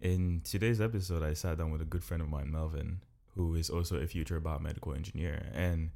In 0.00 0.40
today's 0.44 0.80
episode, 0.80 1.22
I 1.22 1.34
sat 1.34 1.58
down 1.58 1.72
with 1.72 1.82
a 1.82 1.84
good 1.84 2.02
friend 2.02 2.22
of 2.22 2.30
mine, 2.30 2.50
Melvin, 2.50 3.00
who 3.34 3.54
is 3.54 3.68
also 3.68 3.96
a 3.96 4.06
future 4.06 4.40
biomedical 4.40 4.96
engineer. 4.96 5.42
And 5.52 5.90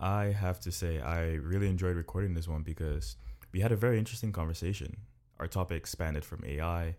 I 0.00 0.24
have 0.26 0.58
to 0.60 0.72
say, 0.72 1.00
I 1.00 1.34
really 1.34 1.68
enjoyed 1.68 1.94
recording 1.94 2.34
this 2.34 2.48
one 2.48 2.62
because 2.62 3.14
we 3.52 3.60
had 3.60 3.70
a 3.70 3.76
very 3.76 3.98
interesting 3.98 4.32
conversation. 4.32 4.96
Our 5.38 5.46
topic 5.46 5.76
expanded 5.76 6.24
from 6.24 6.42
AI 6.44 6.96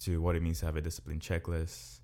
to 0.00 0.20
what 0.20 0.36
it 0.36 0.42
means 0.42 0.60
to 0.60 0.66
have 0.66 0.76
a 0.76 0.82
discipline 0.82 1.18
checklist 1.18 2.00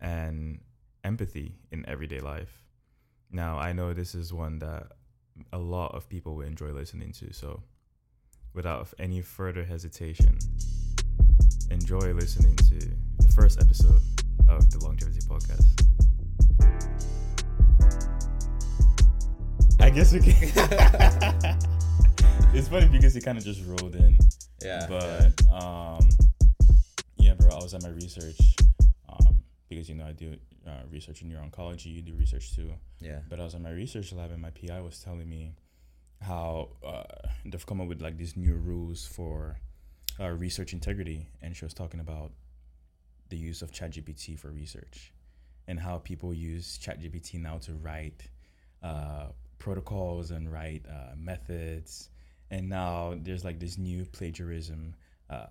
and 0.00 0.58
empathy 1.04 1.54
in 1.70 1.88
everyday 1.88 2.18
life. 2.18 2.64
Now, 3.30 3.56
I 3.56 3.72
know 3.72 3.94
this 3.94 4.16
is 4.16 4.32
one 4.32 4.58
that 4.58 4.88
a 5.52 5.58
lot 5.58 5.94
of 5.94 6.08
people 6.08 6.34
will 6.34 6.46
enjoy 6.46 6.72
listening 6.72 7.12
to. 7.12 7.32
So, 7.32 7.62
without 8.52 8.92
any 8.98 9.20
further 9.20 9.62
hesitation, 9.62 10.38
enjoy 11.70 12.12
listening 12.14 12.56
to 12.56 13.07
first 13.38 13.60
episode 13.60 14.00
of 14.48 14.68
the 14.72 14.84
Longevity 14.84 15.20
Podcast. 15.20 15.64
I 19.78 19.90
guess 19.90 20.12
we 20.12 20.18
can. 20.18 20.34
it's 22.52 22.66
funny 22.66 22.88
because 22.88 23.14
he 23.14 23.20
kind 23.20 23.38
of 23.38 23.44
just 23.44 23.64
rolled 23.64 23.94
in. 23.94 24.18
Yeah. 24.60 24.86
But 24.88 25.40
um, 25.52 26.08
yeah, 27.16 27.34
bro, 27.34 27.52
I 27.52 27.62
was 27.62 27.74
at 27.74 27.82
my 27.84 27.90
research 27.90 28.56
um, 29.08 29.44
because 29.68 29.88
you 29.88 29.94
know 29.94 30.06
I 30.06 30.12
do 30.14 30.34
uh, 30.66 30.82
research 30.90 31.22
in 31.22 31.28
neuro-oncology. 31.28 31.94
You 31.94 32.02
do 32.02 32.14
research 32.14 32.56
too. 32.56 32.72
yeah. 32.98 33.20
But 33.30 33.38
I 33.38 33.44
was 33.44 33.54
at 33.54 33.60
my 33.60 33.70
research 33.70 34.12
lab 34.12 34.32
and 34.32 34.42
my 34.42 34.50
PI 34.50 34.80
was 34.80 34.98
telling 34.98 35.30
me 35.30 35.54
how 36.20 36.70
uh, 36.84 37.04
they've 37.44 37.64
come 37.64 37.80
up 37.80 37.86
with 37.86 38.02
like 38.02 38.18
these 38.18 38.36
new 38.36 38.54
rules 38.54 39.06
for 39.06 39.60
uh, 40.18 40.30
research 40.30 40.72
integrity, 40.72 41.28
and 41.40 41.56
she 41.56 41.64
was 41.64 41.72
talking 41.72 42.00
about 42.00 42.32
the 43.28 43.36
use 43.36 43.62
of 43.62 43.72
ChatGPT 43.72 44.38
for 44.38 44.50
research 44.50 45.12
and 45.66 45.78
how 45.78 45.98
people 45.98 46.32
use 46.32 46.78
ChatGPT 46.78 47.40
now 47.40 47.58
to 47.58 47.74
write 47.74 48.22
uh, 48.82 49.26
protocols 49.58 50.30
and 50.30 50.50
write 50.52 50.84
uh, 50.88 51.14
methods. 51.16 52.10
And 52.50 52.68
now 52.68 53.14
there's 53.20 53.44
like 53.44 53.60
this 53.60 53.76
new 53.76 54.06
plagiarism 54.06 54.94
uh, 55.28 55.46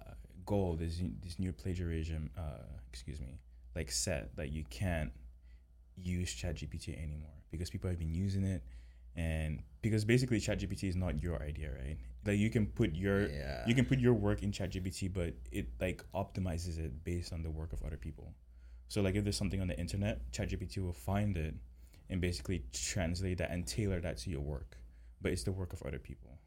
goal, 0.45 0.75
this 0.75 1.01
this 1.23 1.37
new 1.37 1.53
plagiarism, 1.53 2.31
uh, 2.37 2.63
excuse 2.89 3.19
me, 3.21 3.39
like 3.75 3.91
set 3.91 4.35
that 4.37 4.51
you 4.51 4.63
can't 4.69 5.11
use 5.95 6.33
ChatGPT 6.33 6.97
anymore 7.01 7.29
because 7.51 7.69
people 7.69 7.89
have 7.89 7.99
been 7.99 8.13
using 8.13 8.43
it, 8.43 8.63
and 9.17 9.63
because 9.81 10.05
basically 10.05 10.39
ChatGPT 10.39 10.83
is 10.85 10.95
not 10.95 11.21
your 11.21 11.41
idea, 11.41 11.71
right? 11.71 11.97
Like 12.25 12.37
you 12.37 12.49
can 12.49 12.67
put 12.67 12.95
your 12.95 13.27
Yeah. 13.29 13.63
you 13.67 13.75
can 13.75 13.85
put 13.85 13.99
your 13.99 14.13
work 14.13 14.43
in 14.43 14.51
ChatGPT, 14.51 15.11
but 15.11 15.33
it 15.51 15.67
like 15.81 16.03
optimizes 16.13 16.77
it 16.77 17.03
based 17.03 17.33
on 17.33 17.41
the 17.41 17.49
work 17.49 17.73
of 17.73 17.83
other 17.83 17.97
people. 17.97 18.33
So 18.87 19.01
like 19.01 19.15
if 19.15 19.23
there's 19.23 19.37
something 19.37 19.59
on 19.59 19.67
the 19.67 19.77
internet, 19.77 20.31
ChatGPT 20.31 20.77
will 20.79 20.93
find 20.93 21.35
it 21.35 21.55
and 22.09 22.21
basically 22.21 22.63
translate 22.71 23.39
that 23.39 23.51
and 23.51 23.67
tailor 23.67 23.99
that 24.01 24.17
to 24.19 24.29
your 24.29 24.41
work. 24.41 24.77
But 25.21 25.31
it's 25.31 25.43
the 25.43 25.51
work 25.51 25.73
of 25.73 25.81
other 25.83 25.99
people. 25.99 26.37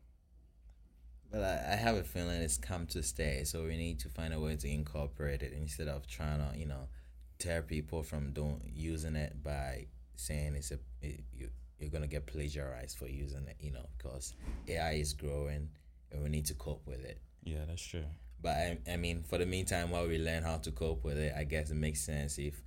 But 1.31 1.43
I, 1.43 1.73
I 1.73 1.77
have 1.77 1.97
a 1.97 2.03
feeling 2.03 2.41
it's 2.41 2.57
come 2.57 2.87
to 2.89 3.03
stay, 3.03 3.45
so 3.45 3.65
we 3.65 3.77
need 3.77 4.01
to 4.01 4.09
find 4.09 4.33
a 4.35 4.41
way 4.41 4.57
to 4.57 4.69
incorporate 4.69 5.43
it 5.43 5.53
instead 5.53 5.87
of 5.89 6.07
trying 6.07 6.39
to, 6.39 6.59
you 6.59 6.67
know, 6.67 6.89
tear 7.39 7.63
people 7.63 8.03
from 8.03 8.33
doing 8.33 8.61
using 8.75 9.17
it 9.17 9.43
by 9.43 9.87
saying 10.17 10.55
it's 10.57 10.71
a 10.71 10.79
it, 11.01 11.21
you 11.33 11.49
you're 11.81 11.91
gonna 11.91 12.07
get 12.07 12.27
plagiarized 12.27 12.99
for 12.99 13.09
using 13.09 13.47
it, 13.47 13.57
you 13.61 13.73
know, 13.73 13.87
because 13.97 14.35
AI 14.69 14.93
is 14.93 15.13
growing 15.13 15.69
and 16.13 16.23
we 16.23 16.29
need 16.29 16.47
to 16.47 16.55
cope 16.55 16.87
with 16.87 17.05
it. 17.05 17.19
Yeah, 17.43 17.65
that's 17.67 17.83
true. 17.83 18.05
But 18.43 18.51
I, 18.57 18.79
I 18.93 18.97
mean, 18.97 19.23
for 19.23 19.39
the 19.39 19.47
meantime, 19.47 19.91
while 19.91 20.07
we 20.07 20.19
learn 20.19 20.43
how 20.43 20.57
to 20.59 20.71
cope 20.71 21.05
with 21.05 21.19
it, 21.19 21.35
I 21.37 21.45
guess 21.45 21.71
it 21.71 21.77
makes 21.77 22.01
sense 22.01 22.39
if 22.39 22.63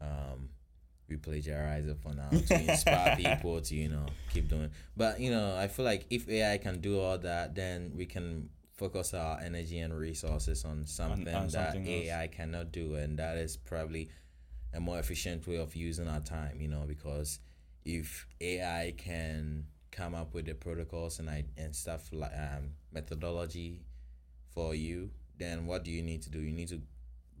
um, 0.00 0.50
we 1.08 1.16
plagiarize 1.16 1.86
it 1.86 1.98
for 2.00 2.14
now 2.14 2.30
to 2.30 2.70
inspire 2.70 3.16
people 3.38 3.60
to, 3.60 3.74
you 3.74 3.88
know, 3.88 4.06
keep 4.32 4.48
doing. 4.48 4.70
But, 4.96 5.20
you 5.20 5.30
know, 5.30 5.56
I 5.56 5.66
feel 5.68 5.84
like 5.84 6.06
if 6.10 6.28
AI 6.28 6.58
can 6.58 6.80
do 6.80 7.00
all 7.00 7.18
that, 7.18 7.54
then 7.54 7.92
we 7.96 8.06
can 8.06 8.50
focus 8.74 9.12
our 9.12 9.40
energy 9.40 9.80
and 9.80 9.92
resources 9.92 10.64
on 10.64 10.86
something 10.86 11.24
that 11.24 11.50
something. 11.50 11.86
AI 11.86 12.28
cannot 12.28 12.70
do. 12.70 12.94
And 12.94 13.18
that 13.18 13.38
is 13.38 13.56
probably 13.56 14.10
a 14.72 14.78
more 14.78 14.98
efficient 14.98 15.46
way 15.48 15.56
of 15.56 15.74
using 15.74 16.06
our 16.06 16.20
time, 16.20 16.60
you 16.60 16.68
know, 16.68 16.84
because 16.86 17.40
if 17.88 18.26
AI 18.40 18.92
can 18.98 19.64
come 19.90 20.14
up 20.14 20.34
with 20.34 20.44
the 20.44 20.54
protocols 20.54 21.18
and 21.18 21.30
I, 21.30 21.44
and 21.56 21.74
stuff 21.74 22.10
like 22.12 22.32
um, 22.34 22.72
methodology 22.92 23.80
for 24.54 24.74
you, 24.74 25.10
then 25.38 25.66
what 25.66 25.84
do 25.84 25.90
you 25.90 26.02
need 26.02 26.20
to 26.22 26.30
do? 26.30 26.38
You 26.38 26.52
need 26.52 26.68
to 26.68 26.82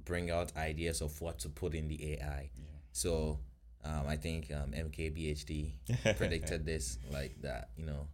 bring 0.06 0.30
out 0.30 0.56
ideas 0.56 1.02
of 1.02 1.20
what 1.20 1.38
to 1.40 1.50
put 1.50 1.74
in 1.74 1.86
the 1.88 2.12
AI. 2.14 2.50
Yeah. 2.56 2.64
So 2.92 3.40
um, 3.84 4.06
I 4.08 4.16
think 4.16 4.50
um, 4.50 4.72
MKBHD 4.72 5.72
predicted 6.16 6.64
this 6.64 6.98
like 7.12 7.36
that. 7.42 7.68
You 7.76 7.84
know, 7.84 8.08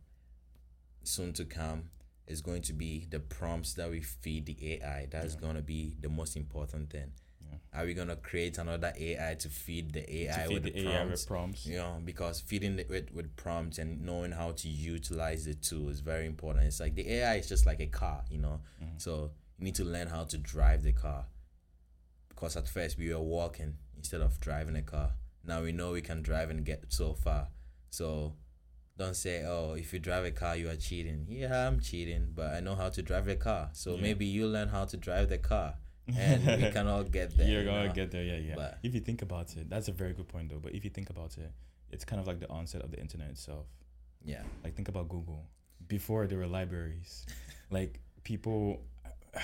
soon 1.04 1.32
to 1.34 1.44
come 1.44 1.84
is 2.26 2.40
going 2.40 2.62
to 2.62 2.72
be 2.72 3.06
the 3.10 3.20
prompts 3.20 3.74
that 3.74 3.90
we 3.90 4.00
feed 4.00 4.46
the 4.46 4.56
AI. 4.82 5.06
That's 5.10 5.34
Yeah. 5.34 5.40
going 5.40 5.56
to 5.56 5.62
be 5.62 5.94
the 6.00 6.08
most 6.08 6.36
important 6.36 6.90
thing. 6.90 7.12
Are 7.72 7.84
we 7.84 7.94
gonna 7.94 8.14
create 8.16 8.58
another 8.58 8.92
AI 8.96 9.34
to 9.34 9.48
feed 9.48 9.92
the 9.94 10.04
AI 10.22 10.46
feed 10.46 10.54
with 10.54 10.62
the, 10.62 10.70
the, 10.70 10.88
AI 10.88 10.94
prompts? 10.96 11.10
with 11.22 11.28
prompts. 11.28 11.66
you 11.66 11.76
know 11.76 12.00
because 12.04 12.40
feeding 12.40 12.78
it 12.78 12.88
with, 12.88 13.12
with 13.12 13.34
prompts 13.36 13.78
and 13.78 14.00
knowing 14.06 14.30
how 14.30 14.52
to 14.52 14.68
utilize 14.68 15.44
the 15.44 15.54
tool 15.54 15.88
is 15.88 15.98
very 16.00 16.26
important. 16.26 16.66
It's 16.66 16.78
like 16.78 16.94
the 16.94 17.10
ai 17.14 17.34
is 17.36 17.48
just 17.48 17.66
like 17.66 17.80
a 17.80 17.86
car 17.86 18.22
you 18.30 18.38
know? 18.38 18.60
Mhm. 18.82 19.00
so 19.00 19.32
you 19.58 19.64
need 19.64 19.74
to 19.76 19.84
learn 19.84 20.06
how 20.08 20.22
to 20.24 20.38
drive 20.38 20.82
the 20.84 20.92
car. 20.92 21.26
Because 22.28 22.56
at 22.56 22.68
first 22.68 22.96
we 22.98 23.12
were 23.12 23.20
walking 23.20 23.74
instead 23.96 24.20
of 24.20 24.38
driving 24.40 24.76
a 24.76 24.82
car. 24.82 25.12
Now 25.44 25.62
we 25.62 25.72
know 25.72 25.92
we 25.92 26.00
can 26.02 26.22
drive 26.22 26.50
and 26.50 26.64
get 26.64 26.84
so 26.88 27.14
far. 27.14 27.48
So 27.90 28.34
don't 28.96 29.16
say 29.16 29.44
oh 29.44 29.74
if 29.74 29.92
you 29.92 29.98
drive 29.98 30.24
a 30.24 30.30
car 30.30 30.54
you 30.56 30.68
are 30.68 30.76
cheating. 30.76 31.26
Yeah 31.28 31.66
i'm 31.66 31.80
cheating 31.80 32.28
but 32.32 32.54
i 32.54 32.60
know 32.60 32.76
how 32.76 32.88
to 32.90 33.02
drive 33.02 33.26
a 33.26 33.34
car. 33.36 33.70
So 33.72 33.96
Yeah. 33.96 34.02
maybe 34.02 34.26
you 34.26 34.46
learn 34.46 34.68
how 34.68 34.84
to 34.84 34.96
drive 34.96 35.28
the 35.28 35.38
car 35.38 35.74
and 36.08 36.62
we 36.62 36.70
can 36.76 36.86
all 36.86 37.02
get 37.04 37.36
there 37.36 37.48
You're 37.48 37.64
gonna 37.64 37.86
know? 37.88 37.92
get 37.94 38.10
there, 38.10 38.22
yeah, 38.24 38.36
yeah. 38.36 38.54
But- 38.56 38.78
if 38.82 38.94
you 38.94 39.00
think 39.00 39.22
about 39.22 39.56
it, 39.56 39.68
that's 39.70 39.88
a 39.88 39.92
very 39.92 40.12
good 40.12 40.28
point, 40.28 40.50
though. 40.50 40.58
But 40.60 40.74
if 40.74 40.84
you 40.84 40.90
think 40.90 41.10
about 41.10 41.36
it, 41.38 41.50
it's 41.90 42.04
kind 42.04 42.20
of 42.20 42.26
like 42.26 42.40
the 42.40 42.48
onset 42.50 42.82
of 42.82 42.90
the 42.90 43.00
internet 43.00 43.30
itself. 43.30 43.66
yeah 44.24 44.42
Like 44.62 44.74
think 44.74 44.88
about 44.88 45.08
Google. 45.08 45.44
Before 45.88 46.26
there 46.26 46.38
were 46.38 46.46
libraries, 46.46 47.26
like 47.70 48.00
people. 48.24 48.80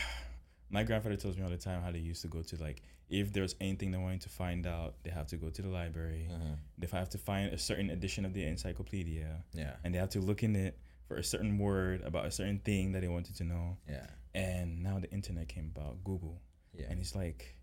My 0.72 0.84
grandfather 0.84 1.16
tells 1.16 1.36
me 1.36 1.42
all 1.42 1.50
the 1.50 1.56
time 1.56 1.82
how 1.82 1.90
they 1.90 1.98
used 1.98 2.22
to 2.22 2.28
go 2.28 2.42
to 2.42 2.56
like 2.62 2.82
if 3.08 3.32
there's 3.32 3.56
anything 3.60 3.90
they 3.90 3.98
wanted 3.98 4.20
to 4.20 4.28
find 4.28 4.68
out, 4.68 4.94
they 5.02 5.10
have 5.10 5.26
to 5.28 5.36
go 5.36 5.50
to 5.50 5.62
the 5.62 5.68
library. 5.68 6.28
Mhm. 6.30 6.56
They 6.78 6.86
have 6.96 7.08
to 7.10 7.18
find 7.18 7.52
a 7.52 7.58
certain 7.58 7.90
edition 7.90 8.24
of 8.24 8.32
the 8.34 8.44
encyclopedia, 8.44 9.42
yeah 9.52 9.74
and 9.82 9.92
they 9.92 9.98
have 9.98 10.10
to 10.10 10.20
look 10.20 10.44
in 10.44 10.54
it 10.54 10.78
for 11.08 11.16
a 11.16 11.24
certain 11.24 11.58
word 11.58 12.02
about 12.02 12.24
a 12.26 12.30
certain 12.30 12.60
thing 12.60 12.92
that 12.92 13.00
they 13.00 13.08
wanted 13.08 13.34
to 13.36 13.44
know. 13.44 13.78
yeah 13.88 14.06
And 14.32 14.80
now 14.80 15.00
the 15.00 15.10
internet 15.10 15.48
came 15.48 15.72
about, 15.74 16.04
Google. 16.04 16.40
Yeah 16.74 16.86
and 16.90 17.00
it's 17.00 17.14
like 17.14 17.56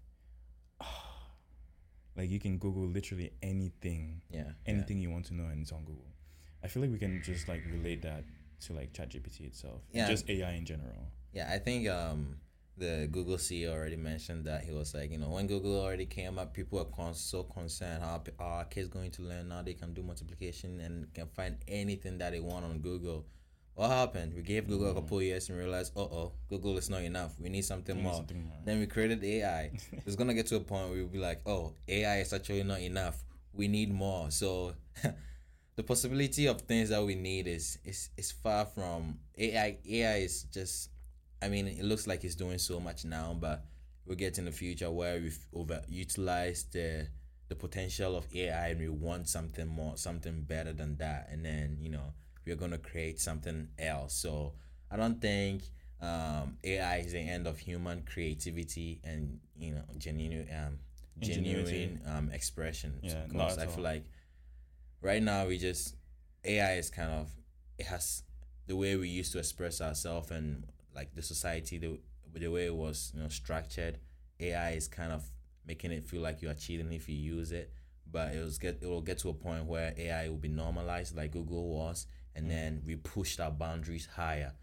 like 2.16 2.30
you 2.30 2.40
can 2.40 2.58
google 2.58 2.88
literally 2.88 3.32
anything 3.42 4.22
yeah 4.30 4.44
yeah. 4.46 4.52
anything 4.66 5.00
you 5.00 5.10
want 5.10 5.26
to 5.26 5.34
know 5.34 5.46
and 5.46 5.62
it's 5.62 5.72
on 5.72 5.84
google 5.86 6.12
i 6.64 6.68
feel 6.68 6.82
like 6.82 6.92
we 6.92 6.98
can 6.98 7.22
just 7.24 7.48
like 7.48 7.62
relate 7.72 8.02
that 8.02 8.24
to 8.60 8.74
like 8.74 8.92
ChatGPT 8.92 9.42
itself 9.42 9.82
Yeah. 9.92 10.08
just 10.08 10.28
ai 10.30 10.54
in 10.54 10.66
general 10.66 11.12
Yeah, 11.34 11.48
I 11.54 11.60
think 11.60 11.88
um 11.88 12.38
the 12.78 13.08
Google 13.12 13.38
CEO 13.38 13.72
already 13.74 13.96
mentioned 13.96 14.46
that 14.46 14.64
he 14.64 14.72
was 14.72 14.94
like, 14.94 15.12
you 15.12 15.18
know, 15.18 15.30
when 15.30 15.48
Google 15.48 15.80
already 15.82 16.06
came 16.06 16.38
up, 16.38 16.54
people 16.54 16.78
were 16.80 16.86
con- 16.86 17.14
so 17.16 17.44
concerned 17.44 18.02
how 18.04 18.22
our 18.40 18.66
kids 18.66 18.88
going 18.88 19.10
to 19.12 19.22
learn 19.24 19.48
now 19.50 19.62
they 19.64 19.74
can 19.74 19.94
do 19.96 20.04
multiplication 20.04 20.80
and 20.80 21.12
can 21.14 21.28
find 21.28 21.58
anything 21.68 22.18
that 22.20 22.32
they 22.34 22.40
want 22.40 22.66
on 22.66 22.80
Google. 22.80 23.26
What 23.78 23.92
happened? 23.92 24.34
We 24.34 24.42
gave 24.42 24.68
Google 24.68 24.90
a 24.90 24.94
couple 24.96 25.22
years 25.22 25.50
and 25.50 25.58
realized, 25.60 25.96
uh 25.96 26.00
oh, 26.02 26.32
Google 26.50 26.80
is 26.80 26.90
not 26.90 27.04
enough. 27.04 27.40
We 27.40 27.50
need 27.50 27.64
something 27.64 27.96
We 27.96 28.02
need 28.02 28.08
more. 28.08 28.16
something 28.16 28.44
more. 28.44 28.58
Then 28.66 28.80
we 28.80 28.88
created 28.88 29.24
AI. 29.24 29.70
it's 30.04 30.16
gonna 30.16 30.34
get 30.34 30.48
to 30.48 30.56
a 30.56 30.60
point 30.60 30.90
where 30.90 30.98
we'll 30.98 31.08
be 31.08 31.20
like, 31.20 31.42
oh, 31.46 31.76
AI 31.88 32.22
is 32.22 32.34
actually 32.34 32.64
not 32.64 32.80
enough. 32.82 33.24
We 33.54 33.68
need 33.68 33.94
more. 33.94 34.32
So 34.32 34.74
the 35.76 35.84
possibility 35.84 36.48
of 36.48 36.62
things 36.62 36.90
that 36.90 37.04
we 37.06 37.14
need 37.14 37.46
is 37.46 37.78
is 37.86 38.10
is 38.18 38.32
far 38.32 38.66
from 38.66 39.20
AI. 39.38 39.78
AI 39.88 40.16
is 40.26 40.46
just, 40.52 40.90
I 41.40 41.48
mean, 41.48 41.68
it 41.68 41.84
looks 41.84 42.08
like 42.08 42.24
it's 42.24 42.34
doing 42.34 42.58
so 42.58 42.80
much 42.80 43.06
now, 43.06 43.38
but 43.40 43.64
we'll 44.08 44.18
get 44.18 44.40
in 44.40 44.46
the 44.46 44.52
future 44.52 44.90
where 44.90 45.20
we've 45.20 45.46
overutilized 45.54 46.72
the 46.72 47.10
the 47.48 47.56
potential 47.56 48.16
of 48.18 48.26
AI 48.34 48.70
and 48.70 48.80
we 48.80 48.90
want 48.90 49.30
something 49.30 49.68
more, 49.68 49.98
something 49.98 50.42
better 50.42 50.74
than 50.74 50.98
that, 50.98 51.28
and 51.32 51.46
then 51.46 51.78
you 51.80 51.92
know 51.92 52.14
we're 52.48 52.56
gonna 52.56 52.78
create 52.78 53.20
something 53.20 53.68
else. 53.78 54.14
So 54.14 54.54
I 54.90 54.96
don't 54.96 55.22
think 55.22 55.64
um, 56.02 56.58
AI 56.64 56.98
is 56.98 57.12
the 57.12 57.20
end 57.20 57.46
of 57.46 57.60
human 57.60 58.04
creativity 58.04 59.00
and 59.04 59.40
you 59.60 59.74
know 59.74 59.84
genuine 59.98 60.48
um, 60.52 60.80
genuine 61.20 62.02
um, 62.08 62.30
expression. 62.32 63.00
Yeah, 63.02 63.26
because 63.28 63.58
I 63.58 63.66
feel 63.66 63.78
all. 63.78 63.92
like 63.92 64.06
right 65.02 65.22
now 65.22 65.48
we 65.48 65.58
just 65.58 65.96
AI 66.44 66.76
is 66.76 66.90
kind 66.90 67.12
of 67.12 67.30
it 67.78 67.86
has 67.88 68.24
the 68.68 68.76
way 68.76 68.96
we 68.96 69.10
used 69.10 69.32
to 69.34 69.40
express 69.40 69.82
ourselves 69.82 70.32
and 70.32 70.64
like 70.96 71.14
the 71.16 71.22
society 71.22 71.78
the 71.78 72.00
the 72.34 72.48
way 72.48 72.66
it 72.66 72.76
was 72.76 73.12
you 73.16 73.22
know 73.22 73.30
structured. 73.30 74.00
AI 74.40 74.72
is 74.72 74.88
kind 74.88 75.12
of 75.12 75.24
making 75.66 75.92
it 75.92 76.04
feel 76.04 76.22
like 76.22 76.42
you 76.42 76.50
are 76.50 76.54
cheating 76.54 76.94
if 76.94 77.10
you 77.10 77.16
use 77.16 77.52
it. 77.52 77.74
But 78.10 78.34
it 78.34 78.42
was 78.42 78.58
get 78.58 78.80
it 78.82 78.86
will 78.86 79.02
get 79.02 79.18
to 79.20 79.30
a 79.30 79.34
point 79.34 79.66
where 79.66 79.94
AI 79.98 80.30
will 80.30 80.38
be 80.38 80.48
normalized 80.48 81.16
like 81.16 81.32
Google 81.32 81.68
was, 81.68 82.06
and 82.38 82.50
then 82.50 82.82
we 82.86 82.96
pushed 82.96 83.42
our 83.42 83.52
boundaries 83.52 84.08
higher. 84.16 84.54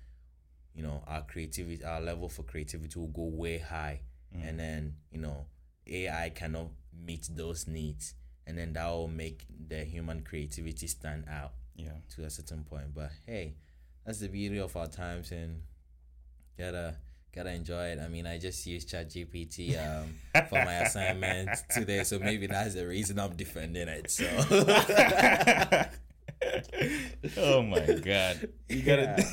You 0.74 0.82
know, 0.84 1.02
our 1.06 1.22
creativity, 1.22 1.84
our 1.84 2.00
level 2.00 2.28
for 2.30 2.42
creativity 2.44 2.98
will 2.98 3.08
go 3.08 3.24
way 3.24 3.58
high, 3.58 4.00
and 4.32 4.58
then 4.58 4.94
you 5.12 5.20
know, 5.20 5.44
AI 5.86 6.30
cannot 6.30 6.68
meet 7.06 7.28
those 7.36 7.66
needs, 7.68 8.14
and 8.46 8.56
then 8.56 8.72
that 8.72 8.86
will 8.88 9.08
make 9.08 9.44
the 9.68 9.84
human 9.84 10.22
creativity 10.22 10.86
stand 10.86 11.24
out 11.28 11.52
Yeah. 11.76 11.98
to 12.16 12.24
a 12.24 12.30
certain 12.30 12.64
point. 12.64 12.94
But 12.94 13.10
hey, 13.26 13.54
that's 14.06 14.20
the 14.20 14.28
beauty 14.28 14.58
of 14.58 14.76
our 14.76 14.86
times 14.88 15.30
and 15.32 15.62
gotta 16.58 16.96
gotta 17.34 17.50
enjoy 17.52 17.86
it. 17.92 17.98
I 18.00 18.08
mean, 18.08 18.26
I 18.26 18.38
just 18.38 18.64
used 18.66 18.88
ChatGPT 18.88 19.76
um, 19.78 20.14
for 20.48 20.64
my 20.64 20.74
assignment 20.86 21.50
today, 21.70 22.02
so 22.04 22.18
maybe 22.18 22.46
that's 22.46 22.74
the 22.74 22.86
reason 22.86 23.18
I'm 23.20 23.34
defending 23.36 23.88
it. 23.88 24.10
So 24.10 24.24
oh 27.36 27.62
my 27.62 27.80
god. 27.80 28.48
You 28.68 28.82
gotta 28.82 29.24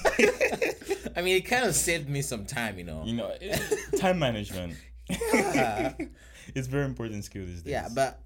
I 1.16 1.22
mean, 1.22 1.36
it 1.38 1.42
kind 1.42 1.66
of 1.66 1.76
saved 1.76 2.10
me 2.10 2.22
some 2.22 2.46
time, 2.46 2.78
you 2.78 2.84
know. 2.86 3.04
you 3.06 3.14
know 3.14 3.32
it- 3.40 4.00
time 4.00 4.20
management. 4.20 4.76
Yeah. 5.10 5.94
it's 6.56 6.68
very 6.68 6.86
important 6.86 7.24
skill 7.26 7.46
these 7.46 7.62
days. 7.64 7.72
yeah, 7.72 7.88
but 7.94 8.22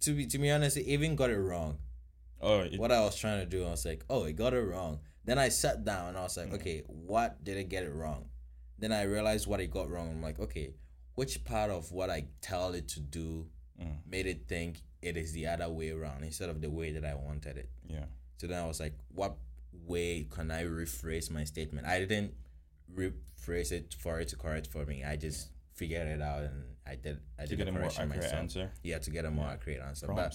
to 0.00 0.12
be 0.12 0.26
to 0.26 0.38
be 0.38 0.50
honest, 0.50 0.76
it 0.76 0.84
even 0.86 1.16
got 1.16 1.30
it 1.30 1.38
wrong. 1.38 1.78
oh 2.40 2.60
it, 2.60 2.78
what 2.78 2.92
I 2.92 3.00
was 3.00 3.16
trying 3.16 3.40
to 3.40 3.46
do, 3.46 3.64
I 3.66 3.70
was 3.70 3.84
like, 3.84 4.04
oh, 4.10 4.24
it 4.24 4.34
got 4.36 4.54
it 4.54 4.60
wrong. 4.62 5.00
Then 5.24 5.38
I 5.38 5.48
sat 5.50 5.84
down 5.84 6.08
and 6.08 6.16
I 6.18 6.22
was 6.22 6.36
like, 6.36 6.50
Mm. 6.50 6.54
okay, 6.54 6.82
what 6.86 7.42
did 7.44 7.56
it 7.56 7.68
get 7.68 7.84
it 7.84 7.92
wrong? 7.92 8.26
Then 8.78 8.92
I 8.92 9.02
realized 9.02 9.46
what 9.46 9.60
it 9.60 9.70
got 9.70 9.90
wrong. 9.90 10.08
I'm 10.10 10.22
like, 10.22 10.40
okay, 10.40 10.70
which 11.14 11.44
part 11.44 11.70
of 11.70 11.92
what 11.92 12.08
I 12.10 12.24
tell 12.40 12.72
it 12.74 12.88
to 12.88 13.00
do 13.00 13.46
Mm. 13.80 13.96
made 14.06 14.26
it 14.26 14.46
think 14.48 14.82
it 15.02 15.16
is 15.16 15.32
the 15.32 15.46
other 15.46 15.68
way 15.68 15.90
around 15.90 16.24
instead 16.24 16.48
of 16.50 16.60
the 16.60 16.70
way 16.70 16.92
that 16.92 17.04
I 17.04 17.14
wanted 17.14 17.56
it? 17.56 17.70
yeah. 17.88 18.04
So 18.38 18.46
then 18.46 18.58
I 18.62 18.66
was 18.66 18.80
like, 18.80 18.94
what 19.14 19.36
way 19.86 20.26
can 20.30 20.50
I 20.50 20.64
rephrase 20.64 21.30
my 21.30 21.44
statement? 21.44 21.86
I 21.86 21.98
didn't 22.00 22.32
rephrase 22.94 23.72
it 23.72 23.94
for 23.98 24.18
it 24.20 24.28
to 24.28 24.36
correct 24.36 24.66
for 24.66 24.84
me. 24.86 25.04
I 25.04 25.16
just 25.16 25.48
figured 25.74 26.08
it 26.08 26.20
out 26.22 26.42
and 26.44 26.64
I 26.86 26.96
did 26.96 27.20
I 27.38 27.42
To 27.42 27.48
did 27.48 27.58
get 27.58 27.68
a 27.68 27.72
more 27.72 27.84
accurate 27.84 28.08
myself. 28.08 28.32
answer. 28.34 28.70
Yeah, 28.82 28.98
to 28.98 29.10
get 29.10 29.24
a 29.24 29.30
more 29.30 29.46
Yeah. 29.46 29.52
accurate 29.52 29.80
answer. 29.80 30.06
But 30.08 30.34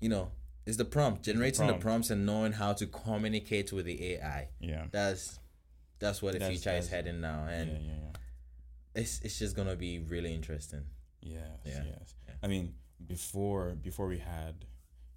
you 0.00 0.08
know, 0.08 0.30
it's 0.66 0.76
the 0.76 0.84
prompt, 0.84 1.22
generating 1.24 1.66
the 1.66 1.72
prompt. 1.72 1.82
prompts 1.82 2.10
and 2.10 2.24
knowing 2.26 2.52
how 2.52 2.72
to 2.74 2.86
communicate 2.86 3.72
with 3.72 3.86
the 3.86 4.12
AI. 4.14 4.48
Yeah. 4.60 4.86
That's 4.90 5.38
that's 5.98 6.22
where 6.22 6.32
the 6.32 6.38
That's- 6.38 6.56
future 6.62 6.76
is 6.76 6.88
heading 6.88 7.20
now, 7.20 7.46
Yeah, 7.48 7.54
and 7.56 7.84
yeah, 7.86 7.92
yeah. 7.92 8.12
it's 9.02 9.20
it's 9.22 9.38
just 9.38 9.56
gonna 9.56 9.74
be 9.76 9.98
really 9.98 10.32
interesting. 10.34 10.84
Yes, 11.20 11.42
Yeah. 11.64 11.82
yes. 11.84 12.14
Yeah. 12.28 12.34
I 12.42 12.46
mean, 12.46 12.74
before 13.06 13.74
before 13.74 14.06
we 14.06 14.18
had, 14.18 14.64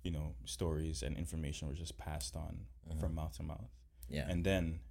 you 0.04 0.12
know, 0.12 0.36
stories 0.46 1.04
and 1.04 1.18
information 1.18 1.68
was 1.68 1.78
just 1.78 1.98
passed 1.98 2.36
on 2.36 2.68
Mhm. 2.90 3.00
from 3.00 3.16
mouth 3.16 3.36
to 3.38 3.44
mouth, 3.44 3.70
Yeah, 4.10 4.30
and 4.30 4.44
then 4.46 4.82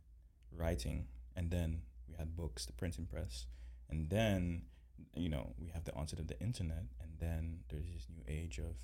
writing, 0.52 1.08
and 1.36 1.50
then 1.50 1.82
we 2.08 2.14
had 2.16 2.34
books, 2.36 2.66
the 2.66 2.72
printing 2.72 3.06
press, 3.06 3.46
and 3.88 4.08
then 4.10 4.66
you 5.14 5.28
know 5.28 5.54
we 5.58 5.68
have 5.68 5.84
the 5.84 5.94
onset 5.94 6.18
of 6.18 6.26
the 6.26 6.38
internet, 6.40 6.84
and 7.00 7.18
then 7.18 7.64
there's 7.68 7.86
this 7.92 8.08
new 8.08 8.22
age 8.28 8.58
of 8.58 8.76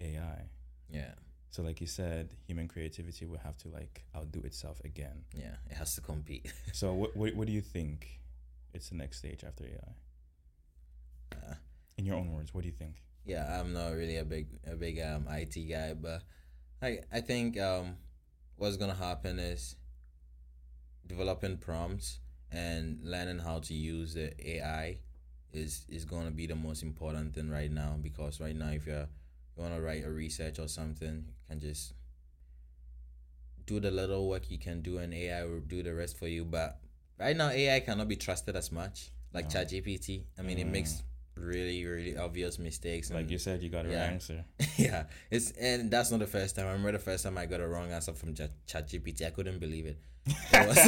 AI. 0.00 0.48
yeah, 0.88 1.14
So, 1.50 1.62
like 1.62 1.80
you 1.80 1.86
said, 1.86 2.34
human 2.46 2.66
creativity 2.68 3.24
will 3.26 3.38
have 3.38 3.56
to 3.58 3.68
like 3.68 4.04
outdo 4.14 4.40
itself 4.40 4.80
again. 4.84 5.24
yeah. 5.34 5.56
It 5.70 5.74
has 5.76 5.94
to 5.96 6.00
compete. 6.00 6.52
So, 6.72 6.94
what 6.94 7.16
what, 7.16 7.34
what 7.34 7.46
do 7.46 7.52
you 7.52 7.60
think? 7.62 8.20
It's 8.74 8.88
the 8.88 8.94
next 8.96 9.18
stage 9.18 9.44
after 9.44 9.64
AI. 9.66 9.94
Uh, 11.32 11.54
In 11.98 12.06
your 12.06 12.16
own 12.16 12.32
words, 12.32 12.54
what 12.54 12.62
do 12.62 12.68
you 12.68 12.74
think? 12.74 13.02
Yeah, 13.24 13.60
I'm 13.60 13.72
not 13.72 13.92
really 13.92 14.16
a 14.16 14.24
big 14.24 14.48
a 14.66 14.74
big 14.76 15.00
um 15.00 15.26
IT 15.28 15.64
guy, 15.64 15.94
but 15.94 16.22
I 16.82 17.00
I 17.12 17.20
think 17.20 17.58
um 17.58 17.96
what's 18.56 18.76
gonna 18.76 18.94
happen 18.94 19.38
is 19.38 19.76
developing 21.06 21.56
prompts 21.56 22.20
and 22.50 22.98
learning 23.02 23.38
how 23.38 23.58
to 23.60 23.74
use 23.74 24.14
the 24.14 24.32
AI 24.48 24.98
is 25.52 25.84
is 25.88 26.04
gonna 26.04 26.30
be 26.30 26.46
the 26.46 26.54
most 26.54 26.82
important 26.82 27.34
thing 27.34 27.50
right 27.50 27.70
now 27.70 27.96
because 28.00 28.40
right 28.40 28.56
now 28.56 28.70
if 28.70 28.86
you're 28.86 29.08
you 29.56 29.62
wanna 29.62 29.80
write 29.80 30.04
a 30.04 30.10
research 30.10 30.58
or 30.58 30.68
something, 30.68 31.24
you 31.28 31.34
can 31.48 31.60
just 31.60 31.94
do 33.66 33.80
the 33.80 33.90
little 33.90 34.28
work 34.28 34.50
you 34.50 34.58
can 34.58 34.82
do 34.82 34.98
and 34.98 35.14
AI 35.14 35.44
will 35.44 35.60
do 35.60 35.82
the 35.82 35.94
rest 35.94 36.18
for 36.18 36.26
you. 36.26 36.44
But 36.44 36.78
right 37.18 37.36
now 37.36 37.50
AI 37.50 37.80
cannot 37.80 38.08
be 38.08 38.16
trusted 38.16 38.56
as 38.56 38.72
much. 38.72 39.10
Like 39.32 39.46
No. 39.46 39.60
ChatGPT. 39.60 40.24
I 40.38 40.42
mean 40.42 40.58
it 40.58 40.66
Mm. 40.66 40.70
makes 40.72 41.02
really, 41.36 41.84
really 41.84 42.16
obvious 42.16 42.58
mistakes 42.58 43.10
Like 43.10 43.30
you 43.30 43.38
said, 43.38 43.62
you 43.62 43.68
got 43.70 43.86
a 43.86 43.90
yeah. 43.90 44.04
answer. 44.04 44.44
yeah, 44.76 45.04
it's 45.30 45.52
and 45.52 45.90
that's 45.90 46.10
not 46.10 46.20
the 46.20 46.26
first 46.26 46.56
time. 46.56 46.66
I 46.66 46.70
remember 46.70 46.92
the 46.92 46.98
first 46.98 47.24
time 47.24 47.38
I 47.38 47.46
got 47.46 47.60
a 47.60 47.66
wrong 47.66 47.90
answer 47.90 48.12
from 48.12 48.34
Chat 48.34 48.50
ChatGPT. 48.66 49.26
I 49.26 49.30
couldn't 49.30 49.58
believe 49.58 49.86
it. 49.86 49.98
It 50.26 50.68
was, 50.68 50.78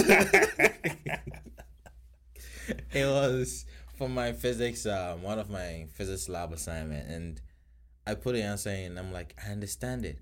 it 2.93 3.07
was 3.07 3.67
for 3.97 4.09
my 4.09 4.33
physics, 4.33 4.87
um, 4.87 5.23
one 5.23 5.39
of 5.39 5.51
my 5.51 5.87
physics 5.93 6.29
lab 6.29 6.53
assignment, 6.53 7.09
and 7.09 7.41
I 8.07 8.15
put 8.15 8.35
the 8.35 8.43
answer 8.43 8.71
in. 8.71 8.99
I'm 8.99 9.13
like, 9.13 9.35
I 9.45 9.51
understand 9.51 10.05
it. 10.05 10.19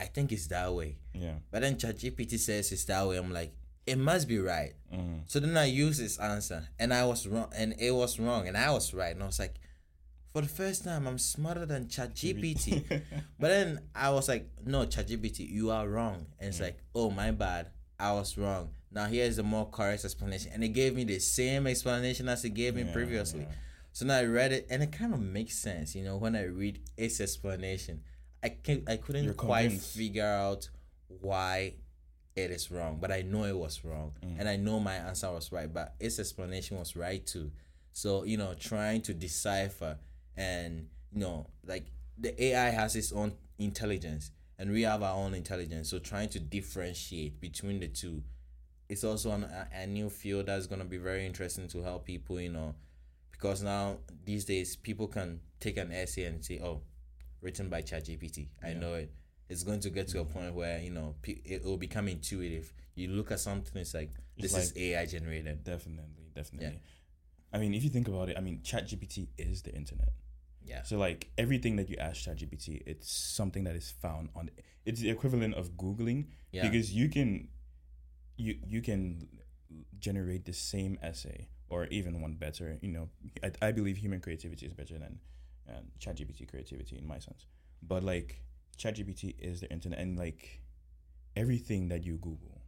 I 0.00 0.04
think 0.04 0.32
it's 0.32 0.46
that 0.48 0.72
way. 0.72 0.96
Yeah. 1.12 1.34
But 1.50 1.62
then 1.62 1.76
ChatGPT 1.76 2.38
says 2.38 2.72
it's 2.72 2.84
that 2.84 3.06
way. 3.06 3.16
I'm 3.16 3.32
like, 3.32 3.54
it 3.86 3.98
must 3.98 4.28
be 4.28 4.38
right. 4.38 4.72
Mm. 4.92 5.20
So 5.26 5.40
then 5.40 5.56
I 5.56 5.64
used 5.66 6.00
his 6.00 6.18
answer, 6.18 6.68
and 6.78 6.92
I 6.94 7.04
was 7.04 7.26
wrong, 7.26 7.50
and 7.56 7.74
it 7.78 7.90
was 7.92 8.18
wrong, 8.18 8.48
and 8.48 8.56
I 8.56 8.70
was 8.70 8.94
right. 8.94 9.12
And 9.14 9.22
I 9.22 9.26
was 9.26 9.38
like, 9.38 9.54
for 10.32 10.40
the 10.42 10.48
first 10.48 10.84
time, 10.84 11.06
I'm 11.06 11.18
smarter 11.18 11.64
than 11.66 11.86
ChatGPT. 11.86 12.84
but 13.38 13.48
then 13.48 13.80
I 13.94 14.10
was 14.10 14.28
like, 14.28 14.48
no, 14.64 14.84
ChatGPT, 14.86 15.48
you 15.48 15.70
are 15.70 15.88
wrong. 15.88 16.26
And 16.40 16.48
it's 16.48 16.60
like, 16.60 16.78
oh, 16.94 17.10
my 17.10 17.30
bad. 17.30 17.68
I 18.00 18.12
was 18.12 18.36
wrong. 18.36 18.70
Now 18.90 19.06
here's 19.06 19.38
a 19.38 19.42
more 19.42 19.68
correct 19.68 20.04
explanation. 20.04 20.50
And 20.52 20.64
it 20.64 20.68
gave 20.70 20.94
me 20.94 21.04
the 21.04 21.18
same 21.20 21.66
explanation 21.66 22.28
as 22.28 22.44
it 22.44 22.50
gave 22.50 22.74
me 22.74 22.82
Yeah, 22.82 22.92
previously. 22.92 23.40
yeah. 23.42 23.54
So 23.92 24.06
now 24.06 24.16
I 24.18 24.24
read 24.24 24.52
it, 24.52 24.66
and 24.70 24.82
it 24.82 24.90
kind 24.90 25.14
of 25.14 25.20
makes 25.20 25.56
sense, 25.56 25.94
you 25.94 26.04
know, 26.04 26.16
when 26.16 26.34
I 26.34 26.44
read 26.44 26.80
its 26.96 27.20
explanation. 27.20 28.02
I 28.42 28.48
can 28.50 28.82
I 28.88 28.96
couldn't 28.96 29.24
You're 29.24 29.34
quite 29.34 29.62
convinced. 29.68 29.96
figure 29.96 30.24
out 30.26 30.68
why 31.06 31.74
it 32.36 32.50
is 32.50 32.70
wrong, 32.70 32.98
but 33.00 33.10
I 33.12 33.22
know 33.22 33.44
it 33.44 33.56
was 33.56 33.84
wrong, 33.84 34.12
Mm. 34.22 34.40
and 34.40 34.48
I 34.48 34.56
know 34.56 34.80
my 34.80 34.96
answer 34.96 35.30
was 35.30 35.52
right, 35.52 35.72
but 35.72 35.94
its 36.00 36.18
explanation 36.18 36.78
was 36.78 36.96
right 36.96 37.24
too. 37.24 37.52
So 37.92 38.24
you 38.24 38.36
know, 38.36 38.54
trying 38.54 39.02
to 39.02 39.14
decipher 39.14 39.98
and 40.36 40.88
you 41.12 41.20
know, 41.20 41.46
like 41.64 41.86
the 42.18 42.32
AI 42.44 42.70
has 42.70 42.96
its 42.96 43.12
own 43.12 43.34
intelligence, 43.58 44.32
and 44.58 44.70
we 44.72 44.82
have 44.82 45.02
our 45.02 45.14
own 45.16 45.34
intelligence. 45.34 45.88
So 45.90 45.98
trying 46.00 46.28
to 46.30 46.40
differentiate 46.40 47.40
between 47.40 47.78
the 47.80 47.88
two, 47.88 48.22
it's 48.88 49.04
also 49.04 49.30
an, 49.30 49.44
a, 49.44 49.68
a 49.82 49.86
new 49.86 50.10
field 50.10 50.46
that's 50.46 50.66
gonna 50.66 50.84
be 50.84 50.98
very 50.98 51.24
interesting 51.24 51.68
to 51.68 51.82
help 51.82 52.04
people. 52.04 52.40
You 52.40 52.50
know, 52.50 52.74
because 53.30 53.62
now 53.62 53.98
these 54.24 54.44
days 54.44 54.74
people 54.74 55.06
can 55.06 55.40
take 55.60 55.76
an 55.76 55.92
essay 55.92 56.24
and 56.24 56.44
say, 56.44 56.58
"Oh, 56.60 56.82
written 57.40 57.68
by 57.68 57.82
ChatGPT." 57.82 58.48
I 58.62 58.70
Yeah. 58.70 58.78
know 58.80 58.94
it. 58.94 59.12
It's 59.48 59.62
going 59.62 59.80
to 59.80 59.90
get 59.90 60.08
to 60.08 60.20
a 60.20 60.24
point 60.24 60.54
where 60.54 60.80
you 60.80 60.90
know 60.90 61.14
it 61.24 61.64
will 61.64 61.76
become 61.76 62.08
intuitive. 62.08 62.72
You 62.94 63.08
look 63.08 63.30
at 63.30 63.40
something, 63.40 63.80
it's 63.80 63.94
like 63.94 64.10
It's 64.36 64.52
this 64.52 64.70
is 64.70 64.76
AI 64.76 65.06
generated. 65.06 65.64
Definitely, 65.64 66.30
definitely. 66.34 66.68
Yeah. 66.68 67.56
I 67.56 67.58
mean, 67.58 67.74
if 67.74 67.84
you 67.84 67.90
think 67.90 68.08
about 68.08 68.28
it, 68.28 68.36
I 68.36 68.40
mean, 68.40 68.60
ChatGPT 68.64 69.28
is 69.38 69.62
the 69.62 69.72
internet. 69.74 70.08
Yeah, 70.66 70.82
So 70.82 70.96
like 70.96 71.30
everything 71.36 71.76
that 71.76 71.90
you 71.90 71.96
ask 71.98 72.26
ChatGPT, 72.26 72.82
it's 72.86 73.12
something 73.12 73.64
that 73.64 73.76
is 73.76 73.90
found 73.90 74.30
on. 74.34 74.50
It's 74.86 75.00
the 75.00 75.10
equivalent 75.10 75.54
of 75.54 75.72
googling 75.72 76.26
yeah, 76.52 76.62
because 76.62 76.92
you 76.92 77.08
can, 77.08 77.48
you 78.36 78.58
you 78.66 78.80
can 78.80 79.28
generate 79.98 80.46
the 80.46 80.52
same 80.52 80.98
essay 81.02 81.48
or 81.68 81.86
even 81.86 82.20
one 82.20 82.34
better. 82.34 82.78
You 82.80 82.92
know, 82.92 83.08
I, 83.42 83.52
I 83.60 83.72
believe 83.72 83.98
human 83.98 84.20
creativity 84.20 84.64
is 84.66 84.72
better 84.72 84.98
than 84.98 85.20
uh, 85.68 85.80
ChatGPT 86.00 86.48
creativity 86.48 86.96
in 86.96 87.06
my 87.06 87.18
sense. 87.18 87.46
But 87.82 88.02
like 88.02 88.40
ChatGPT 88.78 89.34
is 89.38 89.60
the 89.60 89.70
internet, 89.70 89.98
and 89.98 90.18
like 90.18 90.60
everything 91.36 91.88
that 91.88 92.04
you 92.04 92.14
Google, 92.16 92.60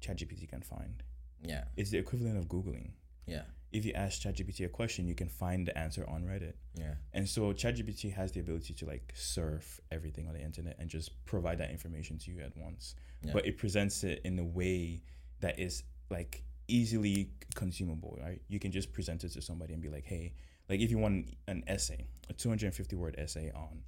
ChatGPT 0.00 0.48
can 0.48 0.62
find. 0.62 1.02
yeah, 1.42 1.64
It's 1.76 1.90
the 1.90 1.98
equivalent 1.98 2.38
of 2.38 2.46
googling. 2.48 2.90
yeah, 3.26 3.42
If 3.72 3.84
you 3.84 3.92
ask 3.92 4.22
ChatGPT 4.22 4.64
a 4.64 4.68
question, 4.68 5.06
you 5.06 5.14
can 5.14 5.28
find 5.28 5.66
the 5.66 5.76
answer 5.76 6.04
on 6.08 6.22
Reddit. 6.24 6.54
yeah, 6.74 6.94
And 7.12 7.28
so 7.28 7.52
ChatGPT 7.52 8.12
has 8.14 8.32
the 8.32 8.40
ability 8.40 8.74
to 8.74 8.86
like 8.86 9.12
surf 9.16 9.80
everything 9.90 10.28
on 10.28 10.34
the 10.34 10.40
internet 10.42 10.76
and 10.78 10.88
just 10.88 11.24
provide 11.24 11.58
that 11.58 11.70
information 11.70 12.18
to 12.18 12.30
you 12.30 12.40
at 12.40 12.56
once. 12.56 12.94
Yeah. 13.22 13.32
But 13.32 13.46
it 13.46 13.58
presents 13.58 14.04
it 14.04 14.20
in 14.24 14.38
a 14.38 14.44
way 14.44 15.02
that 15.40 15.58
is 15.58 15.82
like 16.10 16.42
easily 16.68 17.30
consumable, 17.54 18.18
right? 18.22 18.40
You 18.48 18.58
can 18.58 18.72
just 18.72 18.92
present 18.92 19.24
it 19.24 19.32
to 19.32 19.42
somebody 19.42 19.72
and 19.74 19.82
be 19.82 19.88
like, 19.88 20.04
hey, 20.04 20.32
like 20.68 20.80
if 20.80 20.90
you 20.90 20.98
want 20.98 21.34
an 21.48 21.62
essay, 21.66 22.06
a 22.28 22.32
250 22.32 22.96
word 22.96 23.14
essay 23.18 23.50
on 23.54 23.82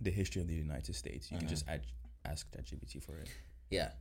the 0.00 0.10
history 0.10 0.40
of 0.42 0.48
the 0.48 0.54
United 0.54 0.94
States, 0.94 1.30
you 1.30 1.38
can 1.38 1.46
Mhm. 1.46 1.50
just 1.50 1.68
add, 1.68 1.86
ask 2.24 2.50
ChatGPT 2.52 3.00
for 3.02 3.18
it. 3.18 3.28
yeah. 3.70 3.92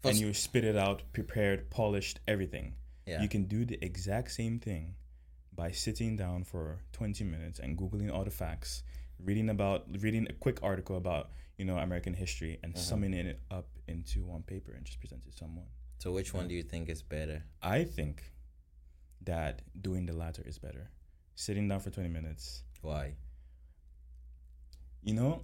For 0.00 0.10
and 0.10 0.18
you 0.20 0.32
spit 0.32 0.64
it 0.64 0.76
out, 0.76 1.02
prepared, 1.12 1.70
polished, 1.70 2.20
everything 2.28 2.74
yeah, 3.06 3.20
you 3.22 3.28
can 3.28 3.44
do 3.46 3.64
the 3.64 3.78
exact 3.84 4.30
same 4.30 4.60
thing 4.60 4.94
by 5.52 5.72
sitting 5.72 6.16
down 6.16 6.44
for 6.44 6.80
20 6.92 7.24
minutes 7.24 7.58
and 7.58 7.76
googling 7.76 8.12
all 8.12 8.22
the 8.24 8.30
facts 8.30 8.82
reading 9.18 9.48
about 9.50 9.86
reading 10.02 10.26
a 10.28 10.32
quick 10.34 10.62
article 10.62 10.96
about 10.96 11.32
you 11.56 11.64
know 11.64 11.76
american 11.78 12.14
history 12.14 12.60
and 12.62 12.74
Uh-huh. 12.74 12.84
summing 12.84 13.12
it 13.14 13.40
up 13.50 13.68
into 13.88 14.24
one 14.24 14.42
paper 14.44 14.70
and 14.72 14.84
just 14.84 15.00
present 15.00 15.24
it 15.26 15.32
to 15.32 15.36
someone 15.36 15.66
So 15.98 16.12
which 16.12 16.32
one 16.32 16.46
do 16.46 16.54
you 16.54 16.62
think 16.62 16.88
is 16.88 17.02
better? 17.02 17.42
i 17.60 17.82
think 17.82 18.22
that 19.22 19.62
doing 19.82 20.06
the 20.06 20.12
latter 20.12 20.42
is 20.46 20.58
better 20.58 20.90
sitting 21.34 21.66
down 21.68 21.80
for 21.80 21.90
20 21.90 22.08
minutes 22.08 22.62
Why? 22.82 23.16
You 25.02 25.14
know 25.14 25.42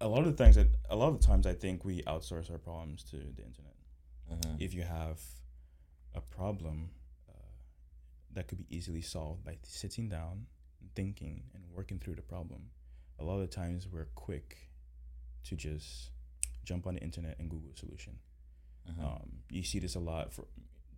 a 0.00 0.08
lot 0.08 0.26
of 0.26 0.36
the 0.36 0.44
times 0.44 0.56
that 0.56 0.68
a 0.90 0.96
lot 0.96 1.08
of 1.08 1.20
the 1.20 1.26
times 1.26 1.46
i 1.46 1.52
think 1.52 1.84
we 1.84 2.02
outsource 2.02 2.50
our 2.50 2.58
problems 2.58 3.02
to 3.04 3.16
the 3.16 3.42
internet 3.44 3.76
Mhm. 4.30 4.60
if 4.60 4.72
you 4.74 4.82
have 4.82 5.20
a 6.14 6.20
problem 6.20 6.90
uh, 7.28 7.32
that 8.32 8.48
could 8.48 8.58
be 8.58 8.66
easily 8.74 9.02
solved 9.02 9.44
by 9.44 9.58
sitting 9.62 10.08
down 10.08 10.46
and 10.80 10.94
thinking 10.94 11.50
and 11.54 11.62
working 11.70 11.98
through 11.98 12.14
the 12.14 12.22
problem 12.22 12.70
a 13.18 13.24
lot 13.24 13.34
of 13.34 13.40
the 13.42 13.54
times 13.54 13.86
we're 13.86 14.08
quick 14.14 14.70
to 15.44 15.56
just 15.56 16.10
jump 16.64 16.86
on 16.86 16.94
the 16.94 17.00
internet 17.02 17.38
and 17.38 17.50
google 17.50 17.70
a 17.72 17.76
solution 17.76 18.18
Mhm. 18.88 19.00
um, 19.04 19.42
you 19.50 19.62
see 19.62 19.78
this 19.78 19.94
a 19.94 20.00
lot 20.00 20.32
for 20.32 20.46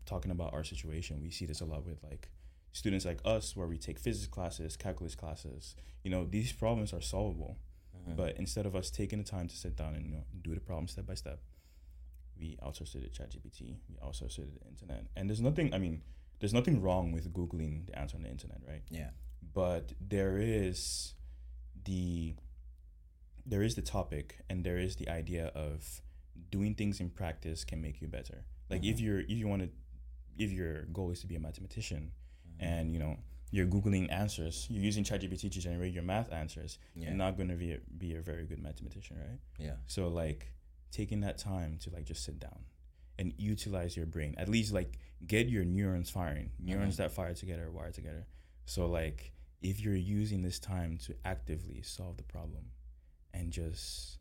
talking 0.05 0.31
about 0.31 0.53
our 0.53 0.63
situation 0.65 1.21
we 1.23 1.31
see 1.31 1.47
this 1.47 1.61
a 1.61 1.65
lot 1.65 1.85
with 1.85 2.03
like 2.05 2.31
students 2.77 3.05
like 3.11 3.21
us 3.25 3.57
where 3.57 3.67
we 3.67 3.79
take 3.79 3.99
physics 3.99 4.27
classes 4.37 4.77
calculus 4.77 5.15
classes 5.23 5.75
you 6.05 6.11
know 6.11 6.23
these 6.37 6.53
problems 6.53 6.93
are 6.93 7.01
solvable 7.01 7.53
Mhm. 7.97 8.17
but 8.17 8.37
instead 8.37 8.67
of 8.67 8.77
us 8.81 8.91
taking 8.91 9.19
the 9.23 9.25
time 9.37 9.49
to 9.49 9.57
sit 9.57 9.75
down 9.77 9.95
and 9.97 10.05
you 10.07 10.13
know 10.17 10.25
do 10.47 10.55
the 10.55 10.61
problem 10.61 10.87
step 10.87 11.07
by 11.07 11.15
step, 11.15 11.41
we 12.39 12.49
outsource 12.63 12.95
it 12.95 13.03
to 13.07 13.11
ChatGPT. 13.23 13.61
We 13.89 13.95
outsource 14.07 14.39
it 14.39 14.49
to 14.53 14.59
the 14.61 14.67
internet. 14.73 15.07
And 15.17 15.29
there's 15.29 15.41
nothing. 15.41 15.73
I 15.73 15.79
mean, 15.79 16.03
there's 16.39 16.53
nothing 16.53 16.77
wrong 16.85 17.11
with 17.17 17.33
googling 17.33 17.87
the 17.87 17.99
answer 17.99 18.17
on 18.19 18.23
the 18.23 18.29
internet, 18.37 18.61
right? 18.73 18.83
yeah. 18.91 19.11
But 19.55 19.95
there 20.15 20.37
is 20.39 21.15
the 21.85 22.35
there 23.53 23.63
is 23.63 23.75
the 23.77 23.83
topic, 23.99 24.27
and 24.51 24.63
there 24.65 24.79
is 24.87 24.97
the 24.97 25.09
idea 25.09 25.47
of 25.67 26.03
doing 26.51 26.75
things 26.75 27.01
in 27.01 27.09
practice 27.11 27.65
can 27.65 27.81
make 27.81 27.97
you 28.03 28.09
better. 28.19 28.45
Like 28.69 28.85
if 28.85 28.97
Mhm. 28.99 29.01
you're 29.05 29.21
if 29.21 29.31
you 29.41 29.49
want 29.49 29.63
to 29.63 29.71
if 30.45 30.51
your 30.53 30.85
goal 30.97 31.11
is 31.11 31.21
to 31.21 31.27
be 31.27 31.37
a 31.37 31.41
mathematician. 31.41 32.13
And 32.61 32.93
you 32.93 32.99
know 32.99 33.17
you're 33.51 33.67
googling 33.67 34.11
answers 34.13 34.67
you're 34.69 34.83
using 34.83 35.05
ChatGPT 35.05 35.43
to 35.53 35.61
generate 35.61 35.93
your 35.95 36.03
math 36.03 36.33
answers 36.33 36.79
yeah. 36.95 37.09
you're 37.09 37.17
not 37.17 37.37
going 37.37 37.49
to 37.49 37.55
be 37.55 37.73
a, 37.73 37.79
be 37.97 38.15
a 38.17 38.21
very 38.21 38.45
good 38.45 38.59
mathematician, 38.63 39.17
right? 39.19 39.39
yeah. 39.59 39.75
So 39.87 40.09
like 40.09 40.53
taking 40.91 41.21
that 41.21 41.39
time 41.39 41.79
to 41.83 41.91
like 41.91 42.05
just 42.05 42.25
sit 42.25 42.39
down 42.41 42.65
and 43.19 43.33
utilize 43.39 43.97
your 43.97 44.07
brain, 44.07 44.35
at 44.37 44.49
least 44.49 44.73
like 44.75 44.99
get 45.27 45.49
your 45.49 45.65
neurons 45.65 46.11
firing, 46.11 46.51
neurons 46.59 46.95
Mhm. 46.95 46.99
that 46.99 47.13
fire 47.13 47.35
together, 47.35 47.71
wire 47.71 47.93
together. 47.93 48.27
So 48.67 48.87
like 48.87 49.33
if 49.63 49.81
you're 49.81 49.95
using 49.95 50.43
this 50.43 50.59
time 50.59 50.99
to 50.99 51.15
actively 51.25 51.83
solve 51.83 52.17
the 52.19 52.25
problem 52.25 52.73
and 53.33 53.51
just 53.53 54.19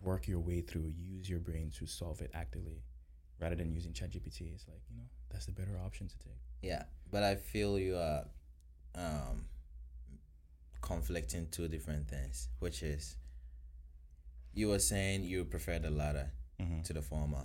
work 0.00 0.28
your 0.28 0.40
way 0.40 0.60
through, 0.60 0.92
use 0.96 1.28
your 1.28 1.40
brain 1.40 1.70
to 1.78 1.86
solve 1.86 2.20
it 2.20 2.30
actively 2.34 2.82
rather 3.40 3.56
than 3.56 3.72
using 3.72 3.92
ChatGPT, 3.92 4.54
it's 4.54 4.68
like, 4.68 4.82
you 4.88 4.96
know, 4.96 5.08
that's 5.30 5.46
the 5.46 5.52
better 5.52 5.78
option 5.84 6.06
to 6.08 6.18
take. 6.18 6.38
Yeah, 6.62 6.84
but 7.12 7.22
I 7.22 7.36
feel 7.36 7.78
you 7.78 7.96
are 7.96 8.24
um 8.94 9.44
conflicting 10.80 11.46
two 11.50 11.68
different 11.68 12.08
things, 12.08 12.48
which 12.58 12.82
is 12.82 13.16
you 14.54 14.68
were 14.68 14.78
saying 14.78 15.24
you 15.24 15.44
prefer 15.44 15.78
the 15.78 15.90
latter 15.90 16.30
Mm-hmm. 16.60 16.82
to 16.82 16.92
the 16.92 17.02
former, 17.02 17.44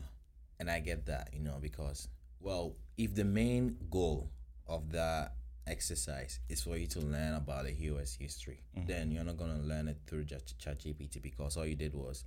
and 0.59 0.69
I 0.69 0.79
get 0.79 1.07
that, 1.07 1.29
you 1.33 1.39
know, 1.39 1.57
because 1.59 2.07
well, 2.39 2.75
if 2.97 3.15
the 3.15 3.23
main 3.23 3.77
goal 3.89 4.29
of 4.67 4.91
that 4.91 5.33
exercise 5.65 6.39
is 6.49 6.61
for 6.61 6.77
you 6.77 6.85
to 6.87 6.99
learn 6.99 7.33
about 7.33 7.63
the 7.65 7.73
US 7.73 8.13
history, 8.13 8.59
Mhm. 8.77 8.85
then 8.85 9.11
you're 9.11 9.23
not 9.23 9.37
gonna 9.37 9.57
learn 9.59 9.87
it 9.87 9.97
through 10.05 10.25
just 10.25 10.59
ChatGPT 10.59 11.19
because 11.19 11.57
all 11.57 11.65
you 11.65 11.75
did 11.75 11.95
was 11.95 12.25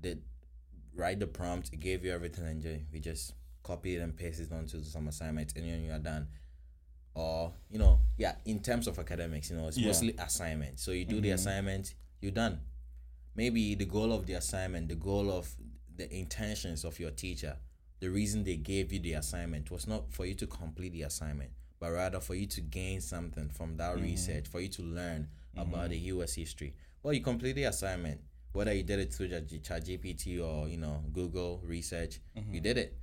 did 0.00 0.22
write 0.94 1.20
the 1.20 1.26
prompt, 1.28 1.70
it 1.72 1.78
gave 1.78 2.04
you 2.04 2.10
everything, 2.12 2.64
and 2.66 2.86
you 2.92 2.98
just 2.98 3.34
copy 3.62 3.94
it 3.96 4.00
and 4.00 4.16
paste 4.16 4.40
it 4.40 4.50
onto 4.50 4.82
some 4.82 5.06
assignment, 5.06 5.52
and 5.54 5.64
then 5.64 5.80
you 5.82 5.92
are 5.92 5.98
done. 6.00 6.26
Or 7.14 7.52
you 7.70 7.78
know, 7.78 8.00
yeah, 8.16 8.36
in 8.44 8.60
terms 8.60 8.86
of 8.86 8.98
academics, 8.98 9.50
you 9.50 9.56
know, 9.56 9.68
it's 9.68 9.78
Yeah. 9.78 9.86
mostly 9.88 10.14
assignment. 10.18 10.78
So 10.78 10.92
you 10.92 11.04
do 11.04 11.20
the 11.20 11.30
Mhm. 11.30 11.34
assignment, 11.34 11.94
you're 12.20 12.32
done. 12.32 12.60
Maybe 13.34 13.74
the 13.74 13.84
goal 13.84 14.12
of 14.12 14.26
the 14.26 14.34
assignment, 14.34 14.88
the 14.88 14.94
goal 14.96 15.30
of 15.30 15.54
the 15.96 16.12
intentions 16.14 16.84
of 16.84 16.98
your 16.98 17.10
teacher, 17.10 17.58
the 18.00 18.08
reason 18.10 18.44
they 18.44 18.56
gave 18.56 18.92
you 18.92 18.98
the 19.00 19.14
assignment 19.14 19.70
was 19.70 19.86
not 19.86 20.10
for 20.12 20.24
you 20.26 20.34
to 20.34 20.46
complete 20.46 20.92
the 20.92 21.02
assignment, 21.02 21.50
but 21.78 21.90
rather 21.90 22.20
for 22.20 22.34
you 22.34 22.46
to 22.46 22.60
gain 22.60 23.00
something 23.00 23.48
from 23.50 23.76
that 23.76 23.96
Mhm. 23.96 24.02
research, 24.02 24.48
for 24.48 24.60
you 24.60 24.68
to 24.68 24.82
learn 24.82 25.28
about 25.56 25.86
Mhm. 25.86 25.90
the 25.90 25.98
US 25.98 26.34
history. 26.34 26.74
Well, 27.02 27.12
you 27.12 27.20
complete 27.22 27.52
the 27.54 27.64
assignment, 27.64 28.20
whether 28.52 28.72
you 28.72 28.82
did 28.82 28.98
it 28.98 29.12
through 29.12 29.28
Chat- 29.28 29.62
ChatGPT 29.62 30.38
or 30.40 30.68
you 30.68 30.76
know 30.78 31.04
Google 31.12 31.58
research, 31.58 32.20
Mm-hmm. 32.36 32.54
you 32.54 32.60
did 32.60 32.78
it. 32.78 32.96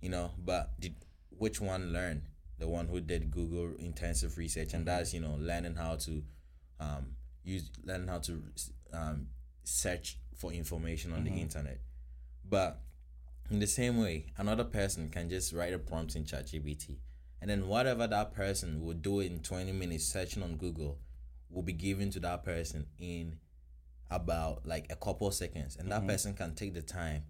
You 0.00 0.08
know, 0.08 0.32
but 0.38 0.78
did 0.80 0.94
which 1.38 1.60
one 1.60 1.92
learn? 1.92 2.26
The 2.62 2.68
one 2.68 2.86
who 2.86 3.00
did 3.00 3.32
Google 3.32 3.74
intensive 3.80 4.38
research, 4.38 4.72
and 4.72 4.86
that's 4.86 5.12
you 5.12 5.18
know 5.18 5.34
learning 5.36 5.74
how 5.74 5.96
to 5.96 6.22
um, 6.78 7.16
use 7.42 7.68
learning 7.82 8.06
how 8.06 8.18
to 8.20 8.40
um, 8.92 9.26
search 9.64 10.16
for 10.36 10.52
information 10.52 11.12
on 11.12 11.22
Mhm. 11.22 11.24
the 11.24 11.40
internet. 11.40 11.80
But 12.48 12.80
in 13.50 13.58
the 13.58 13.66
same 13.66 13.98
way, 13.98 14.26
another 14.38 14.62
person 14.62 15.08
can 15.08 15.28
just 15.28 15.52
write 15.52 15.72
a 15.72 15.78
prompt 15.80 16.14
in 16.14 16.22
ChatGPT, 16.22 16.98
and 17.40 17.50
then 17.50 17.66
whatever 17.66 18.06
that 18.06 18.32
person 18.32 18.80
would 18.84 19.02
do 19.02 19.18
in 19.18 19.40
20 19.40 19.72
minutes 19.72 20.04
searching 20.04 20.44
on 20.44 20.56
Google 20.56 21.00
will 21.50 21.64
be 21.64 21.72
given 21.72 22.10
to 22.12 22.20
that 22.20 22.44
person 22.44 22.86
in 22.96 23.40
about 24.08 24.64
like 24.64 24.86
a 24.92 24.94
couple 24.94 25.32
seconds, 25.32 25.74
and 25.74 25.90
that 25.90 26.02
Mhm. 26.02 26.06
person 26.06 26.34
can 26.34 26.54
take 26.54 26.74
the 26.74 26.82
time 26.82 27.24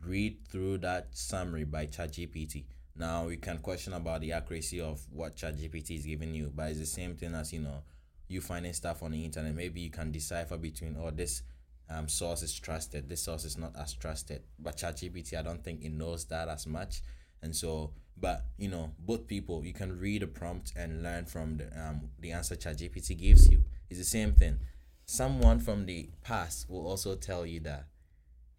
read 0.00 0.46
through 0.46 0.78
that 0.78 1.12
summary 1.16 1.64
by 1.64 1.86
ChatGPT. 1.88 2.66
Now 2.98 3.28
you 3.28 3.36
can 3.36 3.58
question 3.58 3.92
about 3.92 4.22
the 4.22 4.32
accuracy 4.32 4.80
of 4.80 5.00
what 5.12 5.36
ChatGPT 5.36 5.98
is 5.98 6.06
giving 6.06 6.34
you, 6.34 6.50
but 6.54 6.70
it's 6.70 6.80
the 6.80 6.86
same 6.86 7.14
thing 7.14 7.34
as 7.34 7.52
you 7.52 7.60
know 7.60 7.82
you 8.28 8.40
finding 8.40 8.72
stuff 8.72 9.02
on 9.02 9.12
the 9.12 9.24
internet. 9.24 9.54
Maybe 9.54 9.80
you 9.80 9.90
can 9.90 10.10
decipher 10.10 10.56
between 10.56 10.96
oh 10.98 11.10
this 11.10 11.42
um, 11.88 12.08
source 12.08 12.42
is 12.42 12.58
trusted, 12.58 13.08
this 13.08 13.22
source 13.22 13.44
is 13.44 13.56
not 13.56 13.72
as 13.78 13.94
trusted. 13.94 14.42
But 14.58 14.76
ChatGPT, 14.76 15.38
I 15.38 15.42
don't 15.42 15.62
think 15.62 15.82
it 15.84 15.92
knows 15.92 16.24
that 16.26 16.48
as 16.48 16.66
much. 16.66 17.02
And 17.42 17.54
so, 17.54 17.92
but 18.16 18.46
you 18.58 18.68
know, 18.68 18.92
both 18.98 19.26
people, 19.26 19.64
you 19.64 19.72
can 19.72 19.98
read 19.98 20.22
a 20.22 20.26
prompt 20.26 20.72
and 20.74 21.02
learn 21.02 21.26
from 21.26 21.58
the 21.58 21.66
um 21.78 22.08
the 22.18 22.32
answer 22.32 22.56
ChatGPT 22.56 23.18
gives 23.18 23.50
you. 23.50 23.64
It's 23.90 23.98
the 23.98 24.04
same 24.04 24.32
thing. 24.32 24.58
Someone 25.04 25.60
from 25.60 25.86
the 25.86 26.08
past 26.22 26.68
will 26.68 26.86
also 26.86 27.14
tell 27.14 27.46
you 27.46 27.60
that, 27.60 27.86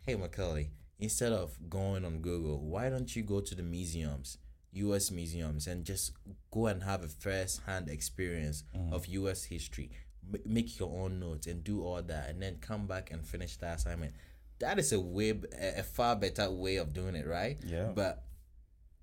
hey 0.06 0.16
Macaulay, 0.16 0.70
instead 1.00 1.32
of 1.34 1.58
going 1.70 2.06
on 2.06 2.22
Google, 2.22 2.60
why 2.60 2.90
don't 2.90 3.16
you 3.16 3.24
go 3.24 3.40
to 3.42 3.56
the 3.56 3.64
museums, 3.64 4.38
US 4.74 5.12
museums, 5.12 5.68
and 5.68 5.86
just 5.86 6.14
go 6.52 6.68
and 6.68 6.84
have 6.84 7.04
a 7.04 7.08
first 7.08 7.62
hand 7.62 7.90
experience 7.90 8.64
Mhm. 8.76 8.92
of 8.94 9.08
US 9.08 9.44
history? 9.46 9.92
M- 10.34 10.42
make 10.46 10.78
your 10.80 10.92
own 11.04 11.20
notes 11.20 11.48
and 11.48 11.64
do 11.64 11.84
all 11.84 12.02
that, 12.02 12.30
and 12.30 12.42
then 12.42 12.58
come 12.60 12.88
back 12.88 13.12
and 13.12 13.26
finish 13.26 13.58
the 13.58 13.68
assignment. 13.68 14.14
That 14.60 14.80
is 14.80 14.92
a 14.92 15.00
way, 15.00 15.34
b- 15.34 15.48
a 15.56 15.84
far 15.84 16.16
better 16.16 16.50
way 16.52 16.78
of 16.78 16.94
doing 16.94 17.16
it, 17.16 17.28
right? 17.28 17.58
Yeah. 17.64 17.92
But 17.96 18.24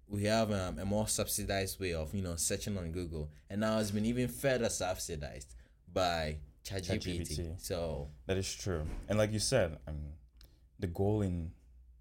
we 0.09 0.25
have 0.25 0.51
um, 0.53 0.79
a 0.79 0.85
more 0.85 1.09
subsidized 1.09 1.81
way 1.81 1.95
of 1.95 2.15
you 2.15 2.23
know 2.23 2.37
searching 2.37 2.77
on 2.77 2.93
Google, 2.93 3.31
and 3.49 3.61
now 3.61 3.79
it's 3.79 3.91
been 3.93 4.05
even 4.05 4.29
further 4.29 4.69
subsidized 4.69 5.55
by 5.93 6.39
ChatGPT. 6.65 7.59
So 7.61 8.11
That 8.27 8.37
is 8.37 8.53
true. 8.53 8.85
And 9.09 9.17
like 9.19 9.33
you 9.33 9.39
said, 9.39 9.79
mean, 9.87 10.13
the 10.79 10.89
goal 10.89 11.23
in 11.23 11.53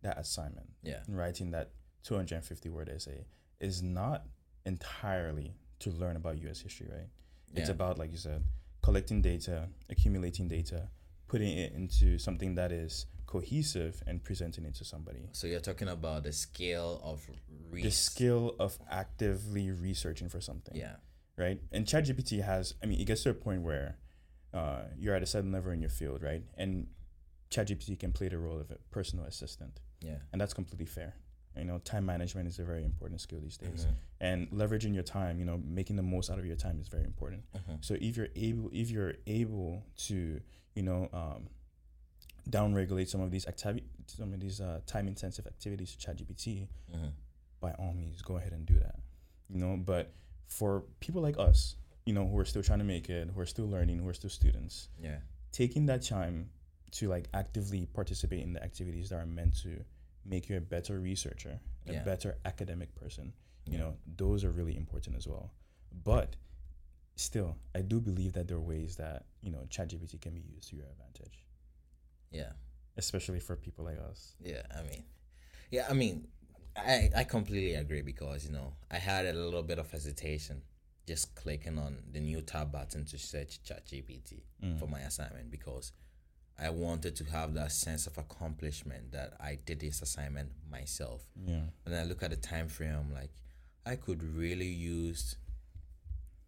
that 0.04 0.18
assignment, 0.18 0.70
yeah, 0.84 1.02
in 1.08 1.16
writing 1.16 1.52
that 1.52 1.72
250 2.04 2.70
word 2.70 2.90
essay, 2.90 3.26
is 3.60 3.82
not 3.82 4.26
entirely 4.66 5.56
to 5.80 5.92
learn 5.92 6.16
about 6.16 6.38
US 6.48 6.62
history, 6.62 6.88
right? 6.90 7.10
It's 7.56 7.70
Yeah. 7.70 7.76
about, 7.76 7.98
like 7.98 8.12
you 8.12 8.18
said, 8.18 8.44
collecting 8.82 9.22
data, 9.22 9.70
accumulating 9.90 10.48
data, 10.48 10.90
putting 11.28 11.58
it 11.58 11.74
into 11.74 12.18
something 12.18 12.56
that 12.56 12.72
is 12.72 13.06
cohesive 13.26 14.04
and 14.06 14.24
presenting 14.24 14.66
it 14.66 14.76
to 14.76 14.86
somebody. 14.86 15.30
so 15.32 15.48
you're 15.48 15.60
talking 15.60 15.88
about 15.88 16.24
the 16.24 16.32
scale 16.32 17.00
of 17.04 17.28
The 17.72 17.90
skill 17.90 18.56
of 18.60 18.78
actively 18.90 19.72
researching 19.72 20.30
for 20.30 20.40
something. 20.42 20.76
Yeah, 20.76 20.98
right? 21.38 21.60
And 21.72 21.86
ChatGPT 21.86 22.44
has, 22.44 22.76
I 22.84 22.86
mean, 22.86 23.00
it 23.00 23.06
gets 23.06 23.24
to 23.24 23.30
a 23.32 23.34
point 23.34 23.64
where 23.64 23.98
uh, 24.54 24.84
you're 24.98 25.16
at 25.16 25.24
a 25.24 25.26
certain 25.26 25.52
level 25.52 25.72
in 25.72 25.82
your 25.82 25.90
field, 25.90 26.22
right? 26.22 26.44
And 26.56 26.88
ChatGPT 27.50 28.00
can 28.00 28.12
play 28.12 28.28
the 28.30 28.38
role 28.38 28.60
of 28.60 28.70
a 28.70 28.78
personal 28.92 29.26
assistant, 29.26 29.80
yeah. 30.04 30.18
and 30.32 30.40
that's 30.42 30.54
completely 30.54 30.86
fair. 30.86 31.16
You 31.56 31.66
know, 31.66 31.78
time 31.80 32.06
management 32.06 32.48
is 32.48 32.58
a 32.60 32.64
very 32.64 32.84
important 32.84 33.22
skill 33.22 33.40
these 33.40 33.58
days, 33.58 33.86
Mhm, 33.86 33.96
and 34.22 34.50
leveraging 34.52 34.94
your 34.96 35.04
time, 35.04 35.38
you 35.40 35.46
know, 35.46 35.58
making 35.58 35.96
the 35.98 36.02
most 36.16 36.32
out 36.32 36.40
of 36.40 36.46
your 36.46 36.56
time 36.56 36.80
is 36.80 36.88
very 36.88 37.04
important. 37.04 37.44
mhm. 37.54 37.78
So 37.86 37.94
if 38.02 38.18
you're 38.18 38.30
able, 38.36 38.70
if 38.74 38.90
you're 38.90 39.14
able 39.28 39.84
to, 40.08 40.42
you 40.76 40.84
know, 40.84 41.10
um, 41.14 41.48
downregulate 42.50 43.08
some 43.08 43.22
of 43.22 43.32
these 43.32 43.48
activity, 43.48 43.86
some 44.08 44.34
of 44.34 44.40
these 44.40 44.60
uh, 44.60 44.82
time-intensive 44.86 45.48
activities 45.48 45.96
to 45.96 45.98
ChatGPT, 46.06 46.68
Mhm. 46.94 47.12
by 47.60 47.72
all 47.74 47.94
means 47.94 48.22
go 48.22 48.36
ahead 48.38 48.52
and 48.52 48.66
do 48.66 48.78
that 48.80 49.00
you 49.50 49.58
know 49.58 49.78
but 49.78 50.12
for 50.48 50.82
people 51.00 51.22
like 51.22 51.38
us, 51.40 51.78
you 52.06 52.14
know, 52.14 52.28
who 52.28 52.38
are 52.38 52.46
still 52.46 52.62
trying 52.62 52.80
to 52.80 52.86
make 52.86 53.10
it, 53.10 53.30
who 53.30 53.40
are 53.40 53.46
still 53.46 53.68
learning, 53.68 53.98
who 54.00 54.08
are 54.08 54.14
still 54.14 54.30
students, 54.30 54.90
Yeah. 55.00 55.20
taking 55.52 55.86
that 55.88 56.02
time 56.04 56.50
to 56.94 57.08
like 57.10 57.28
actively 57.34 57.86
participate 57.88 58.42
in 58.42 58.54
the 58.54 58.64
activities 58.64 59.10
that 59.10 59.18
are 59.18 59.26
meant 59.26 59.56
to 59.64 59.84
make 60.26 60.50
you 60.50 60.58
a 60.58 60.62
better 60.62 61.00
researcher, 61.00 61.60
a 61.88 61.94
Yeah. 61.94 62.04
better 62.04 62.38
academic 62.46 62.94
person, 62.96 63.34
you 63.66 63.74
Yeah. 63.74 63.80
know, 63.80 63.98
those 64.16 64.44
are 64.44 64.52
really 64.52 64.76
important 64.78 65.16
as 65.16 65.28
well. 65.28 65.52
But 65.92 66.36
still, 67.16 67.58
I 67.76 67.82
do 67.82 68.00
believe 68.00 68.34
that 68.34 68.48
there 68.48 68.58
are 68.58 68.62
ways 68.62 68.96
that, 68.98 69.26
you 69.42 69.52
know, 69.52 69.66
ChatGPT 69.70 70.20
can 70.22 70.34
be 70.34 70.42
used 70.42 70.70
to 70.70 70.76
your 70.76 70.88
advantage, 70.88 71.46
Yeah. 72.32 72.54
especially 72.98 73.40
for 73.40 73.56
people 73.56 73.86
like 73.86 74.00
us. 74.00 74.36
Yeah, 74.40 74.64
I 74.76 74.84
mean, 74.84 75.04
yeah, 75.72 75.88
I 75.90 75.94
mean, 75.94 76.28
I 76.76 77.10
I 77.16 77.24
completely 77.24 77.76
agree 77.76 78.02
because 78.02 78.46
you 78.46 78.52
know 78.52 78.74
I 78.90 78.98
had 78.98 79.26
a 79.28 79.34
little 79.34 79.62
bit 79.64 79.78
of 79.78 79.92
hesitation 79.92 80.64
just 81.06 81.36
clicking 81.36 81.78
on 81.78 82.02
the 82.12 82.20
new 82.20 82.42
tab 82.42 82.72
button 82.72 83.06
to 83.06 83.18
search 83.20 83.62
ChatGPT 83.64 84.42
Mm. 84.64 84.80
for 84.80 84.88
my 84.88 85.02
assignment 85.02 85.52
because 85.52 85.92
I 86.64 86.70
wanted 86.70 87.16
to 87.18 87.24
have 87.26 87.54
that 87.56 87.72
sense 87.72 88.08
of 88.08 88.18
accomplishment 88.18 89.12
that 89.12 89.34
I 89.40 89.58
did 89.66 89.80
this 89.80 90.02
assignment 90.02 90.50
myself. 90.72 91.22
Yeah. 91.46 91.64
And 91.86 91.96
I 91.96 92.04
look 92.04 92.24
at 92.24 92.30
the 92.30 92.38
time 92.38 92.68
frame, 92.68 92.96
I'm 92.96 93.14
like, 93.14 93.32
I 93.86 93.96
could 93.96 94.24
really 94.24 94.68
use 94.68 95.36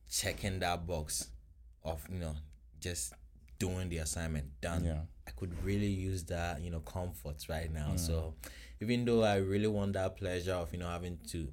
checking 0.10 0.60
that 0.60 0.88
box 0.88 1.28
of 1.84 2.02
you 2.12 2.20
know 2.20 2.36
just 2.80 3.14
doing 3.60 3.90
the 3.90 3.98
assignment 3.98 4.46
done. 4.62 4.86
Yeah. 4.86 5.02
I 5.28 5.32
could 5.32 5.52
really 5.64 5.88
use 5.88 6.24
that, 6.26 6.62
you 6.62 6.70
know, 6.70 6.82
comfort 6.82 7.46
right 7.50 7.72
now. 7.72 7.96
So 7.96 8.36
even 8.82 9.06
though 9.06 9.24
I 9.24 9.38
really 9.38 9.68
want 9.68 9.94
that 9.94 10.18
pleasure 10.18 10.54
of, 10.54 10.72
you 10.72 10.80
know, 10.80 10.88
having 10.88 11.18
to 11.30 11.48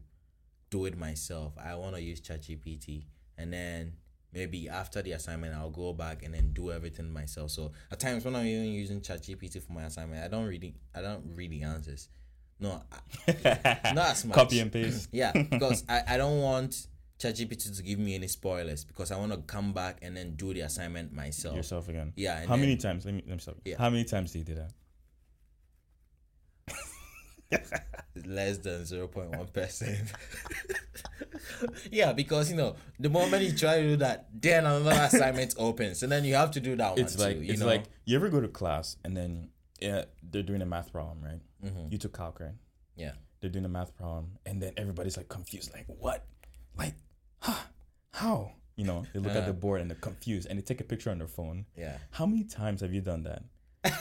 do 0.71 0.85
it 0.87 0.99
myself, 0.99 1.53
I 1.63 1.75
want 1.77 1.95
to 1.95 2.03
use 2.03 2.21
ChatGPT 2.21 3.05
and 3.39 3.53
then 3.53 3.95
maybe 4.33 4.69
after 4.69 5.03
the 5.03 5.13
assignment 5.13 5.55
I'll 5.55 5.71
go 5.71 5.93
back 5.93 6.23
and 6.23 6.35
then 6.35 6.53
do 6.53 6.73
everything 6.73 7.13
myself. 7.13 7.51
So 7.51 7.73
at 7.91 8.01
times 8.01 8.25
when 8.25 8.35
I'm 8.35 8.47
even 8.47 8.73
using 8.73 9.01
ChatGPT 9.01 9.63
for 9.63 9.73
my 9.73 9.85
assignment, 9.85 10.25
I 10.25 10.29
don't 10.29 10.47
really 10.47 10.75
I 10.95 11.03
don't 11.03 11.23
read 11.35 11.51
the 11.51 11.63
answers. 11.63 12.09
No, 12.61 12.81
I- 12.93 13.93
not 13.95 14.11
as 14.11 14.25
much. 14.25 14.35
Copy 14.37 14.61
and 14.61 14.71
paste. 14.73 15.09
Yeah, 15.13 15.33
because 15.51 15.85
I, 15.89 16.03
I 16.07 16.17
don't 16.17 16.41
want 16.41 16.87
ChatGPT 17.19 17.77
to 17.77 17.83
give 17.83 17.99
me 17.99 18.15
any 18.15 18.29
spoilers 18.29 18.85
because 18.85 19.11
I 19.13 19.17
want 19.17 19.33
to 19.33 19.39
come 19.39 19.73
back 19.73 19.99
and 20.03 20.17
then 20.17 20.35
do 20.37 20.55
the 20.55 20.61
assignment 20.61 21.13
myself. 21.13 21.57
Yourself 21.57 21.89
again. 21.89 22.13
Yeah. 22.17 22.41
How 22.41 22.57
then- 22.57 22.61
many 22.61 22.77
times? 22.77 23.05
Let 23.05 23.15
me 23.15 23.23
let 23.27 23.35
me 23.35 23.41
stop. 23.41 23.57
Yeah. 23.65 23.77
How 23.79 23.91
many 23.91 24.05
times 24.05 24.33
do 24.33 24.39
you 24.39 24.45
do 24.45 24.55
that? 24.57 24.71
Less 28.27 28.59
than 28.59 28.83
0.1 28.83 29.53
percent 29.53 30.13
yeah 31.91 32.13
because 32.13 32.51
you 32.51 32.57
know 32.57 32.77
the 32.99 33.09
moment 33.09 33.43
you 33.43 33.53
try 33.57 33.81
to 33.81 33.89
do 33.89 33.97
that 33.97 34.29
then 34.33 34.65
another 34.67 34.91
assignment 35.03 35.55
opens 35.59 36.03
and 36.03 36.11
then 36.13 36.25
you 36.25 36.35
have 36.35 36.51
to 36.51 36.61
do 36.61 36.77
that 36.77 36.99
It's 36.99 37.17
one 37.17 37.27
like 37.29 37.37
too, 37.39 37.45
you 37.45 37.53
it's 37.53 37.61
know 37.61 37.67
like 37.67 37.85
you 38.05 38.17
ever 38.17 38.29
go 38.29 38.41
to 38.41 38.49
class 38.49 38.97
and 39.05 39.17
then 39.17 39.49
yeah, 39.81 40.05
they're 40.23 40.45
doing 40.45 40.63
a 40.63 40.67
math 40.67 40.93
problem, 40.93 41.19
right? 41.25 41.41
Mhm. 41.65 41.91
You 41.91 41.99
took 41.99 42.17
calc, 42.17 42.39
right? 42.39 42.55
yeah 42.95 43.15
They're 43.41 43.51
doing 43.51 43.65
a 43.65 43.69
math 43.69 43.97
problem, 43.97 44.39
and 44.47 44.63
then 44.63 44.75
everybody's 44.77 45.17
like 45.17 45.29
confused, 45.29 45.73
like 45.75 45.87
what, 45.89 46.25
like, 46.79 46.95
huh, 47.41 47.59
how? 48.13 48.53
You 48.77 48.85
know, 48.85 49.05
they 49.13 49.19
look 49.19 49.33
at 49.33 49.43
Uh. 49.43 49.47
the 49.47 49.53
board 49.53 49.81
and 49.81 49.91
they're 49.91 49.99
confused, 49.99 50.47
and 50.49 50.57
they 50.57 50.63
take 50.63 50.81
a 50.81 50.85
picture 50.85 51.11
on 51.11 51.19
their 51.19 51.27
phone. 51.27 51.67
yeah 51.77 51.99
How 52.13 52.27
many 52.27 52.45
times 52.45 52.81
have 52.83 52.93
you 52.95 53.01
done 53.01 53.25
that? 53.25 53.43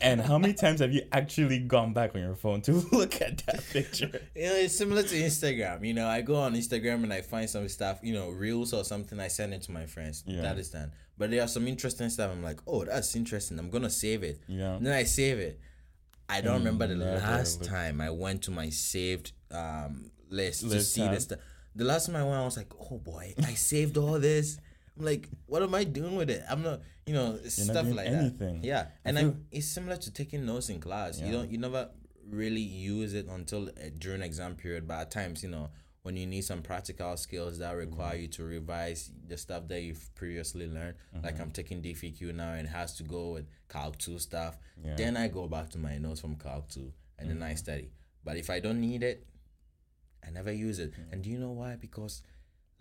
and 0.00 0.20
how 0.20 0.38
many 0.38 0.54
times 0.54 0.80
have 0.80 0.92
you 0.92 1.02
actually 1.12 1.58
gone 1.58 1.92
back 1.92 2.14
on 2.14 2.20
your 2.20 2.34
phone 2.34 2.60
to 2.62 2.72
look 2.92 3.20
at 3.20 3.38
that 3.46 3.62
picture? 3.70 4.20
you 4.34 4.44
know 4.46 4.54
it's 4.54 4.76
similar 4.76 5.02
to 5.02 5.14
instagram 5.14 5.86
you 5.86 5.94
know 5.94 6.06
i 6.08 6.20
go 6.20 6.36
on 6.36 6.54
instagram 6.54 7.02
and 7.04 7.12
i 7.12 7.20
find 7.20 7.48
some 7.48 7.68
stuff 7.68 7.98
you 8.02 8.12
know 8.14 8.30
reels 8.30 8.72
or 8.72 8.84
something 8.84 9.18
i 9.20 9.28
send 9.28 9.52
it 9.54 9.62
to 9.62 9.72
my 9.72 9.86
friends 9.86 10.22
Yeah. 10.26 10.42
that 10.42 10.58
is 10.58 10.70
done 10.70 10.92
but 11.18 11.30
there 11.30 11.42
are 11.42 11.48
some 11.48 11.66
interesting 11.68 12.08
stuff 12.10 12.30
i'm 12.30 12.42
like 12.42 12.60
oh 12.66 12.84
that's 12.84 13.14
interesting 13.16 13.58
i'm 13.58 13.70
gonna 13.70 13.90
save 13.90 14.22
it 14.22 14.40
Yeah. 14.48 14.76
And 14.76 14.86
then 14.86 14.92
I 14.92 15.04
save 15.04 15.38
it. 15.38 15.60
I 16.28 16.40
don't 16.40 16.56
And 16.56 16.64
remember 16.64 16.88
the 16.88 16.96
last 16.96 17.60
look. 17.60 17.68
time 17.70 18.00
I 18.00 18.10
went 18.10 18.42
to 18.42 18.50
my 18.50 18.68
saved 18.70 19.32
um 19.52 20.10
list, 20.28 20.62
to 20.68 20.80
see 20.82 21.06
this. 21.08 21.24
stuff. 21.24 21.38
The 21.76 21.84
last 21.84 22.06
time 22.06 22.16
I 22.16 22.24
went, 22.24 22.34
I 22.34 22.44
was 22.44 22.56
like, 22.56 22.72
"Oh 22.90 22.98
boy, 22.98 23.34
I 23.44 23.54
saved 23.54 23.96
all 23.96 24.18
this." 24.18 24.58
I'm 24.98 25.04
like, 25.04 25.28
"What 25.46 25.62
am 25.62 25.74
I 25.74 25.84
doing 25.84 26.16
with 26.16 26.30
it?" 26.30 26.42
I'm 26.48 26.62
not, 26.62 26.80
you 27.06 27.14
know, 27.14 27.32
not 27.32 27.44
stuff 27.50 27.86
like 27.92 28.06
anything. 28.08 28.60
that. 28.62 28.66
Yeah, 28.66 28.86
and 29.04 29.18
feel- 29.18 29.36
it's 29.50 29.66
similar 29.66 29.96
to 29.96 30.10
taking 30.12 30.46
notes 30.46 30.68
in 30.70 30.80
class. 30.80 31.20
You 31.20 31.32
don't, 31.32 31.50
you 31.50 31.58
never 31.58 31.90
really 32.28 32.60
use 32.60 33.14
it 33.14 33.26
until 33.28 33.68
uh, 33.68 33.90
during 33.98 34.22
exam 34.22 34.54
period. 34.56 34.88
But 34.88 35.00
at 35.00 35.10
times, 35.10 35.42
you 35.42 35.48
know, 35.50 35.70
when 36.02 36.16
you 36.16 36.26
need 36.26 36.42
some 36.42 36.62
practical 36.62 37.16
skills 37.16 37.58
that 37.58 37.72
require 37.72 38.14
Mm-hmm. 38.14 38.22
you 38.22 38.28
to 38.28 38.44
revise 38.44 39.10
the 39.28 39.36
stuff 39.36 39.68
that 39.68 39.80
you've 39.82 40.14
previously 40.14 40.66
learned, 40.66 40.94
like 41.22 41.34
Mm-hmm. 41.34 41.42
I'm 41.42 41.50
taking 41.50 41.82
DFQ 41.82 42.34
now 42.34 42.52
and 42.52 42.66
it 42.66 42.70
has 42.70 42.96
to 42.96 43.02
go 43.02 43.32
with 43.32 43.46
Calc 43.68 43.98
2 43.98 44.18
stuff, 44.18 44.56
Yeah. 44.84 44.94
then 44.96 45.16
I 45.16 45.28
go 45.28 45.46
back 45.48 45.70
to 45.70 45.78
my 45.78 45.98
notes 45.98 46.20
from 46.20 46.36
Calc 46.36 46.68
2 46.68 46.92
and 47.18 47.30
then 47.30 47.42
I 47.42 47.54
study. 47.54 47.90
But 48.24 48.36
if 48.38 48.50
I 48.50 48.60
don't 48.60 48.80
need 48.80 49.02
it, 49.02 49.26
I 50.26 50.30
never 50.30 50.52
use 50.52 50.78
it. 50.80 50.92
And 51.12 51.22
do 51.22 51.30
you 51.30 51.38
know 51.38 51.52
why? 51.52 51.76
Because 51.76 52.22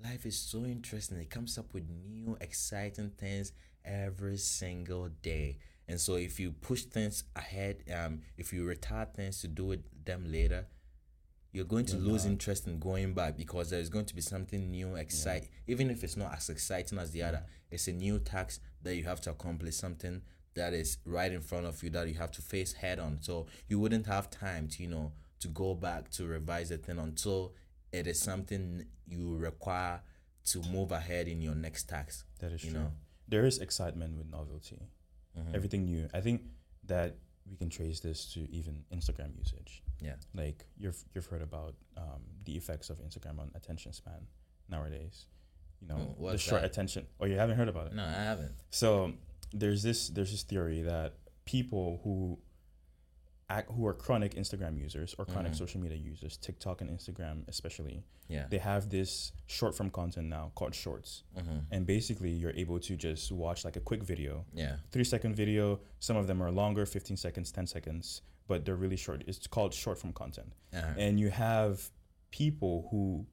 life 0.04 0.26
is 0.26 0.38
so 0.38 0.66
interesting. 0.66 1.18
It 1.18 1.30
comes 1.30 1.58
up 1.58 1.74
with 1.74 1.84
new, 1.90 2.38
exciting 2.42 3.12
things 3.18 3.54
every 3.84 4.38
single 4.38 5.10
day. 5.22 5.58
And 5.88 6.00
so 6.00 6.16
if 6.16 6.40
you 6.40 6.52
push 6.52 6.84
things 6.84 7.24
ahead, 7.36 7.84
um, 7.96 8.22
if 8.38 8.52
you 8.52 8.66
retard 8.66 9.14
things 9.14 9.42
to 9.42 9.48
do 9.48 9.66
with 9.66 9.84
them 10.06 10.32
later, 10.32 10.66
you're 11.52 11.64
going 11.64 11.86
to 11.86 11.96
You're 11.96 12.08
lose 12.08 12.26
interest 12.26 12.68
in 12.68 12.80
going 12.80 13.14
back 13.14 13.38
because 13.38 13.70
there 13.70 13.80
is 13.80 13.90
going 13.90 14.06
to 14.06 14.16
be 14.16 14.22
something 14.22 14.72
new, 14.72 14.96
excite. 14.96 15.48
Even 15.68 15.90
if 15.90 16.04
it's 16.04 16.18
not 16.18 16.34
as 16.34 16.50
exciting 16.50 16.98
as 16.98 17.12
the 17.12 17.24
other, 17.24 17.44
it's 17.72 17.88
a 17.88 17.94
new 17.94 18.20
task 18.20 18.62
that 18.82 18.96
you 18.96 19.04
have 19.06 19.22
to 19.22 19.32
accomplish. 19.32 19.76
Something 19.76 20.22
that 20.56 20.74
is 20.74 20.98
right 21.06 21.32
in 21.32 21.42
front 21.42 21.66
of 21.66 21.82
you 21.84 21.90
that 21.92 22.08
you 22.08 22.16
have 22.16 22.32
to 22.32 22.42
face 22.42 22.74
head 22.74 23.00
on. 23.00 23.20
So 23.22 23.46
you 23.70 23.80
wouldn't 23.80 24.08
have 24.08 24.30
time 24.30 24.68
to 24.70 24.84
you 24.84 24.90
know 24.90 25.14
to 25.40 25.48
go 25.48 25.76
back 25.76 26.10
to 26.12 26.26
revise 26.26 26.70
the 26.70 26.78
thing 26.78 26.98
until 26.98 27.54
it 27.96 28.08
is 28.08 28.20
something 28.20 28.86
you 29.08 29.36
require 29.38 30.02
to 30.52 30.62
move 30.64 30.92
ahead 30.92 31.28
in 31.28 31.42
your 31.42 31.56
next 31.56 31.84
task. 31.90 32.26
That 32.40 32.52
is 32.52 32.64
You 32.64 32.72
true. 32.72 32.80
know. 32.82 32.92
There 33.28 33.46
is 33.46 33.58
excitement 33.60 34.18
with 34.18 34.28
novelty. 34.30 34.82
Mhm. 35.38 35.56
Everything 35.56 35.86
new. 35.86 36.08
I 36.14 36.22
think 36.22 36.42
that 36.84 37.16
we 37.50 37.56
can 37.58 37.70
trace 37.70 38.00
this 38.00 38.32
to 38.34 38.40
even 38.52 38.84
Instagram 38.92 39.36
usage. 39.38 39.84
Yeah. 40.02 40.16
Like 40.34 40.66
you've 40.78 41.04
you've 41.14 41.26
heard 41.28 41.42
about 41.42 41.76
um, 41.98 42.22
the 42.44 42.56
effects 42.56 42.90
of 42.90 42.98
Instagram 43.00 43.40
on 43.40 43.52
attention 43.56 43.94
span 43.94 44.28
nowadays. 44.70 45.26
You 45.82 45.88
know, 45.90 45.96
Mm, 46.20 46.32
the 46.32 46.38
short 46.38 46.62
that? 46.62 46.72
attention. 46.72 47.08
Oh, 47.20 47.26
you 47.26 47.38
haven't 47.38 47.58
heard 47.58 47.68
about 47.70 47.88
it? 47.88 47.94
No, 47.94 48.04
I 48.04 48.12
haven't. 48.32 48.54
So 48.70 49.14
there's 49.52 49.82
this 49.84 50.10
there's 50.10 50.32
this 50.32 50.44
theory 50.44 50.82
that 50.84 51.14
people 51.46 52.00
who 52.04 52.40
act, 53.50 53.72
who 53.72 53.86
are 53.86 53.94
chronic 53.94 54.34
Instagram 54.36 54.78
users 54.80 55.14
or 55.20 55.26
chronic 55.26 55.52
Mhm. 55.52 55.58
social 55.58 55.80
media 55.80 55.98
users, 55.98 56.36
TikTok 56.38 56.82
and 56.82 56.90
Instagram 56.90 57.48
especially, 57.48 58.04
Yeah. 58.28 58.48
they 58.48 58.58
have 58.58 58.90
this 58.90 59.34
short 59.46 59.76
form 59.76 59.92
content 59.92 60.28
now 60.28 60.52
called 60.56 60.74
shorts. 60.74 61.24
hmm 61.36 61.60
And 61.72 61.86
basically 61.86 62.32
you're 62.32 62.56
able 62.56 62.80
to 62.80 62.96
just 62.96 63.32
watch 63.32 63.64
like 63.64 63.76
a 63.76 63.82
quick 63.82 64.04
video, 64.04 64.46
Yeah. 64.54 64.78
three 64.92 65.04
second 65.04 65.36
video. 65.36 65.80
Some 66.00 66.18
of 66.18 66.26
them 66.28 66.42
are 66.42 66.52
longer, 66.52 66.86
15 66.88 67.18
seconds, 67.18 67.52
10 67.52 67.68
seconds, 67.68 68.22
but 68.48 68.66
they're 68.66 68.76
really 68.76 68.98
short. 68.98 69.24
It's 69.28 69.46
called 69.48 69.74
short 69.74 70.00
form 70.00 70.14
content. 70.14 70.52
Uh-huh. 70.74 70.96
And 70.98 71.20
you 71.20 71.30
have 71.30 71.92
people 72.32 72.88
who 72.90 73.28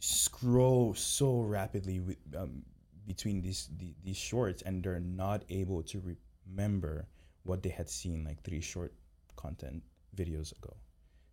scroll 0.00 0.94
so 0.94 1.40
rapidly 1.40 2.00
with, 2.00 2.18
um, 2.36 2.64
between 3.06 3.40
these, 3.42 3.68
the, 3.78 3.94
these 4.04 4.16
shorts 4.16 4.62
and 4.62 4.82
they're 4.82 5.00
not 5.00 5.44
able 5.48 5.82
to 5.84 6.16
remember 6.46 7.06
what 7.44 7.62
they 7.62 7.70
had 7.70 7.88
seen 7.88 8.24
like 8.24 8.42
three 8.42 8.60
short 8.60 8.92
content 9.36 9.82
videos 10.16 10.56
ago. 10.56 10.74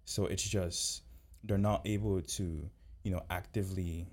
So 0.05 0.25
it's 0.27 0.43
just 0.43 1.03
they're 1.43 1.57
not 1.57 1.81
able 1.85 2.21
to, 2.21 2.69
you 3.03 3.11
know, 3.11 3.21
actively 3.29 4.07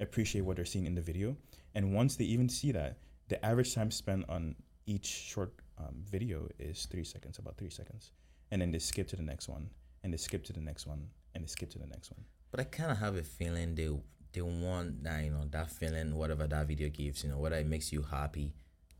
appreciate 0.00 0.42
what 0.42 0.56
they're 0.56 0.64
seeing 0.64 0.86
in 0.86 0.94
the 0.94 1.00
video. 1.00 1.36
And 1.74 1.94
once 1.94 2.16
they 2.16 2.24
even 2.24 2.48
see 2.48 2.72
that, 2.72 2.98
the 3.28 3.44
average 3.44 3.74
time 3.74 3.90
spent 3.90 4.28
on 4.28 4.56
each 4.86 5.06
short 5.06 5.52
um, 5.78 6.02
video 6.10 6.48
is 6.58 6.86
three 6.86 7.04
seconds, 7.04 7.38
about 7.38 7.56
three 7.56 7.70
seconds. 7.70 8.12
And 8.50 8.60
then 8.60 8.70
they 8.72 8.78
skip 8.78 9.08
to 9.08 9.16
the 9.16 9.22
next 9.22 9.48
one, 9.48 9.70
and 10.02 10.12
they 10.12 10.16
skip 10.16 10.44
to 10.44 10.52
the 10.52 10.60
next 10.60 10.86
one, 10.86 11.06
and 11.34 11.44
they 11.44 11.48
skip 11.48 11.70
to 11.70 11.78
the 11.78 11.86
next 11.86 12.10
one. 12.10 12.24
But 12.50 12.60
I 12.60 12.64
kind 12.64 12.90
of 12.90 12.98
have 12.98 13.16
a 13.16 13.22
feeling 13.22 13.74
they 13.74 13.88
they 14.32 14.42
want 14.42 15.02
that 15.02 15.24
you 15.24 15.30
know 15.30 15.44
that 15.50 15.70
feeling 15.70 16.14
whatever 16.14 16.46
that 16.46 16.68
video 16.68 16.88
gives 16.88 17.24
you 17.24 17.30
know 17.30 17.38
whether 17.38 17.56
it 17.56 17.66
makes 17.66 17.92
you 17.92 18.02
happy, 18.02 18.52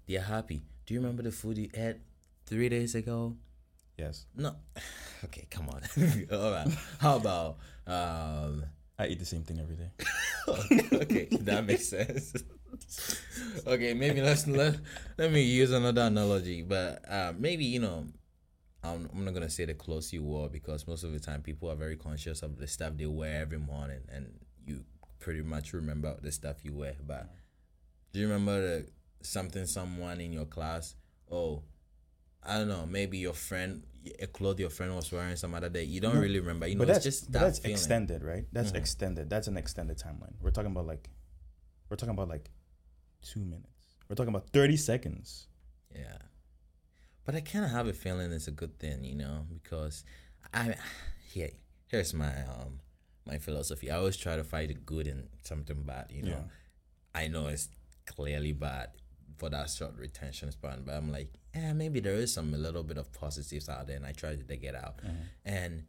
they're 0.06 0.20
happy. 0.20 0.62
Do 0.86 0.94
you 0.94 1.00
remember 1.00 1.22
the 1.22 1.32
food 1.32 1.58
you 1.58 1.68
ate 1.74 1.96
three 2.50 2.68
days 2.68 2.94
ago? 2.94 3.36
Yes, 3.96 4.26
No, 4.34 4.56
okay, 5.24 5.46
come 5.50 5.68
on. 5.70 5.82
All 6.32 6.50
right. 6.50 6.68
How 6.98 7.16
about 7.16 7.58
um? 7.86 8.64
I 8.98 9.06
eat 9.06 9.18
the 9.18 9.24
same 9.24 9.44
thing 9.44 9.58
every 9.60 9.76
day. 9.76 9.90
okay, 11.00 11.28
that 11.40 11.64
makes 11.64 11.88
sense. 11.88 12.34
okay, 13.66 13.94
maybe 13.94 14.20
let's 14.20 14.46
let 14.46 14.76
let 15.16 15.32
me 15.32 15.42
use 15.42 15.70
another 15.70 16.02
analogy, 16.02 16.62
but 16.62 17.02
uh, 17.08 17.32
maybe 17.38 17.64
you 17.64 17.80
know, 17.80 18.04
I'm 18.82 19.08
I'm 19.12 19.24
not 19.24 19.32
gonna 19.32 19.48
say 19.48 19.64
the 19.64 19.74
clothes 19.74 20.12
you 20.12 20.22
wore 20.22 20.50
because 20.50 20.86
most 20.86 21.04
of 21.04 21.12
the 21.12 21.20
time 21.20 21.40
people 21.40 21.70
are 21.70 21.76
very 21.76 21.96
conscious 21.96 22.42
of 22.42 22.58
the 22.58 22.66
stuff 22.66 22.94
they 22.96 23.06
wear 23.06 23.40
every 23.40 23.58
morning, 23.58 24.00
and 24.12 24.26
you 24.66 24.84
pretty 25.18 25.42
much 25.42 25.72
remember 25.72 26.16
the 26.20 26.32
stuff 26.32 26.64
you 26.64 26.74
wear. 26.74 26.96
But 27.06 27.30
do 28.12 28.20
you 28.20 28.26
remember 28.26 28.60
the, 28.60 28.86
something 29.22 29.66
someone 29.66 30.20
in 30.20 30.32
your 30.32 30.46
class? 30.46 30.94
Oh, 31.30 31.62
I 32.42 32.58
don't 32.58 32.68
know. 32.68 32.86
Maybe 32.86 33.18
your 33.18 33.34
friend, 33.34 33.82
a 34.18 34.26
cloth 34.26 34.58
your 34.58 34.70
friend 34.70 34.94
was 34.96 35.10
wearing 35.12 35.36
some 35.36 35.54
other 35.54 35.68
day. 35.68 35.84
You 35.84 36.00
don't 36.00 36.14
No, 36.14 36.20
really 36.20 36.40
remember. 36.40 36.66
You 36.66 36.74
know, 36.74 36.80
but 36.80 36.88
it's 36.88 37.04
that's 37.04 37.04
just 37.04 37.32
that 37.32 37.40
that's 37.40 37.58
feeling. 37.58 37.74
extended, 37.76 38.22
right? 38.24 38.46
That's 38.52 38.72
Mhm. 38.72 38.76
extended. 38.76 39.28
That's 39.30 39.46
an 39.48 39.56
extended 39.56 39.98
timeline. 39.98 40.34
We're 40.40 40.50
talking 40.50 40.70
about 40.72 40.86
like, 40.86 41.10
we're 41.88 41.96
talking 41.96 42.14
about 42.14 42.28
like 42.28 42.50
two 43.22 43.40
minutes. 43.44 43.66
We're 44.08 44.16
talking 44.16 44.34
about 44.34 44.48
thirty 44.50 44.76
seconds. 44.76 45.46
Yeah. 45.94 46.18
But 47.24 47.34
I 47.34 47.40
kind 47.42 47.64
of 47.64 47.70
have 47.70 47.86
a 47.86 47.92
feeling 47.92 48.32
it's 48.32 48.48
a 48.48 48.52
good 48.52 48.78
thing, 48.78 49.04
you 49.04 49.14
know, 49.16 49.46
because 49.52 50.04
I 50.54 50.74
here 51.28 51.50
here's 51.88 52.14
my 52.14 52.44
um 52.46 52.80
my 53.26 53.38
philosophy. 53.38 53.90
I 53.90 53.98
always 53.98 54.16
try 54.16 54.36
to 54.36 54.44
find 54.44 54.70
the 54.70 54.74
good 54.74 55.06
in 55.06 55.28
something 55.42 55.82
bad, 55.82 56.10
you 56.10 56.22
know. 56.22 56.30
Yeah. 56.30 56.42
I 57.14 57.28
know 57.28 57.48
it's 57.48 57.68
clearly 58.06 58.52
bad 58.52 58.90
for 59.36 59.50
that 59.50 59.68
short 59.70 59.96
retention 59.96 60.50
span, 60.52 60.82
but 60.84 60.94
I'm 60.94 61.12
like, 61.12 61.32
yeah, 61.54 61.72
maybe 61.72 62.00
there 62.00 62.14
is 62.14 62.32
some 62.32 62.54
a 62.54 62.58
little 62.58 62.82
bit 62.82 62.96
of 62.98 63.12
positives 63.12 63.68
out 63.68 63.86
there, 63.86 63.96
and 63.96 64.06
I 64.06 64.12
tried 64.12 64.38
to 64.38 64.44
dig 64.44 64.64
it 64.64 64.74
out. 64.74 65.00
Uh-huh. 65.02 65.12
And 65.44 65.84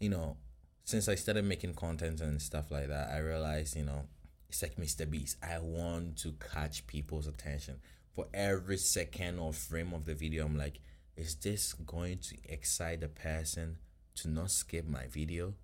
you 0.00 0.08
know, 0.10 0.36
since 0.84 1.08
I 1.08 1.16
started 1.16 1.44
making 1.44 1.74
content 1.74 2.20
and 2.20 2.40
stuff 2.40 2.70
like 2.70 2.88
that, 2.88 3.10
I 3.10 3.18
realized, 3.18 3.76
you 3.76 3.84
know, 3.84 4.06
it's 4.48 4.62
like 4.62 4.76
Mr. 4.76 5.08
Beast. 5.08 5.36
I 5.42 5.58
want 5.58 6.16
to 6.18 6.32
catch 6.52 6.86
people's 6.86 7.26
attention 7.26 7.76
for 8.14 8.26
every 8.32 8.78
second 8.78 9.38
or 9.38 9.52
frame 9.52 9.92
of 9.92 10.06
the 10.06 10.14
video. 10.14 10.46
I'm 10.46 10.56
like, 10.56 10.80
is 11.16 11.34
this 11.36 11.72
going 11.74 12.18
to 12.18 12.36
excite 12.44 13.00
the 13.00 13.08
person 13.08 13.78
to 14.16 14.28
not 14.28 14.50
skip 14.50 14.86
my 14.88 15.06
video? 15.08 15.54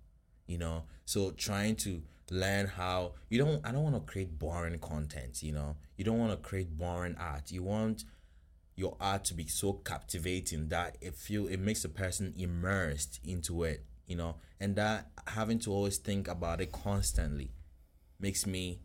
You 0.47 0.59
know, 0.59 0.83
so 1.05 1.31
trying 1.31 1.75
to 1.77 2.03
learn 2.29 2.67
how 2.67 3.13
you 3.29 3.39
don't. 3.39 3.65
I 3.65 3.71
don't 3.71 3.83
want 3.83 3.95
to 3.95 4.11
create 4.11 4.37
boring 4.37 4.77
content. 4.79 5.41
You 5.41 5.53
know, 5.53 5.75
you 5.97 6.03
don't 6.03 6.19
want 6.19 6.31
to 6.31 6.37
create 6.37 6.77
boring 6.77 7.15
art. 7.19 7.51
You 7.51 7.63
want 7.63 8.03
your 8.75 8.97
art 8.99 9.23
to 9.25 9.33
be 9.33 9.47
so 9.47 9.73
captivating 9.73 10.67
that 10.69 10.97
it 11.01 11.15
feel 11.15 11.47
it 11.47 11.59
makes 11.59 11.85
a 11.85 11.89
person 11.89 12.33
immersed 12.37 13.19
into 13.23 13.63
it 13.63 13.85
you 14.07 14.15
know? 14.15 14.35
And 14.59 14.75
that 14.75 15.09
having 15.27 15.59
to 15.59 15.71
always 15.71 15.97
think 15.97 16.27
about 16.27 16.61
it 16.61 16.71
constantly 16.71 17.51
makes 18.19 18.45
me 18.45 18.81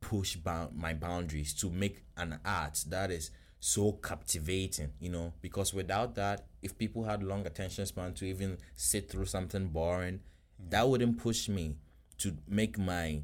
push 0.00 0.36
bound 0.36 0.76
my 0.76 0.94
boundaries 0.94 1.54
to 1.54 1.70
make 1.70 2.04
an 2.16 2.38
art 2.44 2.84
that 2.88 3.10
is 3.10 3.30
so 3.60 3.92
captivating 3.92 4.92
you 5.00 5.10
know? 5.10 5.32
Because 5.40 5.72
without 5.74 6.14
that 6.16 6.46
if 6.62 6.76
people 6.78 7.04
had 7.04 7.22
long 7.22 7.46
attention 7.46 7.86
span 7.86 8.14
to 8.14 8.24
even 8.24 8.58
sit 8.74 9.10
through 9.10 9.26
something 9.26 9.68
boring 9.68 10.20
that 10.70 10.88
wouldn't 10.88 11.18
push 11.18 11.48
me 11.48 11.76
to 12.18 12.36
make 12.46 12.78
my 12.78 13.22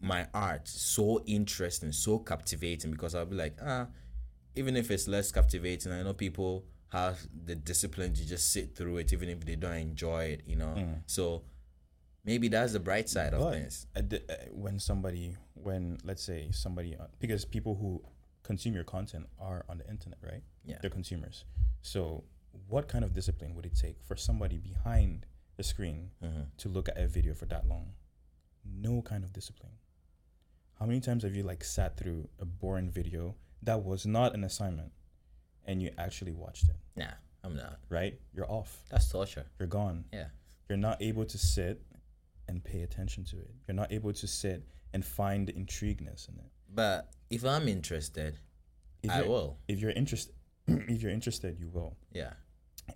my 0.00 0.26
art 0.32 0.66
so 0.66 1.22
interesting 1.26 1.92
so 1.92 2.18
captivating 2.18 2.90
because 2.90 3.14
i'll 3.14 3.26
be 3.26 3.36
like 3.36 3.54
ah 3.62 3.86
even 4.54 4.76
if 4.76 4.90
it's 4.90 5.06
less 5.08 5.30
captivating, 5.32 5.92
I 5.92 6.02
know 6.02 6.12
people 6.14 6.64
have 6.88 7.20
the 7.46 7.54
discipline 7.54 8.14
to 8.14 8.26
just 8.26 8.52
sit 8.52 8.74
through 8.76 8.98
it, 8.98 9.12
even 9.12 9.28
if 9.28 9.44
they 9.44 9.54
don't 9.56 9.76
enjoy 9.76 10.24
it, 10.24 10.42
you 10.46 10.56
know. 10.56 10.74
So 11.06 11.42
maybe 12.24 12.48
that's 12.48 12.72
the 12.72 12.80
bright 12.80 13.08
side 13.08 13.32
of 13.32 13.40
But 13.40 13.52
things. 13.54 13.86
the- 13.94 14.22
uh, 14.28 14.52
when 14.52 14.78
somebody, 14.80 15.36
when 15.54 15.98
let's 16.04 16.22
say 16.22 16.50
somebody, 16.50 16.96
uh, 16.96 17.06
because 17.20 17.44
people 17.44 17.76
who 17.76 18.02
consume 18.42 18.74
your 18.74 18.84
content 18.84 19.28
are 19.38 19.64
on 19.68 19.78
the 19.78 19.88
internet, 19.88 20.18
right? 20.22 20.42
Yeah. 20.64 20.78
They're 20.80 20.90
consumers. 20.90 21.44
So, 21.82 22.24
what 22.68 22.88
kind 22.88 23.04
of 23.04 23.14
discipline 23.14 23.54
would 23.54 23.66
it 23.66 23.76
take 23.76 24.02
for 24.02 24.16
somebody 24.16 24.58
behind 24.58 25.26
the 25.56 25.62
screen 25.62 26.10
Mhm. 26.22 26.46
to 26.56 26.68
look 26.68 26.88
at 26.88 26.98
a 26.98 27.06
video 27.06 27.34
for 27.34 27.46
that 27.46 27.68
long? 27.68 27.94
No 28.64 29.00
kind 29.02 29.22
of 29.22 29.32
discipline. 29.32 29.72
How 30.80 30.86
many 30.86 31.00
times 31.00 31.22
have 31.22 31.36
you 31.36 31.44
like 31.44 31.62
sat 31.62 31.96
through 31.96 32.28
a 32.40 32.44
boring 32.44 32.90
video 32.90 33.36
that 33.62 33.82
was 33.84 34.06
not 34.06 34.34
an 34.34 34.44
assignment 34.44 34.92
and 35.66 35.82
you 35.82 35.90
actually 35.98 36.32
watched 36.32 36.64
it, 36.68 36.76
Nah, 36.96 37.06
I'm 37.44 37.54
not. 37.56 37.78
right? 37.88 38.18
You're 38.34 38.50
off. 38.50 38.76
That's 38.90 39.08
torture. 39.10 39.46
You're 39.58 39.68
gone. 39.68 40.04
Yeah. 40.12 40.26
You're 40.68 40.78
not 40.78 41.00
able 41.02 41.24
to 41.24 41.38
sit 41.38 41.82
and 42.48 42.62
pay 42.64 42.82
attention 42.82 43.24
to 43.26 43.38
it. 43.38 43.50
You're 43.68 43.74
not 43.76 43.92
able 43.92 44.12
to 44.12 44.26
sit 44.26 44.64
and 44.92 45.04
find 45.04 45.46
the 45.46 45.54
intrigueness 45.56 46.28
in 46.28 46.36
it. 46.38 46.50
But 46.74 47.10
if 47.30 47.44
I'm 47.44 47.68
interested, 47.68 48.38
If 49.02 49.10
I 49.10 49.22
will. 49.22 49.58
If 49.68 49.80
you're 49.80 49.92
interested, 49.92 50.34
if 50.66 51.02
you're 51.02 51.12
interested, 51.12 51.58
you 51.60 51.68
will. 51.68 51.96
Yeah. 52.12 52.32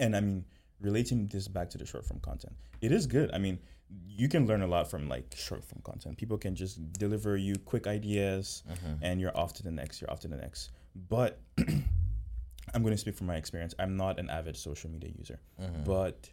And 0.00 0.16
I 0.16 0.20
mean, 0.20 0.44
relating 0.80 1.26
this 1.28 1.46
back 1.48 1.70
to 1.70 1.78
the 1.78 1.86
short 1.86 2.04
form 2.04 2.20
content, 2.20 2.54
it 2.80 2.90
is 2.92 3.06
good. 3.06 3.30
I 3.32 3.38
mean, 3.38 3.58
you 4.06 4.28
can 4.28 4.46
learn 4.46 4.62
a 4.62 4.66
lot 4.66 4.90
from 4.90 5.08
like 5.08 5.34
short 5.36 5.64
form 5.64 5.80
content. 5.82 6.16
People 6.16 6.38
can 6.38 6.54
just 6.54 6.92
deliver 6.92 7.36
you 7.36 7.56
quick 7.56 7.86
ideas, 7.86 8.62
mm-hmm. 8.70 9.04
and 9.04 9.20
you're 9.20 9.36
off 9.36 9.52
to 9.54 9.62
the 9.62 9.70
next. 9.70 10.00
You're 10.00 10.10
off 10.10 10.20
to 10.20 10.28
the 10.28 10.36
next. 10.36 10.70
But 11.08 11.40
I'm 11.58 12.82
going 12.82 12.92
to 12.92 12.98
speak 12.98 13.16
from 13.16 13.26
my 13.26 13.36
experience. 13.36 13.74
I'm 13.78 13.96
not 13.96 14.18
an 14.18 14.30
avid 14.30 14.56
social 14.56 14.90
media 14.90 15.10
user, 15.16 15.40
mm-hmm. 15.60 15.84
but 15.84 16.30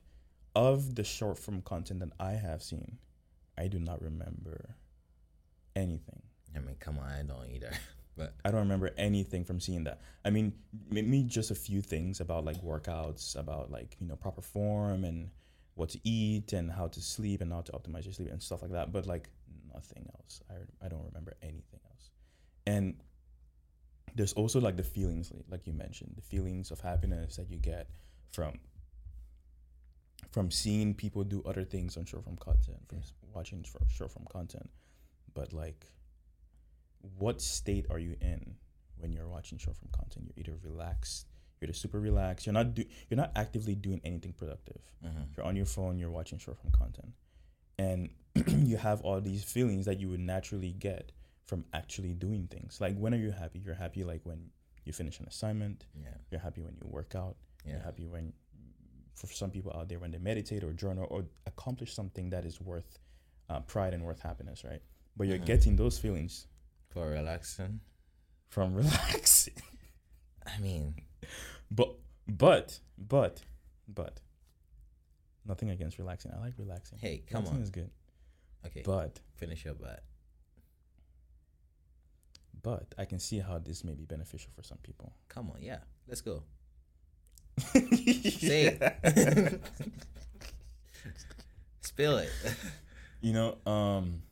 of 0.56 0.96
the 0.96 1.04
short 1.04 1.38
form 1.38 1.62
content 1.62 2.00
that 2.02 2.12
I 2.20 2.32
have 2.32 2.62
seen, 2.62 2.98
I 3.58 3.68
do 3.68 3.80
not 3.80 4.02
remember 4.02 4.76
anything. 5.76 6.22
I 6.56 6.60
mean, 6.60 6.76
come 6.80 7.00
on, 7.00 7.06
I 7.06 7.24
don't 7.24 7.50
either. 7.54 7.72
But 8.18 8.36
I 8.44 8.52
don't 8.52 8.60
remember 8.60 8.92
anything 8.98 9.46
from 9.46 9.62
seeing 9.62 9.86
that. 9.86 10.02
I 10.26 10.32
mean, 10.32 10.52
maybe 10.90 11.24
just 11.24 11.50
a 11.50 11.56
few 11.56 11.82
things 11.82 12.20
about 12.20 12.44
like 12.44 12.62
workouts, 12.62 13.40
about 13.40 13.72
like, 13.72 13.96
you 14.02 14.08
know, 14.08 14.18
proper 14.18 14.42
form 14.42 15.06
and 15.06 15.30
what 15.76 15.90
to 15.90 16.00
eat 16.04 16.54
and 16.54 16.72
how 16.72 16.88
to 16.88 17.02
sleep 17.02 17.42
and 17.42 17.52
how 17.52 17.62
to 17.62 17.72
optimize 17.72 18.06
your 18.06 18.14
sleep 18.14 18.30
and 18.32 18.42
stuff 18.42 18.62
like 18.62 18.72
that. 18.72 18.92
But 18.92 19.06
like 19.08 19.30
nothing 19.74 20.08
else. 20.16 20.42
I, 20.50 20.86
I 20.86 20.90
don't 20.90 21.04
remember 21.06 21.34
anything 21.42 21.80
else. 21.90 22.10
And 22.68 22.96
there's 24.16 24.34
also 24.34 24.60
like 24.60 24.76
the 24.78 24.84
feelings, 24.84 25.32
like- 25.50 25.66
you 25.66 25.74
mentioned, 25.74 26.14
the 26.16 26.22
feelings 26.22 26.72
of 26.72 26.82
happiness 26.82 27.38
that 27.38 27.50
you 27.50 27.58
get 27.58 27.90
from 28.32 28.60
from 30.32 30.50
seeing 30.50 30.94
people 30.94 31.24
do 31.26 31.42
other 31.46 31.64
things 31.66 31.98
on 31.98 32.06
short 32.06 32.24
form 32.24 32.38
content, 32.38 32.78
from 32.88 33.00
s- 33.00 33.14
watching 33.34 33.64
short 33.64 33.84
short 33.90 34.12
form 34.12 34.26
content. 34.32 34.70
But 35.34 35.52
like 35.54 35.86
what 37.18 37.42
state 37.42 37.86
are 37.90 38.00
you 38.00 38.16
in 38.22 38.56
when 38.98 39.12
you're 39.12 39.28
watching 39.28 39.58
short 39.58 39.78
form 39.78 39.90
content? 39.92 40.32
You're 40.36 40.56
either 40.56 40.60
relaxed, 40.64 41.28
you're 41.62 41.68
either 41.70 41.74
super 41.74 42.00
relaxed. 42.00 42.46
You're 42.46 42.54
not 42.54 42.74
do 42.74 42.84
you're 43.10 43.18
not 43.18 43.32
actively 43.36 43.76
doing 43.76 44.02
anything 44.04 44.34
productive. 44.34 44.82
You're 45.38 45.46
on 45.46 45.56
your 45.56 45.66
phone. 45.66 45.98
You're 46.00 46.10
watching 46.12 46.40
short 46.40 46.58
form 46.58 46.72
content, 46.74 47.14
and 47.78 48.10
you 48.68 48.78
have 48.78 49.02
all 49.02 49.22
these 49.22 49.44
feelings 49.44 49.86
that 49.86 50.00
you 50.00 50.10
would 50.10 50.20
naturally 50.20 50.72
get 50.74 51.12
from 51.46 51.66
actually 51.74 52.14
doing 52.14 52.48
things. 52.48 52.80
Like 52.82 52.98
when 52.98 53.14
are 53.14 53.18
you 53.18 53.32
happy? 53.32 53.60
You're 53.64 53.76
happy 53.76 54.04
like 54.04 54.22
when 54.24 54.50
you 54.86 54.94
finish 54.94 55.20
an 55.20 55.28
assignment. 55.28 55.86
yeah, 56.02 56.10
You're 56.32 56.42
happy 56.42 56.62
when 56.62 56.74
you 56.82 56.88
work 56.90 57.14
out. 57.16 57.36
You're 57.66 57.76
yeah, 57.78 57.84
happy 57.84 58.06
when, 58.08 58.34
for 59.14 59.28
some 59.28 59.52
people 59.52 59.72
out 59.76 59.88
there, 59.90 60.00
when 60.00 60.10
they 60.12 60.18
meditate 60.18 60.64
or 60.64 60.74
journal 60.74 61.06
or 61.12 61.26
accomplish 61.46 61.94
something 61.94 62.32
that 62.32 62.46
is 62.46 62.60
worth 62.60 62.98
uh, 63.50 63.60
pride 63.60 63.94
and 63.94 64.04
worth 64.04 64.20
happiness, 64.22 64.64
right? 64.64 64.82
But 65.16 65.28
you're 65.28 65.38
Mhm. 65.38 65.46
getting 65.46 65.76
those 65.76 66.00
feelings 66.00 66.48
for 66.90 67.08
relaxing. 67.10 67.82
from 68.50 68.74
relaxing. 68.82 69.54
I 70.48 70.58
mean, 70.60 70.96
But 71.70 71.96
but 72.28 72.80
but 72.98 73.42
but 73.88 74.20
nothing 75.46 75.70
against 75.70 75.98
relaxing. 75.98 76.32
I 76.36 76.40
like 76.40 76.54
relaxing. 76.58 77.00
hey, 77.00 77.24
come 77.30 77.40
relaxing 77.44 77.58
on. 77.58 77.64
is 77.64 77.70
good. 77.70 77.90
Okay, 78.66 78.84
But 78.86 79.20
finish 79.36 79.66
your 79.66 79.74
butt. 79.74 80.04
but 82.62 82.94
I 82.98 83.06
can 83.06 83.18
see 83.20 83.40
how 83.40 83.58
this 83.58 83.84
may 83.84 83.94
be 83.96 84.06
beneficial 84.06 84.52
for 84.56 84.62
some 84.64 84.78
people. 84.84 85.14
Come 85.30 85.50
on, 85.50 85.62
yeah, 85.62 85.80
let's 86.08 86.22
go. 86.22 86.44
Say 87.74 88.78
it. 88.80 89.62
Spill 91.82 92.18
it. 92.18 92.30
You 93.24 93.34
know, 93.34 93.58
um 93.72 94.24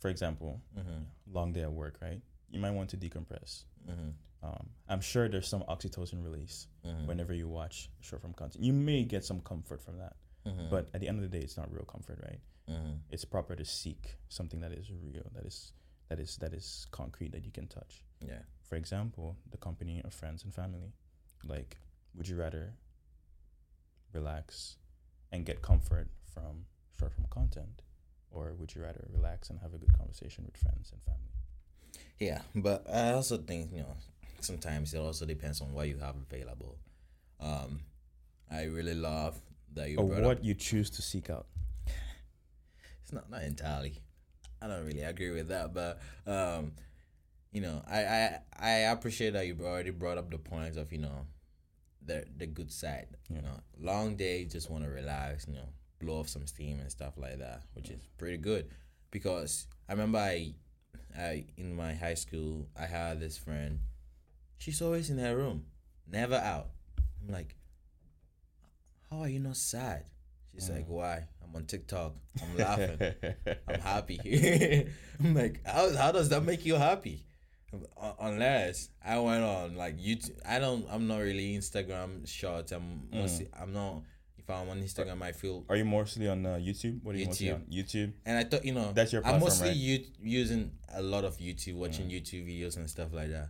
for 0.00 0.08
example, 0.08 0.62
mm-hmm. 0.74 1.02
long 1.30 1.52
day 1.52 1.60
at 1.62 1.70
work, 1.72 1.98
right? 2.00 2.18
You 2.50 2.60
might 2.60 2.70
want 2.70 2.88
to 2.90 2.96
decompress. 2.96 3.64
Mm-hmm. 3.86 4.08
Um, 4.42 4.70
I'm 4.88 5.00
sure 5.00 5.28
there's 5.28 5.48
some 5.48 5.62
oxytocin 5.68 6.22
release 6.24 6.66
Mm-hmm. 6.84 7.06
whenever 7.06 7.32
you 7.32 7.46
watch 7.48 7.90
short 8.00 8.22
form 8.22 8.34
content. 8.34 8.64
You 8.64 8.72
may 8.72 9.04
get 9.04 9.24
some 9.24 9.40
comfort 9.40 9.80
from 9.80 9.98
that, 9.98 10.16
mm-hmm. 10.44 10.68
but 10.68 10.88
at 10.92 11.00
the 11.00 11.06
end 11.06 11.22
of 11.22 11.30
the 11.30 11.38
day, 11.38 11.44
it's 11.44 11.56
not 11.56 11.72
real 11.72 11.84
comfort, 11.84 12.18
right? 12.24 12.40
mm-hmm. 12.68 12.94
It's 13.08 13.24
proper 13.24 13.54
to 13.54 13.64
seek 13.64 14.16
something 14.28 14.60
that 14.62 14.72
is 14.72 14.90
real, 14.90 15.30
that 15.36 15.44
is 15.46 15.72
that 16.08 16.18
is 16.18 16.36
that 16.38 16.52
is 16.54 16.86
concrete 16.90 17.30
that 17.32 17.44
you 17.44 17.52
can 17.52 17.68
touch. 17.68 18.02
yeah, 18.20 18.42
For 18.68 18.74
example, 18.74 19.36
the 19.48 19.58
company 19.58 20.02
of 20.04 20.12
friends 20.12 20.42
and 20.42 20.52
family. 20.52 20.92
Like, 21.44 21.76
would 22.16 22.26
you 22.28 22.36
rather 22.36 22.74
relax 24.12 24.76
and 25.30 25.46
get 25.46 25.62
comfort 25.62 26.08
from 26.34 26.66
short 26.98 27.12
form 27.12 27.26
content, 27.30 27.82
or 28.30 28.54
would 28.58 28.74
you 28.74 28.82
rather 28.82 29.06
relax 29.12 29.50
and 29.50 29.58
have 29.60 29.72
a 29.74 29.78
good 29.78 29.96
conversation 29.96 30.44
with 30.44 30.56
friends 30.56 30.90
and 30.92 31.00
family? 31.02 31.30
yeah. 32.18 32.40
But 32.54 32.88
I 32.92 33.12
also 33.12 33.36
think 33.38 33.70
you 33.72 33.80
know 33.80 33.96
sometimes 34.44 34.94
it 34.94 34.98
also 34.98 35.26
depends 35.26 35.60
on 35.60 35.72
what 35.72 35.88
you 35.88 35.98
have 35.98 36.16
available. 36.16 36.78
Um, 37.40 37.80
I 38.50 38.64
really 38.64 38.94
love 38.94 39.40
that 39.74 39.90
you 39.90 39.98
or 39.98 40.04
what 40.04 40.24
up. 40.24 40.38
you 40.42 40.54
choose 40.54 40.90
to 40.90 41.02
seek 41.02 41.30
out. 41.30 41.46
It's 43.02 43.12
not 43.12 43.30
not 43.30 43.42
entirely. 43.42 44.00
I 44.60 44.68
don't 44.68 44.86
really 44.86 45.02
agree 45.02 45.30
with 45.30 45.48
that, 45.48 45.74
but 45.74 46.00
um, 46.26 46.72
you 47.50 47.60
know, 47.60 47.82
I 47.88 48.04
I 48.04 48.38
I 48.58 48.70
appreciate 48.92 49.32
that 49.32 49.46
you 49.46 49.56
already 49.62 49.90
brought 49.90 50.18
up 50.18 50.30
the 50.30 50.38
points 50.38 50.76
of 50.76 50.92
you 50.92 50.98
know, 50.98 51.26
the 52.04 52.24
the 52.36 52.46
good 52.46 52.70
side. 52.70 53.08
You 53.28 53.42
know, 53.42 53.60
long 53.80 54.16
day, 54.16 54.44
just 54.44 54.70
want 54.70 54.84
to 54.84 54.90
relax. 54.90 55.46
You 55.48 55.54
know, 55.54 55.68
blow 56.00 56.20
off 56.20 56.28
some 56.28 56.46
steam 56.46 56.80
and 56.80 56.90
stuff 56.90 57.14
like 57.16 57.38
that, 57.38 57.62
which 57.74 57.90
is 57.90 58.00
pretty 58.18 58.36
good. 58.36 58.68
Because 59.10 59.66
I 59.88 59.92
remember 59.92 60.18
I, 60.18 60.54
I 61.16 61.44
in 61.56 61.74
my 61.74 61.94
high 61.94 62.14
school, 62.14 62.68
I 62.78 62.86
had 62.86 63.20
this 63.20 63.38
friend. 63.38 63.80
She's 64.62 64.80
always 64.80 65.10
in 65.10 65.18
her 65.18 65.36
room, 65.36 65.64
never 66.08 66.36
out. 66.36 66.68
I'm 67.20 67.34
like, 67.34 67.56
how 69.10 69.22
are 69.22 69.28
you 69.28 69.40
not 69.40 69.56
sad? 69.56 70.04
She's 70.54 70.70
like, 70.70 70.86
mm. 70.86 70.90
why? 70.90 71.26
I'm 71.42 71.56
on 71.56 71.64
TikTok. 71.64 72.14
I'm 72.40 72.56
laughing. 72.64 73.14
I'm 73.66 73.80
happy. 73.80 74.88
I'm 75.18 75.34
like, 75.34 75.66
how, 75.66 75.92
how 75.96 76.12
does 76.12 76.28
that 76.28 76.44
make 76.44 76.64
you 76.64 76.76
happy? 76.76 77.26
Unless 78.20 78.90
I 79.04 79.18
went 79.18 79.42
on 79.42 79.74
like 79.74 79.98
YouTube, 79.98 80.38
I 80.46 80.60
don't. 80.60 80.86
I'm 80.88 81.08
not 81.08 81.18
really 81.18 81.58
Instagram 81.58 82.28
shorts. 82.28 82.70
I'm 82.70 83.08
mostly. 83.12 83.46
Mm. 83.46 83.62
I'm 83.62 83.72
not. 83.72 84.02
If 84.38 84.48
I'm 84.48 84.68
on 84.68 84.80
Instagram, 84.80 85.22
I 85.22 85.32
feel. 85.32 85.64
Are 85.68 85.74
you 85.74 85.84
mostly 85.84 86.28
on 86.28 86.46
uh, 86.46 86.50
YouTube? 86.50 87.02
What 87.02 87.16
are 87.16 87.18
you 87.18 87.26
mostly 87.26 87.48
YouTube. 87.48 87.54
on? 87.54 87.62
YouTube. 87.62 88.12
And 88.24 88.38
I 88.38 88.44
thought 88.44 88.64
you 88.64 88.74
know 88.74 88.92
That's 88.92 89.12
your 89.12 89.22
Platform, 89.22 89.42
I'm 89.42 89.48
mostly 89.48 89.68
right? 89.70 89.76
u- 89.76 90.06
using 90.22 90.70
a 90.94 91.02
lot 91.02 91.24
of 91.24 91.36
YouTube, 91.38 91.74
watching 91.74 92.08
mm. 92.08 92.12
YouTube 92.12 92.46
videos 92.46 92.76
and 92.76 92.88
stuff 92.88 93.12
like 93.12 93.30
that. 93.30 93.48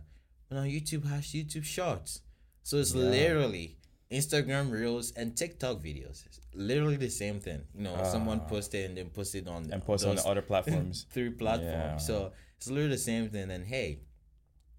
But 0.53 0.59
now 0.61 0.65
YouTube 0.67 1.05
has 1.09 1.23
YouTube 1.33 1.63
Shorts, 1.65 2.21
so 2.61 2.77
it's 2.77 2.93
Yeah. 2.93 3.05
literally 3.09 3.77
Instagram 4.11 4.69
Reels 4.69 5.11
and 5.15 5.35
TikTok 5.35 5.77
videos. 5.81 6.23
It's 6.27 6.39
literally 6.53 6.95
the 6.97 7.09
same 7.09 7.39
thing. 7.39 7.63
You 7.73 7.81
know, 7.85 8.03
someone 8.11 8.41
Ah. 8.41 8.47
posted 8.49 8.85
and 8.85 8.95
then 8.97 9.09
posted 9.09 9.47
on 9.47 9.71
And 9.73 9.83
post 9.83 10.05
on 10.05 10.15
the 10.15 10.23
other 10.27 10.43
platforms. 10.43 11.07
three 11.11 11.31
platforms. 11.31 11.71
Yeah. 11.73 11.97
So 11.97 12.33
it's 12.57 12.67
literally 12.67 12.89
the 12.91 12.97
same 13.01 13.29
thing. 13.29 13.49
And 13.49 13.65
hey, 13.65 14.01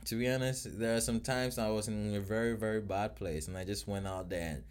to 0.04 0.14
be 0.16 0.28
honest, 0.28 0.78
there 0.78 0.94
are 0.96 1.00
some 1.00 1.18
times 1.20 1.58
I 1.58 1.68
was 1.70 1.88
in 1.88 2.14
a 2.14 2.20
very 2.20 2.56
very 2.56 2.80
bad 2.80 3.16
place, 3.16 3.48
and 3.48 3.56
I 3.56 3.64
just 3.64 3.88
went 3.88 4.06
out 4.06 4.28
there 4.28 4.48
and. 4.54 4.64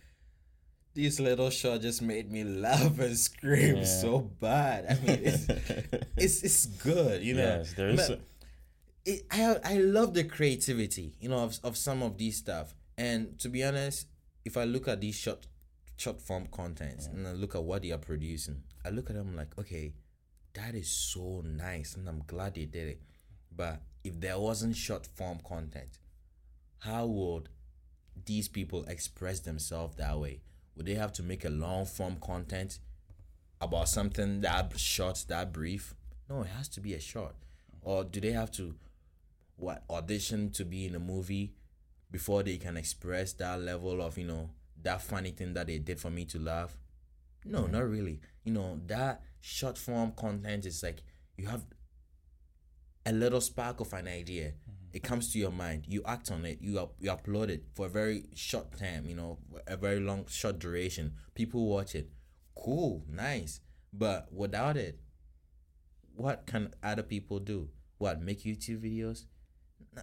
This 0.96 1.20
little 1.20 1.50
shot 1.50 1.82
just 1.82 2.04
made 2.04 2.32
me 2.32 2.44
laugh 2.68 3.00
and 3.00 3.18
scream 3.18 3.78
Yeah. 3.78 3.84
so 3.84 4.20
bad. 4.20 4.86
I 4.92 4.94
mean, 5.04 5.22
it's, 5.26 5.46
it's 6.18 6.44
it's 6.44 6.66
good, 6.68 7.24
you 7.24 7.34
know. 7.34 7.58
yes, 7.58 7.74
there 7.74 7.90
is. 7.90 7.98
But 8.10 8.22
it, 9.06 9.26
I 9.32 9.58
I 9.64 9.78
love 9.78 10.14
the 10.14 10.24
creativity, 10.24 11.14
you 11.20 11.30
know, 11.30 11.40
of, 11.40 11.60
of 11.64 11.78
some 11.78 12.02
of 12.02 12.18
these 12.18 12.38
stuff. 12.38 12.74
And 12.98 13.38
to 13.40 13.50
be 13.50 13.64
honest, 13.64 14.08
if 14.46 14.58
I 14.58 14.64
look 14.64 14.88
at 14.88 15.02
these 15.02 15.16
short 15.16 15.48
short 15.98 16.22
form 16.22 16.48
contents 16.52 17.08
mm. 17.08 17.14
and 17.14 17.28
I 17.28 17.32
look 17.32 17.56
at 17.56 17.64
what 17.64 17.82
they 17.82 17.92
are 17.92 17.98
producing, 17.98 18.64
I 18.86 18.90
look 18.90 19.10
at 19.10 19.16
them 19.16 19.36
like, 19.36 19.58
okay, 19.58 19.94
that 20.54 20.76
is 20.76 20.90
so 20.90 21.44
nice, 21.46 21.96
and 21.96 22.08
I'm 22.08 22.24
glad 22.28 22.56
they 22.56 22.66
did 22.66 22.88
it. 22.88 23.02
But 23.56 23.82
if 24.04 24.20
there 24.20 24.40
wasn't 24.40 24.76
short 24.76 25.08
form 25.08 25.40
content, 25.48 26.00
how 26.80 27.06
would 27.06 27.50
these 28.26 28.48
people 28.48 28.84
express 28.86 29.40
themselves 29.40 29.96
that 29.98 30.18
way? 30.20 30.42
Would 30.76 30.86
they 30.86 30.96
have 30.96 31.14
to 31.14 31.24
make 31.24 31.46
a 31.46 31.50
long 31.50 31.86
form 31.86 32.18
content 32.22 32.80
about 33.62 33.90
something 33.90 34.42
that 34.42 34.78
short, 34.80 35.24
that 35.28 35.54
brief? 35.54 35.96
No, 36.30 36.42
it 36.42 36.48
has 36.48 36.68
to 36.70 36.82
be 36.82 36.94
a 36.94 37.00
short. 37.00 37.36
Or 37.82 38.04
do 38.04 38.20
they 38.20 38.32
have 38.32 38.52
to 38.54 38.76
what 39.64 39.84
audition 39.90 40.52
to 40.52 40.66
be 40.66 40.86
in 40.86 40.96
a 40.96 41.00
movie 41.00 41.54
before 42.12 42.44
they 42.44 42.58
can 42.58 42.78
express 42.78 43.34
that 43.34 43.60
level 43.62 44.02
of, 44.02 44.18
you 44.18 44.26
know, 44.26 44.50
that 44.82 45.02
funny 45.02 45.32
thing 45.32 45.54
that 45.54 45.68
they 45.68 45.80
did 45.80 46.00
for 46.00 46.10
me 46.10 46.26
to 46.26 46.40
laugh? 46.40 46.78
No, 47.46 47.64
mm-hmm. 47.64 47.72
not 47.72 47.90
really. 47.90 48.20
You 48.44 48.54
know, 48.54 48.80
that 48.88 49.22
short 49.42 49.78
form 49.78 50.14
content 50.16 50.66
is 50.66 50.84
like 50.84 51.04
you 51.38 51.48
have 51.48 51.66
a 53.06 53.12
little 53.12 53.42
spark 53.42 53.80
of 53.80 53.92
an 53.94 54.08
idea. 54.08 54.50
Mm-hmm. 54.50 54.94
It 54.94 55.04
comes 55.04 55.34
to 55.34 55.40
your 55.40 55.52
mind. 55.52 55.86
You 55.88 56.04
act 56.06 56.32
on 56.32 56.46
it. 56.46 56.60
You 56.62 56.80
up, 56.80 56.94
you 57.00 57.10
upload 57.10 57.50
it 57.50 57.64
for 57.74 57.88
a 57.88 57.90
very 57.90 58.26
short 58.36 58.78
time. 58.78 59.06
You 59.08 59.16
know, 59.16 59.40
a 59.68 59.76
very 59.76 60.00
long 60.00 60.26
short 60.28 60.60
duration. 60.60 61.14
People 61.34 61.66
watch 61.68 61.96
it. 61.96 62.10
Cool, 62.56 63.04
nice. 63.10 63.60
But 63.92 64.28
without 64.32 64.78
it, 64.78 65.00
what 66.16 66.46
can 66.46 66.74
other 66.84 67.04
people 67.04 67.40
do? 67.40 67.70
What 67.98 68.22
make 68.22 68.44
YouTube 68.44 68.84
videos? 68.84 69.26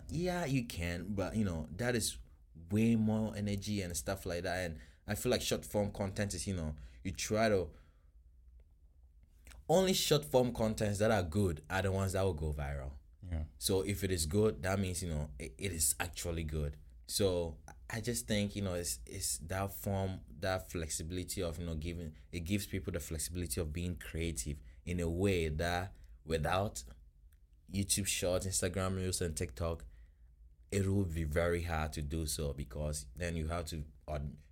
Yeah, 0.08 0.44
you 0.44 0.64
can, 0.64 1.06
but 1.10 1.34
you 1.36 1.44
know 1.44 1.66
that 1.76 1.94
is 1.96 2.16
way 2.70 2.96
more 2.96 3.34
energy 3.36 3.82
and 3.82 3.96
stuff 3.96 4.26
like 4.26 4.42
that. 4.44 4.64
And 4.64 4.76
I 5.08 5.14
feel 5.14 5.30
like 5.30 5.42
short 5.42 5.64
form 5.64 5.90
content 5.90 6.34
is 6.34 6.46
you 6.46 6.54
know 6.54 6.74
you 7.04 7.12
try 7.12 7.48
to 7.48 7.68
only 9.68 9.92
short 9.92 10.24
form 10.24 10.52
contents 10.52 10.98
that 10.98 11.10
are 11.10 11.22
good 11.22 11.62
are 11.70 11.82
the 11.82 11.92
ones 11.92 12.12
that 12.12 12.24
will 12.24 12.34
go 12.34 12.52
viral. 12.52 12.90
yeah. 13.30 13.42
So 13.58 13.82
if 13.82 14.02
it 14.04 14.10
is 14.10 14.26
good, 14.26 14.62
that 14.62 14.78
means 14.78 15.02
you 15.02 15.10
know 15.10 15.28
it, 15.38 15.54
it 15.58 15.72
is 15.72 15.94
actually 16.00 16.44
good. 16.44 16.76
So 17.06 17.56
I 17.88 18.00
just 18.00 18.26
think 18.26 18.56
you 18.56 18.62
know 18.62 18.74
it's 18.74 18.98
it's 19.06 19.38
that 19.38 19.72
form 19.72 20.20
that 20.40 20.70
flexibility 20.70 21.42
of 21.42 21.58
you 21.58 21.66
know 21.66 21.74
giving 21.74 22.12
it 22.32 22.40
gives 22.40 22.66
people 22.66 22.92
the 22.92 23.00
flexibility 23.00 23.60
of 23.60 23.72
being 23.72 23.96
creative 23.96 24.56
in 24.86 25.00
a 25.00 25.08
way 25.08 25.48
that 25.48 25.92
without 26.24 26.82
YouTube 27.72 28.06
Shorts, 28.06 28.46
Instagram 28.46 28.96
Reels, 28.96 29.20
and 29.20 29.36
TikTok, 29.36 29.84
it 30.70 30.86
would 30.86 31.14
be 31.14 31.24
very 31.24 31.62
hard 31.62 31.92
to 31.94 32.02
do 32.02 32.26
so 32.26 32.52
because 32.52 33.06
then 33.16 33.36
you 33.36 33.48
have 33.48 33.64
to 33.66 33.82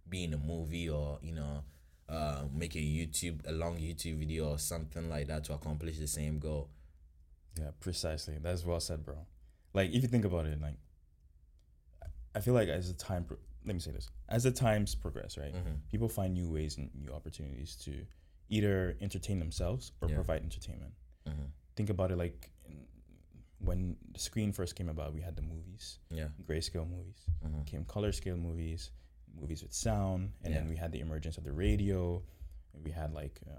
be 0.09 0.25
in 0.25 0.35
a 0.35 0.39
movie 0.39 0.89
or 0.89 1.19
you 1.23 1.33
know 1.33 1.63
uh, 2.09 2.45
make 2.53 2.75
a 2.75 2.79
YouTube 2.79 3.41
a 3.47 3.53
long 3.53 3.77
YouTube 3.79 4.19
video 4.19 4.51
or 4.51 4.59
something 4.59 5.09
like 5.11 5.27
that 5.29 5.45
to 5.45 5.53
accomplish 5.53 5.99
the 5.99 6.07
same 6.07 6.39
goal. 6.39 6.71
Yeah, 7.59 7.71
precisely. 7.81 8.39
That's 8.41 8.65
well 8.65 8.81
said, 8.81 9.05
bro. 9.05 9.27
Like, 9.75 9.91
if 9.91 10.03
you 10.03 10.09
think 10.09 10.25
about 10.25 10.47
it, 10.47 10.61
like, 10.61 10.77
I 12.35 12.41
feel 12.41 12.55
like 12.55 12.69
as 12.69 12.89
the 12.93 12.95
time, 12.99 13.25
pro- 13.25 13.37
let 13.65 13.75
me 13.75 13.81
say 13.81 13.91
this, 13.91 14.09
as 14.29 14.45
the 14.45 14.51
times 14.51 14.95
progress, 14.95 15.37
right? 15.37 15.53
Mhm. 15.55 15.81
People 15.91 16.09
find 16.09 16.33
new 16.35 16.49
ways 16.49 16.79
and 16.79 16.91
new 16.95 17.13
opportunities 17.13 17.75
to 17.85 18.07
either 18.49 18.97
entertain 19.01 19.39
themselves 19.39 19.93
or 20.01 20.09
Yeah. 20.09 20.15
provide 20.15 20.43
entertainment. 20.43 20.95
Mhm. 21.27 21.51
Think 21.77 21.91
about 21.91 22.11
it 22.13 22.17
like 22.17 22.51
when 23.59 23.97
the 24.13 24.19
screen 24.21 24.53
first 24.53 24.77
came 24.77 24.89
about, 24.89 25.15
we 25.15 25.21
had 25.21 25.35
the 25.37 25.43
movies, 25.43 25.99
Yeah. 26.11 26.29
grayscale 26.47 26.89
movies, 26.89 27.27
Mhm. 27.45 27.67
came 27.67 27.85
color 27.85 28.13
scale 28.13 28.37
movies, 28.37 28.91
movies 29.35 29.63
with 29.63 29.73
sound, 29.73 30.33
and 30.43 30.55
then 30.55 30.69
we 30.69 30.77
had 30.77 30.93
the 30.93 31.01
emergence 31.01 31.39
of 31.39 31.45
the 31.45 31.53
radio. 31.53 32.23
and 32.75 32.85
We 32.85 32.91
had 32.93 33.13
like, 33.13 33.41
uh, 33.51 33.55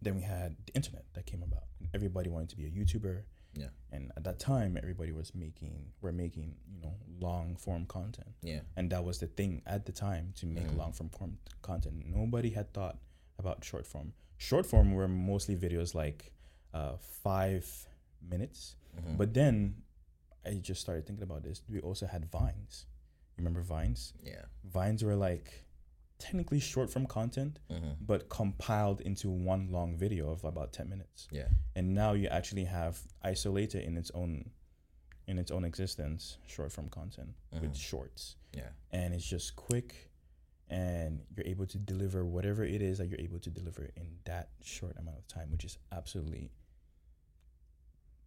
then 0.00 0.14
we 0.16 0.22
had 0.22 0.56
the 0.66 0.72
internet 0.74 1.04
that 1.14 1.26
came 1.26 1.42
about. 1.42 1.64
Everybody 1.92 2.30
wanted 2.30 2.48
to 2.50 2.56
be 2.56 2.64
a 2.66 2.70
YouTuber, 2.70 3.24
Yeah. 3.54 3.68
and 3.92 4.10
at 4.16 4.24
that 4.24 4.38
time, 4.38 4.76
everybody 4.76 5.12
was 5.12 5.34
making, 5.34 5.92
were 6.00 6.12
making, 6.12 6.56
you 6.72 6.80
know, 6.80 6.94
long 7.20 7.56
form 7.56 7.86
content, 7.86 8.34
Yeah. 8.42 8.62
and 8.76 8.90
that 8.92 9.04
was 9.04 9.18
the 9.18 9.26
thing 9.26 9.62
at 9.66 9.84
the 9.86 9.92
time 9.92 10.32
to 10.36 10.46
make 10.46 10.66
Mhm. 10.68 10.76
long 10.76 10.92
form 10.92 11.10
content. 11.62 12.06
Nobody 12.06 12.50
had 12.50 12.72
thought 12.72 12.98
about 13.38 13.64
short 13.64 13.86
form. 13.86 14.14
Short 14.38 14.64
form 14.66 14.92
were 14.92 15.08
mostly 15.08 15.56
videos 15.56 15.94
like 15.94 16.30
uh, 16.72 16.96
five 16.96 17.86
minutes, 18.20 18.74
Mhm. 18.96 19.16
but 19.16 19.34
then 19.34 19.82
I 20.46 20.54
just 20.54 20.80
started 20.80 21.06
thinking 21.06 21.22
about 21.22 21.42
this. 21.42 21.62
We 21.68 21.80
also 21.80 22.06
had 22.06 22.26
vines. 22.30 22.86
Remember 23.36 23.62
vines? 23.62 24.12
yeah. 24.22 24.44
Vines 24.64 25.02
were 25.02 25.16
like 25.16 25.64
technically 26.18 26.60
short 26.60 26.90
form 26.90 27.06
content, 27.06 27.58
Mm-hmm. 27.70 28.04
but 28.04 28.28
compiled 28.28 29.00
into 29.00 29.30
one 29.30 29.72
long 29.72 29.96
video 29.96 30.30
of 30.30 30.44
about 30.44 30.72
10 30.72 30.88
minutes. 30.88 31.26
Yeah. 31.30 31.48
And 31.74 31.94
now 31.94 32.12
you 32.12 32.28
actually 32.28 32.64
have 32.64 33.00
isolated 33.22 33.84
in 33.84 33.96
its 33.96 34.10
own 34.12 34.50
in 35.26 35.38
its 35.38 35.50
own 35.50 35.64
existence 35.64 36.36
short 36.46 36.70
form 36.70 36.90
content 36.90 37.34
with 37.52 37.72
Mhm. 37.72 37.76
shorts. 37.76 38.36
Yeah. 38.52 38.68
And 38.92 39.14
it's 39.14 39.24
just 39.24 39.56
quick 39.56 40.10
and 40.68 41.24
you're 41.34 41.46
able 41.46 41.66
to 41.66 41.78
deliver 41.78 42.24
whatever 42.26 42.62
it 42.64 42.82
is 42.82 42.98
that 42.98 43.06
you're 43.08 43.20
able 43.20 43.38
to 43.40 43.50
deliver 43.50 43.84
in 43.96 44.18
that 44.24 44.50
short 44.60 44.96
amount 44.98 45.16
of 45.18 45.26
time, 45.26 45.50
which 45.50 45.64
is 45.64 45.78
absolutely 45.92 46.50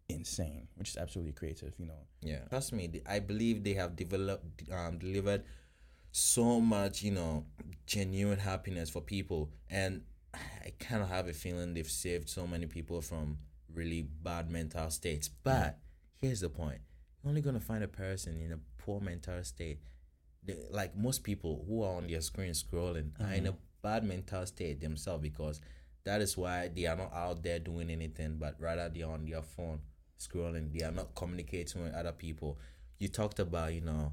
insane, 0.08 0.68
which 0.76 0.90
is 0.90 0.96
absolutely 0.96 1.32
creative, 1.32 1.72
you 1.78 1.86
know. 1.86 2.06
Yeah. 2.22 2.40
Trust 2.48 2.72
me, 2.72 2.90
I 3.06 3.18
believe 3.18 3.62
they 3.62 3.74
have 3.74 3.96
developed, 3.96 4.62
um, 4.72 4.98
delivered 4.98 5.44
so 6.10 6.60
much, 6.60 7.02
you 7.02 7.12
know, 7.12 7.44
genuine 7.86 8.38
happiness 8.38 8.90
for 8.90 9.00
people, 9.00 9.50
and 9.70 10.02
I 10.34 10.72
kind 10.78 11.02
of 11.02 11.08
have 11.08 11.28
a 11.28 11.32
feeling 11.32 11.74
they've 11.74 11.90
saved 11.90 12.28
so 12.28 12.46
many 12.46 12.66
people 12.66 13.00
from 13.00 13.38
really 13.72 14.02
bad 14.02 14.50
mental 14.50 14.90
states. 14.90 15.28
But 15.28 15.78
here's 16.16 16.40
the 16.40 16.48
point: 16.48 16.80
you're 17.22 17.30
only 17.30 17.42
gonna 17.42 17.60
find 17.60 17.84
a 17.84 17.88
person 17.88 18.40
in 18.40 18.52
a 18.52 18.58
poor 18.78 19.00
mental 19.00 19.42
state. 19.44 19.80
Like 20.70 20.96
most 20.96 21.24
people 21.24 21.64
who 21.68 21.82
are 21.82 21.96
on 21.96 22.06
their 22.06 22.22
screen 22.22 22.52
scrolling 22.52 23.10
are 23.20 23.34
in 23.34 23.46
a 23.46 23.54
bad 23.82 24.02
mental 24.04 24.46
state 24.46 24.80
themselves 24.80 25.22
because 25.22 25.60
that 26.04 26.22
is 26.22 26.38
why 26.38 26.68
they 26.74 26.86
are 26.86 26.96
not 26.96 27.12
out 27.12 27.42
there 27.42 27.58
doing 27.58 27.90
anything, 27.90 28.38
but 28.38 28.54
rather 28.58 28.88
they 28.88 29.02
are 29.02 29.12
on 29.12 29.26
their 29.26 29.42
phone 29.42 29.80
scrolling. 30.18 30.72
They 30.72 30.84
are 30.84 30.92
not 30.92 31.14
communicating 31.14 31.84
with 31.84 31.94
other 31.94 32.12
people. 32.12 32.58
You 32.98 33.08
talked 33.08 33.38
about, 33.38 33.74
you 33.74 33.80
know, 33.80 34.12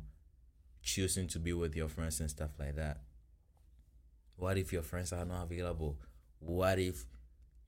choosing 0.81 1.27
to 1.29 1.39
be 1.39 1.53
with 1.53 1.75
your 1.75 1.87
friends 1.87 2.19
and 2.19 2.29
stuff 2.29 2.51
like 2.59 2.75
that. 2.75 3.01
What 4.35 4.57
if 4.57 4.71
your 4.71 4.83
friends 4.83 5.13
are 5.13 5.25
not 5.25 5.43
available? 5.43 5.97
What 6.39 6.79
if 6.79 7.05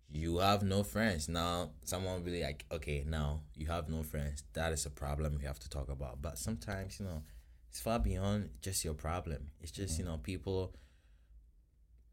you 0.10 0.38
have 0.38 0.64
no 0.64 0.84
friends. 0.84 1.28
Now 1.28 1.72
someone 1.84 2.16
will 2.16 2.32
be 2.32 2.44
like, 2.44 2.66
okay, 2.72 3.04
now 3.06 3.42
you 3.56 3.68
have 3.68 3.90
no 3.90 4.04
friends. 4.04 4.44
That 4.54 4.72
is 4.72 4.86
a 4.86 4.90
problem 4.90 5.38
we 5.38 5.46
have 5.46 5.60
to 5.60 5.70
talk 5.70 5.90
about. 5.90 6.22
But 6.22 6.38
sometimes, 6.38 7.00
you 7.00 7.06
know, 7.06 7.24
it's 7.70 7.82
far 7.82 8.00
beyond 8.00 8.50
just 8.62 8.86
your 8.86 8.94
problem. 8.94 9.48
It's 9.60 9.72
just, 9.72 10.00
you 10.00 10.06
mm. 10.06 10.10
know, 10.10 10.18
people 10.18 10.74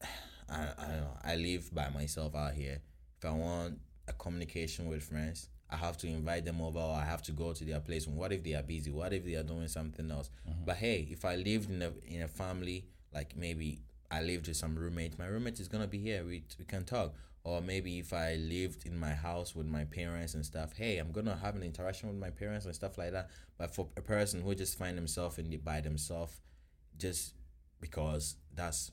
I, 0.49 0.69
I 0.77 0.87
don't 0.89 1.01
know. 1.01 1.19
I 1.25 1.37
live 1.37 1.75
by 1.75 1.89
myself 1.89 2.35
out 2.35 2.55
here. 2.55 2.81
If 3.19 3.25
I 3.25 3.31
want 3.31 3.79
a 4.09 4.13
communication 4.13 4.89
with 4.89 5.03
friends, 5.03 5.49
I 5.71 5.77
have 5.77 5.97
to 5.99 6.07
invite 6.07 6.45
them 6.45 6.61
over 6.61 6.79
or 6.79 6.95
I 6.95 7.05
have 7.05 7.23
to 7.23 7.33
go 7.33 7.53
to 7.53 7.65
their 7.65 7.81
place. 7.81 8.07
And 8.07 8.17
what 8.17 8.33
if 8.33 8.43
they 8.43 8.55
are 8.55 8.63
busy? 8.63 8.91
What 8.91 9.13
if 9.13 9.25
they 9.25 9.35
are 9.35 9.43
doing 9.43 9.69
something 9.69 10.11
else? 10.11 10.31
Mm-hmm. 10.49 10.65
But 10.65 10.77
hey, 10.77 11.09
if 11.11 11.25
I 11.25 11.37
lived 11.37 11.71
in 11.71 11.83
a 11.83 11.93
in 12.07 12.23
a 12.23 12.29
family, 12.29 12.87
like 13.13 13.37
maybe 13.37 13.81
I 14.11 14.23
lived 14.23 14.49
with 14.49 14.57
some 14.57 14.77
roommate, 14.77 15.19
my 15.19 15.27
roommate 15.27 15.61
is 15.61 15.69
gonna 15.69 15.87
be 15.87 15.99
here. 15.99 16.25
We 16.25 16.45
we 16.59 16.65
can 16.65 16.85
talk. 16.85 17.15
Or 17.43 17.61
maybe 17.61 17.99
if 17.99 18.15
I 18.15 18.37
lived 18.37 18.87
in 18.87 18.99
my 18.99 19.13
house 19.13 19.55
with 19.55 19.67
my 19.67 19.85
parents 19.85 20.33
and 20.33 20.47
stuff, 20.47 20.73
hey, 20.75 20.97
I'm 20.97 21.13
gonna 21.13 21.37
have 21.37 21.57
an 21.57 21.63
interaction 21.63 22.09
with 22.09 22.19
my 22.19 22.31
parents 22.31 22.65
and 22.65 22.75
stuff 22.75 22.97
like 22.97 23.13
that. 23.13 23.29
But 23.59 23.75
for 23.75 23.89
a 23.99 24.01
person 24.01 24.41
who 24.41 24.55
just 24.55 24.79
find 24.79 24.97
themselves 24.97 25.39
in 25.39 25.51
the, 25.51 25.59
by 25.59 25.83
themselves, 25.83 26.41
just 26.97 27.35
because 27.81 28.37
that's 28.55 28.93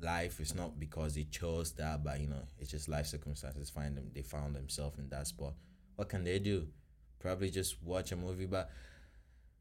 life 0.00 0.40
it's 0.40 0.54
not 0.54 0.78
because 0.78 1.14
they 1.14 1.24
chose 1.24 1.72
that 1.72 2.02
but 2.02 2.20
you 2.20 2.26
know 2.26 2.42
it's 2.58 2.70
just 2.70 2.88
life 2.88 3.06
circumstances 3.06 3.70
find 3.70 3.96
them 3.96 4.10
they 4.12 4.22
found 4.22 4.54
themselves 4.54 4.98
in 4.98 5.08
that 5.08 5.26
spot 5.26 5.54
what 5.96 6.08
can 6.08 6.24
they 6.24 6.38
do? 6.38 6.68
Probably 7.18 7.50
just 7.50 7.82
watch 7.82 8.12
a 8.12 8.16
movie 8.16 8.46
but 8.46 8.70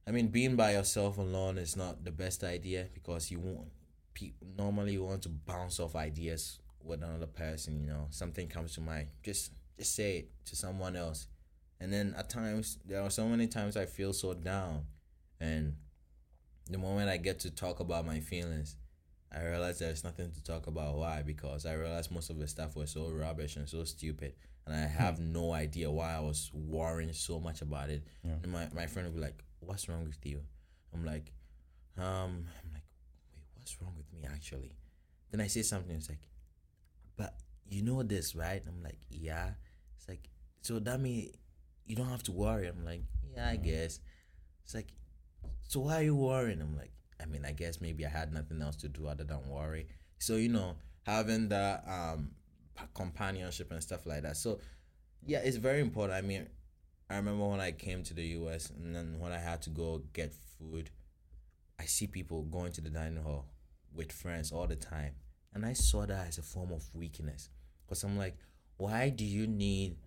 i 0.06 0.12
mean 0.12 0.28
being 0.28 0.58
by 0.58 0.74
yourself 0.74 1.18
alone 1.18 1.58
is 1.58 1.78
not 1.78 2.04
the 2.04 2.12
best 2.12 2.44
idea 2.44 2.88
because 2.94 3.32
you 3.32 3.40
want 3.40 3.70
people 4.14 4.46
normally 4.58 4.92
you 4.92 5.04
want 5.04 5.22
to 5.22 5.30
bounce 5.30 5.80
off 5.80 5.96
ideas 5.96 6.60
with 6.84 7.02
another 7.02 7.26
person 7.26 7.82
you 7.82 7.88
know? 7.88 8.08
Something 8.10 8.48
comes 8.48 8.76
to 8.76 8.82
mind. 8.82 9.08
Just 9.24 9.52
just 9.78 9.96
say 9.96 10.18
it 10.18 10.32
to 10.46 10.56
someone 10.56 10.96
else. 10.96 11.28
And 11.80 11.92
then 11.92 12.14
at 12.18 12.30
times 12.30 12.78
there 12.86 13.02
are 13.02 13.10
so 13.10 13.28
many 13.28 13.48
times 13.48 13.78
i 13.78 13.86
feel 13.86 14.14
so 14.14 14.34
down. 14.34 14.86
And 15.40 15.76
the 16.70 16.78
moment 16.78 17.10
i 17.10 17.18
get 17.18 17.40
to 17.42 17.52
talk 17.52 17.80
about 17.80 18.06
my 18.06 18.20
feelings 18.20 18.76
I 19.36 19.46
realized 19.46 19.80
there's 19.80 20.04
nothing 20.04 20.32
to 20.32 20.44
talk 20.44 20.68
about. 20.68 20.96
Why? 20.96 21.24
Because 21.24 21.66
I 21.66 21.74
realized 21.74 22.12
most 22.12 22.30
of 22.30 22.38
the 22.38 22.48
stuff 22.48 22.76
was 22.76 22.92
so 22.92 23.10
rubbish 23.10 23.56
and 23.56 23.68
so 23.68 23.84
stupid, 23.84 24.34
and 24.66 24.76
I 24.76 24.88
have 24.88 25.20
no 25.20 25.52
idea 25.52 25.92
why 25.92 26.14
I 26.16 26.20
was 26.20 26.50
worrying 26.54 27.14
so 27.14 27.40
much 27.40 27.62
about 27.62 27.90
it. 27.90 28.04
Yeah. 28.24 28.34
And 28.42 28.52
my, 28.52 28.68
my 28.74 28.88
friend 28.88 29.08
would 29.08 29.16
be 29.16 29.22
like, 29.22 29.44
"What's 29.60 29.90
wrong 29.90 30.06
with 30.06 30.26
you?" 30.26 30.42
I'm 30.94 31.06
like, 31.06 31.34
"Um, 31.98 32.48
I'm 32.48 32.72
like, 32.74 32.86
wait, 33.34 33.44
what's 33.56 33.82
wrong 33.82 33.94
with 33.98 34.12
me 34.14 34.28
actually?" 34.32 34.76
Then 35.32 35.42
I 35.42 35.48
say 35.48 35.62
something. 35.62 35.96
It's 35.96 36.10
like, 36.10 36.28
"But 37.18 37.36
you 37.70 37.82
know 37.82 38.04
this, 38.04 38.36
right?" 38.36 38.64
I'm 38.68 38.82
like, 38.84 39.00
"Yeah." 39.10 39.52
It's 39.98 40.08
like, 40.08 40.30
so 40.62 40.80
that 40.80 41.00
means 41.00 41.36
you 41.86 41.96
don't 41.96 42.10
have 42.10 42.24
to 42.24 42.32
worry. 42.32 42.68
I'm 42.68 42.86
like, 42.86 43.04
"Yeah, 43.36 43.50
I 43.50 43.58
guess." 43.58 44.00
It's 44.64 44.74
like, 44.74 44.94
so 45.68 45.82
why 45.82 46.00
are 46.00 46.04
you 46.04 46.16
worrying? 46.16 46.62
I'm 46.62 46.78
like, 46.78 46.92
I 47.22 47.26
mean, 47.26 47.46
I 47.46 47.52
guess 47.52 47.82
maybe 47.82 48.06
I 48.06 48.10
had 48.10 48.34
nothing 48.34 48.62
else 48.62 48.78
to 48.78 48.88
do 48.88 49.08
other 49.08 49.24
than 49.24 49.50
worry. 49.50 49.88
So 50.20 50.36
you 50.36 50.50
know, 50.50 50.76
having 51.06 51.50
that 51.50 51.84
um 51.88 52.32
companionship 52.94 53.72
and 53.72 53.82
stuff 53.82 54.06
like 54.06 54.24
that. 54.24 54.38
So 54.38 54.60
yeah, 55.26 55.40
it's 55.40 55.58
very 55.58 55.80
important. 55.80 56.18
I 56.18 56.22
mean, 56.22 56.48
I 57.10 57.16
remember 57.18 57.46
when 57.46 57.60
I 57.60 57.72
came 57.72 58.04
to 58.04 58.14
the 58.14 58.24
U.S. 58.24 58.70
and 58.70 58.96
then 58.96 59.20
when 59.20 59.32
I 59.32 59.38
had 59.38 59.62
to 59.64 59.70
go 59.70 60.02
get 60.14 60.34
food, 60.58 60.90
I 61.80 61.86
see 61.86 62.08
people 62.08 62.44
going 62.44 62.72
to 62.74 62.82
the 62.82 62.90
dining 62.90 63.24
hall 63.24 63.46
with 63.94 64.12
friends 64.12 64.52
all 64.52 64.68
the 64.68 64.76
time, 64.76 65.14
and 65.54 65.66
I 65.66 65.74
saw 65.74 66.06
that 66.06 66.28
as 66.28 66.38
a 66.38 66.42
form 66.42 66.72
of 66.72 66.84
weakness. 66.94 67.50
Cause 67.88 68.04
I'm 68.04 68.18
like, 68.18 68.38
why 68.78 69.10
do 69.10 69.26
you 69.26 69.46
need 69.46 69.98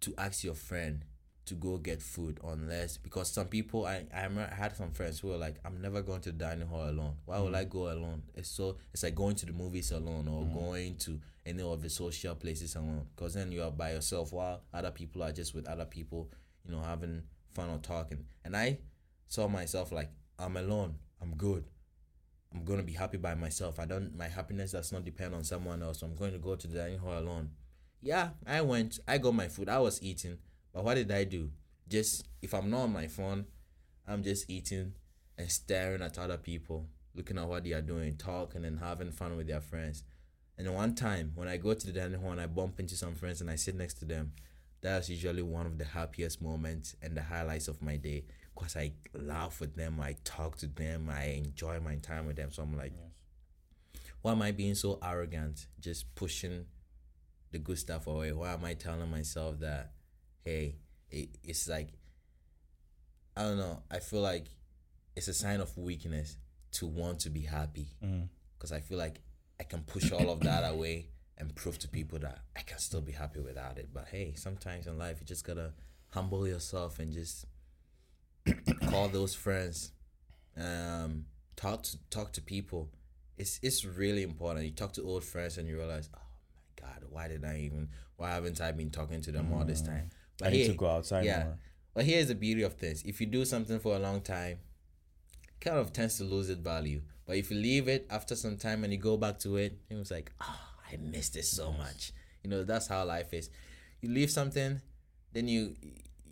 to 0.00 0.14
ask 0.16 0.44
your 0.44 0.54
friend 0.54 1.04
to 1.48 1.54
go 1.54 1.78
get 1.78 2.02
food 2.02 2.38
unless 2.44 2.96
because 2.96 3.30
some 3.30 3.46
people 3.46 3.86
I 3.86 4.04
I, 4.14 4.24
remember 4.24 4.48
I 4.52 4.54
had 4.54 4.76
some 4.76 4.92
friends 4.92 5.20
who 5.20 5.28
were 5.28 5.36
like 5.36 5.56
I'm 5.64 5.80
never 5.80 6.02
going 6.02 6.20
to 6.22 6.32
the 6.32 6.38
dining 6.38 6.68
hall 6.68 6.88
alone. 6.88 7.14
Why 7.24 7.40
would 7.40 7.54
I 7.54 7.64
mm. 7.64 7.70
go 7.70 7.90
alone? 7.92 8.22
It's 8.34 8.48
so 8.50 8.76
it's 8.92 9.02
like 9.02 9.14
going 9.14 9.34
to 9.36 9.46
the 9.46 9.52
movies 9.52 9.90
alone 9.90 10.28
or 10.28 10.44
mm. 10.44 10.54
going 10.54 10.96
to 10.96 11.20
any 11.46 11.62
of 11.62 11.82
the 11.82 11.90
social 11.90 12.34
places 12.34 12.76
alone. 12.76 13.06
Because 13.14 13.34
then 13.34 13.50
you 13.50 13.62
are 13.62 13.70
by 13.70 13.92
yourself 13.92 14.32
while 14.32 14.62
other 14.72 14.90
people 14.90 15.22
are 15.22 15.32
just 15.32 15.54
with 15.54 15.66
other 15.66 15.86
people, 15.86 16.30
you 16.64 16.72
know, 16.72 16.82
having 16.82 17.22
fun 17.50 17.70
or 17.70 17.78
talking. 17.78 18.24
And 18.44 18.56
I 18.56 18.78
saw 19.26 19.48
myself 19.48 19.90
like 19.90 20.10
I'm 20.38 20.56
alone. 20.56 20.96
I'm 21.20 21.34
good. 21.34 21.64
I'm 22.54 22.64
gonna 22.64 22.82
be 22.82 22.92
happy 22.92 23.18
by 23.18 23.34
myself. 23.34 23.80
I 23.80 23.86
don't 23.86 24.16
my 24.16 24.28
happiness 24.28 24.72
does 24.72 24.92
not 24.92 25.04
depend 25.04 25.34
on 25.34 25.44
someone 25.44 25.82
else. 25.82 26.02
I'm 26.02 26.14
going 26.14 26.32
to 26.32 26.38
go 26.38 26.56
to 26.56 26.66
the 26.66 26.78
dining 26.78 26.98
hall 26.98 27.18
alone. 27.18 27.50
Yeah, 28.00 28.30
I 28.46 28.60
went. 28.60 29.00
I 29.08 29.18
got 29.18 29.34
my 29.34 29.48
food. 29.48 29.68
I 29.68 29.78
was 29.78 30.02
eating. 30.02 30.38
But 30.72 30.84
what 30.84 30.94
did 30.94 31.10
I 31.10 31.24
do? 31.24 31.50
Just 31.88 32.26
if 32.42 32.54
I'm 32.54 32.70
not 32.70 32.82
on 32.82 32.92
my 32.92 33.06
phone, 33.06 33.46
I'm 34.06 34.22
just 34.22 34.48
eating 34.50 34.92
and 35.36 35.50
staring 35.50 36.02
at 36.02 36.18
other 36.18 36.36
people, 36.36 36.86
looking 37.14 37.38
at 37.38 37.48
what 37.48 37.64
they 37.64 37.72
are 37.72 37.82
doing, 37.82 38.16
talking 38.16 38.64
and 38.64 38.78
having 38.78 39.10
fun 39.10 39.36
with 39.36 39.46
their 39.46 39.60
friends. 39.60 40.04
And 40.56 40.74
one 40.74 40.94
time 40.94 41.32
when 41.34 41.48
I 41.48 41.56
go 41.56 41.72
to 41.74 41.86
the 41.86 41.92
dining 41.92 42.20
hall 42.20 42.32
and 42.32 42.40
I 42.40 42.46
bump 42.46 42.80
into 42.80 42.96
some 42.96 43.14
friends 43.14 43.40
and 43.40 43.50
I 43.50 43.56
sit 43.56 43.76
next 43.76 43.94
to 43.94 44.04
them, 44.04 44.32
that's 44.80 45.08
usually 45.08 45.42
one 45.42 45.66
of 45.66 45.78
the 45.78 45.84
happiest 45.84 46.40
moments 46.40 46.96
and 47.02 47.16
the 47.16 47.22
highlights 47.22 47.68
of 47.68 47.82
my 47.82 47.96
day 47.96 48.24
because 48.54 48.76
I 48.76 48.92
laugh 49.14 49.60
with 49.60 49.76
them, 49.76 50.00
I 50.00 50.16
talk 50.24 50.56
to 50.58 50.66
them, 50.66 51.08
I 51.10 51.42
enjoy 51.44 51.80
my 51.80 51.96
time 51.96 52.26
with 52.26 52.36
them. 52.36 52.50
So 52.50 52.62
I'm 52.62 52.76
like, 52.76 52.92
why 54.22 54.32
am 54.32 54.42
I 54.42 54.50
being 54.50 54.74
so 54.74 54.98
arrogant, 55.02 55.66
just 55.80 56.12
pushing 56.16 56.66
the 57.52 57.58
good 57.58 57.78
stuff 57.78 58.06
away? 58.06 58.32
Why 58.32 58.52
am 58.52 58.64
I 58.64 58.74
telling 58.74 59.10
myself 59.10 59.60
that, 59.60 59.92
hey, 60.44 60.76
it, 61.10 61.28
it's 61.44 61.68
like, 61.68 61.88
I 63.36 63.42
don't 63.42 63.58
know, 63.58 63.82
I 63.90 63.98
feel 63.98 64.20
like 64.20 64.46
it's 65.16 65.28
a 65.28 65.34
sign 65.34 65.60
of 65.60 65.76
weakness 65.76 66.36
to 66.72 66.86
want 66.86 67.20
to 67.20 67.30
be 67.30 67.42
happy 67.42 67.88
Mm. 68.02 68.28
because 68.56 68.72
I 68.72 68.80
feel 68.80 68.98
like 68.98 69.20
I 69.60 69.64
can 69.64 69.80
push 69.82 70.12
all 70.12 70.30
of 70.30 70.40
that 70.40 70.62
away 70.70 71.08
and 71.36 71.54
prove 71.54 71.78
to 71.80 71.88
people 71.88 72.18
that 72.20 72.40
I 72.56 72.60
can 72.60 72.78
still 72.78 73.00
be 73.00 73.12
happy 73.12 73.40
without 73.40 73.78
it. 73.78 73.88
But 73.92 74.06
hey, 74.10 74.34
sometimes 74.36 74.86
in 74.86 74.98
life 74.98 75.18
you 75.20 75.26
just 75.26 75.44
gotta 75.44 75.72
humble 76.10 76.46
yourself 76.46 76.98
and 76.98 77.12
just 77.12 77.46
call 78.90 79.08
those 79.08 79.34
friends, 79.34 79.92
um, 80.56 81.26
talk 81.56 81.82
to 81.84 81.98
talk 82.10 82.32
to 82.32 82.40
people. 82.42 82.90
It's 83.36 83.60
it's 83.62 83.84
really 83.84 84.22
important. 84.22 84.64
You 84.64 84.72
talk 84.72 84.92
to 84.94 85.02
old 85.02 85.24
friends 85.24 85.58
and 85.58 85.68
you 85.68 85.76
realize, 85.76 86.08
oh 86.14 86.18
my 86.56 86.86
god, 86.88 87.04
why 87.10 87.28
did 87.28 87.44
I 87.44 87.58
even? 87.60 87.88
Why 88.16 88.30
haven't 88.30 88.60
I 88.60 88.72
been 88.72 88.90
talking 88.90 89.20
to 89.22 89.32
them 89.32 89.52
all 89.52 89.64
this 89.64 89.80
time? 89.82 90.10
I 90.42 90.50
need 90.50 90.66
to 90.66 90.74
go 90.74 90.86
outside 90.86 91.24
yeah. 91.24 91.44
more. 91.44 91.58
But 91.94 92.04
here's 92.04 92.28
the 92.28 92.34
beauty 92.34 92.62
of 92.62 92.78
this: 92.78 93.02
if 93.04 93.20
you 93.20 93.26
do 93.26 93.44
something 93.44 93.78
for 93.80 93.96
a 93.96 93.98
long 93.98 94.20
time, 94.20 94.58
it 95.48 95.60
kind 95.60 95.78
of 95.78 95.92
tends 95.92 96.18
to 96.18 96.24
lose 96.24 96.48
its 96.48 96.60
value. 96.60 97.02
But 97.26 97.36
if 97.36 97.50
you 97.50 97.58
leave 97.58 97.88
it 97.88 98.06
after 98.10 98.34
some 98.34 98.56
time 98.56 98.84
and 98.84 98.92
you 98.92 98.98
go 98.98 99.16
back 99.16 99.38
to 99.40 99.56
it, 99.56 99.78
it 99.90 99.94
was 99.96 100.10
like, 100.10 100.32
oh, 100.40 100.60
I 100.90 100.96
missed 100.96 101.36
it 101.36 101.44
so 101.44 101.72
much. 101.72 102.12
You 102.42 102.50
know, 102.50 102.64
that's 102.64 102.86
how 102.86 103.04
life 103.04 103.34
is. 103.34 103.50
You 104.00 104.10
leave 104.10 104.30
something, 104.30 104.80
then 105.32 105.48
you 105.48 105.76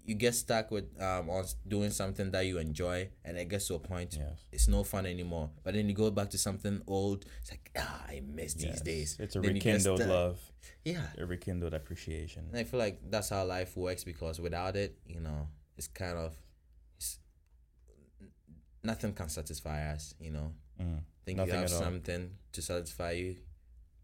you 0.07 0.15
get 0.15 0.35
stuck 0.35 0.71
with 0.71 0.85
um 1.03 1.29
on 1.29 1.45
doing 1.67 1.91
something 1.91 2.31
that 2.31 2.47
you 2.47 2.59
enjoy, 2.59 3.09
and 3.25 3.37
it 3.37 3.49
gets 3.49 3.67
to 3.69 3.75
a 3.75 3.79
point 3.79 4.17
Yes. 4.19 4.45
it's 4.53 4.69
no 4.69 4.85
fun 4.85 5.05
anymore. 5.07 5.51
But 5.65 5.75
then 5.75 5.89
you 5.89 5.95
go 5.95 6.11
back 6.11 6.31
to 6.31 6.39
something 6.39 6.81
old. 6.87 7.25
It's 7.43 7.51
like, 7.51 7.71
ah, 7.77 8.05
I 8.09 8.21
miss 8.25 8.55
these 8.55 8.65
Yes. 8.67 8.81
days. 8.83 9.17
It's 9.19 9.35
a 9.37 9.41
Then 9.41 9.55
rekindled 9.55 10.01
love, 10.07 10.39
Yeah, 10.85 11.09
a 11.19 11.27
rekindled 11.27 11.75
appreciation. 11.75 12.47
and 12.51 12.57
I 12.59 12.65
feel 12.65 12.79
like 12.79 13.01
that's 13.11 13.31
how 13.31 13.45
life 13.45 13.77
works 13.77 14.05
because 14.05 14.41
without 14.41 14.77
it, 14.77 14.97
you 15.07 15.21
know, 15.21 15.49
it's 15.77 15.89
kind 15.89 16.17
of 16.19 16.35
it's, 16.97 17.19
nothing 18.83 19.13
can 19.13 19.29
satisfy 19.29 19.91
us. 19.93 20.15
You 20.21 20.31
know, 20.31 20.53
Mm. 20.81 21.03
think 21.25 21.39
Nothing 21.39 21.55
you 21.55 21.61
have 21.61 21.71
something 21.71 22.31
to 22.53 22.63
satisfy 22.63 23.13
you, 23.13 23.37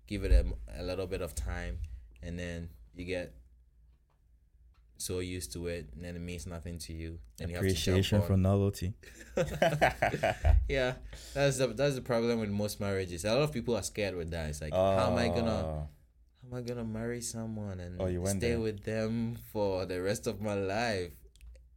give 0.07 0.25
it 0.25 0.33
a, 0.33 0.45
a 0.81 0.83
little 0.83 1.07
bit 1.07 1.23
of 1.23 1.35
time, 1.35 1.79
and 2.23 2.39
then 2.39 2.71
you 2.95 3.05
get 3.05 3.35
so 5.03 5.19
used 5.19 5.53
to 5.53 5.67
it, 5.67 5.89
and 5.95 6.05
then 6.05 6.17
it 6.17 6.21
means 6.21 6.47
nothing 6.47 6.79
to 6.79 6.93
you, 6.93 7.19
and 7.41 7.51
you 7.51 7.57
Appreciation 7.57 8.19
jump 8.21 8.27
for 8.29 8.37
novelty. 8.37 8.95
yeah, 10.69 10.95
that's 11.35 11.59
the 11.59 11.69
that's 11.69 11.95
the 11.95 12.01
problem 12.01 12.41
with 12.41 12.51
most 12.51 12.81
marriages. 12.81 13.25
A 13.25 13.35
lot 13.35 13.43
of 13.43 13.53
people 13.53 13.77
are 13.77 13.83
scared 13.83 14.15
with 14.15 14.31
that. 14.31 14.49
It's 14.51 14.61
like, 14.61 14.73
how 14.73 15.11
am 15.11 15.19
I 15.19 15.29
gonna 15.29 15.51
Oh, 15.51 15.89
how 16.43 16.49
am 16.49 16.55
I 16.55 16.61
gonna 16.63 16.85
marry 16.85 17.21
someone 17.21 17.81
and 17.81 18.01
Oh, 18.01 18.07
you 18.07 18.25
stay 18.27 18.39
there. 18.39 18.61
with 18.61 18.85
them 18.85 19.37
for 19.53 19.87
the 19.87 20.01
rest 20.01 20.27
of 20.27 20.41
my 20.41 20.55
life? 20.55 21.13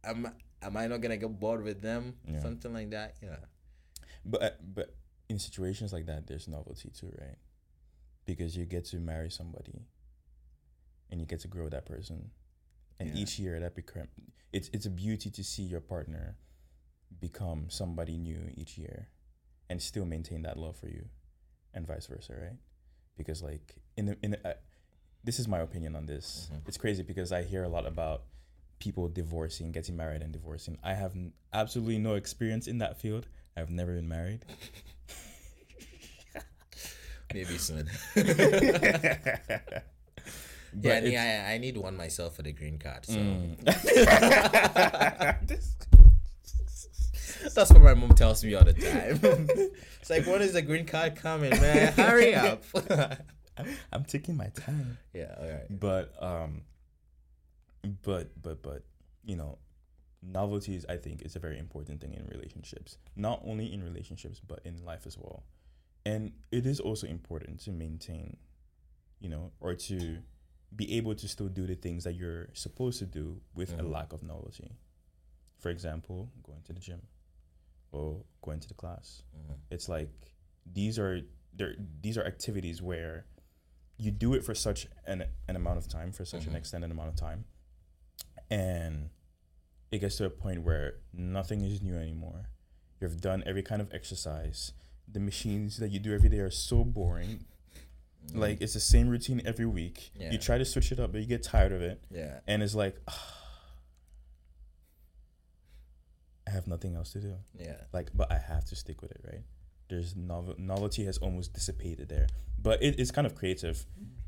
Am 0.04 0.32
am 0.62 0.76
I 0.76 0.86
not 0.86 1.00
gonna 1.00 1.16
get 1.16 1.40
bored 1.40 1.62
with 1.64 1.82
them? 1.82 2.14
Yeah. 2.28 2.40
Something 2.40 2.72
like 2.72 2.90
that. 2.90 3.16
Yeah. 3.22 3.36
But 4.24 4.42
uh, 4.42 4.50
but 4.74 4.94
in 5.28 5.38
situations 5.38 5.92
like 5.92 6.06
that, 6.06 6.26
there's 6.26 6.48
novelty 6.48 6.90
too, 6.90 7.12
right? 7.20 7.38
Because 8.24 8.56
you 8.56 8.64
get 8.64 8.84
to 8.86 8.98
marry 8.98 9.30
somebody, 9.30 9.82
and 11.10 11.20
you 11.20 11.26
get 11.26 11.40
to 11.40 11.48
grow 11.48 11.68
that 11.68 11.86
person, 11.86 12.30
and 12.98 13.08
Yeah. 13.10 13.16
each 13.22 13.38
year 13.38 13.60
that 13.60 13.74
become 13.74 14.08
it's 14.52 14.68
it's 14.72 14.86
a 14.86 14.90
beauty 14.90 15.30
to 15.30 15.42
see 15.44 15.62
your 15.62 15.80
partner 15.80 16.36
become 17.20 17.68
somebody 17.70 18.18
new 18.18 18.50
each 18.56 18.76
year, 18.78 19.08
and 19.70 19.80
still 19.82 20.04
maintain 20.04 20.42
that 20.42 20.56
love 20.58 20.76
for 20.76 20.88
you, 20.88 21.08
and 21.74 21.86
vice 21.86 22.06
versa, 22.06 22.34
right? 22.34 22.58
Because 23.16 23.42
like 23.42 23.76
in 23.96 24.06
the 24.06 24.16
in 24.22 24.30
the, 24.32 24.48
uh, 24.48 24.54
this 25.24 25.38
is 25.38 25.48
my 25.48 25.60
opinion 25.60 25.96
on 25.96 26.06
this. 26.06 26.48
Mhm. 26.52 26.68
It's 26.68 26.76
crazy 26.76 27.02
because 27.02 27.32
I 27.32 27.42
hear 27.42 27.64
a 27.64 27.68
lot 27.68 27.86
about 27.86 28.24
people 28.78 29.08
divorcing, 29.08 29.72
getting 29.72 29.96
married, 29.96 30.22
and 30.22 30.32
divorcing. 30.32 30.78
I 30.82 30.94
have 30.94 31.14
n- 31.16 31.32
absolutely 31.52 31.98
no 31.98 32.14
experience 32.14 32.66
in 32.66 32.78
that 32.78 32.98
field. 33.00 33.26
I've 33.56 33.70
never 33.70 33.94
been 33.94 34.08
married. 34.08 34.44
Maybe 37.34 37.58
soon. 37.58 37.88
But 40.78 41.06
yeah, 41.06 41.46
I, 41.48 41.54
I 41.54 41.58
need 41.58 41.76
one 41.78 41.96
myself 41.96 42.36
for 42.36 42.42
the 42.42 42.52
green 42.52 42.78
card. 42.78 43.06
So 43.06 43.14
Mm. 43.14 43.56
that's 47.54 47.70
what 47.72 47.82
my 47.82 47.94
mom 47.94 48.10
tells 48.10 48.44
me 48.44 48.54
all 48.54 48.64
the 48.64 48.72
time. 48.72 49.18
it's 50.00 50.10
like, 50.10 50.26
when 50.26 50.42
is 50.42 50.52
the 50.52 50.62
green 50.62 50.86
card 50.86 51.16
coming, 51.16 51.50
man? 51.50 51.92
Hurry 51.94 52.34
up. 52.34 52.62
I'm 53.92 54.04
taking 54.04 54.36
my 54.36 54.48
time. 54.48 54.98
yeah, 55.14 55.34
all 55.38 55.48
right. 55.48 55.80
But 55.80 56.12
um 56.22 56.62
but 58.02 58.30
but 58.42 58.62
but 58.62 58.82
you 59.24 59.36
know, 59.36 59.58
novelties 60.22 60.84
I 60.88 60.96
think 60.96 61.22
is 61.22 61.36
a 61.36 61.38
very 61.38 61.58
important 61.58 62.00
thing 62.00 62.12
in 62.12 62.26
relationships. 62.26 62.98
Not 63.16 63.40
only 63.46 63.72
in 63.72 63.82
relationships 63.82 64.40
but 64.46 64.60
in 64.64 64.84
life 64.84 65.06
as 65.06 65.16
well. 65.16 65.44
And 66.04 66.32
it 66.52 66.66
is 66.66 66.78
also 66.80 67.06
important 67.08 67.60
to 67.60 67.70
maintain, 67.72 68.36
you 69.18 69.28
know, 69.28 69.50
or 69.60 69.74
to 69.74 70.18
be 70.74 70.96
able 70.96 71.14
to 71.14 71.28
still 71.28 71.48
do 71.48 71.66
the 71.66 71.74
things 71.76 72.04
that 72.04 72.14
you're 72.14 72.48
supposed 72.54 72.98
to 72.98 73.06
do 73.06 73.40
with 73.54 73.72
a 73.72 73.82
Mhm. 73.82 73.90
lack 73.90 74.12
of 74.12 74.22
novelty. 74.22 74.72
For 75.58 75.70
example, 75.70 76.30
going 76.42 76.62
to 76.64 76.72
the 76.72 76.80
gym 76.80 77.06
or 77.92 78.24
going 78.42 78.60
to 78.60 78.68
the 78.68 78.74
class. 78.74 79.22
Mhm. 79.36 79.58
It's 79.70 79.88
like 79.88 80.10
these 80.66 80.98
are 80.98 81.22
there 81.54 81.74
these 82.02 82.18
are 82.18 82.24
activities 82.26 82.82
where 82.82 83.26
you 83.96 84.10
do 84.10 84.34
it 84.34 84.44
for 84.44 84.54
such 84.54 84.86
an 85.06 85.24
an 85.48 85.56
amount 85.56 85.78
of 85.78 85.88
time, 85.88 86.12
for 86.12 86.24
such 86.24 86.46
an 86.46 86.52
Mhm. 86.52 86.56
extended 86.56 86.90
amount 86.90 87.08
of 87.08 87.16
time, 87.16 87.46
and 88.50 89.10
it 89.90 90.00
gets 90.00 90.16
to 90.16 90.24
a 90.26 90.30
point 90.30 90.62
where 90.62 91.00
nothing 91.12 91.62
is 91.62 91.80
new 91.80 91.94
anymore. 91.96 92.50
You've 93.00 93.20
done 93.20 93.42
every 93.46 93.62
kind 93.62 93.80
of 93.80 93.92
exercise. 93.94 94.72
The 95.08 95.20
machines 95.20 95.76
that 95.78 95.90
you 95.90 95.98
do 96.00 96.12
every 96.12 96.28
day 96.28 96.40
are 96.40 96.50
so 96.50 96.84
boring. 96.84 97.46
Mhm. 98.32 98.38
Like 98.38 98.60
it's 98.60 98.74
the 98.74 98.80
same 98.80 99.08
routine 99.08 99.40
every 99.44 99.66
week. 99.66 100.10
Yeah. 100.18 100.32
You 100.32 100.38
try 100.38 100.58
to 100.58 100.64
switch 100.64 100.90
it 100.92 100.98
up, 101.00 101.12
but 101.12 101.20
you 101.20 101.26
get 101.26 101.42
tired 101.42 101.72
of 101.72 101.82
it, 101.82 102.02
yeah, 102.10 102.40
and 102.46 102.62
it's 102.62 102.74
like 102.74 102.96
I 106.46 106.50
have 106.50 106.66
nothing 106.66 106.94
else 106.94 107.12
to 107.12 107.20
do. 107.20 107.34
Yeah, 107.58 107.76
like 107.92 108.10
but 108.14 108.30
i 108.30 108.38
have 108.38 108.64
to 108.66 108.76
stick 108.76 109.02
with 109.02 109.10
it 109.10 109.20
right? 109.24 109.42
There's 109.88 110.16
novel 110.16 110.54
novelty 110.58 111.04
has 111.04 111.18
almost 111.18 111.52
dissipated 111.54 112.08
there. 112.08 112.26
But 112.58 112.82
it, 112.82 112.98
it's 112.98 113.10
kind 113.10 113.26
of 113.26 113.34
creative. 113.34 113.84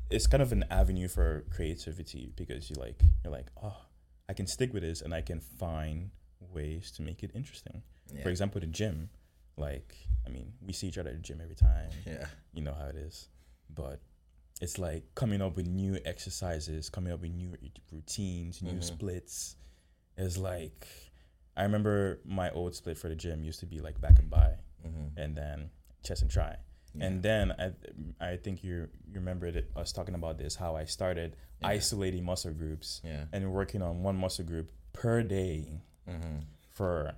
It's 0.09 0.27
kind 0.27 0.41
of 0.41 0.51
an 0.51 0.65
avenue 0.71 1.07
for 1.07 1.43
creativity 1.51 2.31
because 2.35 2.69
you 2.69 2.75
like 2.77 3.01
you're 3.23 3.31
like 3.33 3.47
oh 3.61 3.77
i 4.27 4.33
can 4.33 4.47
stick 4.47 4.73
with 4.73 4.81
this 4.83 5.01
and 5.01 5.13
i 5.13 5.21
can 5.21 5.39
find 5.39 6.09
ways 6.53 6.91
to 6.91 7.01
make 7.01 7.23
it 7.23 7.31
interesting. 7.35 7.83
Yeah. 8.13 8.23
for 8.23 8.29
example 8.29 8.59
the 8.61 8.67
gym. 8.67 9.09
Like 9.57 9.95
i 10.25 10.29
mean 10.29 10.53
we 10.65 10.71
see 10.73 10.87
each 10.87 10.97
other 10.97 11.09
at 11.09 11.15
the 11.17 11.21
gym 11.21 11.39
every 11.41 11.55
time. 11.55 11.89
Yeah, 12.05 12.25
you 12.53 12.61
know 12.61 12.73
how 12.73 12.87
it 12.87 12.95
is 12.95 13.27
but 13.73 14.01
it's 14.61 14.77
like 14.77 15.03
coming 15.15 15.41
up 15.41 15.55
with 15.55 15.67
new 15.67 15.97
exercises 16.05 16.89
coming 16.89 17.13
up 17.13 17.21
with 17.21 17.31
new 17.31 17.55
routines 17.91 18.61
new 18.61 18.73
Mhm. 18.79 18.83
splits 18.83 19.55
It's 20.17 20.37
like 20.37 20.87
i 21.55 21.63
remember 21.63 22.19
my 22.25 22.49
old 22.51 22.75
split 22.75 22.97
for 22.97 23.07
the 23.09 23.15
gym 23.15 23.43
used 23.43 23.59
to 23.61 23.65
be 23.65 23.79
like 23.79 23.99
back 24.01 24.19
and 24.19 24.29
bi 24.29 24.57
Mhm. 24.85 25.11
and 25.17 25.35
then 25.35 25.69
chest 26.03 26.21
and 26.23 26.31
tri 26.31 26.57
yeah. 26.93 27.05
and 27.05 27.23
then 27.23 27.51
i 27.53 27.71
i 28.31 28.37
think 28.37 28.63
you 28.63 28.89
you 29.07 29.15
remember 29.15 29.49
that 29.51 29.71
us 29.77 29.91
talking 29.93 30.15
about 30.15 30.37
this 30.37 30.55
how 30.55 30.75
i 30.75 30.85
started 30.85 31.35
Yeah. 31.61 31.67
isolating 31.69 32.23
muscle 32.25 32.53
groups 32.53 33.01
yeah, 33.03 33.25
and 33.33 33.51
working 33.53 33.81
on 33.81 34.03
one 34.03 34.17
muscle 34.17 34.45
group 34.45 34.71
per 34.93 35.23
day 35.23 35.81
Mhm. 36.07 36.43
for 36.69 37.15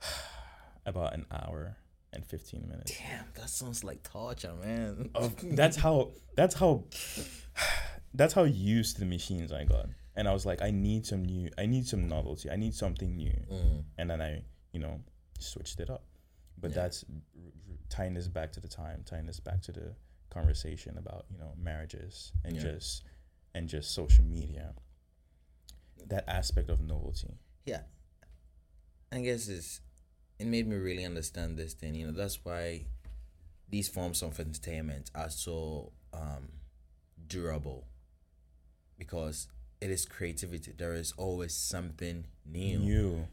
about 0.86 1.14
an 1.14 1.26
hour 1.30 1.76
and 2.12 2.24
15 2.26 2.68
minutes 2.68 2.92
Damn, 2.98 3.24
that 3.34 3.48
sounds 3.48 3.82
like 3.84 4.02
torture, 4.02 4.52
man. 4.62 5.10
that's 5.44 5.76
how 5.76 6.10
that's 6.36 6.54
how 6.54 6.84
that's 8.14 8.34
how 8.34 8.44
used 8.44 8.96
to 8.96 9.00
the 9.00 9.06
machines 9.06 9.52
I 9.52 9.64
got. 9.64 9.86
And 10.14 10.28
I 10.28 10.32
was 10.34 10.44
like, 10.44 10.60
I 10.60 10.70
need 10.70 11.06
some 11.06 11.24
new 11.24 11.48
I 11.56 11.64
need 11.66 11.86
some 11.86 12.08
novelty. 12.08 12.50
I 12.50 12.56
need 12.56 12.74
something 12.74 13.16
new. 13.16 13.32
Mm. 13.50 13.84
And 13.98 14.10
then 14.10 14.20
I, 14.20 14.42
you 14.72 14.80
know, 14.80 15.00
switched 15.38 15.80
it 15.80 15.88
up. 15.88 16.04
But 16.58 16.70
Yeah. 16.72 16.82
that's 16.82 17.04
r- 17.08 17.16
r- 17.36 17.76
tying 17.88 18.12
this 18.14 18.28
back 18.28 18.52
to 18.52 18.60
the 18.60 18.68
time, 18.68 19.02
tying 19.06 19.26
this 19.26 19.40
back 19.40 19.62
to 19.62 19.72
the 19.72 19.94
conversation 20.30 20.98
about, 20.98 21.24
you 21.30 21.38
know, 21.38 21.52
marriages 21.56 22.32
and 22.44 22.56
Yeah. 22.56 22.62
just 22.62 23.04
and 23.54 23.68
just 23.68 23.92
social 23.94 24.24
media. 24.24 24.74
That 26.08 26.28
aspect 26.28 26.68
of 26.68 26.80
novelty. 26.80 27.38
Yeah. 27.64 27.82
I 29.10 29.20
guess 29.20 29.48
it's 29.48 29.80
it 30.42 30.48
made 30.48 30.66
me 30.66 30.74
really 30.76 31.04
understand 31.04 31.56
this 31.56 31.72
thing. 31.72 31.94
You 31.94 32.06
know, 32.06 32.12
that's 32.12 32.44
why 32.44 32.86
these 33.68 33.88
forms 33.88 34.22
of 34.22 34.38
entertainment 34.40 35.10
are 35.14 35.30
so 35.30 35.92
um 36.12 36.48
durable. 37.28 37.86
Because 38.98 39.46
it 39.80 39.90
is 39.90 40.04
creativity. 40.04 40.72
There 40.76 40.94
is 40.94 41.12
always 41.16 41.54
something 41.54 42.26
new. 42.44 42.78
New. 42.78 43.28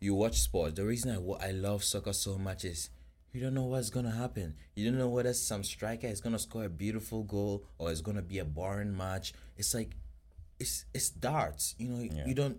You 0.00 0.14
watch 0.14 0.40
sports. 0.40 0.74
The 0.74 0.84
reason 0.84 1.10
I, 1.10 1.48
I 1.48 1.50
love 1.52 1.84
soccer 1.84 2.12
so 2.12 2.36
much 2.38 2.64
is 2.64 2.88
you 3.32 3.40
don't 3.42 3.54
know 3.54 3.64
what's 3.64 3.90
gonna 3.90 4.10
happen. 4.10 4.54
You 4.74 4.88
don't 4.88 4.98
know 4.98 5.08
whether 5.08 5.34
some 5.34 5.64
striker 5.64 6.06
is 6.06 6.20
gonna 6.22 6.38
score 6.38 6.64
a 6.64 6.68
beautiful 6.70 7.22
goal 7.24 7.64
or 7.78 7.90
it's 7.90 8.00
gonna 8.00 8.22
be 8.22 8.38
a 8.38 8.44
boring 8.44 8.96
match. 8.96 9.34
It's 9.58 9.74
like 9.74 9.96
it's 10.58 10.86
it's 10.94 11.10
darts. 11.10 11.74
You 11.78 11.88
know, 11.88 12.02
Yeah. 12.10 12.26
you 12.26 12.34
don't 12.34 12.58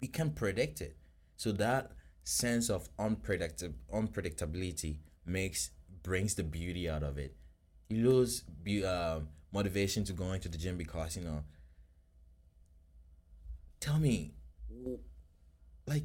you 0.00 0.08
can't 0.08 0.34
predict 0.34 0.82
it. 0.82 0.96
So 1.36 1.52
that 1.52 1.92
sense 2.28 2.68
of 2.68 2.88
unpredictable 2.98 3.74
unpredictability 3.92 4.98
makes 5.24 5.70
brings 6.02 6.34
the 6.34 6.42
beauty 6.44 6.88
out 6.88 7.02
of 7.02 7.16
it. 7.18 7.34
You 7.88 8.10
lose 8.10 8.42
be, 8.62 8.84
um 8.84 9.28
motivation 9.50 10.04
to 10.04 10.12
going 10.12 10.40
to 10.42 10.48
the 10.48 10.58
gym 10.58 10.76
because 10.76 11.16
you 11.16 11.24
know. 11.24 11.42
Tell 13.80 13.98
me, 13.98 14.34
like, 15.86 16.02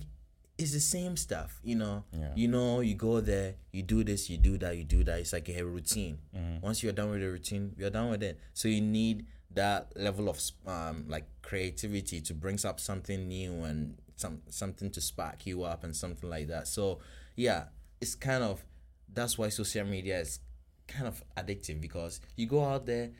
it's 0.57 0.71
the 0.71 0.79
same 0.79 1.17
stuff. 1.17 1.59
You 1.63 1.75
know, 1.75 2.03
Yeah. 2.13 2.31
you 2.35 2.47
know, 2.47 2.79
you 2.81 2.93
go 2.95 3.19
there, 3.19 3.55
you 3.71 3.81
do 3.81 4.03
this, 4.03 4.29
you 4.29 4.37
do 4.37 4.57
that, 4.59 4.77
you 4.77 4.83
do 4.83 5.03
that. 5.03 5.19
It's 5.19 5.33
like 5.33 5.49
a 5.49 5.63
routine. 5.63 6.19
Mhm. 6.33 6.61
Once 6.61 6.83
you're 6.83 6.93
done 6.93 7.09
with 7.09 7.21
the 7.21 7.29
routine, 7.31 7.73
you're 7.77 7.89
done 7.89 8.11
with 8.11 8.23
it. 8.23 8.39
So 8.53 8.67
you 8.67 8.79
need 8.81 9.25
that 9.51 9.91
level 9.97 10.29
of 10.29 10.39
um 10.65 11.05
like 11.09 11.25
creativity 11.41 12.21
to 12.21 12.33
bring 12.33 12.57
up 12.65 12.79
something 12.79 13.27
new 13.27 13.63
and 13.63 13.97
some 14.15 14.41
something 14.49 14.89
to 14.91 15.01
spark 15.01 15.45
you 15.45 15.63
up 15.63 15.83
and 15.83 15.95
something 15.95 16.29
like 16.29 16.47
that. 16.47 16.67
So 16.67 16.99
yeah, 17.35 17.65
it's 18.01 18.15
kind 18.15 18.43
of 18.43 18.63
that's 19.11 19.37
why 19.37 19.49
social 19.49 19.85
media 19.85 20.19
is 20.19 20.39
kind 20.87 21.07
of 21.07 21.23
addictive 21.37 21.79
because 21.81 22.19
you 22.35 22.45
go 22.45 22.63
out 22.63 22.85
there 22.85 23.11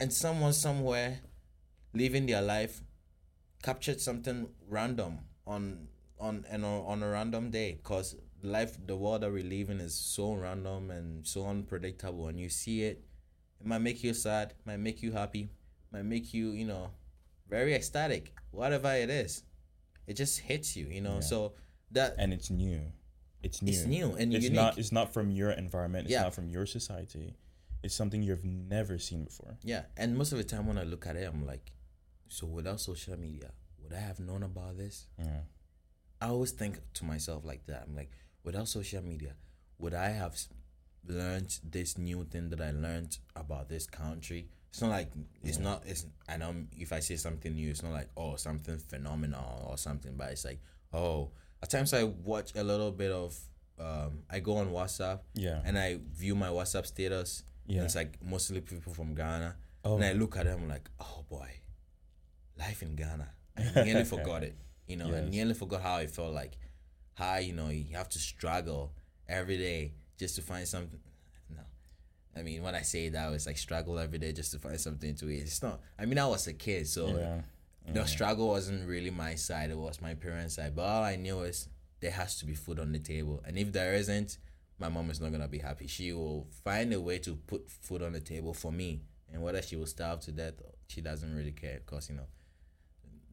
and 0.00 0.12
someone 0.12 0.52
somewhere 0.52 1.20
living 1.94 2.26
their 2.26 2.42
life 2.42 2.82
captured 3.62 4.00
something 4.00 4.48
random 4.68 5.18
on 5.46 5.88
on 6.20 6.44
and 6.50 6.64
on, 6.64 6.84
on 6.84 7.02
a 7.02 7.08
random 7.08 7.50
day 7.50 7.78
because 7.82 8.16
life 8.42 8.76
the 8.86 8.96
world 8.96 9.22
that 9.22 9.32
we 9.32 9.42
live 9.42 9.70
in 9.70 9.80
is 9.80 9.94
so 9.94 10.32
random 10.34 10.90
and 10.90 11.26
so 11.26 11.46
unpredictable 11.46 12.28
and 12.28 12.38
you 12.38 12.48
see 12.48 12.82
it 12.82 13.04
it 13.60 13.66
might 13.66 13.78
make 13.80 14.02
you 14.02 14.14
sad 14.14 14.54
might 14.64 14.78
make 14.78 15.02
you 15.02 15.12
happy 15.12 15.48
might 15.92 16.04
make 16.04 16.32
you 16.32 16.50
you 16.50 16.64
know 16.64 16.90
very 17.48 17.74
ecstatic 17.74 18.32
whatever 18.50 18.92
it 18.94 19.10
is 19.10 19.42
it 20.08 20.14
just 20.22 20.40
hits 20.40 20.68
you 20.76 20.86
you 20.96 21.00
know 21.00 21.16
Yeah. 21.20 21.32
so 21.32 21.38
that 21.92 22.14
And 22.18 22.32
it's 22.32 22.50
new. 22.50 22.80
It's 23.42 23.62
new. 23.62 23.70
it's 23.70 23.84
new 23.86 24.06
and 24.20 24.34
it's 24.34 24.44
unique 24.50 24.56
not 24.62 24.78
it's 24.80 24.90
not 24.98 25.12
from 25.14 25.30
your 25.30 25.50
environment 25.52 26.02
it's 26.06 26.12
Yeah. 26.12 26.22
not 26.26 26.34
from 26.34 26.48
your 26.48 26.66
society 26.66 27.36
it's 27.84 27.94
something 27.94 28.20
you've 28.24 28.44
never 28.44 28.98
seen 28.98 29.22
before 29.24 29.56
Yeah, 29.62 29.84
and 29.96 30.16
most 30.18 30.32
of 30.32 30.38
the 30.38 30.44
time 30.52 30.66
when 30.66 30.78
I 30.78 30.82
look 30.92 31.06
at 31.06 31.14
it, 31.14 31.24
I'm 31.32 31.46
like, 31.46 31.66
so 32.26 32.44
without 32.58 32.80
social 32.80 33.16
media, 33.16 33.50
would 33.80 33.92
I 33.92 34.00
have 34.00 34.18
known 34.18 34.42
about 34.42 34.76
this? 34.82 35.06
yeah 35.18 35.42
I 36.20 36.26
always 36.34 36.50
think 36.60 36.80
to 36.94 37.04
myself 37.04 37.44
like 37.44 37.64
that. 37.66 37.84
I'm 37.86 37.94
like, 37.94 38.10
without 38.42 38.66
social 38.66 39.02
media, 39.12 39.34
would 39.78 39.94
I 39.94 40.08
have 40.22 40.34
learned 41.06 41.60
this 41.62 41.96
new 41.96 42.24
thing 42.24 42.48
that 42.50 42.60
I 42.60 42.72
learned 42.72 43.18
about 43.36 43.68
this 43.68 43.86
country? 43.86 44.48
It's 44.70 44.82
not 44.82 44.90
like 44.90 45.10
it's 45.42 45.58
not. 45.58 45.82
It's 45.86 46.06
I 46.28 46.36
know 46.36 46.54
if 46.76 46.92
I 46.92 47.00
say 47.00 47.16
something 47.16 47.54
new, 47.54 47.70
it's 47.70 47.82
not 47.82 47.92
like 47.92 48.08
oh 48.16 48.36
something 48.36 48.78
phenomenal 48.78 49.66
or 49.68 49.78
something, 49.78 50.14
but 50.16 50.30
it's 50.30 50.44
like 50.44 50.60
oh. 50.92 51.30
At 51.60 51.70
times 51.70 51.92
I 51.92 52.04
watch 52.04 52.54
a 52.54 52.62
little 52.62 52.92
bit 52.92 53.10
of. 53.10 53.38
Um, 53.80 54.24
I 54.28 54.40
go 54.40 54.56
on 54.56 54.72
WhatsApp 54.72 55.20
yeah 55.34 55.60
and 55.64 55.78
I 55.78 56.00
view 56.12 56.34
my 56.34 56.48
WhatsApp 56.48 56.84
status. 56.86 57.44
Yeah. 57.66 57.76
And 57.76 57.84
it's 57.86 57.94
like 57.94 58.18
mostly 58.22 58.60
people 58.60 58.92
from 58.92 59.14
Ghana. 59.14 59.54
Oh. 59.84 59.96
And 59.96 60.04
I 60.04 60.12
look 60.12 60.36
at 60.36 60.46
them 60.46 60.68
like, 60.68 60.88
oh 61.00 61.24
boy, 61.28 61.48
life 62.58 62.82
in 62.82 62.96
Ghana. 62.96 63.28
I 63.76 63.84
nearly 63.84 64.04
forgot 64.16 64.42
it. 64.42 64.56
You 64.86 64.96
know, 64.96 65.14
I 65.14 65.28
nearly 65.28 65.54
forgot 65.54 65.82
how 65.82 65.98
it 65.98 66.10
felt 66.10 66.32
like. 66.32 66.58
How, 67.14 67.36
you 67.38 67.52
know, 67.52 67.68
you 67.68 67.96
have 67.96 68.08
to 68.10 68.18
struggle 68.18 68.92
every 69.28 69.58
day 69.58 69.92
just 70.18 70.36
to 70.36 70.42
find 70.42 70.66
something. 70.66 70.98
I 72.38 72.42
mean, 72.42 72.62
when 72.62 72.74
I 72.74 72.82
say 72.82 73.08
that, 73.08 73.32
it's 73.32 73.46
like 73.46 73.58
struggle 73.58 73.98
every 73.98 74.18
day 74.18 74.32
just 74.32 74.52
to 74.52 74.58
find 74.58 74.80
something 74.80 75.14
to 75.16 75.28
eat. 75.30 75.42
It's 75.42 75.62
not. 75.62 75.80
I 75.98 76.04
mean, 76.04 76.18
I 76.18 76.26
was 76.26 76.46
a 76.46 76.52
kid, 76.52 76.86
so 76.86 77.08
yeah. 77.08 77.40
the 77.92 78.06
struggle 78.06 78.48
wasn't 78.48 78.88
really 78.88 79.10
my 79.10 79.34
side. 79.34 79.70
It 79.70 79.78
was 79.78 80.00
my 80.00 80.14
parents' 80.14 80.54
side. 80.54 80.76
But 80.76 80.82
all 80.82 81.02
I 81.02 81.16
knew 81.16 81.40
is 81.40 81.68
there 82.00 82.12
has 82.12 82.38
to 82.38 82.46
be 82.46 82.54
food 82.54 82.78
on 82.78 82.92
the 82.92 82.98
table, 82.98 83.42
and 83.46 83.58
if 83.58 83.72
there 83.72 83.94
isn't, 83.94 84.38
my 84.78 84.88
mom 84.88 85.10
is 85.10 85.20
not 85.20 85.32
gonna 85.32 85.48
be 85.48 85.58
happy. 85.58 85.86
She 85.88 86.12
will 86.12 86.46
find 86.64 86.92
a 86.92 87.00
way 87.00 87.18
to 87.18 87.34
put 87.34 87.68
food 87.68 88.02
on 88.02 88.12
the 88.12 88.20
table 88.20 88.54
for 88.54 88.70
me, 88.70 89.02
and 89.32 89.42
whether 89.42 89.60
she 89.60 89.76
will 89.76 89.86
starve 89.86 90.20
to 90.20 90.32
death, 90.32 90.54
she 90.86 91.00
doesn't 91.00 91.34
really 91.34 91.52
care 91.52 91.80
because 91.84 92.08
you 92.08 92.16
know, 92.16 92.26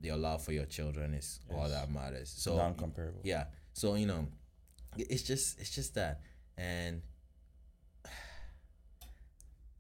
your 0.01 0.18
love 0.18 0.43
for 0.43 0.51
your 0.51 0.66
children 0.66 1.14
is 1.14 1.39
all 1.53 1.70
that 1.70 1.91
matters. 1.91 2.34
So 2.36 2.58
non-comparable. 2.58 3.22
yeah. 3.24 3.45
So 3.74 3.95
you 3.95 4.08
know, 4.08 4.28
it's 4.97 5.24
just 5.24 5.60
it's 5.60 5.74
just 5.74 5.93
that, 5.95 6.22
and 6.58 7.01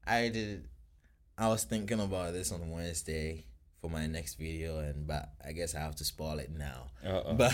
I 0.07 0.29
did. 0.29 0.67
I 1.37 1.47
was 1.49 1.63
thinking 1.63 1.99
about 1.99 2.33
this 2.33 2.51
on 2.51 2.69
Wednesday 2.69 3.45
for 3.81 3.89
my 3.89 4.07
next 4.07 4.35
video, 4.35 4.79
and 4.79 5.07
but 5.07 5.29
I 5.45 5.51
guess 5.51 5.75
I 5.75 5.79
have 5.79 5.95
to 5.97 6.05
spoil 6.05 6.39
it 6.39 6.51
now. 6.51 6.91
Uh-uh. 7.05 7.33
But 7.33 7.53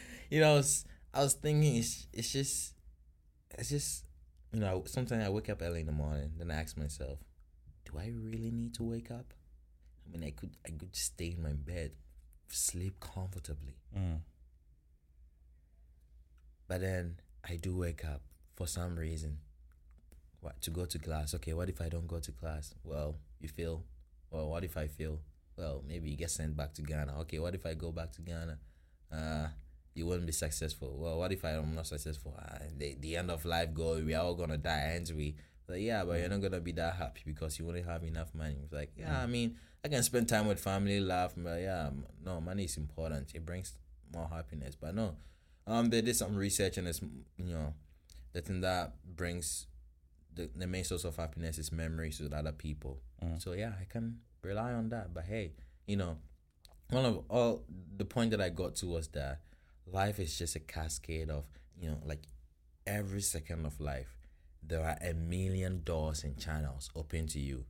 you 0.30 0.40
know, 0.40 0.52
I 0.52 0.54
was, 0.56 0.84
I 1.14 1.22
was 1.22 1.34
thinking 1.34 1.76
it's 1.76 2.06
it's 2.12 2.32
just 2.32 2.74
it's 3.50 3.70
just 3.70 4.04
you 4.52 4.60
know 4.60 4.84
sometimes 4.86 5.24
I 5.24 5.28
wake 5.30 5.48
up 5.48 5.62
early 5.62 5.80
in 5.80 5.86
the 5.86 5.92
morning, 5.92 6.32
then 6.38 6.50
I 6.50 6.60
ask 6.60 6.76
myself, 6.76 7.18
do 7.84 7.98
I 7.98 8.12
really 8.14 8.50
need 8.50 8.74
to 8.74 8.82
wake 8.82 9.10
up? 9.10 9.34
I 10.06 10.12
mean, 10.12 10.24
I 10.26 10.30
could 10.30 10.56
I 10.66 10.70
could 10.70 10.94
stay 10.94 11.34
in 11.36 11.42
my 11.42 11.52
bed, 11.52 11.92
sleep 12.48 13.00
comfortably. 13.00 13.76
Mm. 13.96 14.20
But 16.68 16.80
then 16.80 17.16
I 17.48 17.56
do 17.56 17.76
wake 17.76 18.04
up 18.04 18.22
for 18.54 18.66
some 18.66 18.96
reason. 18.96 19.38
To 20.62 20.70
go 20.70 20.84
to 20.86 20.98
class? 20.98 21.34
Okay, 21.34 21.52
what 21.52 21.68
if 21.68 21.80
I 21.80 21.88
don't 21.88 22.06
go 22.06 22.18
to 22.18 22.32
class? 22.32 22.74
Well, 22.84 23.16
you 23.40 23.48
feel. 23.48 23.84
Well, 24.30 24.48
what 24.48 24.64
if 24.64 24.76
I 24.76 24.86
feel? 24.86 25.20
Well, 25.56 25.82
maybe 25.86 26.10
you 26.10 26.16
get 26.16 26.30
sent 26.30 26.56
back 26.56 26.72
to 26.74 26.82
Ghana. 26.82 27.20
Okay, 27.20 27.38
what 27.38 27.54
if 27.54 27.66
I 27.66 27.74
go 27.74 27.92
back 27.92 28.12
to 28.12 28.22
Ghana? 28.22 28.58
Uh, 29.12 29.48
you 29.94 30.06
wouldn't 30.06 30.26
be 30.26 30.32
successful. 30.32 30.96
Well, 30.98 31.18
what 31.18 31.32
if 31.32 31.44
I'm 31.44 31.74
not 31.74 31.86
successful? 31.86 32.38
Uh, 32.38 32.58
the 32.76 32.96
the 33.00 33.16
end 33.16 33.30
of 33.30 33.44
life 33.44 33.74
goal. 33.74 34.00
We 34.00 34.14
are 34.14 34.24
all 34.24 34.34
gonna 34.34 34.56
die, 34.58 34.92
aren't 34.92 35.12
we? 35.14 35.36
Like, 35.68 35.82
yeah, 35.82 36.04
but 36.04 36.18
you're 36.18 36.28
not 36.28 36.40
gonna 36.40 36.60
be 36.60 36.72
that 36.72 36.94
happy 36.96 37.22
because 37.24 37.58
you 37.58 37.66
wouldn't 37.66 37.86
have 37.86 38.02
enough 38.04 38.34
money. 38.34 38.56
It's 38.62 38.72
like, 38.72 38.92
yeah, 38.96 39.22
I 39.22 39.26
mean, 39.26 39.56
I 39.84 39.88
can 39.88 40.02
spend 40.02 40.28
time 40.28 40.46
with 40.46 40.60
family, 40.60 41.00
laugh, 41.00 41.34
but 41.36 41.60
yeah, 41.60 41.90
no, 42.24 42.40
money 42.40 42.64
is 42.64 42.76
important. 42.76 43.34
It 43.34 43.44
brings 43.44 43.74
more 44.12 44.28
happiness. 44.28 44.76
But 44.80 44.94
no, 44.94 45.16
um, 45.66 45.90
they 45.90 46.00
did 46.00 46.16
some 46.16 46.36
research 46.36 46.78
and 46.78 46.88
it's 46.88 47.00
you 47.00 47.54
know, 47.54 47.74
the 48.32 48.40
thing 48.40 48.60
that 48.62 48.94
brings 49.04 49.66
the, 50.34 50.50
the 50.54 50.66
main 50.66 50.84
source 50.84 51.04
of 51.04 51.16
happiness 51.16 51.58
is 51.58 51.72
memories 51.72 52.20
with 52.20 52.32
other 52.32 52.52
people. 52.52 52.98
Mm. 53.24 53.42
So 53.42 53.52
yeah, 53.52 53.72
I 53.80 53.84
can 53.84 54.18
rely 54.42 54.72
on 54.72 54.88
that. 54.90 55.14
But 55.14 55.24
hey, 55.24 55.52
you 55.86 55.96
know, 55.96 56.18
one 56.90 57.04
of 57.04 57.24
all 57.28 57.64
the 57.96 58.04
point 58.04 58.30
that 58.32 58.40
I 58.40 58.48
got 58.48 58.76
to 58.76 58.86
was 58.86 59.08
that 59.08 59.40
life 59.86 60.18
is 60.18 60.38
just 60.38 60.56
a 60.56 60.60
cascade 60.60 61.30
of 61.30 61.44
you 61.80 61.88
know, 61.88 61.98
like 62.04 62.22
every 62.86 63.20
second 63.20 63.66
of 63.66 63.80
life, 63.80 64.16
there 64.62 64.82
are 64.82 64.96
a 65.02 65.14
million 65.14 65.82
doors 65.84 66.24
and 66.24 66.38
channels 66.38 66.90
open 66.94 67.26
to 67.28 67.40
you. 67.40 67.64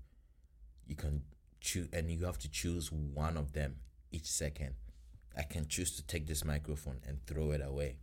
You 0.86 0.96
can 0.96 1.22
choose, 1.60 1.88
and 1.92 2.10
you 2.10 2.24
have 2.26 2.38
to 2.38 2.50
choose 2.50 2.92
one 2.92 3.36
of 3.36 3.52
them 3.52 3.76
each 4.10 4.26
second. 4.26 4.74
I 5.36 5.42
can 5.42 5.66
choose 5.66 5.96
to 5.96 6.06
take 6.06 6.26
this 6.26 6.44
microphone 6.44 6.98
and 7.06 7.24
throw 7.26 7.52
it 7.52 7.62
away. 7.64 7.96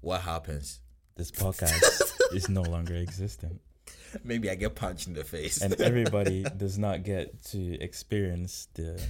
What 0.00 0.22
happens? 0.22 0.80
This 1.16 1.30
podcast 1.30 2.34
is 2.34 2.48
no 2.48 2.62
longer 2.62 2.94
existent, 2.94 3.60
Maybe 4.24 4.50
I 4.50 4.54
get 4.54 4.74
punched 4.74 5.06
in 5.06 5.14
the 5.14 5.24
face. 5.24 5.60
and 5.62 5.72
everybody 5.80 6.44
does 6.56 6.78
not 6.78 7.02
get 7.02 7.42
to 7.46 7.80
experience 7.80 8.68
the 8.74 9.02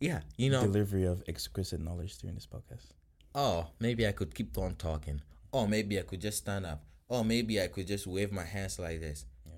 yeah, 0.00 0.20
you 0.36 0.50
know, 0.50 0.62
delivery 0.62 1.04
of 1.04 1.22
exquisite 1.28 1.80
knowledge 1.80 2.18
during 2.18 2.34
this 2.34 2.46
podcast. 2.46 2.92
oh, 3.34 3.66
maybe 3.80 4.06
I 4.06 4.12
could 4.12 4.34
keep 4.34 4.56
on 4.58 4.74
talking. 4.74 5.20
Or 5.52 5.68
maybe 5.68 5.98
I 5.98 6.02
could 6.02 6.20
just 6.20 6.38
stand 6.38 6.66
up. 6.66 6.82
Or 7.08 7.24
maybe 7.24 7.60
I 7.62 7.68
could 7.68 7.86
just 7.86 8.06
wave 8.06 8.32
my 8.32 8.44
hands 8.44 8.78
like 8.78 9.00
this. 9.00 9.24
Yes. 9.46 9.54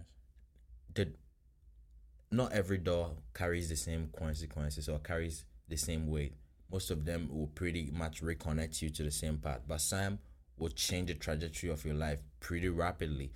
The, 0.94 1.12
not 2.30 2.52
every 2.52 2.78
door 2.78 3.12
carries 3.34 3.68
the 3.70 3.76
same 3.76 4.10
consequences 4.16 4.88
or 4.88 4.98
carries 4.98 5.44
the 5.68 5.76
same 5.76 6.06
weight. 6.08 6.34
Most 6.70 6.90
of 6.90 7.04
them 7.04 7.28
will 7.32 7.46
pretty 7.46 7.90
much 7.92 8.22
reconnect 8.22 8.82
you 8.82 8.90
to 8.90 9.02
the 9.04 9.10
same 9.10 9.38
path. 9.38 9.60
But 9.66 9.80
some 9.80 10.18
will 10.58 10.68
change 10.68 11.08
the 11.08 11.14
trajectory 11.14 11.70
of 11.70 11.84
your 11.84 11.94
life 11.94 12.18
pretty 12.46 12.68
rapidly. 12.68 13.32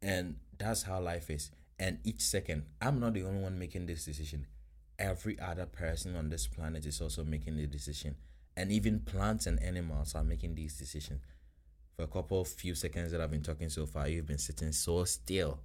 And 0.00 0.36
that's 0.58 0.84
how 0.84 1.00
life 1.00 1.28
is. 1.28 1.50
And 1.76 1.98
each 2.04 2.20
second, 2.20 2.62
I'm 2.80 3.00
not 3.00 3.14
the 3.14 3.24
only 3.24 3.42
one 3.42 3.58
making 3.58 3.86
this 3.86 4.04
decision. 4.04 4.46
Every 4.96 5.40
other 5.40 5.66
person 5.66 6.14
on 6.14 6.28
this 6.28 6.46
planet 6.46 6.86
is 6.86 7.00
also 7.00 7.24
making 7.24 7.56
the 7.56 7.66
decision. 7.66 8.14
And 8.56 8.70
even 8.70 9.00
plants 9.00 9.46
and 9.46 9.60
animals 9.60 10.14
are 10.14 10.22
making 10.22 10.54
these 10.54 10.78
decisions. 10.78 11.20
For 11.96 12.04
a 12.04 12.06
couple 12.06 12.42
of 12.42 12.46
few 12.46 12.76
seconds 12.76 13.10
that 13.10 13.20
I've 13.20 13.32
been 13.32 13.42
talking 13.42 13.68
so 13.68 13.86
far, 13.86 14.06
you've 14.06 14.26
been 14.26 14.38
sitting 14.38 14.70
so 14.70 15.02
still. 15.04 15.58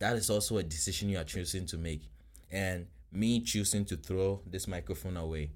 That 0.00 0.16
is 0.16 0.28
also 0.28 0.58
a 0.58 0.62
decision 0.62 1.08
you 1.08 1.18
are 1.18 1.24
choosing 1.24 1.64
to 1.66 1.78
make. 1.78 2.02
And 2.50 2.86
me 3.10 3.40
choosing 3.40 3.86
to 3.86 3.96
throw 3.96 4.42
this 4.46 4.68
microphone 4.68 5.16
away, 5.16 5.52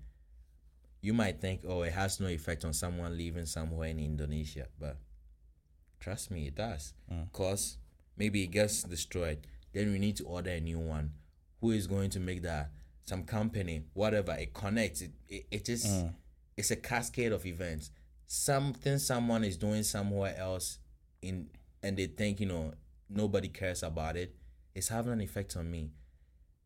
you 1.03 1.13
might 1.13 1.43
think, 1.43 1.61
oh, 1.69 1.83
it 1.83 1.93
has 1.93 2.21
no 2.21 2.29
effect 2.29 2.65
on 2.65 2.73
someone 2.73 3.19
living 3.19 3.45
somewhere 3.45 3.91
in 3.91 3.99
Indonesia. 3.99 4.69
But 4.81 4.97
trust 6.03 6.31
me, 6.31 6.47
it 6.47 6.55
does. 6.55 6.95
Mm. 7.11 7.33
Because 7.33 7.79
maybe 8.17 8.43
it 8.43 8.49
gets 8.49 8.83
destroyed. 8.83 9.47
Then 9.73 9.93
we 9.93 9.99
need 9.99 10.17
to 10.17 10.25
order 10.25 10.51
a 10.51 10.61
new 10.61 10.79
one. 10.79 11.13
Who 11.61 11.71
is 11.71 11.87
going 11.87 12.11
to 12.11 12.21
make 12.21 12.43
that? 12.43 12.71
Some 13.05 13.25
company, 13.25 13.85
whatever. 13.95 14.33
It 14.33 14.53
connects. 14.53 15.01
It, 15.01 15.13
it, 15.29 15.47
it 15.51 15.65
just, 15.65 15.87
mm. 15.87 16.13
it's 16.57 16.71
a 16.71 16.77
cascade 16.77 17.33
of 17.33 17.47
events. 17.47 17.91
Something 18.27 18.99
someone 18.99 19.45
is 19.45 19.57
doing 19.57 19.83
somewhere 19.83 20.37
else 20.37 20.79
in, 21.21 21.49
and 21.83 21.97
they 21.97 22.07
think, 22.07 22.41
you 22.41 22.47
know, 22.47 22.73
nobody 23.09 23.49
cares 23.49 23.83
about 23.83 24.17
it. 24.17 24.35
It's 24.75 24.89
having 24.89 25.13
an 25.13 25.21
effect 25.21 25.57
on 25.57 25.71
me 25.71 25.91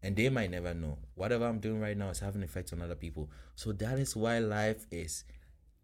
and 0.03 0.15
they 0.15 0.29
might 0.29 0.51
never 0.51 0.73
know. 0.73 0.99
Whatever 1.17 1.47
I'm 1.47 1.59
doing 1.59 1.81
right 1.81 1.97
now 1.97 2.11
is 2.11 2.21
having 2.21 2.43
an 2.43 2.49
effect 2.49 2.73
on 2.73 2.81
other 2.81 2.95
people. 2.95 3.29
So 3.57 3.73
that 3.73 3.99
is 3.99 4.15
why 4.15 4.39
life 4.39 4.87
is 4.91 5.25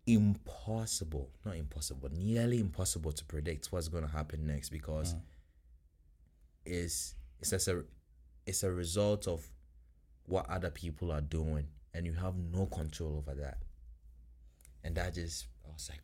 impossible, 0.06 1.30
not 1.44 1.56
impossible, 1.56 2.08
nearly 2.12 2.58
impossible 2.58 3.12
to 3.12 3.24
predict 3.24 3.66
what's 3.70 3.88
going 3.88 4.04
to 4.04 4.10
happen 4.10 4.46
next 4.46 4.70
because 4.70 5.14
mm. 5.14 5.20
it's 6.64 7.14
it's 7.40 7.52
as 7.52 7.68
a 7.68 7.84
it's 8.46 8.62
a 8.62 8.70
result 8.70 9.28
of 9.28 9.48
what 10.26 10.48
other 10.48 10.70
people 10.70 11.12
are 11.12 11.20
doing, 11.20 11.66
and 11.94 12.06
you 12.06 12.12
have 12.14 12.34
no 12.36 12.66
control 12.66 13.16
over 13.18 13.38
that. 13.40 13.58
And 14.84 14.96
that 14.96 15.14
just 15.14 15.46
I 15.64 15.72
was 15.72 15.88
like, 15.90 16.00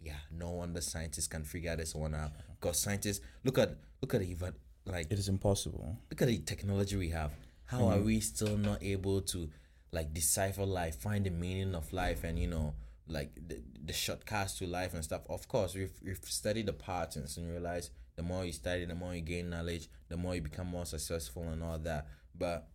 yeah, 0.00 0.18
no 0.30 0.50
wonder 0.50 0.80
scientists 0.80 1.28
can 1.28 1.44
figure 1.44 1.76
this 1.76 1.94
one 1.94 2.14
out 2.14 2.30
because 2.60 2.78
scientists 2.78 3.20
look 3.44 3.58
at 3.58 3.76
look 4.00 4.14
at 4.14 4.22
even 4.22 4.54
like 4.86 5.06
It 5.10 5.18
is 5.18 5.28
impossible. 5.28 5.98
look 6.10 6.22
at 6.22 6.28
the 6.28 6.38
technology 6.38 6.96
we 6.96 7.10
have. 7.10 7.32
How 7.66 7.86
are 7.86 7.96
mm-hmm. 7.96 8.06
we 8.06 8.20
still 8.20 8.56
not 8.58 8.82
able 8.82 9.22
to 9.22 9.48
like 9.92 10.14
decipher 10.14 10.64
life, 10.64 10.96
find 10.96 11.26
the 11.26 11.30
meaning 11.30 11.74
of 11.74 11.92
life, 11.92 12.24
and 12.24 12.38
you 12.38 12.48
know, 12.48 12.74
like 13.06 13.34
the, 13.34 13.62
the 13.84 13.92
shortcuts 13.92 14.58
to 14.58 14.66
life 14.66 14.94
and 14.94 15.04
stuff? 15.04 15.22
Of 15.28 15.48
course, 15.48 15.74
we've, 15.74 15.92
we've 16.04 16.24
studied 16.24 16.66
the 16.66 16.72
patterns 16.72 17.36
and 17.36 17.50
realize 17.50 17.90
the 18.16 18.22
more 18.22 18.44
you 18.44 18.52
study, 18.52 18.84
the 18.84 18.94
more 18.94 19.14
you 19.14 19.20
gain 19.20 19.50
knowledge, 19.50 19.88
the 20.08 20.16
more 20.16 20.34
you 20.34 20.40
become 20.40 20.66
more 20.66 20.86
successful 20.86 21.44
and 21.44 21.62
all 21.62 21.78
that. 21.78 22.06
But 22.34 22.68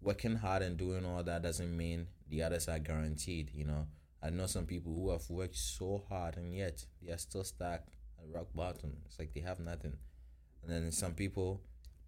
working 0.00 0.36
hard 0.36 0.62
and 0.62 0.76
doing 0.76 1.04
all 1.04 1.22
that 1.22 1.42
doesn't 1.42 1.76
mean 1.76 2.06
the 2.28 2.42
others 2.42 2.68
are 2.68 2.78
guaranteed. 2.78 3.50
You 3.54 3.64
know, 3.64 3.86
I 4.22 4.30
know 4.30 4.46
some 4.46 4.66
people 4.66 4.94
who 4.94 5.10
have 5.10 5.28
worked 5.30 5.56
so 5.56 6.04
hard 6.08 6.36
and 6.36 6.54
yet 6.54 6.84
they 7.02 7.12
are 7.12 7.18
still 7.18 7.44
stuck 7.44 7.82
at 8.18 8.34
rock 8.34 8.48
bottom. 8.54 8.96
It's 9.06 9.18
like 9.18 9.34
they 9.34 9.40
have 9.40 9.60
nothing. 9.60 9.94
And 10.62 10.72
then 10.72 10.92
some 10.92 11.14
people 11.14 11.60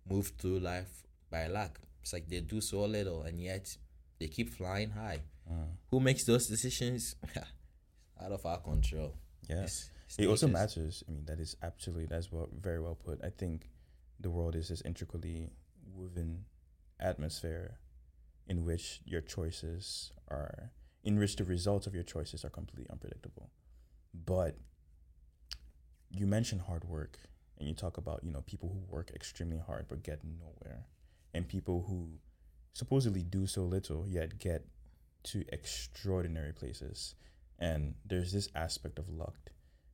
move 0.09 0.33
through 0.39 0.61
life 0.61 1.05
by 1.31 1.47
luck. 1.47 1.81
It's 2.09 2.15
like 2.15 2.27
they 2.31 2.41
do 2.41 2.63
so 2.63 2.87
little 2.87 3.21
and 3.21 3.39
yet 3.39 3.77
they 4.19 4.29
keep 4.29 4.49
flying 4.49 4.89
high. 4.93 5.21
Uh. 5.47 5.67
Who 5.91 6.01
makes 6.01 6.25
those 6.25 6.47
decisions? 6.47 7.17
Out 8.23 8.33
of 8.33 8.47
our 8.47 8.61
control. 8.61 9.15
Yeah. 9.47 9.57
It's- 9.57 9.91
it's 10.07 10.19
it 10.19 10.27
also 10.27 10.49
matters. 10.49 11.05
I 11.07 11.13
mean, 11.13 11.27
that 11.27 11.39
is 11.39 11.55
absolutely 11.63 12.07
that's 12.07 12.33
well, 12.33 12.49
very 12.51 12.81
well 12.81 12.95
put. 12.95 13.23
I 13.23 13.29
think 13.29 13.69
the 14.19 14.31
world 14.31 14.57
is 14.57 14.71
this 14.71 14.81
intricately 14.87 15.51
woven 15.95 16.47
atmosphere 16.99 17.77
in 18.47 18.65
which 18.65 19.03
your 19.05 19.21
choices 19.21 20.11
are, 20.29 20.73
in 21.05 21.19
which 21.19 21.37
the 21.37 21.45
results 21.45 21.87
of 21.87 21.95
your 21.95 22.05
choices 22.05 22.43
are 22.43 22.49
completely 22.49 22.87
unpredictable. 22.89 23.51
But 24.15 24.57
you 26.11 26.27
mention 26.27 26.61
hard 26.61 26.85
work, 26.85 27.19
and 27.59 27.69
you 27.69 27.75
talk 27.75 27.99
about 27.99 28.25
you 28.25 28.33
know 28.33 28.41
people 28.47 28.71
who 28.71 28.81
work 28.91 29.11
extremely 29.15 29.59
hard 29.59 29.89
but 29.89 30.03
get 30.03 30.21
nowhere, 30.25 30.87
and 31.35 31.49
people 31.49 31.85
who 31.89 32.19
supposedly 32.73 33.23
do 33.23 33.47
so 33.47 33.63
little 33.65 34.07
yet 34.07 34.39
get 34.39 34.67
to 35.25 35.45
extraordinary 35.53 36.53
places. 36.53 37.15
And 37.59 37.95
there's 38.05 38.33
this 38.33 38.49
aspect 38.55 38.99
of 38.99 39.09
luck 39.09 39.51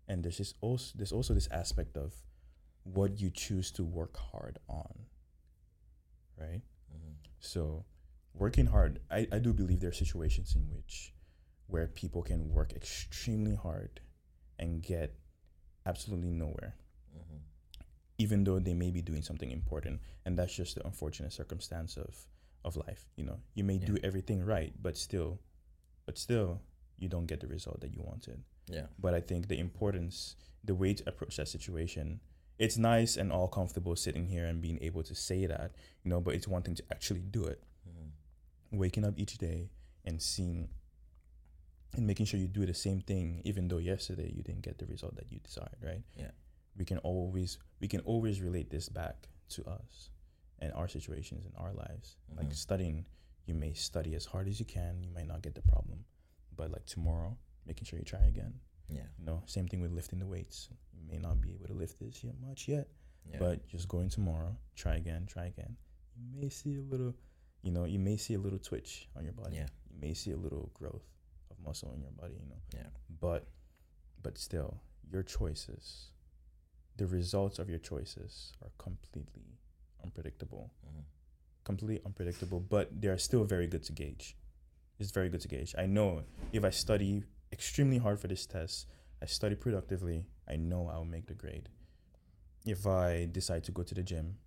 and 0.06 0.22
there's 0.22 0.38
this 0.38 0.54
also 0.60 0.92
there's 0.96 1.12
also 1.12 1.34
this 1.34 1.48
aspect 1.50 1.96
of 1.96 2.12
what 2.82 3.20
you 3.20 3.30
choose 3.30 3.70
to 3.72 3.82
work 3.84 4.16
hard 4.18 4.58
on 4.68 5.06
right 6.38 6.62
Mhm. 6.94 7.14
so 7.40 7.84
working 8.34 8.66
hard 8.66 9.00
I, 9.10 9.26
I 9.32 9.38
do 9.38 9.52
believe 9.52 9.80
there 9.80 9.90
are 9.90 9.92
situations 9.92 10.54
in 10.54 10.68
which 10.70 11.14
where 11.66 11.86
people 11.86 12.22
can 12.22 12.50
work 12.50 12.72
extremely 12.74 13.54
hard 13.54 14.00
and 14.58 14.82
get 14.82 15.16
absolutely 15.86 16.30
nowhere. 16.30 16.76
Even 18.18 18.44
though 18.44 18.58
they 18.60 18.74
may 18.74 18.90
be 18.90 19.02
doing 19.02 19.22
something 19.22 19.50
important 19.50 20.00
and 20.24 20.38
that's 20.38 20.54
just 20.54 20.74
the 20.76 20.86
unfortunate 20.86 21.32
circumstance 21.32 21.96
of 21.96 22.26
of 22.64 22.76
life 22.76 23.06
you 23.16 23.24
know 23.24 23.38
you 23.54 23.64
may 23.64 23.78
do 23.78 23.96
everything 24.02 24.42
right 24.44 24.72
but 24.80 24.96
still 24.96 25.38
but 26.06 26.16
still 26.16 26.60
you 26.96 27.08
don't 27.08 27.26
get 27.26 27.40
the 27.40 27.46
result 27.48 27.80
that 27.80 27.92
you 27.92 28.00
wanted 28.02 28.42
Yeah. 28.68 28.86
but 28.98 29.12
i 29.14 29.20
think 29.20 29.48
the 29.48 29.58
importance 29.58 30.36
the 30.62 30.74
way 30.74 30.94
to 30.94 31.02
approach 31.08 31.36
that 31.36 31.48
situation 31.48 32.20
it's 32.58 32.78
nice 32.78 33.16
and 33.16 33.32
all 33.32 33.48
comfortable 33.48 33.96
sitting 33.96 34.26
here 34.28 34.46
and 34.46 34.62
being 34.62 34.78
able 34.80 35.02
to 35.02 35.14
say 35.14 35.44
that 35.46 35.72
you 36.04 36.08
know 36.10 36.20
but 36.20 36.34
it's 36.34 36.46
one 36.48 36.62
thing 36.62 36.74
to 36.76 36.84
actually 36.90 37.20
do 37.20 37.44
it 37.44 37.60
Mhm. 37.88 38.78
waking 38.78 39.04
up 39.04 39.14
each 39.18 39.36
day 39.38 39.70
and 40.04 40.22
seeing 40.22 40.68
and 41.96 42.06
making 42.06 42.26
sure 42.26 42.40
you 42.40 42.46
do 42.48 42.64
the 42.66 42.74
same 42.74 43.00
thing 43.00 43.40
even 43.44 43.68
though 43.68 43.78
yesterday 43.78 44.30
you 44.34 44.42
didn't 44.42 44.62
get 44.62 44.78
the 44.78 44.86
result 44.86 45.14
that 45.16 45.30
you 45.30 45.38
desired 45.40 45.76
right 45.82 46.02
Yeah. 46.16 46.30
we 46.76 46.84
can 46.84 46.98
always 46.98 47.58
we 47.84 47.88
can 47.88 48.00
always 48.12 48.40
relate 48.40 48.70
this 48.70 48.88
back 48.88 49.28
to 49.50 49.62
us 49.78 50.08
and 50.60 50.72
our 50.72 50.88
situations 50.88 51.44
in 51.44 51.52
our 51.62 51.72
lives 51.74 52.16
like 52.34 52.48
Mhm. 52.48 52.54
studying 52.66 53.04
you 53.44 53.54
may 53.54 53.74
study 53.74 54.14
as 54.14 54.24
hard 54.24 54.48
as 54.48 54.58
you 54.58 54.64
can 54.64 55.02
you 55.04 55.10
might 55.10 55.26
not 55.32 55.42
get 55.42 55.54
the 55.54 55.60
problem 55.72 55.98
but 56.58 56.70
like 56.70 56.86
tomorrow 56.86 57.36
making 57.66 57.84
sure 57.84 57.98
you 57.98 58.04
try 58.14 58.24
again 58.34 58.54
Yeah. 58.88 59.06
you 59.18 59.24
know 59.26 59.42
same 59.44 59.68
thing 59.68 59.82
with 59.82 59.92
lifting 59.92 60.18
the 60.18 60.26
weights 60.34 60.70
you 60.96 61.02
may 61.12 61.18
not 61.18 61.42
be 61.42 61.52
able 61.56 61.66
to 61.66 61.74
lift 61.82 61.98
this 62.00 62.24
yet 62.24 62.36
much 62.40 62.68
yet 62.68 62.88
Yeah. 63.30 63.38
but 63.38 63.66
just 63.74 63.86
going 63.88 64.08
tomorrow, 64.10 64.52
try 64.82 64.94
again, 64.96 65.22
try 65.26 65.46
again. 65.46 65.72
You 66.14 66.26
may 66.40 66.48
see 66.50 66.76
a 66.76 66.82
little, 66.92 67.14
you 67.62 67.70
know, 67.70 67.84
you 67.94 67.98
may 67.98 68.16
see 68.18 68.34
a 68.34 68.38
little 68.46 68.58
twitch 68.58 68.92
on 69.16 69.24
your 69.24 69.32
body. 69.32 69.56
Yeah. 69.56 69.68
You 69.90 69.96
may 69.98 70.12
see 70.14 70.32
a 70.32 70.36
little 70.36 70.66
growth 70.74 71.06
of 71.50 71.58
muscle 71.60 71.90
in 71.94 72.00
your 72.02 72.10
body, 72.22 72.34
you 72.42 72.46
know. 72.52 72.60
Yeah. 72.74 72.90
But, 73.26 73.42
but 74.24 74.36
still, 74.36 74.78
your 75.10 75.22
choices, 75.22 76.10
the 76.96 77.06
results 77.06 77.58
of 77.58 77.68
your 77.68 77.78
choices 77.78 78.52
are 78.62 78.70
completely 78.78 79.58
unpredictable. 80.02 80.70
Mhm. 80.86 81.04
Completely 81.64 82.04
unpredictable, 82.04 82.60
but 82.60 83.00
they 83.00 83.08
are 83.08 83.18
still 83.18 83.44
very 83.44 83.66
good 83.66 83.82
to 83.84 83.92
gauge. 83.92 84.36
It's 84.98 85.10
very 85.10 85.28
good 85.28 85.40
to 85.40 85.48
gauge. 85.48 85.74
I 85.76 85.86
know 85.86 86.24
if 86.52 86.64
I 86.64 86.70
study 86.70 87.24
extremely 87.52 87.98
hard 87.98 88.20
for 88.20 88.28
this 88.28 88.46
test, 88.46 88.86
I 89.20 89.26
study 89.26 89.56
productively, 89.56 90.26
I 90.46 90.56
know 90.56 90.88
I'll 90.88 91.04
make 91.04 91.26
the 91.26 91.34
grade 91.34 91.68
if 92.64 92.86
I 92.86 93.26
decide 93.30 93.64
to 93.64 93.72
go 93.72 93.82
to 93.82 93.94
the 93.94 94.02
gym 94.02 94.38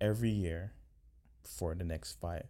every 0.00 0.30
year 0.30 0.72
for 1.42 1.74
the 1.74 1.84
next 1.84 2.20
five 2.20 2.46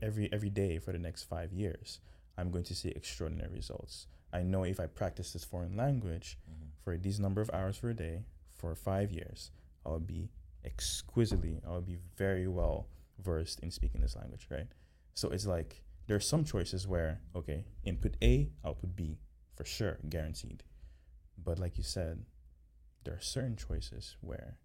every 0.00 0.28
every 0.32 0.50
day 0.50 0.78
for 0.78 0.92
the 0.92 0.98
next 0.98 1.24
five 1.24 1.52
years, 1.52 2.00
I'm 2.38 2.50
going 2.50 2.64
to 2.64 2.74
see 2.74 2.88
extraordinary 2.88 3.50
results. 3.52 4.06
I 4.32 4.42
know 4.42 4.64
if 4.64 4.80
I 4.80 4.86
practice 4.86 5.32
this 5.32 5.44
foreign 5.44 5.76
language 5.76 6.38
Mhm. 6.48 6.70
for 6.82 6.96
these 6.96 7.20
number 7.20 7.40
of 7.42 7.50
hours 7.52 7.78
per 7.78 7.92
day 7.92 8.24
for 8.62 8.74
five 8.76 9.10
years, 9.10 9.50
I'll 9.84 9.98
be 9.98 10.30
exquisitely, 10.64 11.60
I'll 11.66 11.82
be 11.82 11.98
very 12.16 12.46
well 12.46 12.86
versed 13.18 13.58
in 13.60 13.72
speaking 13.72 14.00
this 14.00 14.14
language, 14.14 14.46
right? 14.50 14.68
So 15.14 15.30
it's 15.30 15.46
like 15.46 15.82
there 16.06 16.16
are 16.16 16.20
some 16.20 16.44
choices 16.44 16.86
where 16.86 17.20
okay, 17.34 17.64
input 17.84 18.16
A, 18.22 18.50
output 18.64 18.94
B, 18.94 19.18
for 19.56 19.64
sure, 19.64 19.98
guaranteed. 20.08 20.62
But 21.36 21.58
like 21.58 21.76
you 21.76 21.82
said, 21.82 22.24
there 23.02 23.14
are 23.14 23.20
certain 23.20 23.56
choices 23.56 24.16
where 24.20 24.58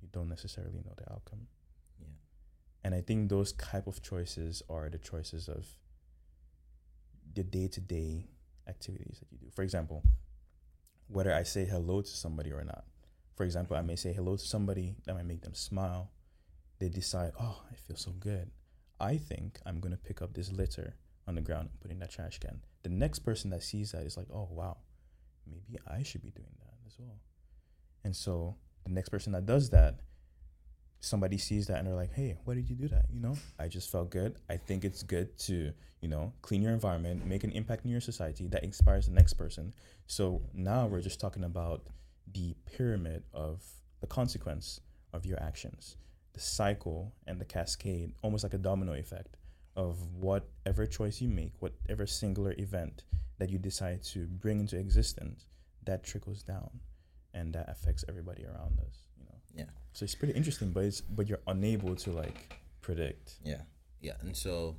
you 0.00 0.08
don't 0.12 0.28
necessarily 0.28 0.82
know 0.84 0.94
the 0.96 1.12
outcome. 1.12 1.48
Yeah. 2.00 2.14
And 2.84 2.94
I 2.94 3.00
think 3.00 3.28
those 3.28 3.52
type 3.54 3.88
of 3.88 4.02
choices 4.02 4.62
are 4.70 4.88
the 4.88 4.98
choices 4.98 5.48
of 5.48 5.66
the 7.34 7.42
day 7.42 7.66
to 7.66 7.80
day 7.80 8.28
activities 8.68 9.18
that 9.18 9.32
you 9.32 9.38
do. 9.38 9.50
For 9.50 9.62
example, 9.62 10.04
whether 11.12 11.32
I 11.34 11.42
say 11.42 11.64
hello 11.64 12.00
to 12.00 12.08
somebody 12.08 12.52
or 12.52 12.64
not. 12.64 12.84
For 13.36 13.44
example, 13.44 13.76
I 13.76 13.82
may 13.82 13.96
say 13.96 14.12
hello 14.12 14.36
to 14.36 14.44
somebody 14.44 14.96
that 15.04 15.14
might 15.14 15.26
make 15.26 15.42
them 15.42 15.54
smile. 15.54 16.10
They 16.78 16.88
decide, 16.88 17.32
oh, 17.40 17.62
I 17.70 17.74
feel 17.74 17.96
so 17.96 18.12
good. 18.12 18.50
I 18.98 19.16
think 19.16 19.58
I'm 19.66 19.80
gonna 19.80 19.96
pick 19.96 20.22
up 20.22 20.34
this 20.34 20.50
litter 20.52 20.96
on 21.26 21.34
the 21.34 21.40
ground 21.40 21.68
and 21.70 21.80
put 21.80 21.90
it 21.90 21.94
in 21.94 22.00
that 22.00 22.10
trash 22.10 22.38
can. 22.38 22.60
The 22.82 22.88
next 22.88 23.20
person 23.20 23.50
that 23.50 23.62
sees 23.62 23.92
that 23.92 24.04
is 24.04 24.16
like, 24.16 24.28
oh 24.32 24.48
wow, 24.50 24.78
maybe 25.46 25.78
I 25.86 26.02
should 26.02 26.22
be 26.22 26.30
doing 26.30 26.54
that 26.60 26.74
as 26.86 26.96
well. 26.98 27.20
And 28.04 28.16
so 28.16 28.56
the 28.84 28.90
next 28.92 29.10
person 29.10 29.32
that 29.32 29.46
does 29.46 29.70
that, 29.70 30.00
somebody 31.02 31.36
sees 31.36 31.66
that 31.66 31.78
and 31.78 31.86
they're 31.86 31.96
like, 31.96 32.12
hey, 32.14 32.36
why 32.44 32.54
did 32.54 32.70
you 32.70 32.76
do 32.76 32.86
that? 32.86 33.06
You 33.12 33.20
know, 33.20 33.36
I 33.58 33.66
just 33.66 33.90
felt 33.90 34.10
good. 34.10 34.36
I 34.48 34.56
think 34.56 34.84
it's 34.84 35.02
good 35.02 35.36
to, 35.40 35.72
you 36.00 36.08
know, 36.08 36.32
clean 36.42 36.62
your 36.62 36.72
environment, 36.72 37.26
make 37.26 37.42
an 37.42 37.50
impact 37.50 37.84
in 37.84 37.90
your 37.90 38.00
society 38.00 38.46
that 38.46 38.62
inspires 38.62 39.06
the 39.06 39.12
next 39.12 39.34
person. 39.34 39.74
So 40.06 40.40
now 40.54 40.86
we're 40.86 41.00
just 41.00 41.18
talking 41.20 41.42
about 41.42 41.82
the 42.32 42.54
pyramid 42.76 43.24
of 43.34 43.64
the 44.00 44.06
consequence 44.06 44.80
of 45.12 45.26
your 45.26 45.42
actions, 45.42 45.96
the 46.34 46.40
cycle 46.40 47.12
and 47.26 47.40
the 47.40 47.44
cascade, 47.44 48.12
almost 48.22 48.44
like 48.44 48.54
a 48.54 48.58
domino 48.58 48.92
effect 48.94 49.36
of 49.74 49.96
whatever 50.14 50.86
choice 50.86 51.20
you 51.20 51.28
make, 51.28 51.52
whatever 51.58 52.06
singular 52.06 52.54
event 52.58 53.02
that 53.38 53.50
you 53.50 53.58
decide 53.58 54.04
to 54.04 54.26
bring 54.26 54.60
into 54.60 54.78
existence, 54.78 55.46
that 55.84 56.04
trickles 56.04 56.44
down 56.44 56.70
and 57.34 57.52
that 57.54 57.68
affects 57.68 58.04
everybody 58.08 58.44
around 58.44 58.78
us, 58.78 58.98
you 59.18 59.24
know. 59.24 59.34
Yeah. 59.52 59.64
So 59.92 60.04
it's 60.04 60.14
pretty 60.14 60.34
interesting, 60.34 60.70
but 60.70 60.84
it's 60.84 61.00
but 61.00 61.28
you're 61.28 61.40
unable 61.46 61.94
to 61.96 62.10
like 62.10 62.56
predict. 62.80 63.34
Yeah, 63.44 63.62
yeah, 64.00 64.14
and 64.20 64.36
so 64.36 64.76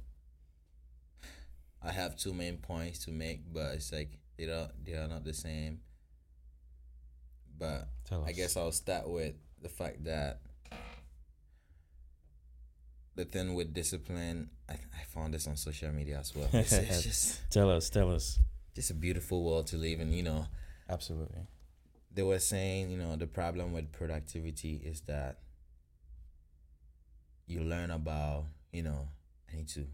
I 1.82 1.91
have 1.91 2.16
two 2.16 2.34
main 2.34 2.57
points 2.57 3.05
to 3.05 3.11
make, 3.11 3.51
but 3.53 3.76
it's 3.76 3.91
like 3.91 4.18
they 4.38 4.45
don't 4.45 4.72
they 4.84 4.93
are 4.93 5.07
not 5.07 5.24
the 5.24 5.34
same. 5.34 5.82
But 7.57 7.88
Tell 8.05 8.24
I 8.26 8.32
guess 8.32 8.57
I'll 8.57 8.72
start 8.72 9.07
with 9.07 9.36
the 9.61 9.70
fact 9.70 10.03
that 10.05 10.41
the 13.16 13.26
thing 13.26 13.53
with 13.53 13.74
discipline, 13.74 14.49
I, 14.68 14.74
I 14.74 15.03
found 15.14 15.36
this 15.36 15.47
on 15.47 15.55
social 15.55 15.91
media 15.91 16.20
as 16.20 16.36
well. 16.36 16.49
It's, 16.53 16.74
it's 16.74 17.03
just 17.03 17.51
tell 17.51 17.70
us, 17.70 17.89
tell 17.89 18.11
us. 18.14 18.39
just 18.76 18.89
a 18.89 18.95
beautiful 18.95 19.43
world 19.43 19.68
to 19.68 19.78
live 19.78 19.99
in. 19.99 20.11
You 20.14 20.24
know, 20.24 20.47
Absolutely. 20.89 21.41
They 22.14 22.24
were 22.24 22.39
saying, 22.39 22.91
you 22.91 22.97
know, 22.97 23.16
the 23.16 23.28
problem 23.28 23.74
with 23.74 23.91
productivity 23.91 24.76
is 24.84 25.01
that 25.01 25.39
you 27.45 27.61
learn 27.61 27.91
about, 27.91 28.45
you 28.72 28.84
know, 28.84 29.07
I 29.51 29.57
need 29.57 29.68
to 29.70 29.86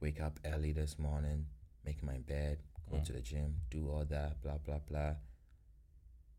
wake 0.00 0.20
up 0.20 0.38
early 0.44 0.72
this 0.72 0.98
morning, 0.98 1.46
make 1.84 2.02
my 2.02 2.18
bed, 2.18 2.58
go 2.90 2.96
Mm. 2.98 3.04
to 3.04 3.12
the 3.12 3.20
gym, 3.20 3.60
do 3.70 3.88
all 3.90 4.04
that, 4.06 4.40
blah 4.42 4.58
blah 4.58 4.78
blah. 4.78 5.16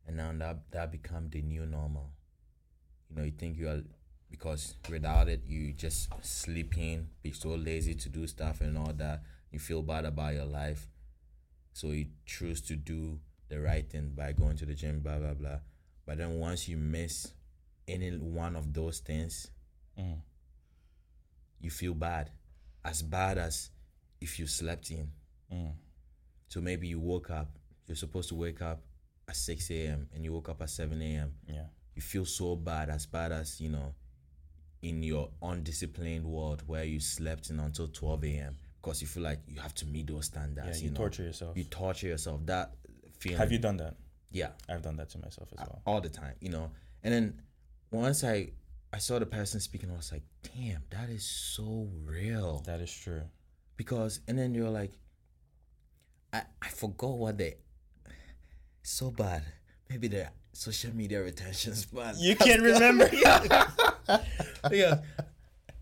And 0.05 0.18
now 0.18 0.32
that 0.34 0.72
that 0.72 0.91
become 0.91 1.30
the 1.30 1.41
new 1.41 1.66
normal. 1.66 2.11
You 3.09 3.16
know, 3.18 3.24
you 3.24 3.32
think 3.32 3.57
you 3.57 3.70
are 3.70 3.84
because 4.30 4.76
without 4.89 5.30
it 5.30 5.43
you 5.45 5.74
just 5.74 6.09
sleeping, 6.22 7.09
be 7.22 7.32
so 7.32 7.49
lazy 7.49 7.93
to 7.95 8.09
do 8.09 8.28
stuff 8.28 8.61
and 8.61 8.78
all 8.78 8.93
that. 8.93 9.24
You 9.51 9.59
feel 9.59 9.82
bad 9.84 10.05
about 10.05 10.34
your 10.34 10.45
life. 10.45 10.89
So 11.74 11.88
you 11.91 12.07
choose 12.26 12.61
to 12.61 12.76
do 12.76 13.20
the 13.54 13.62
right 13.62 13.88
thing 13.89 14.12
by 14.16 14.32
going 14.34 14.58
to 14.58 14.66
the 14.66 14.74
gym, 14.74 14.99
blah 14.99 15.20
blah 15.20 15.34
blah. 15.34 15.60
But 16.06 16.18
then 16.18 16.39
once 16.39 16.68
you 16.68 16.78
miss 16.78 17.32
any 17.88 18.10
one 18.18 18.56
of 18.56 18.74
those 18.74 18.99
things, 18.99 19.47
Mm. 19.97 20.22
you 21.60 21.70
feel 21.70 21.93
bad. 21.93 22.32
As 22.84 23.01
bad 23.01 23.38
as 23.38 23.70
if 24.20 24.39
you 24.39 24.47
slept 24.47 24.89
in. 24.91 25.12
Mm. 25.51 25.72
So 26.49 26.62
maybe 26.62 26.88
you 26.88 26.99
woke 26.99 27.30
up, 27.30 27.58
you're 27.88 27.95
supposed 27.95 28.30
to 28.30 28.36
wake 28.36 28.62
up 28.62 28.82
at 29.28 29.36
6 29.36 29.70
a.m. 29.72 30.10
and 30.14 30.24
you 30.24 30.34
woke 30.34 30.49
up 30.49 30.62
at 30.62 30.70
7 30.70 31.01
a.m. 31.01 31.34
Yeah. 31.47 31.66
You 31.95 32.01
feel 32.01 32.26
so 32.26 32.56
bad, 32.56 32.89
as 32.89 33.06
bad 33.06 33.32
as, 33.32 33.62
you 33.62 33.70
know, 33.70 33.93
in 34.82 35.04
your 35.04 35.30
undisciplined 35.41 36.26
world 36.26 36.64
where 36.68 36.84
you 36.84 36.99
slept 36.99 37.49
in 37.49 37.60
until 37.60 37.88
12 37.88 38.24
a.m. 38.26 38.58
because 38.82 39.01
you 39.01 39.08
feel 39.08 39.24
like 39.24 39.39
you 39.47 39.62
have 39.62 39.74
to 39.76 39.86
meet 39.86 40.08
those 40.08 40.26
standards. 40.26 40.80
yeah, 40.82 40.86
you, 40.86 40.91
know. 40.91 40.97
torture 40.97 41.24
yourself. 41.24 41.56
You 41.56 41.64
torture 41.66 42.08
yourself. 42.08 42.41
That 42.45 42.74
feeling. 43.24 43.38
Have 43.38 43.51
you 43.51 43.59
done 43.59 43.78
that? 43.78 43.95
Yeah. 44.32 44.49
I've 44.69 44.82
done 44.82 44.97
that 44.97 45.09
to 45.11 45.17
myself 45.19 45.49
as 45.53 45.59
well. 45.59 45.82
all 45.86 46.01
the 46.01 46.09
time, 46.09 46.36
you 46.39 46.49
know. 46.49 46.71
And 47.03 47.13
then 47.13 47.41
once 47.91 48.24
I 48.24 48.51
I 48.91 48.99
saw 48.99 49.17
the 49.19 49.26
person 49.26 49.59
speaking, 49.59 49.89
I 49.91 49.95
was 49.95 50.11
like, 50.11 50.24
damn, 50.55 50.84
that 50.91 51.09
is 51.09 51.26
so 51.26 51.88
real. 52.05 52.61
That 52.65 52.80
is 52.82 52.93
true. 52.93 53.24
Because 53.78 54.19
and 54.28 54.38
then 54.38 54.53
you're 54.53 54.69
like, 54.69 54.91
I 56.32 56.41
I 56.61 56.69
forgot 56.69 57.17
what 57.17 57.38
they 57.38 57.55
so 58.84 59.11
bad. 59.11 59.43
Maybe 59.89 60.07
the 60.07 60.28
social 60.51 60.93
media 60.95 61.21
retention 61.21 61.74
span. 61.76 62.15
You 62.17 62.36
can't 62.36 62.61
remember. 62.71 63.09
yeah. 64.71 65.01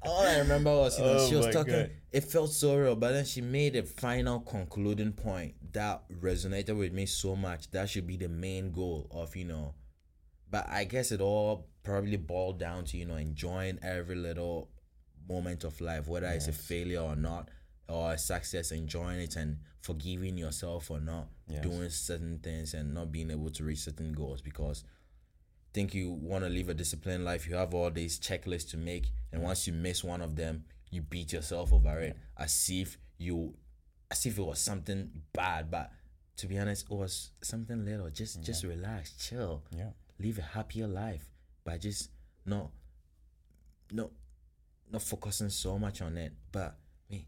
all 0.04 0.22
I 0.26 0.38
remember 0.40 0.72
was 0.72 0.98
you 0.98 1.06
know 1.06 1.18
Oh 1.20 1.28
she 1.30 1.36
was 1.36 1.48
talking. 1.48 1.74
God. 1.74 1.92
It 2.12 2.24
felt 2.26 2.52
so 2.52 2.76
real, 2.76 2.96
but 2.96 3.12
then 3.14 3.26
she 3.26 3.42
made 3.42 3.76
a 3.76 3.84
final 3.84 4.40
concluding 4.42 5.14
point 5.14 5.56
that 5.74 6.04
resonated 6.22 6.78
with 6.78 6.92
me 6.94 7.06
so 7.06 7.36
much. 7.36 7.72
That 7.72 7.90
should 7.90 8.06
be 8.08 8.18
the 8.18 8.28
main 8.30 8.72
goal 8.72 9.08
of 9.12 9.36
you 9.36 9.46
know. 9.46 9.76
But 10.50 10.68
I 10.70 10.84
guess 10.84 11.12
it 11.12 11.22
all 11.22 11.68
probably 11.84 12.18
boiled 12.18 12.60
down 12.60 12.86
to 12.86 12.98
you 12.98 13.06
know 13.06 13.16
enjoying 13.16 13.80
every 13.82 14.16
little 14.16 14.70
moment 15.30 15.64
of 15.64 15.80
life, 15.80 16.08
whether 16.08 16.28
it's 16.28 16.48
a 16.48 16.52
failure 16.52 17.00
or 17.02 17.16
not, 17.16 17.50
or 17.88 18.14
a 18.14 18.18
success, 18.18 18.72
enjoying 18.72 19.20
it 19.22 19.36
and 19.36 19.58
forgiving 19.82 20.38
yourself 20.38 20.86
for 20.86 21.00
not 21.00 21.28
Yes. 21.48 21.64
doing 21.64 21.90
certain 21.90 22.40
things 22.40 22.74
and 22.74 22.94
not 22.94 23.12
being 23.12 23.30
able 23.30 23.50
to 23.50 23.64
reach 23.66 23.80
certain 23.80 24.14
goals 24.14 24.42
because 24.42 24.86
think 25.74 25.94
you 25.94 26.10
want 26.12 26.44
to 26.46 26.50
live 26.50 26.70
a 26.70 26.74
disciplined 26.74 27.26
life, 27.26 27.48
you 27.48 27.56
have 27.56 27.74
all 27.74 27.90
these 27.92 28.20
checklists 28.20 28.70
to 28.72 28.78
make, 28.78 29.12
and 29.32 29.42
once 29.42 29.68
you 29.68 29.74
miss 29.74 30.04
one 30.04 30.22
of 30.22 30.36
them, 30.36 30.66
you 30.90 31.02
beat 31.02 31.32
yourself 31.34 31.72
over 31.74 32.00
it 32.00 32.18
as 32.38 32.70
if 32.72 32.98
you, 33.18 33.54
as 34.10 34.26
if 34.26 34.38
it 34.38 34.42
was 34.44 34.60
something 34.60 35.10
bad. 35.34 35.72
But 35.72 35.92
to 36.38 36.48
be 36.48 36.58
honest, 36.58 36.86
it 36.92 36.94
was 36.96 37.32
something 37.42 37.86
little. 37.86 38.10
Just, 38.10 38.42
just 38.44 38.64
relax, 38.64 39.14
chill, 39.18 39.64
Yeah. 39.76 39.92
live 40.20 40.38
a 40.38 40.42
happier 40.42 40.88
life 40.88 41.30
by 41.64 41.78
just 41.78 42.10
not, 42.46 42.72
no, 43.92 44.12
not 44.92 45.02
focusing 45.02 45.50
so 45.50 45.78
much 45.80 46.02
on 46.02 46.18
it. 46.18 46.34
But 46.52 46.78
me, 47.10 47.28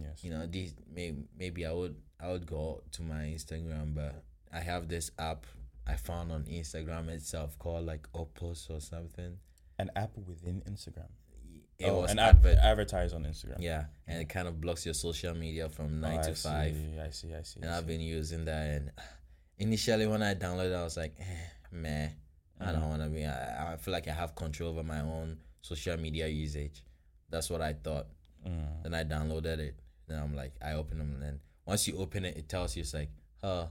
Yes. 0.00 0.24
you 0.24 0.30
know, 0.30 0.46
these 0.46 0.74
may, 0.92 1.14
maybe 1.36 1.64
I 1.66 1.72
would 1.72 1.96
I 2.20 2.30
would 2.30 2.46
go 2.46 2.82
to 2.92 3.02
my 3.02 3.24
Instagram, 3.24 3.94
but 3.94 4.24
I 4.50 4.60
have 4.60 4.88
this 4.88 5.10
app 5.18 5.44
I 5.86 5.96
found 5.96 6.32
on 6.32 6.44
Instagram 6.44 7.08
itself 7.08 7.58
called 7.58 7.84
like 7.84 8.08
Opus 8.14 8.68
or 8.70 8.80
something. 8.80 9.38
An 9.78 9.90
app 9.94 10.16
within 10.16 10.62
Instagram. 10.62 11.10
It 11.78 11.88
oh, 11.88 12.02
was 12.02 12.12
an 12.12 12.18
advert. 12.18 12.58
advertise 12.58 13.12
on 13.12 13.24
Instagram. 13.24 13.56
Yeah, 13.58 13.84
and 14.06 14.20
it 14.20 14.28
kind 14.28 14.46
of 14.46 14.60
blocks 14.60 14.84
your 14.84 14.94
social 14.94 15.34
media 15.34 15.68
from 15.68 15.86
Oh, 15.86 16.08
nine 16.08 16.20
I 16.20 16.22
to 16.22 16.34
five. 16.34 16.74
See, 16.74 17.00
I 17.00 17.10
see. 17.10 17.34
I 17.34 17.42
see. 17.42 17.60
And 17.62 17.70
I 17.70 17.78
I've 17.78 17.86
been 17.86 18.00
using 18.00 18.44
that. 18.44 18.66
And 18.70 18.90
initially, 19.58 20.06
when 20.06 20.22
I 20.22 20.34
downloaded, 20.34 20.76
I 20.76 20.84
was 20.84 20.96
like, 20.96 21.14
eh, 21.18 21.48
meh, 21.72 22.08
I 22.60 22.72
don't 22.72 22.88
want 22.88 23.02
to 23.02 23.08
be. 23.08 23.24
I, 23.24 23.72
I 23.72 23.76
feel 23.76 23.92
like 23.92 24.06
I 24.08 24.12
have 24.12 24.34
control 24.34 24.70
over 24.70 24.82
my 24.82 25.00
own 25.00 25.38
social 25.62 25.96
media 25.96 26.28
usage. 26.28 26.84
That's 27.30 27.50
what 27.50 27.60
I 27.60 27.72
thought. 27.72 28.06
Mm. 28.46 28.82
Then 28.84 28.94
I 28.94 29.02
downloaded 29.04 29.58
it. 29.58 29.80
Then 30.06 30.22
I'm 30.22 30.36
like, 30.36 30.52
I 30.62 30.72
open 30.72 30.98
them, 30.98 31.12
and 31.14 31.22
then 31.22 31.40
once 31.66 31.88
you 31.88 31.96
open 31.98 32.24
it, 32.24 32.36
it 32.36 32.48
tells 32.48 32.76
you 32.76 32.82
it's 32.82 32.94
like, 32.94 33.10
huh, 33.42 33.66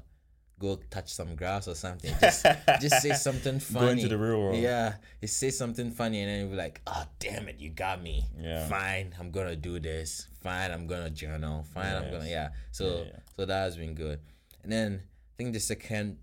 go 0.60 0.80
touch 0.89 1.14
some 1.14 1.36
grass 1.36 1.68
or 1.68 1.76
something. 1.76 2.14
Just, 2.22 2.45
just 2.82 3.01
say 3.01 3.14
something 3.14 3.60
funny. 3.60 3.86
Go 3.86 3.91
into 3.91 4.08
the 4.08 4.18
real 4.18 4.39
world. 4.39 4.58
Yeah, 4.58 4.95
it 5.22 5.28
say 5.28 5.49
something 5.49 5.91
funny, 5.91 6.22
and 6.22 6.30
then 6.30 6.39
you'll 6.41 6.49
be 6.51 6.56
like, 6.56 6.82
oh, 6.88 7.06
damn 7.20 7.47
it, 7.47 7.60
you 7.60 7.70
got 7.70 8.01
me. 8.01 8.26
Yeah. 8.39 8.68
Fine, 8.68 9.14
I'm 9.20 9.32
gonna 9.32 9.56
do 9.56 9.80
this. 9.80 10.28
Fine, 10.41 10.72
I'm 10.72 10.88
gonna 10.88 11.10
journal. 11.10 11.66
Fine, 11.74 11.95
I'm 11.95 12.12
gonna 12.12 12.28
yeah. 12.30 12.49
So, 12.72 12.86
Yeah, 12.86 13.04
yeah. 13.06 13.20
so 13.36 13.45
that 13.45 13.64
has 13.64 13.78
been 13.78 13.93
good. 13.95 14.20
And 14.64 14.72
then 14.72 15.01
I 15.04 15.34
think 15.38 15.54
the 15.54 15.60
second 15.60 16.18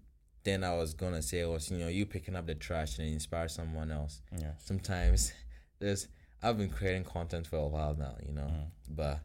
thing 0.45 0.65
I 0.65 0.75
was 0.75 0.95
gonna 0.95 1.23
say 1.23 1.45
was, 1.45 1.71
you 1.71 1.79
know, 1.79 1.89
you 1.89 2.07
picking 2.07 2.37
up 2.37 2.47
the 2.47 2.55
trash 2.55 2.99
and 2.99 3.09
inspire 3.09 3.49
someone 3.49 3.91
else 3.91 4.23
Yeah. 4.39 4.53
sometimes 4.59 5.33
there's 5.81 6.09
I've 6.43 6.57
been 6.57 6.71
creating 6.71 7.05
content 7.05 7.47
for 7.47 7.57
a 7.57 7.67
while 7.67 7.95
now, 7.95 8.15
you 8.27 8.33
know, 8.33 8.51
mm. 8.51 8.67
but 8.89 9.21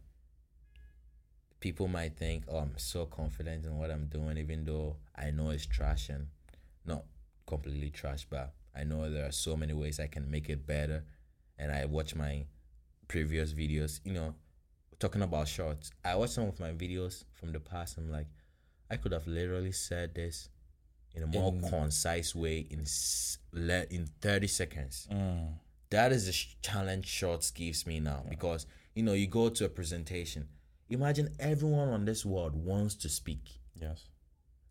people 1.65 1.87
might 1.87 2.15
think, 2.15 2.43
oh, 2.47 2.57
I'm 2.57 2.77
so 2.77 3.07
confident 3.07 3.65
in 3.65 3.75
what 3.79 3.89
I'm 3.89 4.05
doing, 4.05 4.37
even 4.37 4.65
though 4.65 4.97
I 5.15 5.31
know 5.31 5.49
it's 5.49 5.65
trash 5.65 6.09
and 6.09 6.27
not 6.85 7.03
completely 7.47 7.89
trash, 7.89 8.27
but 8.29 8.53
I 8.79 8.83
know 8.83 9.09
there 9.09 9.25
are 9.27 9.31
so 9.31 9.57
many 9.57 9.73
ways 9.73 9.99
I 9.99 10.05
can 10.05 10.29
make 10.29 10.47
it 10.47 10.67
better. 10.67 11.03
And 11.57 11.71
I 11.71 11.85
watch 11.85 12.13
my 12.15 12.45
previous 13.07 13.51
videos, 13.53 13.99
you 14.03 14.13
know, 14.13 14.35
talking 14.99 15.23
about 15.23 15.47
shorts. 15.47 15.89
I 16.03 16.13
watch 16.15 16.29
some 16.37 16.47
of 16.47 16.59
my 16.59 16.69
videos 16.71 17.23
from 17.33 17.51
the 17.51 17.59
past. 17.59 17.97
I'm 17.97 18.11
like, 18.11 18.27
I 18.91 18.97
could 18.97 19.11
have 19.13 19.25
literally 19.25 19.71
said 19.71 20.13
this 20.13 20.49
in 21.15 21.23
a 21.23 21.27
more 21.27 21.51
In- 21.51 21.67
concise 21.67 22.35
way 22.35 22.59
in 22.69 22.85
le- 23.53 23.87
in 23.89 24.05
30 24.21 24.47
seconds 24.47 25.07
Mm. 25.11 25.53
that 25.89 26.11
is 26.11 26.25
the 26.27 26.33
challenge 26.61 27.07
shorts 27.07 27.49
gives 27.51 27.87
me 27.87 27.99
now 28.01 28.21
because 28.29 28.67
you 28.93 29.01
know 29.01 29.13
you 29.13 29.25
go 29.25 29.47
to 29.49 29.63
a 29.65 29.69
presentation 29.69 30.47
imagine 30.89 31.29
everyone 31.39 31.89
on 31.89 32.05
this 32.05 32.25
world 32.25 32.55
wants 32.55 32.95
to 32.95 33.09
speak. 33.09 33.59
Yes. 33.79 34.05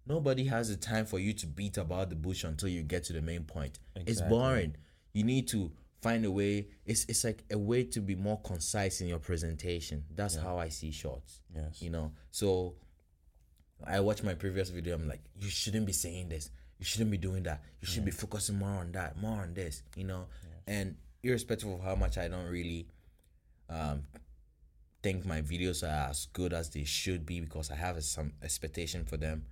nobody 0.06 0.44
has 0.46 0.68
the 0.68 0.76
time 0.76 1.06
for 1.06 1.18
you 1.18 1.32
to 1.32 1.46
beat 1.46 1.76
about 1.78 2.08
the 2.10 2.16
bush 2.16 2.44
until 2.44 2.68
you 2.68 2.82
get 2.82 3.04
to 3.04 3.12
the 3.12 3.22
main 3.22 3.44
point. 3.44 3.78
It's 3.96 4.20
boring. 4.20 4.76
You 5.12 5.24
need 5.24 5.48
to 5.48 5.70
find 6.02 6.24
a 6.24 6.30
way. 6.30 6.68
It's 6.86 7.04
it's 7.08 7.24
like 7.24 7.44
a 7.50 7.56
way 7.58 7.84
to 7.84 8.00
be 8.00 8.14
more 8.14 8.40
concise 8.40 9.00
in 9.00 9.08
your 9.08 9.18
presentation. 9.18 10.04
That's 10.14 10.36
how 10.36 10.58
i 10.58 10.68
see 10.68 10.90
shorts 10.90 11.40
Yes. 11.54 11.80
you 11.82 11.90
know? 11.90 12.12
So 12.30 12.74
i 13.84 14.00
watched 14.00 14.24
my 14.24 14.34
previous 14.34 14.68
video. 14.70 14.94
I'm 14.94 15.08
like 15.08 15.22
you 15.38 15.48
shouldn't 15.48 15.86
be 15.86 15.92
saying 15.92 16.28
this. 16.28 16.50
You 16.78 16.84
shouldn't 16.84 17.10
be 17.10 17.18
doing 17.18 17.42
that. 17.44 17.62
You 17.80 17.86
should 17.86 18.04
be 18.04 18.10
focusing 18.10 18.58
more 18.58 18.68
on 18.80 18.92
that 18.92 19.16
more 19.20 19.40
on 19.42 19.54
this 19.54 19.82
you 19.96 20.04
know? 20.04 20.26
And 20.66 20.96
irrespective 21.22 21.70
of 21.70 21.80
how 21.82 21.94
much 21.94 22.18
i 22.18 22.28
don't 22.28 22.48
really 22.50 22.86
um 23.70 24.02
think 25.04 25.24
my 25.34 25.40
videos 25.42 25.82
are 25.82 26.08
as 26.10 26.26
good 26.38 26.52
as 26.60 26.70
they 26.70 26.84
should 26.84 27.22
be 27.26 27.36
because 27.46 27.70
i 27.70 27.74
have 27.86 28.02
some 28.02 28.32
expectation 28.42 29.04
for 29.04 29.18
them 29.24 29.44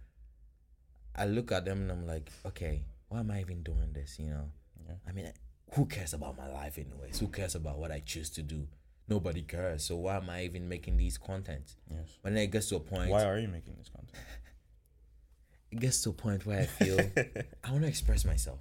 i 1.14 1.24
look 1.36 1.52
at 1.52 1.64
them 1.66 1.78
and 1.82 1.90
i'm 1.92 2.06
like 2.06 2.30
okay 2.50 2.74
why 3.08 3.20
am 3.20 3.30
i 3.30 3.40
even 3.40 3.62
doing 3.62 3.90
this 3.92 4.18
you 4.18 4.30
know 4.30 4.46
Yeah. 4.86 4.94
i 5.08 5.12
mean 5.12 5.30
who 5.74 5.84
cares 5.86 6.12
about 6.14 6.36
my 6.38 6.48
life 6.60 6.78
anyways 6.78 7.18
who 7.20 7.28
cares 7.28 7.54
about 7.54 7.76
what 7.78 7.92
i 7.92 8.00
choose 8.12 8.30
to 8.30 8.42
do 8.42 8.66
nobody 9.08 9.42
cares 9.42 9.84
so 9.84 9.96
why 9.96 10.16
am 10.16 10.30
i 10.30 10.38
even 10.44 10.68
making 10.68 10.96
these 10.96 11.18
contents 11.18 11.76
Yes. 11.90 12.08
but 12.22 12.32
then 12.34 12.42
it 12.44 12.50
gets 12.50 12.68
to 12.70 12.76
a 12.76 12.80
point 12.80 13.10
Why 13.10 13.24
are 13.24 13.38
you 13.38 13.48
making 13.48 13.74
this 13.78 13.90
content? 13.90 14.16
it 15.70 15.80
gets 15.80 16.02
to 16.04 16.10
a 16.10 16.12
point 16.12 16.46
where 16.46 16.60
I 16.60 16.66
feel 16.66 16.98
I 17.64 17.70
want 17.72 17.82
to 17.82 17.88
express 17.88 18.24
myself. 18.24 18.60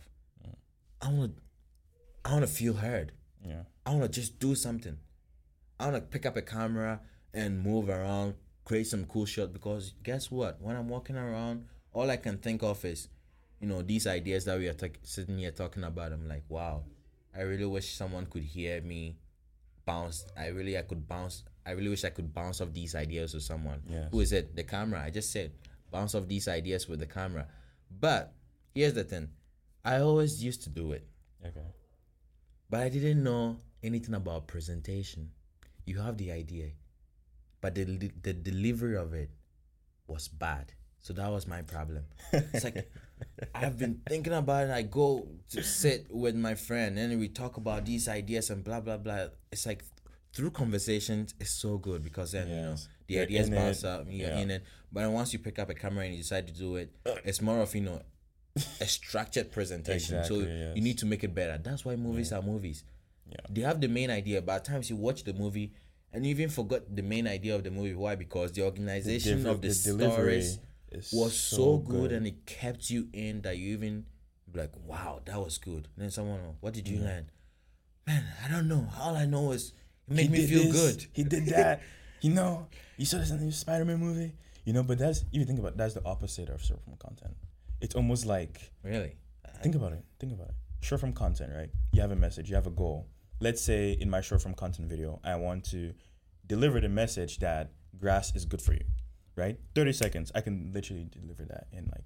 I 1.01 1.09
want 1.11 1.35
to, 1.35 1.41
I 2.23 2.33
want 2.33 2.45
to 2.47 2.51
feel 2.51 2.73
heard. 2.73 3.11
Yeah. 3.45 3.63
I 3.85 3.89
want 3.91 4.03
to 4.03 4.09
just 4.21 4.39
do 4.39 4.53
something. 4.55 4.97
I 5.81 5.85
want 5.89 5.95
to 5.95 6.01
pick 6.01 6.25
up 6.25 6.37
a 6.37 6.41
camera 6.41 7.01
and 7.33 7.61
move 7.63 7.89
around, 7.89 8.35
create 8.65 8.87
some 8.87 9.05
cool 9.05 9.25
shot. 9.25 9.51
Because 9.51 9.93
guess 10.03 10.29
what? 10.29 10.61
When 10.61 10.75
I'm 10.75 10.87
walking 10.89 11.15
around, 11.17 11.65
all 11.93 12.09
I 12.09 12.17
can 12.17 12.37
think 12.37 12.61
of 12.63 12.83
is, 12.85 13.07
you 13.59 13.67
know, 13.67 13.81
these 13.81 14.05
ideas 14.07 14.45
that 14.45 14.59
we 14.59 14.67
are 14.67 14.73
talk- 14.73 14.99
sitting 15.03 15.39
here 15.39 15.51
talking 15.51 15.83
about. 15.83 16.11
I'm 16.13 16.27
like, 16.27 16.43
wow, 16.49 16.83
I 17.35 17.41
really 17.41 17.65
wish 17.65 17.95
someone 17.95 18.27
could 18.27 18.43
hear 18.43 18.79
me 18.81 19.17
bounce. 19.85 20.25
I 20.37 20.47
really, 20.47 20.77
I 20.77 20.83
could 20.83 21.07
bounce. 21.07 21.43
I 21.65 21.71
really 21.71 21.89
wish 21.89 22.03
I 22.03 22.09
could 22.09 22.33
bounce 22.33 22.61
off 22.61 22.73
these 22.73 22.93
ideas 22.95 23.33
with 23.33 23.43
someone. 23.43 23.81
Yes. 23.89 24.09
Who 24.11 24.19
is 24.19 24.31
it? 24.33 24.55
The 24.55 24.63
camera. 24.63 25.01
I 25.03 25.09
just 25.09 25.31
said 25.31 25.51
bounce 25.91 26.15
off 26.15 26.27
these 26.27 26.47
ideas 26.47 26.87
with 26.87 26.99
the 26.99 27.05
camera. 27.07 27.47
But 27.99 28.33
here's 28.73 28.93
the 28.93 29.03
thing. 29.03 29.29
I 29.83 29.97
always 29.97 30.43
used 30.43 30.61
to 30.63 30.69
do 30.69 30.91
it 30.91 31.07
Okay. 31.43 31.65
but 32.69 32.81
I 32.81 32.89
didn't 32.89 33.23
know 33.23 33.57
anything 33.83 34.13
about 34.13 34.45
presentation. 34.47 35.31
You 35.91 35.99
have 35.99 36.17
the 36.17 36.31
idea, 36.31 36.67
but 37.59 37.75
the 37.75 37.83
the 38.27 38.33
delivery 38.49 38.95
of 38.95 39.13
it 39.13 39.29
was 40.07 40.27
bad. 40.27 40.71
So 41.01 41.13
that 41.19 41.29
was 41.35 41.47
my 41.47 41.61
problem. 41.63 42.03
It's 42.31 42.63
like 42.63 42.89
I've 43.55 43.77
been 43.77 43.99
thinking 44.07 44.33
about 44.33 44.65
it. 44.67 44.71
I 44.71 44.83
go 44.83 45.27
to 45.51 45.63
sit 45.63 46.07
with 46.23 46.35
my 46.47 46.55
friend, 46.55 46.97
and 46.97 47.19
we 47.19 47.27
talk 47.27 47.57
about 47.57 47.85
these 47.85 48.07
ideas 48.07 48.49
and 48.51 48.63
blah 48.63 48.79
blah 48.79 48.97
blah. 48.97 49.27
It's 49.51 49.65
like 49.65 49.83
through 50.33 50.51
conversations, 50.51 51.33
it's 51.41 51.51
so 51.51 51.77
good 51.77 52.03
because 52.03 52.31
then 52.31 52.47
you 52.47 52.55
know 52.55 52.75
the 53.07 53.13
You're 53.15 53.23
ideas 53.23 53.49
bounce 53.49 53.83
up, 53.83 54.05
you're 54.07 54.29
Yeah. 54.29 54.39
in 54.39 54.51
it. 54.51 54.63
But 54.93 55.01
then 55.01 55.11
once 55.13 55.33
you 55.33 55.39
pick 55.39 55.59
up 55.59 55.69
a 55.69 55.73
camera 55.73 56.05
and 56.05 56.13
you 56.15 56.21
decide 56.21 56.47
to 56.47 56.53
do 56.53 56.77
it, 56.77 56.95
it's 57.25 57.41
more 57.41 57.59
of 57.59 57.75
you 57.75 57.81
know 57.81 58.01
a 58.79 58.85
structured 58.85 59.51
presentation. 59.51 60.23
so 60.23 60.35
yes. 60.39 60.75
you 60.75 60.81
need 60.81 60.97
to 60.99 61.05
make 61.05 61.23
it 61.23 61.33
better. 61.35 61.57
That's 61.57 61.83
why 61.83 61.95
movies 61.97 62.31
are 62.31 62.41
movies. 62.41 62.83
Yeah. 63.31 63.37
They 63.49 63.61
have 63.61 63.79
the 63.81 63.87
main 63.87 64.09
idea, 64.09 64.41
but 64.41 64.53
at 64.57 64.65
times 64.65 64.89
you 64.89 64.95
watch 64.97 65.23
the 65.23 65.33
movie 65.33 65.73
and 66.13 66.25
you 66.25 66.31
even 66.31 66.49
forgot 66.49 66.81
the 66.93 67.01
main 67.01 67.27
idea 67.27 67.55
of 67.55 67.63
the 67.63 67.71
movie. 67.71 67.93
Why? 67.95 68.15
Because 68.15 68.51
the 68.51 68.63
organization 68.63 69.37
Deliver- 69.43 69.49
of 69.55 69.61
the, 69.61 69.81
delivery 69.91 70.41
stories 70.41 70.59
was 71.13 71.33
so, 71.39 71.77
good, 71.77 72.11
and 72.11 72.27
it 72.27 72.45
kept 72.45 72.89
you 72.89 73.07
in 73.13 73.41
that 73.43 73.57
you 73.57 73.71
even 73.73 74.05
be 74.51 74.59
like, 74.59 74.71
wow, 74.85 75.21
that 75.25 75.39
was 75.39 75.57
good. 75.57 75.87
And 75.95 76.03
then 76.03 76.11
someone, 76.11 76.39
what 76.59 76.73
did 76.73 76.87
you 76.89 76.99
learn? 76.99 77.31
Man, 78.05 78.25
I 78.43 78.49
don't 78.51 78.67
know. 78.67 78.87
All 78.99 79.15
I 79.15 79.25
know 79.25 79.51
is 79.53 79.71
it 80.09 80.13
made 80.15 80.23
He 80.25 80.29
me 80.29 80.45
feel 80.47 80.63
this, 80.71 80.95
good. 80.95 81.05
He 81.13 81.23
did 81.23 81.45
that. 81.55 81.81
you 82.19 82.31
know, 82.33 82.67
you 82.97 83.05
saw 83.05 83.17
this 83.19 83.31
in 83.31 83.45
the 83.45 83.51
Spider 83.53 83.85
Man 83.85 83.97
movie. 83.99 84.33
You 84.65 84.73
know, 84.73 84.83
but 84.83 84.97
that's 84.99 85.21
if 85.21 85.27
you 85.31 85.45
think 85.45 85.59
about 85.59 85.69
it, 85.73 85.77
that's 85.77 85.93
the 85.93 86.03
opposite 86.05 86.49
of 86.49 86.61
short 86.61 86.83
form 86.83 86.97
content. 86.97 87.35
It's 87.79 87.95
almost 87.95 88.25
like 88.25 88.71
Really? 88.83 89.15
think 89.63 89.75
about 89.75 89.93
it. 89.93 90.03
Think 90.19 90.33
about 90.33 90.49
it. 90.49 90.55
Short 90.81 90.99
form 91.01 91.13
content, 91.13 91.51
right? 91.55 91.69
You 91.93 92.01
have 92.01 92.11
a 92.11 92.15
message, 92.15 92.49
you 92.49 92.55
have 92.55 92.67
a 92.67 92.71
goal. 92.71 93.07
Let's 93.41 93.61
say 93.61 93.91
in 93.99 94.09
my 94.09 94.21
short 94.21 94.41
form 94.43 94.53
content 94.55 94.87
video, 94.87 95.19
I 95.23 95.35
want 95.35 95.65
to 95.71 95.93
deliver 96.45 96.79
the 96.79 96.89
message 96.89 97.39
that 97.39 97.71
grass 97.97 98.35
is 98.35 98.45
good 98.45 98.61
for 98.61 98.73
you, 98.73 98.85
right? 99.35 99.57
30 99.75 99.93
seconds. 99.93 100.31
I 100.35 100.41
can 100.41 100.71
literally 100.73 101.07
deliver 101.11 101.43
that 101.45 101.65
in 101.71 101.85
like 101.85 102.03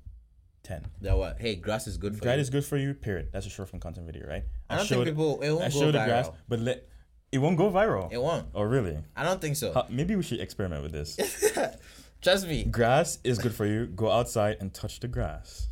10. 0.63 0.85
That 1.01 1.17
what? 1.17 1.39
Hey, 1.39 1.55
grass 1.55 1.87
is 1.87 1.97
good 1.97 2.13
for 2.13 2.17
you. 2.17 2.21
Grass 2.21 2.35
you. 2.37 2.41
is 2.41 2.49
good 2.49 2.65
for 2.65 2.77
you, 2.77 2.93
period. 2.93 3.29
That's 3.33 3.45
a 3.45 3.49
short 3.49 3.69
form 3.69 3.81
content 3.81 4.05
video, 4.05 4.27
right? 4.27 4.43
I 4.69 4.77
don't 4.77 4.87
think 4.87 5.03
people- 5.05 5.41
it 5.41 5.51
won't 5.51 5.63
I 5.65 5.69
go 5.69 5.79
show 5.79 5.85
the 5.91 6.05
grass, 6.05 6.27
viral. 6.29 6.35
but 6.47 6.59
let 6.59 6.87
It 7.31 7.39
won't 7.39 7.57
go 7.57 7.69
viral. 7.69 8.11
It 8.13 8.21
won't. 8.21 8.47
oh, 8.55 8.63
really? 8.63 8.97
I 9.15 9.23
don't 9.23 9.41
think 9.41 9.57
so. 9.57 9.73
Uh, 9.73 9.85
maybe 9.89 10.15
we 10.15 10.23
should 10.23 10.39
experiment 10.39 10.83
with 10.83 10.93
this. 10.93 11.17
Trust 12.21 12.47
me, 12.47 12.63
grass 12.63 13.19
is 13.25 13.37
good 13.39 13.53
for 13.53 13.65
you. 13.65 13.87
Go 13.87 14.09
outside 14.09 14.57
and 14.61 14.73
touch 14.73 14.99
the 15.01 15.07
grass. 15.09 15.67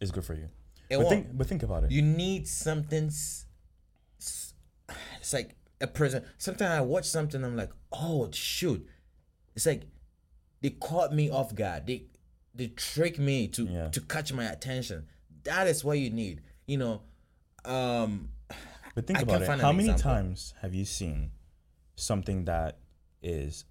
It's 0.00 0.10
good 0.10 0.24
for 0.24 0.34
you. 0.34 0.48
it 0.90 0.96
but 0.96 0.98
won't. 0.98 1.08
think, 1.08 1.26
but 1.38 1.46
think 1.46 1.62
about 1.62 1.84
it. 1.84 1.90
you 1.92 2.02
need 2.02 2.48
something. 2.48 3.06
s- 3.06 3.44
It's 5.18 5.32
like 5.32 5.54
a 5.80 5.86
present. 5.86 6.24
Sometimes 6.38 6.72
I 6.72 6.80
watch 6.80 7.04
something, 7.06 7.42
I'm 7.44 7.56
like, 7.56 7.70
oh 7.92 8.30
shoot! 8.32 8.86
It's 9.54 9.66
like 9.66 9.82
they 10.60 10.70
caught 10.70 11.14
me 11.14 11.30
off 11.30 11.54
guard. 11.54 11.86
They 11.86 12.04
they 12.54 12.68
trick 12.68 13.18
me 13.18 13.48
to 13.48 13.64
Yeah. 13.64 13.88
to 13.90 14.00
catch 14.00 14.32
my 14.32 14.44
attention. 14.44 15.06
That 15.44 15.66
is 15.66 15.84
what 15.84 15.98
you 15.98 16.10
need. 16.10 16.42
You 16.66 16.78
know, 16.78 17.02
um, 17.64 18.30
But 18.94 19.06
think 19.06 19.18
I 19.20 19.22
about 19.22 19.42
it. 19.42 19.48
How 19.60 19.72
many 19.72 19.90
example. 19.90 20.02
times 20.02 20.54
have 20.60 20.74
you 20.74 20.84
seen 20.84 21.30
something 21.96 22.44
that 22.46 22.78
is 23.22 23.64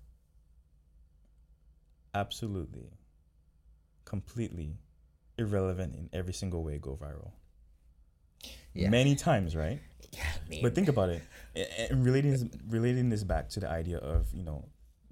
absolutely, 2.13 2.91
completely 4.05 4.77
irrelevant 5.37 5.95
in 5.95 6.09
every 6.13 6.33
single 6.33 6.63
way 6.63 6.77
go 6.79 6.95
viral? 6.95 7.31
Yeah. 8.73 8.89
Many 8.89 9.15
times, 9.15 9.55
right? 9.55 9.79
Yeah. 10.11 10.59
But 10.61 10.75
think 10.75 10.87
about 10.87 11.09
it, 11.09 11.21
and 11.89 12.03
relating 12.03 12.31
this, 12.31 12.45
relating 12.67 13.09
this 13.09 13.23
back 13.23 13.49
to 13.49 13.59
the 13.59 13.69
idea 13.69 13.97
of 13.97 14.27
you 14.33 14.43
know 14.43 14.65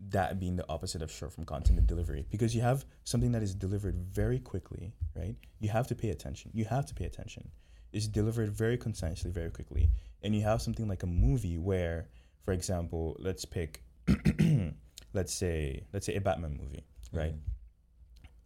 that 0.09 0.39
being 0.39 0.55
the 0.55 0.65
opposite 0.69 1.01
of 1.01 1.11
short 1.11 1.33
form 1.33 1.45
content 1.45 1.79
and 1.79 1.87
delivery, 1.87 2.25
because 2.29 2.55
you 2.55 2.61
have 2.61 2.85
something 3.03 3.31
that 3.31 3.41
is 3.41 3.55
delivered 3.55 3.95
very 3.95 4.39
quickly, 4.39 4.93
right? 5.15 5.35
You 5.59 5.69
have 5.69 5.87
to 5.87 5.95
pay 5.95 6.09
attention. 6.09 6.51
You 6.53 6.65
have 6.65 6.85
to 6.87 6.93
pay 6.93 7.05
attention. 7.05 7.49
It's 7.91 8.07
delivered 8.07 8.51
very 8.51 8.77
concisely, 8.77 9.31
very 9.31 9.51
quickly, 9.51 9.89
and 10.21 10.35
you 10.35 10.41
have 10.41 10.61
something 10.61 10.87
like 10.87 11.03
a 11.03 11.07
movie 11.07 11.57
where, 11.57 12.09
for 12.43 12.51
example, 12.51 13.15
let's 13.19 13.45
pick, 13.45 13.83
let's 15.13 15.33
say, 15.33 15.85
let's 15.93 16.05
say 16.05 16.15
a 16.15 16.21
Batman 16.21 16.57
movie, 16.61 16.83
mm-hmm. 17.07 17.17
right? 17.17 17.35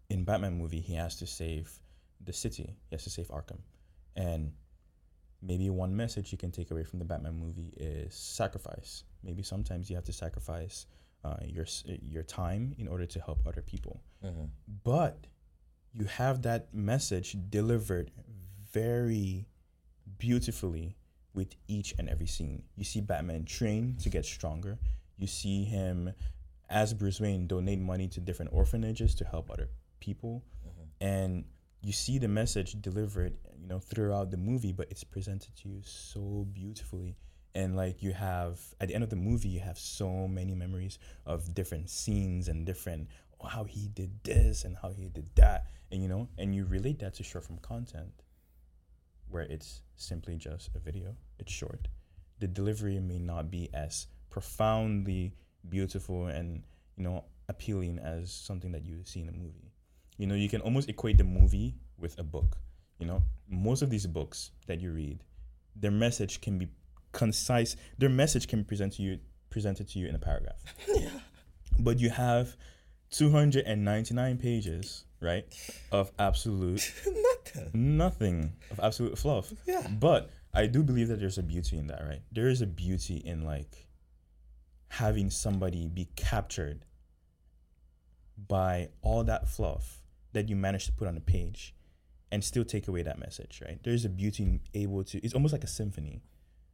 in 0.10 0.24
Batman 0.24 0.58
movie, 0.58 0.80
he 0.80 0.96
has 0.96 1.16
to 1.18 1.28
save 1.28 1.72
the 2.24 2.34
city. 2.34 2.76
He 2.90 2.96
has 2.96 3.04
to 3.04 3.10
save 3.10 3.28
Arkham, 3.28 3.60
and 4.16 4.52
maybe 5.42 5.70
one 5.70 5.96
message 5.96 6.32
you 6.32 6.38
can 6.38 6.52
take 6.52 6.72
away 6.72 6.84
from 6.84 7.00
the 7.00 7.06
Batman 7.06 7.40
movie 7.40 7.74
is 7.78 8.14
sacrifice. 8.14 9.04
Maybe 9.24 9.44
sometimes 9.44 9.90
you 9.90 9.96
have 9.96 10.06
to 10.06 10.14
sacrifice 10.14 10.86
uh, 11.24 11.38
your 11.46 11.66
your 12.02 12.24
time 12.24 12.74
in 12.78 12.88
order 12.88 13.06
to 13.06 13.20
help 13.20 13.46
other 13.46 13.62
people. 13.62 14.02
Mhm. 14.24 14.50
But 14.84 15.28
you 15.94 16.06
have 16.06 16.42
that 16.44 16.74
message 16.74 17.36
delivered 17.50 18.12
very 18.72 19.48
beautifully 20.18 20.96
with 21.34 21.56
each 21.68 21.94
and 21.98 22.10
every 22.10 22.28
scene. 22.28 22.64
You 22.76 22.84
see 22.84 23.02
Batman 23.02 23.46
train 23.46 23.96
to 23.98 24.10
get 24.10 24.26
stronger. 24.26 24.78
You 25.18 25.28
see 25.28 25.64
him 25.66 26.14
as 26.70 26.94
Bruce 26.94 27.20
Wayne 27.20 27.48
donate 27.48 27.80
money 27.80 28.08
to 28.10 28.20
different 28.20 28.54
orphanages 28.54 29.16
to 29.16 29.26
help 29.26 29.50
other 29.52 29.70
people. 30.00 30.44
And 31.02 31.46
you 31.82 31.94
see 31.94 32.18
the 32.20 32.28
message 32.28 32.82
delivered, 32.82 33.38
you 33.60 33.68
know, 33.68 33.80
throughout 33.80 34.32
the 34.32 34.38
movie, 34.38 34.72
but 34.72 34.88
it's 34.90 35.04
presented 35.04 35.56
to 35.58 35.70
you 35.70 35.82
so 35.84 36.48
beautifully. 36.52 37.16
And 37.56 37.76
like 37.76 38.02
you 38.02 38.14
have 38.14 38.60
at 38.80 38.88
the 38.88 38.96
end 38.96 39.04
of 39.04 39.10
the 39.10 39.16
movie, 39.16 39.50
you 39.50 39.60
have 39.60 39.78
so 39.78 40.28
many 40.28 40.54
memories 40.54 41.00
of 41.26 41.54
different 41.54 41.90
scenes 41.90 42.48
and 42.48 42.66
different 42.66 43.08
oh, 43.42 43.48
how 43.48 43.64
he 43.64 43.88
did 43.88 44.24
this 44.24 44.64
and 44.64 44.78
how 44.82 44.92
he 44.92 45.10
did 45.10 45.28
that, 45.36 45.66
and 45.92 46.02
you 46.02 46.08
know, 46.08 46.30
and 46.38 46.56
you 46.56 46.66
relate 46.66 47.00
that 47.00 47.16
to 47.16 47.24
short 47.24 47.46
form 47.46 47.60
content, 47.60 48.24
where 49.28 49.44
it's 49.44 49.82
simply 49.96 50.36
just 50.36 50.70
a 50.76 50.80
video. 50.80 51.16
It's 51.40 51.52
short. 51.52 51.88
The 52.40 52.48
delivery 52.48 53.00
may 53.00 53.20
not 53.20 53.50
be 53.50 53.70
as 53.74 54.08
profoundly 54.30 55.34
beautiful 55.68 56.28
and 56.28 56.64
you 56.96 57.04
know 57.04 57.26
appealing 57.50 58.00
as 58.00 58.32
something 58.32 58.72
that 58.72 58.86
you 58.86 59.02
see 59.04 59.22
in 59.22 59.30
a 59.30 59.34
movie. 59.34 59.74
You 60.18 60.28
know, 60.28 60.36
you 60.36 60.50
can 60.50 60.62
almost 60.62 60.88
equate 60.90 61.18
the 61.18 61.24
movie 61.24 61.76
with 61.98 62.18
a 62.20 62.24
book. 62.24 62.58
You 63.00 63.08
know, 63.08 63.24
most 63.50 63.82
of 63.82 63.90
these 63.90 64.06
books 64.06 64.52
that 64.68 64.80
you 64.80 64.92
read, 64.92 65.24
their 65.76 65.92
message 65.92 66.42
can 66.42 66.58
be 66.58 66.68
concise. 67.12 67.76
Their 67.98 68.10
message 68.10 68.48
can 68.48 68.60
be 68.60 68.66
presented 68.66 68.98
to 68.98 69.04
you 69.04 69.20
presented 69.50 69.88
to 69.90 70.00
you 70.00 70.08
in 70.08 70.16
a 70.16 70.20
paragraph. 70.20 70.58
But 71.82 71.98
you 72.00 72.10
have 72.10 72.58
299 73.12 74.38
pages, 74.38 75.06
right, 75.22 75.46
of 75.92 76.12
absolute 76.20 76.92
Nothing. 77.56 77.98
nothing 77.98 78.54
of 78.70 78.80
absolute 78.82 79.18
fluff. 79.18 79.54
Yeah. 79.66 79.88
But 79.88 80.30
I 80.54 80.66
do 80.68 80.84
believe 80.84 81.08
that 81.08 81.20
there's 81.20 81.38
a 81.38 81.44
beauty 81.44 81.78
in 81.78 81.88
that, 81.88 82.04
right? 82.06 82.22
There 82.34 82.50
is 82.50 82.62
a 82.62 82.68
beauty 82.68 83.18
in 83.18 83.46
like 83.46 83.88
having 84.90 85.30
somebody 85.30 85.88
be 85.88 86.10
captured 86.16 86.86
by 88.48 88.90
all 89.02 89.24
that 89.24 89.48
fluff 89.48 90.02
that 90.34 90.50
you 90.50 90.56
managed 90.56 90.88
to 90.88 90.92
put 90.92 91.08
on 91.08 91.16
a 91.18 91.22
page 91.22 91.74
and 92.32 92.44
still 92.44 92.64
take 92.64 92.88
away 92.88 93.02
that 93.04 93.20
message, 93.20 93.62
right? 93.66 93.80
There's 93.84 94.06
a 94.06 94.10
beauty 94.10 94.44
in 94.44 94.60
able 94.74 95.04
to 95.06 95.24
it's 95.24 95.34
almost 95.34 95.54
like 95.54 95.64
a 95.64 95.68
symphony. 95.68 96.24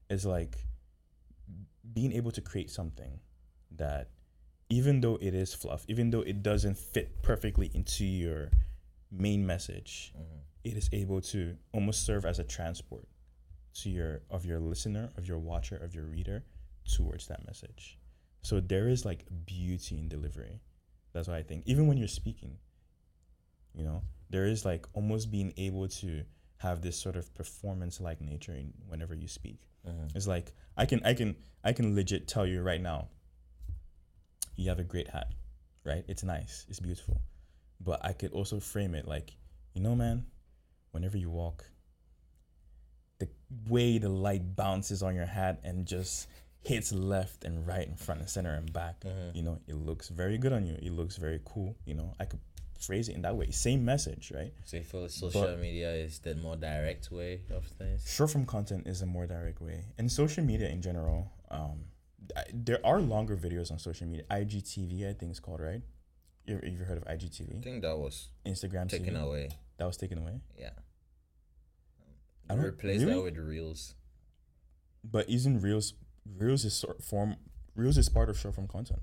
It's 0.10 0.26
like 0.26 0.58
being 1.94 2.12
able 2.14 2.32
to 2.32 2.42
create 2.42 2.70
something 2.70 3.20
that 3.76 4.10
even 4.70 5.02
though 5.02 5.18
it 5.22 5.34
is 5.34 5.54
fluff, 5.54 5.86
even 5.88 6.10
though 6.10 6.22
it 6.22 6.42
doesn't 6.42 6.78
fit 6.78 7.22
perfectly 7.22 7.70
into 7.74 8.04
your 8.04 8.50
main 9.12 9.46
message, 9.46 10.14
mm-hmm. 10.16 10.40
it 10.64 10.76
is 10.76 10.90
able 10.92 11.22
to 11.22 11.56
almost 11.72 12.06
serve 12.06 12.26
as 12.26 12.40
a 12.40 12.44
transport 12.44 13.08
to 13.76 13.90
your 13.90 14.22
of 14.30 14.46
your 14.46 14.60
listener, 14.60 15.10
of 15.18 15.28
your 15.28 15.38
watcher, 15.38 15.78
of 15.78 15.94
your 15.94 16.06
reader 16.06 16.44
towards 16.96 17.28
that 17.28 17.46
message. 17.46 17.98
So 18.42 18.60
there 18.60 18.88
is 18.88 19.06
like 19.06 19.26
beauty 19.46 19.98
in 19.98 20.08
delivery. 20.08 20.62
That's 21.14 21.28
what 21.28 21.38
I 21.38 21.44
think. 21.44 21.64
Even 21.66 21.88
when 21.88 21.98
you're 21.98 22.08
speaking, 22.08 22.58
you 23.74 23.84
know, 23.84 24.04
there 24.36 24.44
is 24.44 24.66
like 24.66 24.86
almost 24.92 25.32
being 25.32 25.54
able 25.56 25.88
to 25.88 26.22
have 26.58 26.82
this 26.82 26.98
sort 26.98 27.16
of 27.16 27.34
performance 27.34 28.02
like 28.02 28.20
nature 28.20 28.52
in 28.52 28.74
whenever 28.86 29.16
you 29.16 29.30
speak. 29.30 29.62
Uh-huh. 29.88 30.10
It's 30.14 30.28
like 30.28 30.52
I 30.76 30.86
can 30.86 31.02
I 31.06 31.14
can 31.14 31.38
I 31.64 31.72
can 31.72 31.96
legit 31.96 32.28
tell 32.28 32.46
you 32.46 32.62
right 32.62 32.82
now. 32.82 33.08
You 34.58 34.68
have 34.68 34.80
a 34.80 34.84
great 34.84 35.08
hat, 35.08 35.32
right? 35.86 36.04
It's 36.10 36.22
nice, 36.22 36.66
it's 36.68 36.82
beautiful, 36.82 37.22
but 37.80 38.04
I 38.04 38.12
could 38.12 38.34
also 38.34 38.60
frame 38.60 38.94
it 38.94 39.08
like, 39.08 39.38
you 39.74 39.82
know, 39.82 39.96
man, 39.96 40.26
whenever 40.92 41.18
you 41.18 41.30
walk, 41.30 41.64
the 43.20 43.30
way 43.70 44.00
the 44.00 44.10
light 44.10 44.54
bounces 44.58 45.02
on 45.02 45.16
your 45.16 45.26
hat 45.26 45.62
and 45.64 45.86
just 45.86 46.28
hits 46.62 46.92
left 46.92 47.46
and 47.46 47.66
right 47.66 47.88
and 47.88 47.98
front 47.98 48.20
and 48.20 48.30
center 48.30 48.54
and 48.54 48.74
back, 48.74 48.96
uh-huh. 49.06 49.32
you 49.34 49.44
know, 49.44 49.60
it 49.66 49.76
looks 49.76 50.10
very 50.10 50.38
good 50.38 50.52
on 50.52 50.66
you. 50.66 50.78
It 50.82 50.92
looks 50.92 51.16
very 51.16 51.40
cool. 51.46 51.78
You 51.86 51.94
know, 51.94 52.14
I 52.20 52.26
could 52.26 52.42
phrase 52.80 53.10
it 53.10 53.16
in 53.16 53.22
that 53.24 53.36
way. 53.36 53.50
Same 53.52 53.84
message, 53.86 54.32
right? 54.36 54.54
So 54.66 54.78
you 54.78 54.84
feel 54.84 55.08
social 55.10 55.42
But- 55.42 55.60
media 55.60 55.94
is 55.94 56.20
the 56.20 56.36
more 56.36 56.56
direct 56.56 57.12
way 57.12 57.42
of 57.50 57.66
things? 57.66 58.10
Short 58.10 58.32
form 58.32 58.46
content 58.46 58.88
is 58.88 59.02
a 59.02 59.06
more 59.06 59.28
direct 59.28 59.62
way, 59.62 59.86
and 59.98 60.12
social 60.12 60.44
media 60.44 60.70
in 60.70 60.82
general. 60.82 61.32
Um, 61.50 61.86
there 62.54 62.84
are 62.86 63.00
longer 63.02 63.38
videos 63.38 63.72
on 63.72 63.80
social 63.80 64.08
media. 64.08 64.26
IGTV, 64.32 65.08
I 65.08 65.14
think 65.14 65.30
it's 65.32 65.40
called, 65.40 65.62
right? 65.62 65.82
You 66.46 66.56
ever, 66.58 66.66
you 66.66 66.76
ever 66.76 66.84
heard 66.86 66.98
of 66.98 67.06
IGTV? 67.06 67.58
I 67.58 67.62
think 67.62 67.82
that 67.84 67.98
was 67.98 68.30
Instagram 68.46 68.90
taken 68.90 69.14
TV. 69.16 69.22
away. 69.24 69.50
That 69.78 69.86
was 69.86 69.98
taken 69.98 70.18
away. 70.18 70.42
Yeah. 70.58 70.72
I 72.50 72.56
don't- 72.56 72.66
Replace 72.66 73.02
really? 73.02 73.14
that 73.14 73.22
with 73.24 73.38
reels. 73.38 73.96
But 75.04 75.30
isn't 75.30 75.62
Reels 75.62 75.94
Reels 76.26 76.66
is 76.66 76.74
sort 76.74 77.04
form 77.04 77.36
Reels 77.76 77.98
is 77.98 78.10
part 78.10 78.30
of 78.30 78.38
short 78.40 78.56
form 78.56 78.68
content 78.68 79.02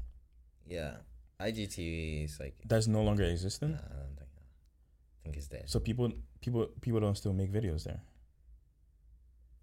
Yeah. 0.66 0.96
IGTV 1.40 2.24
is 2.24 2.40
like 2.40 2.54
that's 2.64 2.86
no 2.86 3.02
longer 3.02 3.24
nah, 3.24 3.30
existent. 3.30 3.74
I 3.74 3.94
don't 3.94 4.16
think 4.16 4.28
I 4.30 5.22
think 5.24 5.36
it's 5.36 5.48
dead. 5.48 5.64
So 5.66 5.80
people 5.80 6.12
people 6.40 6.68
people 6.80 7.00
don't 7.00 7.16
still 7.16 7.32
make 7.32 7.52
videos 7.52 7.84
there. 7.84 8.00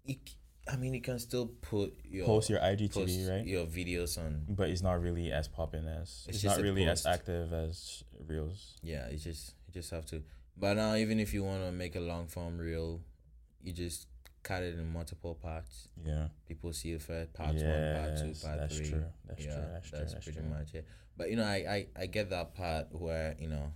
You 0.04 0.16
I 0.68 0.76
mean 0.76 0.94
you 0.94 1.00
can 1.00 1.18
still 1.18 1.46
put 1.46 1.94
your 2.04 2.26
Post 2.26 2.50
your 2.50 2.60
IGTV, 2.60 2.92
post 2.92 3.30
right? 3.30 3.46
your 3.46 3.66
videos 3.66 4.18
on 4.18 4.44
But 4.48 4.68
it's 4.68 4.82
not 4.82 5.00
really 5.00 5.32
as 5.32 5.48
popping 5.48 5.86
as 5.86 6.26
It's 6.28 6.38
it's, 6.38 6.44
not 6.44 6.60
really 6.60 6.84
as 6.84 7.06
active 7.06 7.52
as 7.52 8.04
Reels. 8.26 8.76
Yeah, 8.82 9.08
you 9.10 9.18
just 9.18 9.54
you 9.66 9.74
just 9.74 9.90
have 9.90 10.06
to. 10.06 10.22
But 10.56 10.74
now, 10.74 10.94
even 10.94 11.18
if 11.18 11.32
you 11.32 11.42
want 11.42 11.64
to 11.64 11.72
make 11.72 11.96
a 11.96 12.00
long 12.00 12.26
form 12.26 12.58
reel, 12.58 13.00
you 13.62 13.72
just 13.72 14.06
cut 14.42 14.62
it 14.62 14.78
in 14.78 14.92
multiple 14.92 15.34
parts. 15.34 15.88
Yeah. 16.04 16.28
People 16.48 16.72
see 16.72 16.92
it 16.92 17.02
first, 17.02 17.32
part 17.34 17.54
one, 17.54 17.64
part 17.64 18.16
two, 18.18 18.34
part 18.46 18.58
that's 18.58 18.76
three. 18.76 18.88
true. 18.90 19.04
That's 19.26 19.44
yeah, 19.44 19.54
true. 19.54 19.64
That's 19.72 19.88
true. 19.90 19.98
that's 19.98 20.12
That's 20.14 20.24
pretty 20.24 20.40
true. 20.40 20.48
much 20.48 20.74
it. 20.74 20.86
But 21.16 21.30
you 21.30 21.36
know, 21.36 21.44
I, 21.44 21.86
I 21.96 22.02
I 22.02 22.06
get 22.06 22.30
that 22.30 22.54
part 22.54 22.86
where 22.92 23.36
you 23.38 23.48
know, 23.48 23.72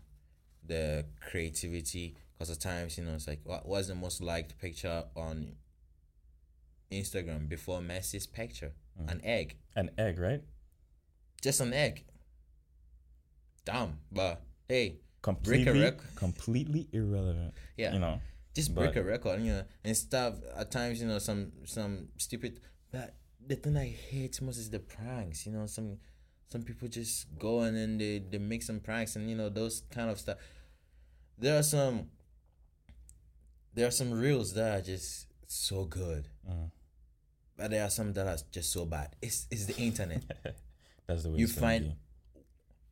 the 0.67 1.05
creativity. 1.31 2.17
Because 2.37 2.51
at 2.51 2.61
times, 2.61 2.99
you 2.99 3.05
know, 3.05 3.15
it's 3.15 3.29
like 3.29 3.41
what 3.45 3.67
was 3.67 3.87
the 3.89 3.95
most 3.95 4.21
liked 4.21 4.59
picture 4.59 5.05
on 5.15 5.53
Instagram 6.91 7.49
before 7.49 7.81
Messi's 7.81 8.27
picture? 8.27 8.73
Mm. 9.01 9.13
An 9.13 9.21
egg, 9.25 9.57
An 9.77 9.91
egg, 9.99 10.19
right? 10.19 10.43
just 11.43 11.61
an 11.61 11.73
egg. 11.73 12.05
Damn, 13.65 13.99
but 14.13 14.43
hey, 14.69 14.99
Completely, 15.23 15.91
completely 16.17 16.87
irrelevant. 16.93 17.55
yeah. 17.79 17.95
You 17.95 17.99
know, 17.99 18.21
just 18.55 18.75
break 18.75 18.95
But- 18.95 19.01
a 19.01 19.05
record, 19.05 19.43
you 19.43 19.53
know, 19.53 19.65
and 19.85 19.97
stuff. 19.97 20.35
At 20.57 20.71
times, 20.71 21.01
you 21.01 21.07
know, 21.09 21.19
some 21.19 21.53
some 21.65 22.09
stupid. 22.17 22.61
But 22.91 23.15
the 23.47 23.57
thing 23.57 23.77
I 23.77 23.89
hate 23.89 24.41
most 24.41 24.59
is 24.59 24.71
the 24.71 24.79
pranks. 24.81 25.45
You 25.47 25.53
know, 25.53 25.67
some 25.67 25.99
some 26.49 26.63
people 26.63 26.89
just 26.89 27.27
go 27.39 27.61
and 27.61 27.77
then 27.77 27.99
they 27.99 28.19
they 28.21 28.39
make 28.39 28.63
some 28.63 28.81
pranks 28.81 29.17
and 29.17 29.29
you 29.29 29.37
know 29.37 29.49
those 29.49 29.83
kind 29.91 30.09
of 30.11 30.19
stuff. 30.19 30.39
There 31.39 31.59
are 31.59 31.63
some. 31.65 32.11
There 33.75 33.89
are 33.89 33.91
some 33.91 34.13
reels 34.13 34.55
that 34.55 34.79
are 34.79 34.83
just 34.83 35.27
so 35.49 35.85
good, 35.85 36.29
Mm. 36.49 36.71
but 37.57 37.71
there 37.73 37.85
are 37.85 37.91
some 37.91 38.13
that 38.13 38.27
are 38.27 38.39
just 38.53 38.71
so 38.73 38.85
bad. 38.87 39.17
It's 39.21 39.49
it's 39.51 39.67
the 39.67 39.77
internet. 39.77 40.23
That's 41.07 41.25
the 41.25 41.31
way 41.31 41.39
You 41.39 41.49
find- 41.49 41.85
be. 41.85 41.95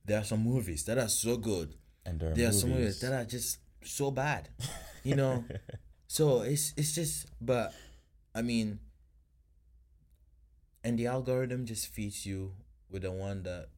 there 0.05 0.19
are 0.21 0.25
some 0.25 0.41
movies 0.41 0.83
that 0.85 0.99
are 0.99 1.09
so 1.09 1.37
good. 1.37 1.77
and 2.05 2.19
there 2.19 2.33
are, 2.33 2.35
There 2.35 2.49
are 2.49 2.53
some 2.53 2.71
movies 2.71 2.99
that 3.01 3.13
are 3.13 3.25
just 3.25 3.59
so 3.85 4.11
bad. 4.11 4.49
You 5.03 5.17
know, 5.17 5.45
so 6.07 6.41
it's 6.43 6.73
it's 6.77 6.95
just. 6.95 7.27
But 7.41 7.75
I 8.35 8.43
mean, 8.43 8.79
and 10.85 10.99
the 10.99 11.07
algorithm 11.07 11.65
just 11.67 11.87
feeds 11.89 12.27
you 12.27 12.53
with 12.91 13.03
the 13.03 13.13
one 13.13 13.43
that 13.45 13.69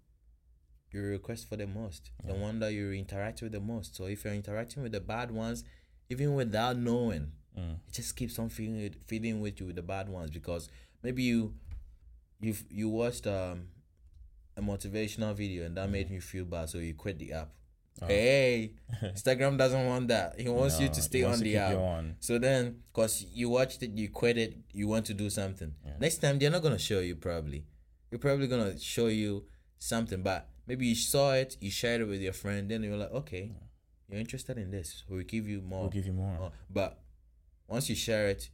you 0.90 1.02
request 1.02 1.48
for 1.48 1.56
the 1.56 1.66
most, 1.66 2.10
the 2.24 2.34
one 2.34 2.60
that 2.60 2.72
you 2.72 2.92
interact 2.92 3.42
with 3.42 3.52
the 3.52 3.60
most. 3.60 3.96
So 3.96 4.06
if 4.06 4.24
you're 4.24 4.34
interacting 4.34 4.82
with 4.82 4.92
the 4.92 5.00
bad 5.00 5.30
ones, 5.30 5.64
even 6.10 6.34
without 6.34 6.76
knowing, 6.76 7.32
Mm. 7.56 7.74
it 7.86 7.92
just 7.92 8.16
keeps 8.16 8.36
on 8.40 8.48
feeding 8.48 8.80
it, 8.80 8.96
feeding 9.06 9.40
with 9.40 9.60
you 9.60 9.66
with 9.66 9.76
the 9.76 9.82
bad 9.82 10.08
ones 10.08 10.28
because 10.28 10.68
maybe 11.04 11.22
you 11.22 11.54
you 12.40 12.52
you 12.68 12.88
watched 12.88 13.28
um 13.28 13.68
a 14.56 14.60
motivational 14.60 15.32
video 15.34 15.64
and 15.64 15.76
that 15.76 15.88
made 15.88 16.10
you 16.10 16.20
feel 16.20 16.44
bad, 16.44 16.68
so 16.68 16.78
you 16.78 16.94
quit 16.94 17.18
the 17.20 17.32
app. 17.32 17.50
Oh. 18.03 18.07
Hey, 18.07 18.72
Instagram 19.03 19.57
doesn't 19.57 19.86
want 19.86 20.09
that. 20.09 20.40
He 20.40 20.49
wants 20.49 20.80
you 20.80 20.88
to 20.88 21.01
stay 21.01 21.22
on 21.22 21.38
to 21.38 21.45
the 21.45 21.57
app. 21.57 21.76
on. 21.76 22.16
So 22.20 22.38
then, 22.38 22.80
cause 22.92 23.24
you 23.32 23.49
watched 23.49 23.82
it, 23.82 23.90
you 23.92 24.09
quit 24.09 24.36
it, 24.36 24.57
you 24.72 24.88
want 24.88 25.07
to 25.07 25.14
do 25.14 25.30
something. 25.30 25.72
Yeah. 25.86 25.92
Next 26.01 26.18
time 26.18 26.38
they're 26.38 26.51
not 26.51 26.62
gonna 26.62 26.78
show 26.78 26.99
you 27.01 27.14
probably. 27.16 27.64
You're 28.11 28.18
probably 28.18 28.49
gonna 28.49 28.78
show 28.78 29.07
you 29.07 29.45
something, 29.78 30.22
but 30.22 30.49
maybe 30.66 30.86
you 30.86 30.95
saw 30.97 31.34
it, 31.34 31.57
you 31.61 31.70
shared 31.70 32.01
it 32.01 32.07
with 32.09 32.20
your 32.20 32.32
friend, 32.32 32.68
then 32.70 32.82
you're 32.82 32.97
like, 32.97 33.12
okay, 33.12 33.53
you're 34.09 34.20
interested 34.20 34.59
in 34.59 34.70
this, 34.72 35.05
we'll 35.09 35.22
give 35.22 35.47
you 35.49 35.61
more. 35.61 35.82
We'll 35.82 35.90
give 35.90 36.07
you 36.07 36.12
more. 36.12 36.36
more. 36.38 36.53
But 36.68 36.99
once 37.68 37.88
you 37.88 37.95
share 37.95 38.26
it, 38.28 38.51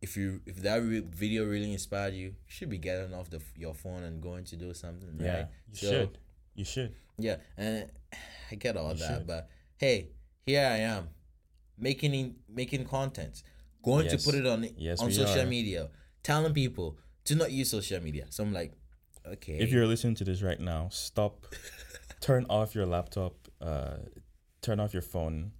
if 0.00 0.16
you 0.16 0.40
if 0.44 0.56
that 0.62 0.82
re- 0.82 1.04
video 1.08 1.44
really 1.44 1.72
inspired 1.72 2.14
you, 2.14 2.26
you 2.26 2.34
should 2.48 2.68
be 2.68 2.78
getting 2.78 3.14
off 3.14 3.30
the 3.30 3.40
your 3.56 3.74
phone 3.74 4.02
and 4.02 4.20
going 4.20 4.42
to 4.46 4.56
do 4.56 4.74
something, 4.74 5.16
yeah, 5.20 5.34
right? 5.36 5.46
you 5.70 5.76
So- 5.76 5.90
should. 5.90 6.18
You 6.54 6.64
should. 6.66 6.94
Yeah, 7.22 7.36
and 7.56 7.90
I 8.50 8.54
get 8.56 8.76
all 8.76 8.92
You 8.92 8.98
that, 9.00 9.18
should. 9.18 9.26
but 9.26 9.48
hey, 9.78 10.10
here 10.46 10.66
I 10.66 10.78
am, 10.94 11.08
making 11.78 12.36
making 12.48 12.84
content, 12.86 13.42
going 13.82 14.06
Yes. 14.06 14.12
to 14.24 14.30
put 14.30 14.34
it 14.40 14.46
on 14.46 14.68
Yes, 14.76 15.00
on 15.00 15.10
social 15.12 15.42
are. 15.42 15.46
media, 15.46 15.90
telling 16.22 16.52
people 16.54 16.96
to 17.24 17.34
not 17.34 17.50
use 17.52 17.70
social 17.70 18.00
media. 18.02 18.26
So 18.30 18.42
I'm 18.44 18.52
like, 18.52 18.72
okay, 19.34 19.58
If 19.64 19.70
you're 19.70 19.86
listening 19.86 20.16
to 20.16 20.24
this 20.24 20.42
right 20.42 20.60
now, 20.60 20.88
stop. 20.90 21.46
turn 22.20 22.44
off 22.48 22.74
your 22.74 22.86
laptop. 22.86 23.34
Uh, 23.60 23.96
turn 24.60 24.78
off 24.80 24.92
your 24.92 25.02
phone, 25.14 25.52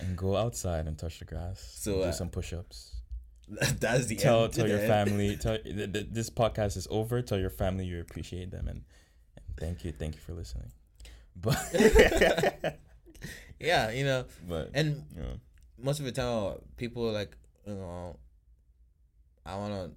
and 0.00 0.16
go 0.16 0.36
outside 0.36 0.86
and 0.86 0.96
touch 0.98 1.18
the 1.20 1.24
grass. 1.24 1.58
So, 1.78 1.94
do 1.94 2.02
uh, 2.02 2.12
some 2.12 2.28
push-ups. 2.30 2.96
that's 3.80 4.06
the 4.06 4.16
tell 4.16 4.44
end. 4.44 4.52
tell 4.52 4.68
your 4.68 4.78
family. 4.78 5.36
Tell 5.44 5.58
th- 5.58 5.92
th- 5.92 6.06
this 6.10 6.30
podcast 6.30 6.76
is 6.76 6.86
over. 6.90 7.20
Tell 7.22 7.38
your 7.38 7.50
family 7.50 7.84
you 7.84 8.00
appreciate 8.00 8.50
them 8.52 8.68
and 8.68 8.82
thank 9.60 9.84
you, 9.84 9.92
thank 9.92 10.14
you 10.16 10.20
for 10.20 10.32
listening. 10.32 10.72
But 11.36 11.58
Yeah, 13.60 13.90
you 13.90 14.04
know, 14.04 14.24
but 14.48 14.70
and 14.74 15.04
you 15.14 15.22
know, 15.22 15.34
most 15.78 16.00
of 16.00 16.06
the 16.06 16.12
time, 16.12 16.56
people 16.76 17.08
are 17.08 17.12
like, 17.12 17.36
you 17.66 17.74
know, 17.74 18.16
I 19.44 19.56
wanna. 19.56 19.90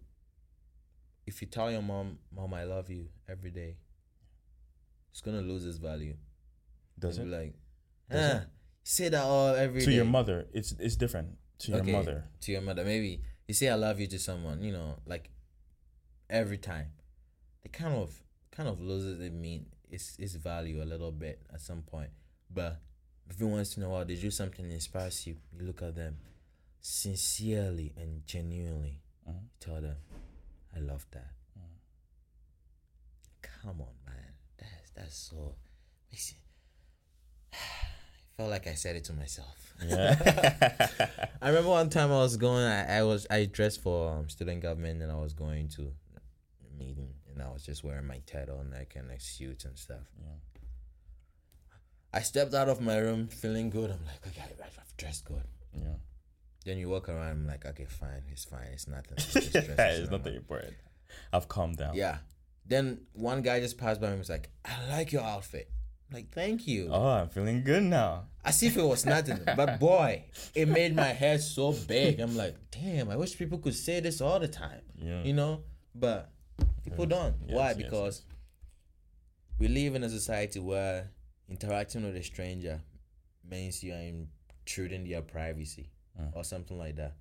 If 1.26 1.42
you 1.42 1.48
tell 1.48 1.72
your 1.72 1.82
mom, 1.82 2.20
"Mom, 2.36 2.54
I 2.54 2.66
love 2.66 2.90
you" 2.90 3.08
every 3.30 3.52
day, 3.52 3.78
it's 5.12 5.22
gonna 5.22 5.42
lose 5.42 5.66
its 5.66 5.78
value. 5.78 6.16
does 7.00 7.18
it 7.18 7.28
like, 7.28 7.54
Does 8.10 8.42
ah, 8.44 8.46
say 8.84 9.08
that 9.10 9.24
all 9.24 9.56
every 9.56 9.80
to 9.82 9.88
day." 9.90 9.96
your 9.96 10.06
mother? 10.06 10.48
It's 10.54 10.74
it's 10.80 10.98
different 10.98 11.38
to 11.60 11.72
your 11.72 11.80
Okay, 11.82 11.92
mother. 11.94 12.26
To 12.42 12.52
your 12.52 12.62
mother, 12.62 12.84
maybe 12.84 13.22
you 13.48 13.54
say 13.54 13.70
"I 13.70 13.76
love 13.76 14.00
you" 14.02 14.08
to 14.08 14.20
someone, 14.20 14.62
you 14.62 14.74
know, 14.74 15.00
like 15.06 15.30
every 16.30 16.58
time. 16.58 16.88
They 17.64 17.70
kind 17.70 17.96
of 17.96 18.22
kind 18.56 18.70
of 18.70 18.80
loses 18.80 19.20
its 19.20 19.34
mean 19.34 19.66
its 19.90 20.16
its 20.20 20.36
value 20.36 20.82
a 20.82 20.86
little 20.86 21.12
bit 21.12 21.42
at 21.54 21.62
some 21.62 21.82
point. 21.82 22.10
But 22.54 22.80
every 23.30 23.48
once 23.48 23.78
in 23.78 23.84
a 23.84 23.90
while, 23.90 24.06
they 24.06 24.16
do 24.16 24.32
something 24.32 24.68
that 24.68 24.74
inspires 24.74 25.26
you. 25.26 25.38
You 25.58 25.66
look 25.66 25.82
at 25.82 25.96
them 25.96 26.18
sincerely 26.80 27.94
and 27.98 28.26
genuinely. 28.26 29.02
You 29.26 29.34
tell 29.60 29.82
them, 29.82 29.96
"I 30.76 30.80
love 30.80 31.06
that." 31.12 31.32
Mm. 31.58 31.78
Come 33.42 33.82
on, 33.82 33.96
man. 34.06 34.34
That's 34.58 34.92
that's 34.96 35.18
so. 35.18 35.56
Makes 36.12 36.34
you, 36.34 36.38
I 37.54 37.58
felt 38.38 38.50
like 38.52 38.68
I 38.68 38.76
said 38.76 38.96
it 38.96 39.04
to 39.06 39.14
myself. 39.14 39.74
Yeah. 39.84 40.90
I 41.42 41.50
remember 41.50 41.70
one 41.70 41.90
time 41.90 42.12
I 42.12 42.18
was 42.18 42.38
going. 42.38 42.64
I, 42.64 43.00
I 43.00 43.04
was 43.04 43.26
I 43.32 43.46
dressed 43.46 43.82
for 43.82 44.12
um, 44.12 44.30
student 44.30 44.62
government, 44.62 45.02
and 45.02 45.12
I 45.12 45.16
was 45.16 45.34
going 45.34 45.70
to 45.70 45.82
a 45.84 46.78
meeting, 46.78 47.14
and 47.34 47.44
I 47.44 47.52
was 47.52 47.64
just 47.64 47.84
wearing 47.84 48.08
my 48.08 48.22
turtleneck 48.26 48.96
and 48.96 49.12
a 49.12 49.20
suit 49.20 49.66
and 49.66 49.78
stuff. 49.78 50.08
yeah. 50.20 50.36
I 52.14 52.22
stepped 52.22 52.54
out 52.54 52.70
of 52.70 52.80
my 52.80 52.98
room 52.98 53.28
feeling 53.28 53.72
good. 53.72 53.90
I'm 53.90 54.06
like, 54.06 54.28
okay, 54.28 54.44
I've 54.64 54.98
dressed 54.98 55.26
good. 55.26 55.44
Yeah. 55.76 55.96
Then 56.64 56.78
you 56.78 56.88
walk 56.90 57.10
around. 57.10 57.32
I'm 57.32 57.48
like, 57.48 57.66
okay, 57.66 57.86
fine, 57.86 58.24
it's 58.32 58.46
fine, 58.46 58.68
it's 58.72 58.88
nothing. 58.88 59.14
It's 59.18 59.34
just 59.34 59.52
dress, 59.52 59.68
it's 59.68 60.00
it's 60.00 60.12
nothing 60.12 60.36
important. 60.36 60.74
I've 61.32 61.48
calmed 61.48 61.78
down. 61.78 61.96
Yeah. 61.96 62.18
Then 62.66 63.02
one 63.14 63.42
guy 63.42 63.60
just 63.60 63.78
passed 63.78 64.00
by 64.00 64.08
and 64.10 64.20
was 64.20 64.30
like, 64.30 64.50
I 64.64 64.88
like 64.90 65.12
your 65.12 65.24
outfit. 65.24 65.70
I'm 66.10 66.16
like, 66.16 66.32
thank 66.32 66.68
you. 66.68 66.90
Oh, 66.92 67.08
I'm 67.08 67.30
feeling 67.30 67.64
good 67.64 67.84
now. 67.84 68.26
As 68.46 68.62
if 68.62 68.78
it 68.78 68.84
was 68.84 69.06
nothing. 69.06 69.40
but 69.58 69.80
boy, 69.80 70.26
it 70.54 70.68
made 70.68 70.96
my 70.96 71.08
head 71.08 71.42
so 71.42 71.72
big. 71.74 72.20
I'm 72.20 72.38
like, 72.38 72.56
damn, 72.72 73.10
I 73.10 73.18
wish 73.18 73.38
people 73.38 73.58
could 73.58 73.76
say 73.76 74.00
this 74.00 74.22
all 74.22 74.40
the 74.40 74.48
time. 74.48 74.82
Yeah. 74.96 75.24
You 75.24 75.34
know? 75.34 75.64
But 75.96 76.32
people 76.94 77.06
don't. 77.06 77.36
Yes, 77.48 77.56
Why? 77.58 77.68
yes, 77.70 77.78
Because 77.78 78.26
we 79.60 79.68
live 79.68 79.96
in 79.96 80.04
a 80.04 80.10
society 80.10 80.60
where 80.60 81.10
interacting 81.50 82.04
with 82.04 82.16
a 82.16 82.24
stranger 82.24 82.82
means 83.48 83.84
you 83.84 83.94
are 83.94 84.26
intruding 84.66 85.08
their 85.08 85.22
privacy 85.22 85.90
Mm. 86.20 86.36
or 86.36 86.44
something 86.44 86.78
like 86.78 86.96
that. 86.98 87.16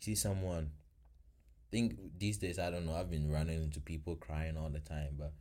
See 0.00 0.14
someone 0.14 0.70
think 1.70 1.98
these 2.18 2.36
days 2.38 2.58
I 2.58 2.70
don't 2.70 2.84
know, 2.86 2.94
I've 2.94 3.10
been 3.10 3.30
running 3.30 3.62
into 3.62 3.80
people 3.80 4.16
crying 4.16 4.56
all 4.58 4.68
the 4.70 4.80
time, 4.80 5.14
but 5.18 5.32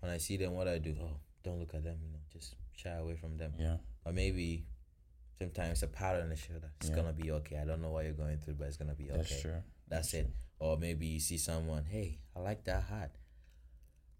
when 0.00 0.10
I 0.10 0.16
see 0.18 0.36
them 0.38 0.54
what 0.54 0.68
I 0.68 0.78
do, 0.78 0.94
oh, 1.00 1.16
don't 1.42 1.58
look 1.58 1.74
at 1.74 1.84
them, 1.84 1.98
you 2.02 2.10
know, 2.12 2.18
just 2.32 2.54
shy 2.72 2.90
away 2.90 3.14
from 3.16 3.36
them. 3.36 3.52
Yeah. 3.58 3.76
Or 4.06 4.12
maybe 4.12 4.64
sometimes 5.38 5.82
a 5.82 5.86
pat 5.86 6.20
on 6.20 6.28
the 6.30 6.36
shoulder. 6.36 6.70
It's 6.80 6.88
Yeah. 6.90 6.96
gonna 6.96 7.12
be 7.12 7.30
okay. 7.32 7.58
I 7.58 7.64
don't 7.64 7.80
know 7.82 7.90
what 7.90 8.04
you're 8.04 8.14
going 8.14 8.38
through, 8.38 8.54
but 8.54 8.68
it's 8.68 8.76
gonna 8.78 8.94
be 8.94 9.10
okay. 9.10 9.16
That's 9.18 9.40
true. 9.40 9.62
That's 9.90 10.14
it. 10.14 10.30
Or 10.58 10.78
maybe 10.78 11.06
you 11.06 11.20
see 11.20 11.36
someone, 11.36 11.84
hey, 11.84 12.20
I 12.34 12.40
like 12.40 12.64
that 12.64 12.84
hat. 12.84 13.16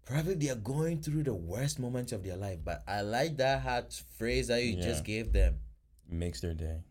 Probably 0.05 0.33
they 0.35 0.49
are 0.49 0.55
going 0.55 1.01
through 1.01 1.23
the 1.23 1.33
worst 1.33 1.79
moments 1.79 2.11
of 2.11 2.23
their 2.23 2.35
life, 2.37 2.59
but 2.63 2.83
I 2.87 3.01
like 3.01 3.37
that 3.37 3.61
hat 3.61 4.01
phrase 4.17 4.47
that 4.47 4.63
you 4.63 4.75
Yeah. 4.77 4.83
just 4.83 5.03
gave 5.05 5.31
them. 5.31 5.59
Makes 6.07 6.41
their 6.41 6.53
day. 6.53 6.81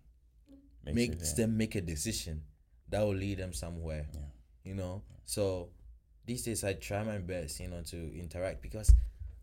Makes, 0.85 0.97
Makes 0.97 1.17
their 1.17 1.37
day. 1.37 1.43
them 1.43 1.57
make 1.59 1.75
a 1.75 1.81
decision 1.81 2.43
that 2.89 3.03
will 3.03 3.15
lead 3.15 3.39
them 3.39 3.53
somewhere. 3.53 4.09
Yeah. 4.15 4.21
You 4.65 4.75
know? 4.75 5.03
So 5.25 5.71
these 6.25 6.43
days 6.45 6.65
I 6.65 6.73
try 6.75 7.03
my 7.03 7.19
best, 7.19 7.61
you 7.61 7.69
know, 7.69 7.83
to 7.83 8.19
interact 8.19 8.63
because 8.63 8.95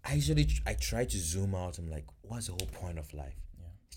I 0.04 0.14
usually 0.14 0.46
tr- 0.46 0.62
I 0.66 0.74
try 0.74 1.06
to 1.06 1.18
zoom 1.18 1.54
out. 1.54 1.78
I'm 1.78 1.90
like, 1.90 2.06
what's 2.22 2.48
the 2.48 2.54
whole 2.54 2.68
point 2.82 2.98
of 2.98 3.14
life? 3.14 3.36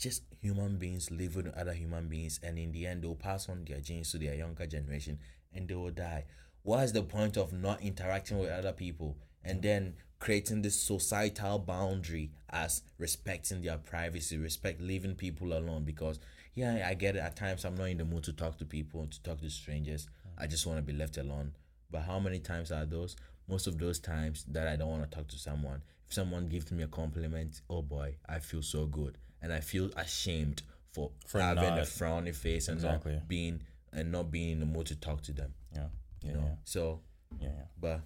Just 0.00 0.22
human 0.40 0.78
beings 0.78 1.10
living 1.10 1.44
with 1.44 1.58
other 1.58 1.74
human 1.74 2.08
beings, 2.08 2.40
and 2.42 2.58
in 2.58 2.72
the 2.72 2.86
end, 2.86 3.02
they'll 3.02 3.14
pass 3.14 3.50
on 3.50 3.66
their 3.68 3.80
genes 3.80 4.10
to 4.12 4.18
their 4.18 4.34
younger 4.34 4.66
generation, 4.66 5.18
and 5.54 5.68
they 5.68 5.74
will 5.74 5.90
die. 5.90 6.24
What 6.62 6.84
is 6.84 6.94
the 6.94 7.02
point 7.02 7.36
of 7.36 7.52
not 7.52 7.82
interacting 7.82 8.38
with 8.38 8.48
other 8.48 8.72
people 8.72 9.18
and 9.44 9.60
then 9.60 9.94
creating 10.18 10.62
this 10.62 10.80
societal 10.80 11.58
boundary 11.58 12.30
as 12.48 12.82
respecting 12.96 13.60
their 13.60 13.76
privacy, 13.76 14.38
respect 14.38 14.80
leaving 14.80 15.16
people 15.16 15.52
alone? 15.52 15.84
Because 15.84 16.18
yeah, 16.54 16.86
I 16.88 16.94
get 16.94 17.16
it. 17.16 17.20
At 17.20 17.36
times, 17.36 17.66
I'm 17.66 17.76
not 17.76 17.90
in 17.90 17.98
the 17.98 18.06
mood 18.06 18.24
to 18.24 18.32
talk 18.32 18.56
to 18.58 18.64
people, 18.64 19.06
to 19.06 19.22
talk 19.22 19.42
to 19.42 19.50
strangers. 19.50 20.08
I 20.38 20.46
just 20.46 20.66
want 20.66 20.78
to 20.78 20.82
be 20.82 20.98
left 20.98 21.18
alone. 21.18 21.52
But 21.90 22.02
how 22.02 22.18
many 22.18 22.38
times 22.38 22.72
are 22.72 22.86
those? 22.86 23.16
Most 23.48 23.66
of 23.66 23.78
those 23.78 23.98
times 23.98 24.46
that 24.48 24.66
I 24.66 24.76
don't 24.76 24.88
want 24.88 25.10
to 25.10 25.14
talk 25.14 25.28
to 25.28 25.38
someone. 25.38 25.82
If 26.06 26.14
someone 26.14 26.48
gives 26.48 26.72
me 26.72 26.84
a 26.84 26.88
compliment, 26.88 27.60
oh 27.68 27.82
boy, 27.82 28.16
I 28.26 28.38
feel 28.38 28.62
so 28.62 28.86
good, 28.86 29.18
and 29.42 29.52
I 29.52 29.60
feel 29.60 29.90
ashamed 29.96 30.62
for, 30.92 31.12
For 31.26 31.40
having 31.40 31.64
a 31.64 31.76
not- 31.76 31.86
frowny 31.86 32.34
face 32.34 32.68
and 32.68 32.76
Exactly. 32.76 33.14
not 33.14 33.28
being 33.28 33.62
and 33.92 34.12
not 34.12 34.30
being 34.30 34.50
in 34.50 34.60
the 34.60 34.66
mood 34.66 34.86
to 34.86 34.96
talk 34.96 35.22
to 35.22 35.32
them. 35.32 35.54
Yeah. 35.74 35.88
You 36.22 36.30
Yeah. 36.30 36.36
know. 36.36 36.58
So, 36.64 37.02
Yeah. 37.40 37.48
yeah. 37.48 37.64
but 37.78 38.00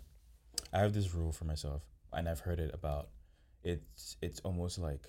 I 0.73 0.81
have 0.81 0.93
this 0.95 1.13
rule 1.15 1.33
for 1.33 1.45
myself, 1.45 1.83
and 2.13 2.29
I've 2.29 2.41
heard 2.41 2.59
it 2.61 2.73
about. 2.75 3.11
It's 3.63 4.17
it's 4.21 4.41
almost 4.41 4.79
like 4.79 5.07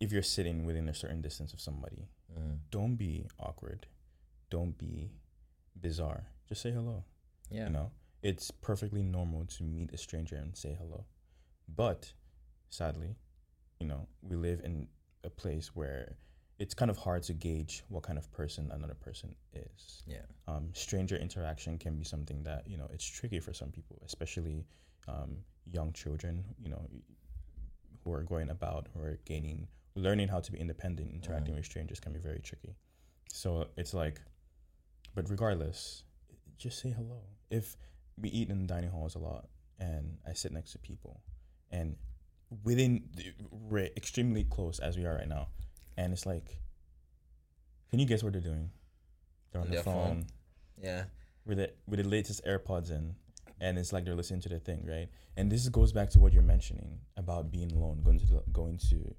if 0.00 0.10
you're 0.12 0.22
sitting 0.22 0.64
within 0.64 0.88
a 0.88 0.94
certain 0.94 1.20
distance 1.22 1.52
of 1.52 1.60
somebody, 1.60 2.08
mm, 2.36 2.58
don't 2.70 2.96
be 2.96 3.26
awkward, 3.38 3.86
don't 4.50 4.76
be 4.78 5.12
bizarre. 5.80 6.26
Just 6.48 6.62
say 6.62 6.70
hello. 6.72 7.04
Yeah. 7.50 7.66
You 7.66 7.70
know, 7.72 7.92
it's 8.22 8.50
perfectly 8.50 9.02
normal 9.02 9.44
to 9.46 9.62
meet 9.62 9.92
a 9.92 9.96
stranger 9.98 10.36
and 10.36 10.56
say 10.56 10.74
hello. 10.74 11.06
But 11.68 12.12
sadly, 12.70 13.16
you 13.82 13.88
know, 13.88 14.06
we 14.22 14.36
live 14.36 14.60
in 14.64 14.86
a 15.24 15.30
place 15.30 15.74
where 15.74 16.16
it's 16.58 16.74
kind 16.74 16.90
of 16.90 16.96
hard 16.96 17.22
to 17.24 17.32
gauge 17.32 17.82
what 17.88 18.04
kind 18.04 18.18
of 18.22 18.30
person 18.32 18.70
another 18.72 18.94
person 18.94 19.34
is. 19.52 20.02
Yeah. 20.06 20.26
Um, 20.46 20.68
stranger 20.72 21.16
interaction 21.16 21.78
can 21.78 21.96
be 21.96 22.04
something 22.04 22.44
that, 22.44 22.62
you 22.70 22.76
know, 22.76 22.88
it's 22.94 23.04
tricky 23.04 23.40
for 23.40 23.52
some 23.52 23.70
people, 23.72 23.96
especially 24.06 24.64
um, 25.08 25.38
young 25.66 25.92
children, 25.92 26.44
you 26.62 26.70
know, 26.70 26.82
who 28.04 28.12
are 28.12 28.22
going 28.22 28.50
about, 28.50 28.86
who 28.94 29.00
are 29.02 29.18
gaining, 29.24 29.66
learning 29.96 30.28
how 30.28 30.38
to 30.46 30.52
be 30.52 30.58
independent, 30.58 31.10
interacting 31.12 31.54
Mhm. 31.54 31.58
with 31.58 31.66
strangers 31.66 31.98
can 31.98 32.12
be 32.12 32.20
very 32.20 32.40
tricky. 32.40 32.76
So 33.32 33.48
it's 33.76 33.94
like, 33.94 34.20
but 35.16 35.28
regardless, 35.28 36.04
just 36.58 36.78
say 36.78 36.90
hello. 36.90 37.20
If 37.50 37.76
we 38.16 38.28
eat 38.28 38.48
in 38.50 38.66
dining 38.68 38.90
halls 38.90 39.16
a 39.16 39.18
lot 39.18 39.48
and 39.80 40.18
I 40.24 40.34
sit 40.34 40.52
next 40.52 40.70
to 40.72 40.78
people 40.78 41.20
and 41.70 41.96
within, 42.64 43.04
we're 43.50 43.90
extremely 43.96 44.44
close 44.44 44.78
as 44.78 44.96
we 44.96 45.04
are 45.06 45.14
right 45.14 45.28
now, 45.28 45.48
and 45.96 46.12
it's 46.12 46.26
like, 46.26 46.58
can 47.90 47.98
you 47.98 48.06
guess 48.06 48.22
what 48.22 48.32
they're 48.32 48.42
doing? 48.42 48.70
They're 49.52 49.60
on 49.60 49.66
On 49.68 49.72
their 49.72 49.82
their 49.82 49.92
phone, 49.92 50.04
phone. 50.04 50.26
Yeah. 50.82 51.04
with 51.44 51.58
the 51.58 51.72
with 51.86 52.02
the 52.02 52.08
latest 52.08 52.44
AirPods 52.44 52.90
in, 52.90 53.14
and 53.60 53.78
it's 53.78 53.92
like 53.92 54.04
they're 54.04 54.14
listening 54.14 54.40
to 54.42 54.48
the 54.48 54.58
thing, 54.58 54.84
right? 54.86 55.08
And 55.36 55.50
this 55.50 55.68
goes 55.68 55.92
back 55.92 56.10
to 56.10 56.18
what 56.18 56.32
you're 56.32 56.42
mentioning 56.42 57.00
about 57.16 57.50
being 57.50 57.70
alone, 57.72 58.02
going 58.02 58.18
to 58.18 58.26
the, 58.26 58.42
going 58.52 58.78
to 58.90 59.14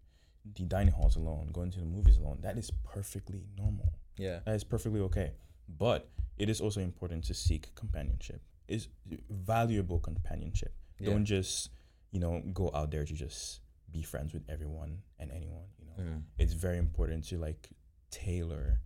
the 0.56 0.64
dining 0.66 0.94
halls 0.94 1.16
alone, 1.16 1.50
going 1.54 1.72
to 1.72 1.80
the 1.80 1.86
movies 1.86 2.18
alone. 2.18 2.40
That 2.42 2.58
is 2.58 2.72
perfectly 2.84 3.44
normal. 3.58 3.94
Yeah. 4.18 4.40
That 4.46 4.56
is 4.56 4.64
perfectly 4.64 5.00
okay. 5.02 5.32
But 5.70 6.10
it 6.38 6.50
is 6.50 6.60
also 6.62 6.82
important 6.82 7.24
to 7.26 7.34
seek 7.34 7.74
companionship. 7.76 8.42
Is 8.68 8.88
valuable 9.30 10.00
companionship. 10.00 10.74
Yeah. 11.00 11.12
Don't 11.12 11.26
just 11.26 11.70
you 12.14 12.20
know 12.24 12.42
go 12.54 12.72
out 12.74 12.90
there 12.94 13.04
to 13.06 13.14
just 13.26 13.60
be 13.92 14.02
friends 14.04 14.34
with 14.34 14.44
everyone 14.50 15.00
and 15.20 15.30
anyone. 15.32 15.68
You 15.80 15.86
know, 15.86 15.98
Mm. 16.12 16.22
it's 16.38 16.54
very 16.54 16.78
important 16.78 17.26
to 17.30 17.38
like 17.38 17.70
tailor 18.12 18.80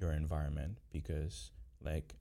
your 0.00 0.12
environment 0.12 0.78
because 0.90 1.52
like 1.80 2.16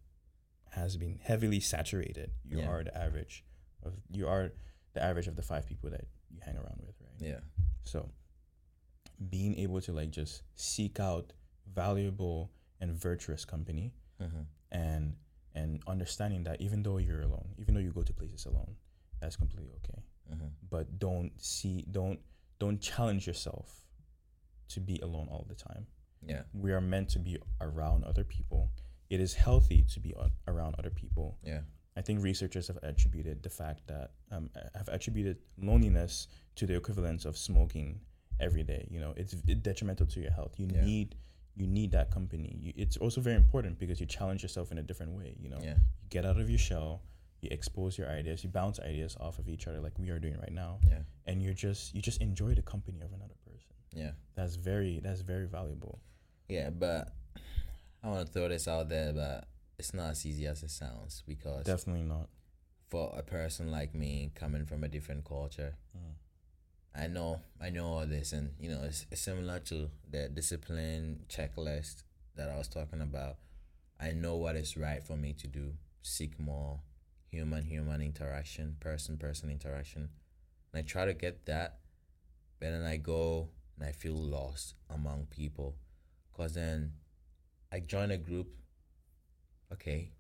has 0.80 0.96
been 0.98 1.18
heavily 1.30 1.60
saturated. 1.60 2.30
You 2.46 2.60
Yeah. 2.60 2.70
are 2.72 2.84
the 2.84 2.96
average 3.06 3.36
of 3.84 3.94
you 4.18 4.28
are 4.28 4.52
the 4.94 5.02
average 5.10 5.28
of 5.32 5.36
the 5.36 5.42
five 5.52 5.66
people 5.66 5.90
that 5.96 6.06
you 6.30 6.40
hang 6.48 6.56
around 6.58 6.80
with, 6.86 6.96
right? 7.02 7.20
Yeah. 7.32 7.42
So 7.84 8.00
being 9.30 9.56
able 9.60 9.82
to 9.82 9.92
like 9.92 10.12
just 10.12 10.44
seek 10.56 11.00
out 11.00 11.34
valuable 11.68 12.52
and 12.82 12.92
virtuous 12.94 13.46
company 13.46 13.94
Mm-hmm. 14.22 14.42
and 14.72 15.16
and 15.56 15.82
understanding 15.88 16.44
that 16.44 16.60
even 16.62 16.84
though 16.84 16.98
you're 16.98 17.22
alone, 17.22 17.50
even 17.58 17.74
though 17.74 17.80
you 17.88 17.92
go 17.92 18.04
to 18.04 18.14
places 18.14 18.46
alone, 18.46 18.76
that's 19.22 19.36
completely 19.38 19.72
okay. 19.80 20.04
Mm-hmm. 20.32 20.48
But 20.70 21.00
don't 21.00 21.32
see 21.42 21.86
don't 21.92 22.20
don't 22.60 22.80
challenge 22.82 23.26
yourself 23.28 23.86
to 24.70 24.80
be 24.80 25.00
alone 25.02 25.28
all 25.32 25.46
the 25.48 25.56
time. 25.56 25.88
Yeah. 26.26 26.42
We 26.54 26.72
are 26.74 26.82
meant 26.82 27.10
to 27.10 27.20
be 27.20 27.38
around 27.62 28.04
other 28.04 28.24
people. 28.24 28.72
It 29.10 29.20
is 29.20 29.34
healthy 29.34 29.84
to 29.94 30.00
be 30.00 30.14
on, 30.16 30.32
around 30.48 30.76
other 30.78 30.90
people. 30.92 31.38
Yeah. 31.44 31.62
I 31.98 32.02
think 32.02 32.22
researchers 32.24 32.68
have 32.68 32.78
attributed 32.84 33.42
the 33.42 33.50
fact 33.50 33.88
that 33.88 34.12
um, 34.32 34.50
have 34.76 34.88
attributed 34.90 35.38
loneliness 35.58 36.28
to 36.56 36.66
the 36.66 36.76
equivalence 36.76 37.26
of 37.26 37.38
smoking 37.38 38.00
every 38.40 38.64
day. 38.64 38.88
You 38.92 39.00
know, 39.00 39.14
it's 39.18 39.34
detrimental 39.34 40.06
to 40.08 40.20
your 40.22 40.32
health. 40.32 40.54
You 40.60 40.68
Yeah. 40.74 40.84
need 40.86 41.16
you 41.56 41.68
need 41.68 41.92
that 41.92 42.10
company. 42.12 42.56
You, 42.62 42.74
it's 42.78 42.96
also 42.96 43.20
very 43.20 43.36
important 43.36 43.80
because 43.80 44.00
you 44.00 44.06
challenge 44.06 44.44
yourself 44.44 44.72
in 44.72 44.78
a 44.78 44.84
different 44.84 45.12
way. 45.14 45.36
You 45.42 45.50
know, 45.50 45.60
Yeah. 45.62 45.76
you 46.04 46.10
get 46.10 46.26
out 46.26 46.40
of 46.40 46.50
your 46.50 46.60
shell, 46.60 47.02
you 47.42 47.50
expose 47.52 47.98
your 47.98 48.10
ideas, 48.10 48.44
you 48.44 48.50
bounce 48.50 48.80
ideas 48.80 49.16
off 49.20 49.40
of 49.40 49.48
each 49.50 49.68
other 49.68 49.80
like 49.80 49.98
we 49.98 50.10
are 50.10 50.20
doing 50.20 50.38
right 50.40 50.52
now, 50.52 50.80
Yeah. 50.88 51.04
and 51.26 51.42
you're 51.42 51.54
just 51.54 51.94
you 51.96 52.02
just 52.02 52.22
enjoy 52.22 52.54
the 52.54 52.62
company 52.62 53.02
of 53.02 53.12
another 53.14 53.36
person. 53.46 53.74
Yeah. 53.94 54.12
That's 54.36 54.56
very 54.56 55.00
that's 55.00 55.22
very 55.22 55.48
valuable. 55.48 56.00
Yeah. 56.48 56.70
But 56.70 57.14
I 58.04 58.08
want 58.08 58.26
to 58.28 58.32
throw 58.34 58.48
this 58.50 58.68
out 58.68 58.90
there, 58.90 59.14
but 59.14 59.48
it's 59.78 59.94
not 59.94 60.12
as 60.12 60.26
easy 60.26 60.46
as 60.48 60.64
it 60.64 60.72
sounds 60.72 61.24
because 61.28 61.66
Definitely 61.66 62.04
not. 62.04 62.30
for 62.90 63.14
a 63.18 63.24
person 63.24 63.72
like 63.72 63.94
me 63.96 64.32
coming 64.36 64.66
from 64.66 64.84
a 64.84 64.88
different 64.88 65.26
culture, 65.26 65.76
Mm. 65.98 66.14
I 66.96 67.08
know 67.08 67.40
I 67.62 67.70
know 67.70 67.86
all 67.86 68.06
this, 68.06 68.34
and 68.34 68.52
you 68.60 68.70
know 68.70 68.82
it's, 68.84 69.06
it's 69.12 69.22
similar 69.22 69.60
to 69.60 69.90
the 70.10 70.28
discipline 70.30 71.26
checklist 71.30 72.04
that 72.36 72.50
I 72.50 72.58
was 72.58 72.68
talking 72.68 73.02
about. 73.02 73.38
I 74.00 74.12
know 74.12 74.36
what 74.38 74.56
is 74.56 74.76
right 74.78 75.04
for 75.04 75.16
me 75.18 75.34
to 75.34 75.48
do. 75.48 75.74
Seek 76.02 76.40
more 76.40 76.80
human 77.30 77.64
human 77.66 78.02
interaction, 78.02 78.76
person 78.80 79.18
person 79.18 79.50
interaction, 79.50 80.10
and 80.74 80.80
I 80.80 80.82
try 80.84 81.06
to 81.06 81.14
get 81.14 81.46
that, 81.46 81.80
but 82.60 82.72
then 82.72 82.84
I 82.84 82.98
go 82.98 83.50
and 83.78 83.88
I 83.88 83.92
feel 83.92 84.16
lost 84.16 84.76
among 84.90 85.28
people, 85.30 85.76
cause 86.34 86.54
then 86.56 86.94
I 87.72 87.80
join 87.80 88.12
a 88.12 88.18
group. 88.18 88.48
Okay, 89.72 90.12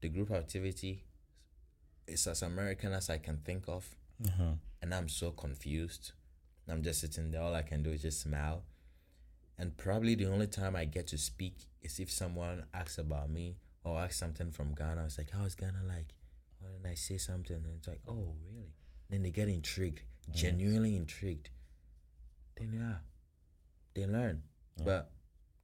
the 0.00 0.08
group 0.08 0.30
activity 0.30 1.04
is 2.06 2.26
as 2.26 2.42
American 2.42 2.92
as 2.92 3.08
I 3.10 3.18
can 3.18 3.38
think 3.38 3.64
of 3.68 3.96
Uh-huh. 4.24 4.52
and 4.82 4.94
I'm 4.94 5.08
so 5.08 5.30
confused. 5.30 6.12
I'm 6.68 6.82
just 6.82 7.00
sitting 7.00 7.30
there. 7.30 7.40
All 7.42 7.54
I 7.54 7.62
can 7.62 7.82
do 7.82 7.90
is 7.90 8.02
just 8.02 8.20
smile. 8.20 8.62
And 9.56 9.76
probably 9.76 10.14
the 10.14 10.26
only 10.26 10.46
time 10.46 10.76
I 10.76 10.84
get 10.84 11.06
to 11.08 11.18
speak 11.18 11.54
is 11.82 11.98
if 11.98 12.10
someone 12.10 12.66
asks 12.74 12.98
about 12.98 13.30
me 13.30 13.56
Oh, 13.88 13.94
or 13.94 14.00
asks 14.00 14.18
something 14.18 14.50
from 14.50 14.74
Ghana. 14.74 15.04
It's 15.04 15.18
like, 15.18 15.30
how's 15.30 15.54
Ghana 15.54 15.82
like? 15.86 16.14
Or 16.62 16.70
then 16.70 16.90
I 16.90 16.94
say 16.94 17.18
something 17.18 17.56
and 17.56 17.74
it's 17.76 17.88
like, 17.88 18.00
oh, 18.08 18.34
really? 18.46 18.72
Then 19.10 19.22
they 19.22 19.30
get 19.30 19.48
intrigued, 19.48 20.02
mm. 20.30 20.34
genuinely 20.34 20.96
intrigued. 20.96 21.50
Then, 22.56 22.72
yeah, 22.74 22.96
they 23.94 24.06
learn. 24.06 24.42
Yeah. 24.76 24.84
But 24.84 25.10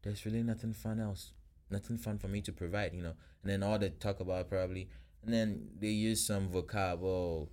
there's 0.03 0.25
really 0.25 0.43
nothing 0.43 0.73
fun 0.73 1.01
else. 1.01 1.33
Nothing 1.71 1.99
fun 1.99 2.19
for 2.19 2.29
me 2.29 2.41
to 2.43 2.53
provide, 2.53 2.95
you 2.95 3.03
know. 3.03 3.15
And 3.43 3.51
then 3.51 3.63
all 3.63 3.79
they 3.79 3.91
talk 3.91 4.21
about 4.21 4.49
probably, 4.49 4.89
and 5.25 5.33
then 5.33 5.69
they 5.79 5.89
use 5.89 6.25
some 6.27 6.49
vocab, 6.49 7.03
oh, 7.03 7.49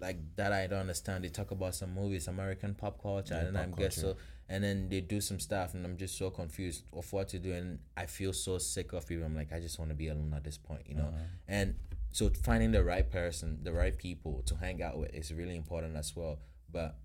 like 0.00 0.18
that 0.36 0.52
I 0.52 0.66
don't 0.66 0.80
understand. 0.80 1.24
They 1.24 1.28
talk 1.28 1.50
about 1.50 1.74
some 1.74 1.94
movies, 1.94 2.26
American 2.26 2.74
pop 2.74 3.00
culture, 3.00 3.34
Yeah, 3.34 3.48
and 3.48 3.56
pop 3.56 3.64
I'm 3.64 3.72
guess 3.72 3.96
so. 3.96 4.16
And 4.48 4.62
then 4.62 4.88
they 4.90 5.00
do 5.00 5.20
some 5.22 5.40
stuff, 5.40 5.72
and 5.72 5.86
I'm 5.86 5.96
just 5.96 6.18
so 6.18 6.28
confused 6.30 6.84
of 6.92 7.10
what 7.12 7.28
to 7.28 7.38
do, 7.38 7.52
and 7.54 7.78
I 7.96 8.04
feel 8.06 8.32
so 8.34 8.58
sick 8.58 8.92
of 8.92 9.06
people. 9.06 9.24
I'm 9.24 9.34
like, 9.34 9.52
I 9.52 9.60
just 9.60 9.78
want 9.78 9.90
to 9.90 9.94
be 9.94 10.08
alone 10.08 10.34
at 10.36 10.44
this 10.44 10.58
point, 10.58 10.82
you 10.86 10.94
know. 10.96 11.04
Uh-huh. 11.04 11.22
And 11.48 11.74
so 12.10 12.30
finding 12.42 12.70
the 12.72 12.84
right 12.84 13.10
person, 13.10 13.60
the 13.62 13.72
right 13.72 13.96
people 13.96 14.42
to 14.46 14.56
hang 14.56 14.82
out 14.82 14.98
with 14.98 15.14
is 15.14 15.32
really 15.32 15.56
important 15.56 15.96
as 15.96 16.14
well. 16.14 16.40
But 16.70 16.96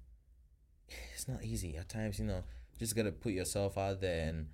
it's 1.13 1.27
not 1.29 1.43
easy 1.43 1.77
at 1.77 1.87
times, 1.87 2.19
you 2.19 2.25
know. 2.25 2.43
Just 2.77 2.95
gotta 2.95 3.11
put 3.11 3.31
yourself 3.31 3.77
out 3.77 4.01
there, 4.01 4.27
and 4.27 4.47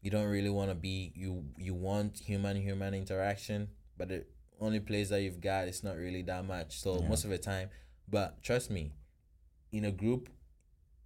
you 0.00 0.10
don't 0.10 0.28
really 0.28 0.50
want 0.50 0.70
to 0.70 0.74
be 0.74 1.12
you. 1.14 1.44
You 1.58 1.74
want 1.74 2.18
human 2.20 2.56
human 2.56 2.94
interaction, 2.94 3.68
but 3.98 4.08
the 4.08 4.24
only 4.60 4.80
place 4.80 5.10
that 5.10 5.20
you've 5.22 5.40
got 5.40 5.68
is 5.68 5.82
not 5.82 5.96
really 5.96 6.22
that 6.22 6.44
much. 6.44 6.78
So 6.80 7.00
Yeah. 7.00 7.08
most 7.08 7.24
of 7.24 7.30
the 7.30 7.38
time, 7.38 7.70
but 8.08 8.42
trust 8.42 8.70
me, 8.70 8.92
in 9.72 9.84
a 9.84 9.90
group, 9.92 10.28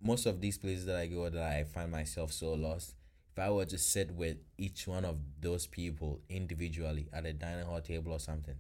most 0.05 0.26
of 0.26 0.40
these 0.40 0.59
places 0.59 0.85
that 0.86 0.97
I 0.97 1.06
go 1.06 1.28
that 1.28 1.43
I 1.43 1.64
find 1.64 1.90
myself 1.90 2.31
so 2.31 2.52
lost. 2.52 2.94
If 3.32 3.39
I 3.43 3.51
were 3.51 3.64
to 3.64 3.78
sit 3.78 4.12
with 4.12 4.36
each 4.59 4.86
one 4.86 5.05
of 5.05 5.16
those 5.40 5.66
people 5.66 6.20
individually 6.28 7.09
at 7.12 7.26
a 7.26 7.32
dining 7.32 7.64
hall 7.64 7.81
table 7.81 8.12
or 8.12 8.20
something, 8.20 8.55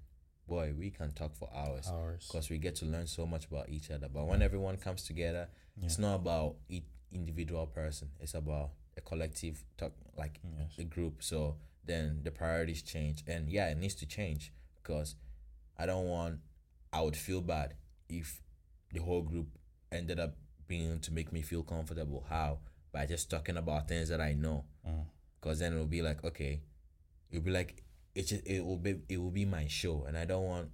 boy, 0.48 0.72
we 0.76 0.90
can 0.90 1.12
talk 1.12 1.36
for 1.36 1.48
hours 1.54 1.86
Hours. 1.88 2.26
because 2.26 2.50
we 2.50 2.58
get 2.58 2.74
to 2.76 2.86
learn 2.86 3.06
so 3.06 3.24
much 3.26 3.44
about 3.44 3.68
each 3.68 3.90
other. 3.90 4.08
But 4.12 4.26
when 4.26 4.42
everyone 4.42 4.78
comes 4.78 5.04
together, 5.04 5.48
it's 5.82 5.98
not 5.98 6.14
about 6.16 6.56
each 6.68 6.84
individual 7.12 7.66
person. 7.66 8.08
It's 8.18 8.34
about 8.34 8.70
a 8.96 9.00
collective 9.02 9.62
talk, 9.76 9.92
like 10.16 10.40
Yes. 10.58 10.76
the 10.76 10.84
group. 10.84 11.22
So 11.22 11.56
then 11.84 12.20
the 12.24 12.30
priorities 12.30 12.82
change, 12.82 13.22
and 13.28 13.48
yeah, 13.50 13.68
it 13.68 13.76
needs 13.76 13.94
to 13.96 14.06
change 14.06 14.50
because 14.82 15.14
I 15.76 15.84
don't 15.86 16.06
want. 16.08 16.40
I 16.92 17.02
would 17.02 17.16
feel 17.16 17.40
bad 17.42 17.74
if 18.08 18.40
the 18.92 19.00
whole 19.00 19.22
group 19.22 19.48
ended 19.92 20.18
up 20.20 20.36
being 20.66 21.00
to 21.00 21.12
make 21.12 21.32
me 21.32 21.42
feel 21.42 21.62
comfortable. 21.62 22.24
How 22.28 22.58
by 22.92 23.06
just 23.06 23.30
talking 23.30 23.56
about 23.56 23.88
things 23.88 24.08
that 24.08 24.20
I 24.20 24.34
know, 24.34 24.64
mm. 24.86 25.04
because 25.40 25.58
then 25.58 25.72
it'll 25.72 25.86
be 25.86 26.02
like 26.02 26.24
okay, 26.24 26.60
it'll 27.30 27.44
be 27.44 27.50
like 27.50 27.82
it 28.14 28.26
just 28.26 28.46
it 28.46 28.64
will 28.64 28.78
be 28.78 28.96
it 29.08 29.18
will 29.18 29.30
be 29.30 29.44
my 29.44 29.66
show, 29.66 30.04
and 30.06 30.16
I 30.16 30.24
don't 30.24 30.44
want 30.44 30.68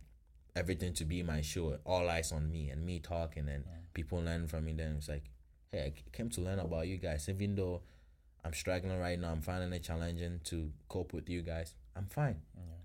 everything 0.55 0.93
to 0.95 1.05
be 1.05 1.23
my 1.23 1.41
show. 1.41 1.79
All 1.85 2.09
eyes 2.09 2.33
on 2.33 2.51
me 2.51 2.71
and 2.71 2.85
me 2.85 2.99
talking 3.01 3.49
and 3.49 3.65
mm. 3.65 3.69
people 3.95 4.21
learn 4.21 4.47
from 4.47 4.65
me. 4.65 4.75
Then 4.75 4.97
it's 4.99 5.09
like, 5.09 5.25
hey, 5.73 5.87
I 5.87 5.93
came 6.13 6.29
to 6.31 6.41
learn 6.41 6.59
about 6.59 6.87
you 6.87 6.99
guys, 6.99 7.29
even 7.29 7.55
though 7.55 7.83
I'm 8.45 8.53
struggling 8.53 8.99
right 8.99 9.19
now. 9.19 9.31
I'm 9.33 9.43
finding 9.43 9.73
it 9.73 9.83
challenging 9.83 10.41
to 10.45 10.71
cope 10.89 11.13
with 11.13 11.29
you 11.29 11.43
guys. 11.43 11.75
I'm 11.97 12.07
fine. 12.07 12.37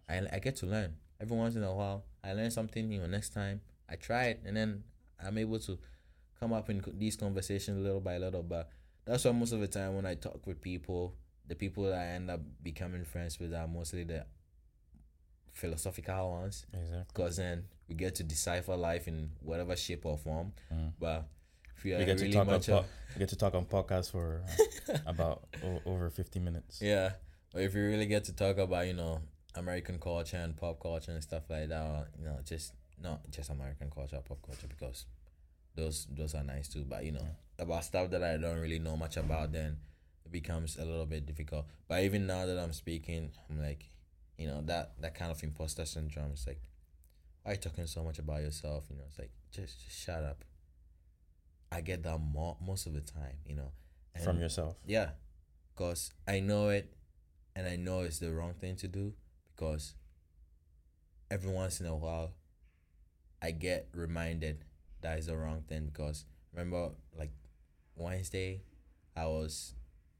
I, 0.08 0.22
I 0.36 0.40
get 0.40 0.56
to 0.58 0.66
learn 0.66 0.96
every 1.20 1.36
once 1.36 1.56
in 1.56 1.64
a 1.64 1.74
while. 1.74 2.04
I 2.24 2.34
learn 2.34 2.52
something 2.52 2.88
new. 2.88 3.06
Next 3.08 3.34
time 3.34 3.62
I 3.90 3.96
try 3.96 4.26
it, 4.26 4.42
and 4.46 4.56
then 4.56 4.84
I'm 5.24 5.38
able 5.38 5.60
to 5.60 5.78
come 6.40 6.54
up 6.54 6.70
in 6.70 6.84
these 6.98 7.16
conversations 7.16 7.84
little 7.84 8.00
by 8.02 8.18
little. 8.18 8.44
But 8.44 8.70
that's 9.06 9.26
why 9.26 9.32
most 9.32 9.52
of 9.54 9.60
the 9.60 9.68
time 9.68 9.96
when 9.96 10.06
I 10.06 10.16
talk 10.16 10.46
with 10.48 10.62
people, 10.62 11.16
the 11.48 11.56
people 11.56 11.84
that 11.86 11.94
I 11.94 12.06
end 12.08 12.30
up 12.32 12.42
becoming 12.64 13.04
friends 13.06 13.40
with 13.40 13.54
are 13.54 13.68
mostly 13.68 14.04
the 14.04 14.26
philosophical 15.52 16.32
ones 16.32 16.66
Exactly. 16.74 17.04
because 17.14 17.38
then 17.38 17.64
we 17.88 17.96
get 17.96 18.16
to 18.16 18.24
decipher 18.24 18.76
life 18.76 19.08
in 19.08 19.32
whatever 19.42 19.76
shape 19.76 20.06
or 20.06 20.18
form. 20.18 20.52
Mm. 20.74 20.92
But 21.00 21.28
if 21.78 21.84
We 21.84 21.92
get 21.92 22.08
really 22.20 22.30
to 22.30 22.34
talk 22.34 22.48
on 22.48 22.62
po- 22.62 22.86
we 23.14 23.20
get 23.20 23.30
to 23.30 23.36
talk 23.36 23.54
on 23.56 23.66
podcast 23.66 24.12
for 24.12 24.42
uh, 24.90 24.98
about 25.06 25.44
o- 25.64 25.82
over 25.86 26.10
fifty 26.10 26.40
minutes. 26.40 26.82
yeah, 26.82 27.12
but 27.54 27.62
if 27.62 27.74
you 27.76 27.82
really 27.86 28.06
get 28.08 28.24
to 28.26 28.34
talk 28.34 28.58
about 28.58 28.88
you 28.88 28.94
know 28.94 29.22
American 29.56 30.00
culture 30.00 30.38
and 30.38 30.58
pop 30.58 30.80
culture 30.82 31.12
and 31.12 31.22
stuff 31.24 31.44
like 31.50 31.70
that, 31.70 31.82
or, 31.82 32.08
you 32.20 32.26
know, 32.26 32.40
just 32.44 32.74
not 33.02 33.30
just 33.30 33.50
American 33.50 33.90
culture, 33.90 34.20
pop 34.28 34.42
culture 34.46 34.68
because 34.68 35.06
those 35.76 36.08
those 36.12 36.36
are 36.36 36.44
nice 36.44 36.68
too. 36.68 36.86
But 36.88 37.06
you 37.06 37.12
know 37.12 37.28
about 37.60 37.86
stuff 37.86 38.10
that 38.12 38.24
I 38.24 38.38
don't 38.38 38.60
really 38.60 38.80
know 38.80 38.98
much 38.98 39.18
about, 39.18 39.52
then 39.52 39.78
it 40.26 40.32
becomes 40.32 40.78
a 40.78 40.86
little 40.86 41.06
bit 41.06 41.26
difficult. 41.26 41.66
But 41.88 42.04
even 42.04 42.28
now 42.28 42.46
that 42.46 42.60
I'm 42.60 42.74
speaking, 42.74 43.32
I'm 43.50 43.62
like, 43.62 43.86
you 44.38 44.48
know, 44.48 44.62
that 44.66 44.94
that 45.02 45.16
kind 45.16 45.32
of 45.32 45.42
imposter 45.44 45.86
syndrome. 45.86 46.32
It's 46.34 46.48
like, 46.48 46.62
why 47.44 47.52
are 47.52 47.56
you 47.56 47.62
talking 47.62 47.88
so 47.88 48.04
much 48.04 48.20
about 48.20 48.42
yourself? 48.42 48.86
You 48.90 48.98
know, 48.98 49.04
it's 49.08 49.20
like 49.20 49.32
just 49.52 49.84
just 49.84 49.98
shut 49.98 50.24
up. 50.24 50.44
I 51.72 51.82
get 51.82 52.04
that 52.04 52.20
more 52.20 52.58
most 52.66 52.86
of 52.86 52.94
the 52.94 53.02
time, 53.02 53.38
you 53.46 53.56
know. 53.56 53.72
From 54.24 54.40
yourself. 54.40 54.78
yeah, 54.86 55.10
because 55.74 56.14
I 56.26 56.40
know 56.40 56.70
it, 56.70 56.94
and 57.54 57.68
I 57.68 57.76
know 57.76 58.00
it's 58.00 58.20
the 58.20 58.32
wrong 58.32 58.54
thing 58.54 58.78
to 58.78 58.88
do. 58.88 59.14
Because 59.54 59.94
every 61.30 61.52
once 61.52 61.82
in 61.82 61.86
a 61.86 61.96
while, 61.96 62.32
I 63.42 63.52
get 63.52 63.90
reminded 63.94 64.64
that 65.06 65.20
is 65.20 65.28
the 65.28 65.38
wrong 65.38 65.62
thing. 65.70 65.86
Because 65.94 66.26
remember, 66.54 66.90
like 67.18 67.32
Wednesday, 67.96 68.64
I 69.16 69.26
was 69.28 69.74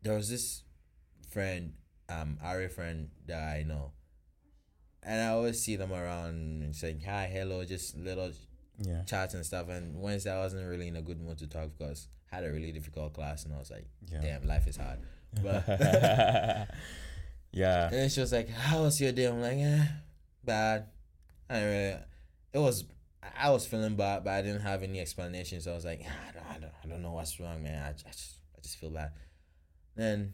there 0.04 0.14
was 0.16 0.30
this 0.30 0.64
friend, 1.30 1.74
um, 2.10 2.38
Ari 2.44 2.70
friend 2.70 3.10
that 3.26 3.42
I 3.42 3.64
know, 3.64 3.92
and 5.02 5.22
I 5.22 5.30
always 5.34 5.58
see 5.64 5.76
them 5.76 5.92
around 5.92 6.62
and 6.64 6.76
saying 6.76 7.02
hi, 7.06 7.26
hello, 7.32 7.66
just 7.66 7.98
little 7.98 8.32
Yeah. 8.78 9.04
chats 9.06 9.34
and 9.34 9.46
stuff. 9.46 9.70
And 9.70 10.02
Wednesday, 10.02 10.32
I 10.32 10.40
wasn't 10.40 10.68
really 10.70 10.88
in 10.88 10.96
a 10.98 11.02
good 11.02 11.20
mood 11.20 11.38
to 11.40 11.48
talk 11.48 11.70
because 11.78 12.08
I 12.32 12.36
had 12.38 12.44
a 12.46 12.52
really 12.52 12.72
difficult 12.72 13.14
class, 13.14 13.46
and 13.46 13.54
I 13.56 13.58
was 13.58 13.72
like, 13.72 13.88
Yeah. 14.12 14.22
damn, 14.22 14.44
life 14.48 14.68
is 14.68 14.78
hard. 14.78 15.00
But 15.42 15.64
yeah. 17.52 17.90
and 17.92 18.12
she 18.12 18.22
was 18.22 18.32
like, 18.32 18.50
"How 18.50 18.84
was 18.84 19.00
your 19.02 19.12
day?" 19.12 19.26
I'm 19.26 19.42
like, 19.42 19.58
"Eh, 19.58 19.84
bad." 20.44 20.88
I 21.50 21.58
really. 21.64 21.98
It 22.54 22.60
was. 22.60 22.86
I 23.38 23.50
was 23.50 23.66
feeling 23.66 23.96
bad, 23.96 24.24
but 24.24 24.34
I 24.34 24.42
didn't 24.42 24.62
have 24.62 24.84
any 24.84 25.00
explanation. 25.00 25.62
So 25.62 25.72
I 25.72 25.76
was 25.76 25.86
like, 25.86 26.02
"Ah, 26.06 26.30
I 26.30 26.32
don't, 26.34 26.46
I 26.50 26.60
don't, 26.60 26.74
I 26.84 26.88
don't 26.88 27.02
know 27.02 27.12
what's 27.12 27.40
wrong, 27.40 27.64
man. 27.64 27.84
I, 27.84 27.90
I 27.90 28.12
just, 28.12 28.36
I 28.58 28.62
just 28.62 28.78
feel 28.78 28.90
bad. 28.90 29.12
Then 29.96 30.34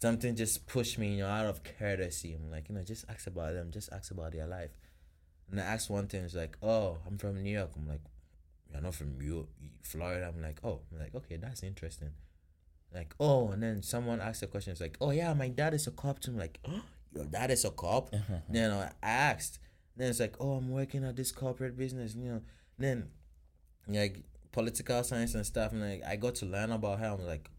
something 0.00 0.36
just 0.36 0.66
pushed 0.66 0.98
me, 0.98 1.14
you 1.14 1.18
know, 1.22 1.28
out 1.28 1.46
of 1.46 1.62
courtesy. 1.64 2.34
I'm 2.34 2.50
like, 2.50 2.68
you 2.68 2.74
know, 2.74 2.82
just 2.82 3.04
ask 3.08 3.26
about 3.26 3.54
them. 3.54 3.70
Just 3.70 3.92
ask 3.92 4.10
about 4.10 4.32
their 4.32 4.46
life. 4.46 4.70
And 5.50 5.60
I 5.60 5.64
asked 5.64 5.90
one 5.90 6.06
thing. 6.06 6.24
It's 6.24 6.34
like, 6.34 6.56
oh, 6.62 6.98
I'm 7.06 7.18
from 7.18 7.42
New 7.42 7.50
York. 7.50 7.70
I'm 7.76 7.88
like, 7.88 8.00
you're 8.72 8.82
not 8.82 8.94
from 8.94 9.18
New 9.18 9.46
Florida. 9.82 10.30
I'm 10.34 10.42
like, 10.42 10.60
oh, 10.64 10.80
I'm 10.92 10.98
like, 10.98 11.14
okay, 11.14 11.36
that's 11.36 11.62
interesting. 11.62 12.10
Like, 12.92 13.14
oh, 13.18 13.48
and 13.48 13.62
then 13.62 13.82
someone 13.82 14.20
asked 14.20 14.42
a 14.42 14.46
question. 14.46 14.72
It's 14.72 14.80
like, 14.80 14.96
oh 15.00 15.10
yeah, 15.10 15.32
my 15.34 15.48
dad 15.48 15.74
is 15.74 15.86
a 15.86 15.90
cop 15.90 16.20
too. 16.20 16.30
I'm 16.32 16.38
like, 16.38 16.60
oh, 16.68 16.82
your 17.12 17.24
dad 17.24 17.50
is 17.50 17.64
a 17.64 17.70
cop. 17.70 18.14
then 18.48 18.70
I 18.70 18.90
asked. 19.02 19.58
Then 19.96 20.10
it's 20.10 20.20
like, 20.20 20.36
oh, 20.40 20.52
I'm 20.52 20.70
working 20.70 21.04
at 21.04 21.16
this 21.16 21.32
corporate 21.32 21.76
business. 21.76 22.14
You 22.14 22.32
know. 22.32 22.42
Then, 22.78 23.10
like 23.86 24.22
political 24.52 25.02
science 25.04 25.34
and 25.34 25.46
stuff. 25.46 25.72
And 25.72 25.80
like, 25.80 26.02
I 26.06 26.16
got 26.16 26.34
to 26.36 26.46
learn 26.46 26.72
about 26.72 26.98
her. 26.98 27.06
I'm 27.06 27.26
like, 27.26 27.50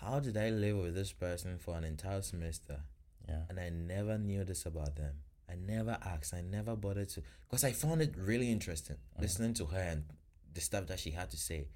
how 0.00 0.20
did 0.20 0.36
I 0.36 0.50
live 0.50 0.76
with 0.76 0.94
this 0.94 1.12
person 1.12 1.58
for 1.58 1.76
an 1.76 1.84
entire 1.84 2.22
semester? 2.22 2.80
Yeah. 3.28 3.42
and 3.48 3.58
I 3.58 3.70
never 3.70 4.18
knew 4.18 4.44
this 4.44 4.66
about 4.66 4.96
them. 4.96 5.14
I 5.50 5.54
never 5.54 5.98
asked. 6.04 6.34
I 6.34 6.40
never 6.40 6.76
bothered 6.76 7.08
to, 7.10 7.22
because 7.48 7.64
I 7.64 7.72
found 7.72 8.02
it 8.02 8.14
really 8.16 8.50
interesting 8.50 8.96
listening 9.20 9.54
to 9.54 9.66
her 9.66 9.78
and 9.78 10.04
the 10.52 10.60
stuff 10.60 10.86
that 10.86 11.00
she 11.00 11.10
had 11.10 11.30
to 11.30 11.36
say. 11.36 11.68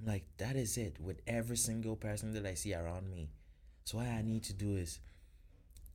I'm 0.00 0.06
like, 0.06 0.24
that 0.38 0.56
is 0.56 0.76
it 0.76 1.00
with 1.00 1.20
every 1.26 1.56
single 1.56 1.96
person 1.96 2.32
that 2.34 2.46
I 2.46 2.54
see 2.54 2.74
around 2.74 3.10
me. 3.10 3.30
So 3.84 3.98
what 3.98 4.06
I 4.06 4.22
need 4.22 4.44
to 4.44 4.52
do 4.52 4.76
is 4.76 5.00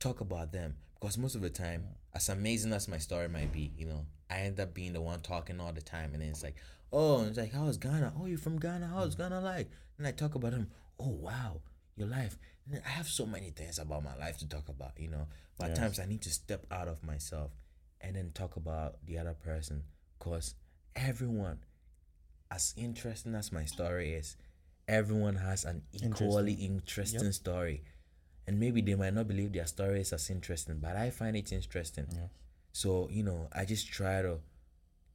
talk 0.00 0.20
about 0.20 0.52
them 0.52 0.76
because 0.94 1.18
most 1.18 1.34
of 1.34 1.42
the 1.42 1.50
time, 1.50 1.84
as 2.14 2.28
amazing 2.28 2.72
as 2.72 2.88
my 2.88 2.98
story 2.98 3.28
might 3.28 3.52
be, 3.52 3.72
you 3.76 3.86
know, 3.86 4.06
I 4.30 4.40
end 4.40 4.60
up 4.60 4.74
being 4.74 4.92
the 4.92 5.00
one 5.00 5.20
talking 5.20 5.60
all 5.60 5.72
the 5.72 5.82
time, 5.82 6.10
and 6.12 6.22
then 6.22 6.30
it's 6.30 6.42
like, 6.42 6.56
oh, 6.92 7.18
and 7.18 7.28
it's 7.28 7.38
like, 7.38 7.52
how's 7.52 7.76
Ghana? 7.76 8.14
Oh, 8.18 8.26
you're 8.26 8.38
from 8.38 8.58
Ghana? 8.58 8.90
How's 8.92 9.14
mm. 9.14 9.18
Ghana 9.18 9.40
like? 9.40 9.70
And 9.98 10.06
I 10.06 10.12
talk 10.12 10.34
about 10.34 10.52
them. 10.52 10.68
Oh, 10.98 11.10
wow, 11.10 11.60
your 11.96 12.08
life. 12.08 12.38
And 12.70 12.80
I 12.84 12.88
have 12.88 13.06
so 13.06 13.26
many 13.26 13.50
things 13.50 13.78
about 13.78 14.04
my 14.04 14.16
life 14.16 14.38
to 14.38 14.48
talk 14.48 14.68
about, 14.68 14.92
you 14.98 15.08
know. 15.08 15.26
But 15.58 15.70
at 15.70 15.76
times 15.76 16.00
I 16.00 16.06
need 16.06 16.22
to 16.22 16.30
step 16.30 16.66
out 16.70 16.88
of 16.88 17.02
myself 17.04 17.52
and 18.00 18.16
then 18.16 18.32
talk 18.32 18.56
about 18.56 18.96
the 19.06 19.18
other 19.18 19.34
person, 19.34 19.84
cause 20.18 20.54
everyone, 20.96 21.58
as 22.50 22.74
interesting 22.76 23.34
as 23.34 23.52
my 23.52 23.64
story 23.64 24.14
is, 24.14 24.36
everyone 24.88 25.36
has 25.36 25.64
an 25.64 25.82
equally 25.92 26.54
interesting 26.54 27.32
story. 27.32 27.82
And 28.46 28.60
maybe 28.60 28.82
they 28.82 28.94
might 28.94 29.14
not 29.14 29.28
believe 29.28 29.52
their 29.52 29.66
story 29.66 30.00
is 30.00 30.12
as 30.12 30.28
interesting, 30.30 30.78
but 30.80 30.96
I 30.96 31.10
find 31.10 31.36
it 31.36 31.50
interesting. 31.52 32.06
Yes. 32.10 32.28
So, 32.72 33.08
you 33.10 33.22
know, 33.22 33.48
I 33.52 33.64
just 33.64 33.90
try 33.90 34.20
to 34.20 34.38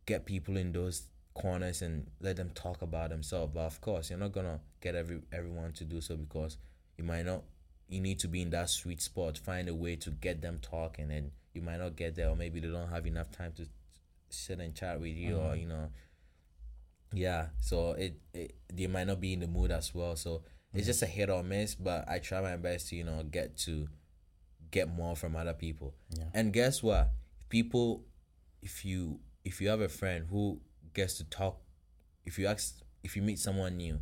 get 0.06 0.26
people 0.26 0.58
in 0.58 0.72
those 0.72 1.04
corners 1.36 1.82
and 1.82 2.08
let 2.20 2.38
them 2.38 2.52
talk 2.56 2.82
about 2.82 3.10
themselves. 3.10 3.52
But 3.54 3.62
of 3.66 3.82
course, 3.82 4.10
you're 4.10 4.20
not 4.20 4.32
gonna 4.32 4.60
get 4.82 4.96
every 4.96 5.22
everyone 5.32 5.74
to 5.74 5.84
do 5.84 6.02
so 6.02 6.16
because 6.16 6.58
you 6.98 7.04
might 7.04 7.26
not 7.26 7.44
you 7.88 8.00
need 8.02 8.20
to 8.20 8.28
be 8.28 8.42
in 8.42 8.50
that 8.52 8.70
sweet 8.70 9.02
spot, 9.02 9.38
find 9.38 9.68
a 9.68 9.74
way 9.74 9.96
to 9.98 10.12
get 10.12 10.42
them 10.42 10.60
talking 10.62 11.12
and 11.12 11.32
you 11.54 11.62
might 11.62 11.80
not 11.80 11.96
get 11.96 12.16
there 12.16 12.30
or 12.30 12.36
maybe 12.36 12.60
they 12.60 12.68
don't 12.68 12.90
have 12.90 13.08
enough 13.08 13.32
time 13.32 13.52
to 13.58 13.66
sit 14.30 14.60
and 14.60 14.76
chat 14.76 15.00
with 15.00 15.16
you 15.16 15.36
or 15.36 15.52
mm-hmm. 15.52 15.62
you 15.62 15.68
know 15.68 15.90
yeah 17.12 17.48
so 17.60 17.92
it, 17.94 18.20
it 18.34 18.56
they 18.72 18.88
might 18.88 19.08
not 19.08 19.20
be 19.20 19.34
in 19.34 19.40
the 19.40 19.48
mood 19.48 19.72
as 19.72 19.94
well 19.94 20.16
so 20.16 20.44
it's 20.74 20.82
mm-hmm. 20.82 20.88
just 20.88 21.02
a 21.04 21.06
hit 21.06 21.30
or 21.30 21.44
miss 21.44 21.76
but 21.76 22.08
i 22.08 22.20
try 22.20 22.42
my 22.42 22.56
best 22.56 22.90
to 22.90 22.96
you 22.96 23.04
know 23.04 23.24
get 23.24 23.58
to 23.58 23.88
get 24.72 24.90
more 24.90 25.16
from 25.16 25.36
other 25.36 25.54
people. 25.54 25.94
Yeah. 26.16 26.26
and 26.34 26.54
guess 26.54 26.84
what? 26.84 27.10
People 27.50 28.04
if 28.62 28.86
you 28.86 29.20
if 29.44 29.62
you 29.62 29.70
have 29.70 29.82
a 29.82 29.90
friend 29.90 30.28
who 30.30 30.60
gets 30.94 31.16
to 31.16 31.24
talk 31.24 31.60
if 32.26 32.38
you 32.38 32.46
ask 32.48 32.82
if 33.04 33.16
you 33.16 33.22
meet 33.22 33.40
someone 33.40 33.78
new 33.78 34.00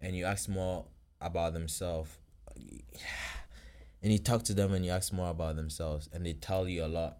and 0.00 0.16
you 0.16 0.24
ask 0.24 0.48
more 0.48 0.86
about 1.20 1.52
themselves 1.52 2.16
and 4.02 4.12
you 4.12 4.18
talk 4.18 4.44
to 4.44 4.54
them 4.54 4.72
and 4.72 4.84
you 4.84 4.92
ask 4.92 5.12
more 5.12 5.30
about 5.30 5.56
themselves 5.56 6.08
and 6.12 6.24
they 6.24 6.32
tell 6.32 6.68
you 6.68 6.84
a 6.84 6.86
lot 6.86 7.18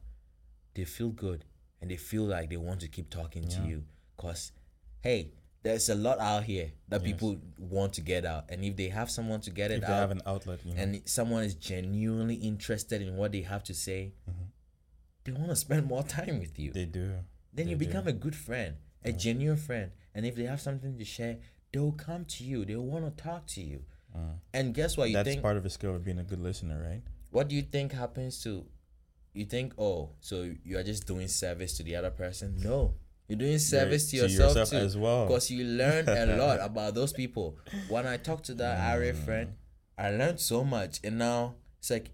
they 0.75 0.85
feel 0.85 1.09
good 1.09 1.45
and 1.81 1.91
they 1.91 1.97
feel 1.97 2.23
like 2.23 2.49
they 2.49 2.57
want 2.57 2.81
to 2.81 2.89
keep 2.89 3.11
talking 3.11 3.47
to 3.49 3.61
you. 3.63 3.83
Because 4.17 4.53
hey 5.01 5.33
there's 5.63 5.89
a 5.89 5.95
lot 5.95 6.19
out 6.21 6.45
here 6.45 6.73
that 6.89 7.03
people 7.03 7.37
want 7.59 7.93
to 7.95 8.01
get 8.01 8.25
out. 8.25 8.45
And 8.49 8.65
if 8.65 8.77
they 8.77 8.89
have 8.89 9.11
someone 9.11 9.41
to 9.43 9.51
get 9.51 9.71
it 9.71 9.75
If 9.75 9.81
they 9.83 9.87
out 9.93 10.01
have 10.01 10.11
an 10.11 10.23
outlet, 10.27 10.61
you 10.65 10.75
know. 10.75 10.83
and 10.83 11.03
someone 11.05 11.43
is 11.45 11.55
genuinely 11.55 12.37
interested 12.37 13.03
in 13.03 13.17
what 13.17 13.33
they 13.33 13.43
have 13.43 13.65
to 13.65 13.75
say 13.75 14.13
mm-hmm. 14.29 14.45
they 15.25 15.33
want 15.33 15.51
to 15.51 15.57
spend 15.57 15.87
more 15.87 16.03
time 16.03 16.39
with 16.39 16.59
you. 16.59 16.73
They 16.73 16.85
do. 16.85 17.13
then 17.53 17.67
They 17.67 17.73
you 17.73 17.77
do. 17.77 17.87
become 17.87 18.07
a 18.07 18.13
good 18.13 18.37
friend 18.37 18.77
a 19.05 19.13
genuine 19.13 19.57
friend. 19.57 19.93
And 20.15 20.27
if 20.27 20.35
they 20.35 20.45
have 20.45 20.61
something 20.61 20.99
to 20.99 21.05
share 21.05 21.39
they'll 21.73 21.93
come 21.93 22.25
to 22.25 22.45
you. 22.45 22.65
They'll 22.65 22.81
want 22.81 23.05
to 23.05 23.23
talk 23.23 23.47
to 23.49 23.61
you. 23.61 23.85
Mm. 24.17 24.39
And 24.55 24.75
guess 24.75 24.97
what? 24.97 25.11
You 25.11 25.17
That's 25.17 25.29
think 25.29 25.43
part 25.43 25.57
of 25.59 25.63
the 25.63 25.71
skill 25.71 25.95
of 25.95 26.03
being 26.03 26.19
a 26.19 26.25
good 26.25 26.41
listener, 26.41 26.83
right? 26.83 27.03
what 27.31 27.49
do 27.49 27.55
you 27.55 27.63
think 27.63 27.93
happens 27.93 28.43
to 28.43 28.65
you 29.35 29.45
think 29.45 29.73
oh 29.79 30.11
so 30.21 30.51
you 30.65 30.79
are 30.79 30.83
just 30.83 31.07
doing 31.07 31.29
service 31.29 31.77
to 31.77 31.83
the 31.83 31.95
other 31.95 32.11
person? 32.11 32.57
No 32.63 32.95
you're 33.29 33.39
doing 33.39 33.59
service 33.59 34.11
to 34.11 34.17
to 34.17 34.23
yourself, 34.23 34.57
yourself 34.57 34.71
too, 34.71 34.77
as 34.79 34.97
well. 34.97 35.27
because 35.27 35.51
you 35.51 35.65
learn 35.65 36.09
a 36.09 36.37
lot 36.45 36.59
about 36.61 36.95
those 36.95 37.13
people 37.13 37.57
when 37.89 38.07
i 38.07 38.17
talked 38.17 38.45
to 38.47 38.55
that 38.55 38.79
Ari 38.93 39.13
friend 39.13 39.53
i 39.99 40.11
learned 40.11 40.41
so 40.41 40.65
much 40.65 41.01
and 41.05 41.19
now 41.19 41.55
it's 41.79 41.91
like 41.91 42.11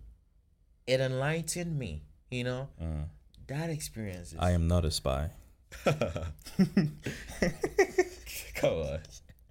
it 0.86 1.00
enlightened 1.00 1.78
me 1.78 2.02
you 2.30 2.44
know 2.44 2.68
Uh, 2.80 3.04
that 3.46 3.70
experience 3.70 4.32
is 4.32 4.38
I 4.40 4.52
am 4.52 4.66
not 4.68 4.84
a 4.86 4.90
spy. 4.90 5.30
come 8.54 8.72
on 8.88 9.00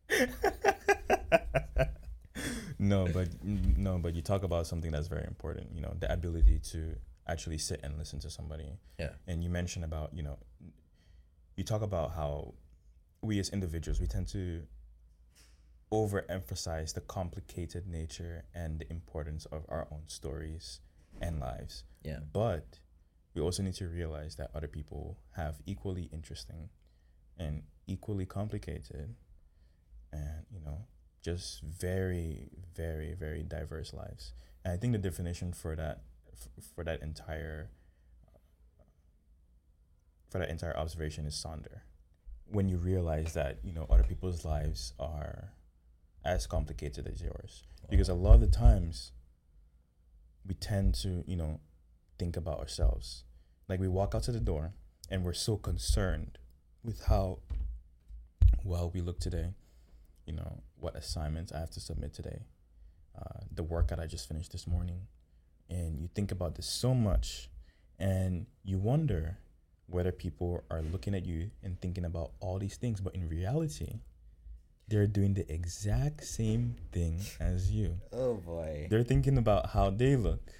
No, 2.80 3.07
but 3.14 3.30
no, 3.44 3.98
but 3.98 4.14
you 4.15 4.22
talk 4.22 4.44
about 4.44 4.68
something 4.68 4.91
that's 4.91 5.07
very 5.07 5.23
important. 5.26 5.68
You 5.73 5.81
know, 5.81 5.94
the 5.98 6.11
ability 6.11 6.60
to 6.72 6.95
actually 7.27 7.57
sit 7.57 7.80
and 7.84 7.98
listen 7.98 8.19
to 8.19 8.30
somebody. 8.30 8.65
Yeah. 8.99 9.11
And 9.26 9.41
you 9.44 9.49
mentioned 9.49 9.85
about 9.85 10.14
you 10.14 10.23
know, 10.23 10.38
you 11.56 11.64
talk 11.64 11.82
about 11.82 12.12
how 12.14 12.54
we 13.22 13.40
as 13.40 13.50
individuals 13.50 14.00
we 14.00 14.08
tend 14.08 14.28
to 14.28 14.64
overemphasize 15.92 16.94
the 16.94 17.02
complicated 17.02 17.88
nature 17.88 18.44
and 18.54 18.80
the 18.80 18.92
importance 18.92 19.46
of 19.46 19.64
our 19.70 19.88
own 19.92 20.02
stories 20.08 20.80
and 21.22 21.40
lives. 21.40 21.84
yeah 22.04 22.20
But 22.32 22.80
we 23.36 23.42
also 23.42 23.62
need 23.62 23.76
to 23.76 23.88
realize 23.88 24.36
that 24.36 24.50
other 24.56 24.68
people 24.68 25.18
have 25.36 25.56
equally 25.66 26.10
interesting 26.12 26.70
and 27.38 27.64
equally 27.88 28.26
complicated 28.26 29.16
and, 30.12 30.46
you 30.52 30.60
know, 30.60 30.86
just 31.22 31.62
very, 31.62 32.50
very, 32.76 33.14
very 33.14 33.44
diverse 33.44 33.94
lives. 33.94 34.34
And 34.66 34.74
I 34.74 34.78
think 34.78 34.94
the 34.94 35.00
definition 35.00 35.54
for 35.54 35.76
that, 35.76 36.02
f- 36.32 36.64
for 36.76 36.84
that 36.84 37.02
entire 37.02 37.70
for 40.34 40.40
that 40.40 40.50
entire 40.50 40.76
observation 40.76 41.28
is 41.28 41.36
Sonder. 41.36 41.82
When 42.48 42.68
you 42.68 42.78
realize 42.78 43.36
that 43.36 43.60
you 43.64 43.72
know 43.72 43.86
other 43.88 44.02
people's 44.02 44.44
lives 44.44 44.94
are 45.00 45.54
as 46.26 46.48
complicated 46.48 47.08
as 47.08 47.22
yours, 47.22 47.62
because 47.88 48.10
a 48.10 48.16
lot 48.16 48.34
of 48.34 48.42
the 48.42 48.48
times 48.48 49.12
we 50.48 50.56
tend 50.56 50.96
to 50.96 51.24
you 51.28 51.36
know 51.36 51.60
think 52.18 52.36
about 52.36 52.58
ourselves. 52.58 53.26
Like 53.70 53.80
we 53.80 53.88
walk 53.88 54.16
out 54.16 54.24
to 54.24 54.32
the 54.32 54.40
door 54.40 54.74
and 55.08 55.24
we're 55.24 55.34
so 55.34 55.56
concerned 55.56 56.40
with 56.84 57.06
how 57.06 57.38
well 58.64 58.90
we 58.92 59.02
look 59.02 59.20
today. 59.20 59.54
You 60.26 60.34
know 60.34 60.64
what 60.80 60.96
assignments 60.96 61.52
I 61.52 61.60
have 61.60 61.72
to 61.72 61.80
submit 61.80 62.12
today, 62.16 62.48
uh, 63.16 63.42
the 63.54 63.64
work 63.64 63.90
that 63.90 64.00
I 64.00 64.08
just 64.08 64.28
finished 64.28 64.52
this 64.52 64.66
morning, 64.66 65.02
and 65.70 66.00
you 66.00 66.10
think 66.16 66.32
about 66.32 66.56
this 66.56 66.66
so 66.66 66.96
much, 66.96 67.52
and 68.00 68.48
you 68.64 68.80
wonder 68.80 69.38
whether 69.94 70.11
people 70.11 70.64
are 70.70 70.82
looking 70.82 71.15
at 71.15 71.26
you 71.26 71.52
and 71.64 71.80
thinking 71.80 72.06
about 72.06 72.32
all 72.40 72.60
these 72.60 72.78
things, 72.78 72.99
but 72.99 73.15
in 73.15 73.30
reality, 73.30 73.99
they're 74.88 75.07
doing 75.07 75.34
the 75.34 75.52
exact 75.52 76.24
same 76.24 76.76
thing 76.91 77.20
as 77.40 77.72
you. 77.72 77.98
Oh 78.11 78.36
boy. 78.36 78.88
They're 78.90 79.03
thinking 79.03 79.38
about 79.38 79.70
how 79.70 79.90
they 79.90 80.15
look, 80.15 80.52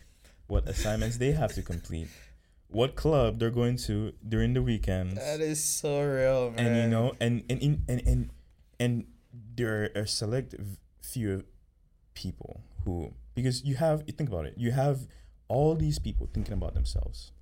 what 0.48 0.68
assignments 0.68 1.18
they 1.18 1.32
have 1.32 1.54
to 1.54 1.62
complete, 1.62 2.08
what 2.68 2.96
club 2.96 3.40
they're 3.40 3.50
going 3.52 3.78
to 3.78 4.14
during 4.28 4.54
the 4.54 4.62
weekends. 4.62 5.16
That 5.16 5.42
is 5.42 5.64
so 5.64 6.02
real, 6.02 6.52
man. 6.52 6.66
and 6.66 6.78
you 6.78 6.88
know, 6.88 7.14
and 7.20 7.44
and 7.50 7.62
and 7.62 7.82
and 7.88 8.08
and, 8.08 8.30
and 8.80 9.06
there 9.56 9.92
are 9.96 10.02
a 10.02 10.08
select 10.08 10.56
few 11.02 11.44
people 12.14 12.62
who 12.86 13.14
because 13.36 13.64
you 13.64 13.76
have 13.76 14.04
you 14.08 14.14
think 14.14 14.30
about 14.30 14.46
it, 14.46 14.56
you 14.58 14.72
have 14.72 15.08
all 15.48 15.76
these 15.76 16.00
people 16.00 16.30
thinking 16.34 16.54
about 16.54 16.74
themselves. 16.74 17.33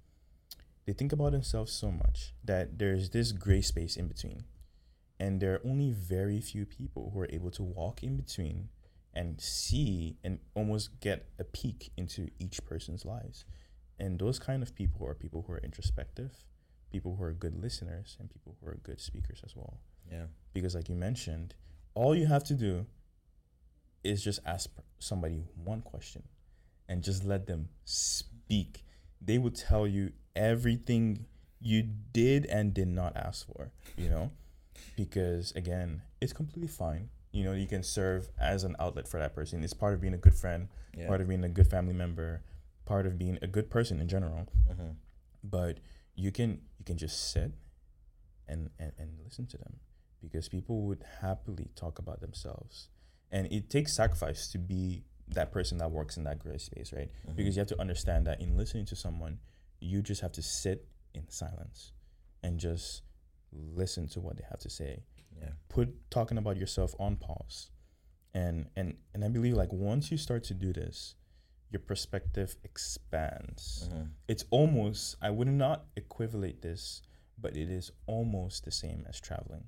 They 0.85 0.93
think 0.93 1.13
about 1.13 1.31
themselves 1.31 1.71
so 1.71 1.91
much 1.91 2.33
that 2.43 2.79
there's 2.79 3.09
this 3.11 3.31
gray 3.31 3.61
space 3.61 3.95
in 3.95 4.07
between. 4.07 4.45
And 5.19 5.39
there 5.39 5.53
are 5.53 5.61
only 5.63 5.91
very 5.91 6.41
few 6.41 6.65
people 6.65 7.11
who 7.13 7.19
are 7.21 7.29
able 7.31 7.51
to 7.51 7.63
walk 7.63 8.01
in 8.01 8.17
between 8.17 8.69
and 9.13 9.39
see 9.39 10.17
and 10.23 10.39
almost 10.55 10.99
get 10.99 11.27
a 11.37 11.43
peek 11.43 11.91
into 11.95 12.29
each 12.39 12.63
person's 12.65 13.05
lives. 13.05 13.45
And 13.99 14.17
those 14.17 14.39
kind 14.39 14.63
of 14.63 14.73
people 14.73 15.05
are 15.05 15.13
people 15.13 15.43
who 15.45 15.53
are 15.53 15.59
introspective, 15.59 16.31
people 16.91 17.15
who 17.15 17.23
are 17.23 17.33
good 17.33 17.61
listeners, 17.61 18.17
and 18.19 18.29
people 18.29 18.57
who 18.59 18.67
are 18.67 18.79
good 18.81 18.99
speakers 18.99 19.41
as 19.45 19.55
well. 19.55 19.79
yeah. 20.11 20.25
Because, 20.53 20.73
like 20.73 20.89
you 20.89 20.95
mentioned, 20.95 21.53
all 21.93 22.15
you 22.15 22.25
have 22.25 22.43
to 22.45 22.55
do 22.55 22.87
is 24.03 24.23
just 24.23 24.39
ask 24.45 24.69
somebody 24.97 25.43
one 25.63 25.81
question 25.81 26.23
and 26.89 27.03
just 27.03 27.23
let 27.23 27.45
them 27.45 27.69
speak. 27.85 28.83
They 29.21 29.37
will 29.37 29.51
tell 29.51 29.85
you 29.87 30.11
everything 30.35 31.25
you 31.59 31.83
did 32.13 32.45
and 32.47 32.73
did 32.73 32.87
not 32.87 33.15
ask 33.15 33.45
for, 33.45 33.71
you 33.97 34.09
know? 34.09 34.31
Because, 34.95 35.51
again, 35.51 36.01
it's 36.19 36.33
completely 36.33 36.67
fine. 36.67 37.09
You 37.31 37.43
know, 37.43 37.53
you 37.53 37.67
can 37.67 37.83
serve 37.83 38.29
as 38.39 38.63
an 38.63 38.75
outlet 38.79 39.07
for 39.07 39.19
that 39.19 39.33
person. 39.35 39.63
It's 39.63 39.73
part 39.73 39.93
of 39.93 40.01
being 40.01 40.13
a 40.13 40.17
good 40.17 40.33
friend, 40.33 40.67
Yeah. 40.97 41.07
part 41.07 41.21
of 41.21 41.27
being 41.27 41.43
a 41.43 41.49
good 41.49 41.67
family 41.67 41.93
member, 41.93 42.41
part 42.85 43.05
of 43.05 43.17
being 43.17 43.37
a 43.41 43.47
good 43.47 43.69
person 43.69 44.01
in 44.01 44.07
general 44.07 44.47
Mhm. 44.69 44.95
but 45.43 45.79
you 46.15 46.31
can 46.31 46.61
you 46.77 46.83
can 46.83 46.97
just 46.97 47.31
sit 47.31 47.53
and, 48.47 48.69
and 48.79 48.91
and 48.97 49.17
listen 49.23 49.45
to 49.47 49.57
them 49.57 49.79
because 50.19 50.49
people 50.49 50.81
would 50.81 51.03
happily 51.21 51.69
talk 51.75 51.99
about 51.99 52.19
themselves 52.19 52.89
and 53.31 53.47
it 53.51 53.69
takes 53.69 53.93
sacrifice 53.95 54.51
to 54.51 54.57
be 54.57 55.05
that 55.31 55.51
person 55.51 55.77
that 55.77 55.91
works 55.91 56.17
in 56.17 56.23
that 56.23 56.39
gray 56.39 56.57
space 56.57 56.91
right 56.93 57.09
Mhm. 57.27 57.35
because 57.35 57.55
you 57.55 57.59
have 57.61 57.67
to 57.69 57.79
understand 57.79 58.25
that 58.27 58.41
in 58.41 58.57
listening 58.57 58.85
to 58.85 58.95
someone 58.95 59.39
you 59.79 60.01
just 60.01 60.21
have 60.21 60.31
to 60.33 60.41
sit 60.41 60.87
in 61.13 61.27
silence 61.29 61.93
and 62.43 62.59
just 62.59 63.03
listen 63.51 64.07
to 64.07 64.19
what 64.21 64.37
they 64.37 64.43
have 64.49 64.59
to 64.59 64.69
say 64.69 65.03
Yeah. 65.39 65.51
put 65.69 66.09
talking 66.11 66.37
about 66.37 66.57
yourself 66.57 66.93
on 66.99 67.15
pause 67.17 67.69
and 68.33 68.69
and 68.75 68.97
and 69.13 69.23
i 69.25 69.27
believe 69.27 69.55
like 69.55 69.71
once 69.73 70.11
you 70.11 70.17
start 70.17 70.43
to 70.45 70.53
do 70.53 70.71
this 70.73 71.15
your 71.69 71.79
perspective 71.81 72.57
expands 72.63 73.87
Mhm. 73.89 74.11
it's 74.27 74.43
almost 74.49 75.15
I 75.21 75.29
would 75.29 75.47
not 75.47 75.85
equivalent 75.95 76.61
this, 76.61 77.01
but 77.37 77.55
it 77.55 77.69
is 77.69 77.91
almost 78.07 78.65
the 78.65 78.71
same 78.71 79.05
as 79.07 79.19
traveling. 79.21 79.67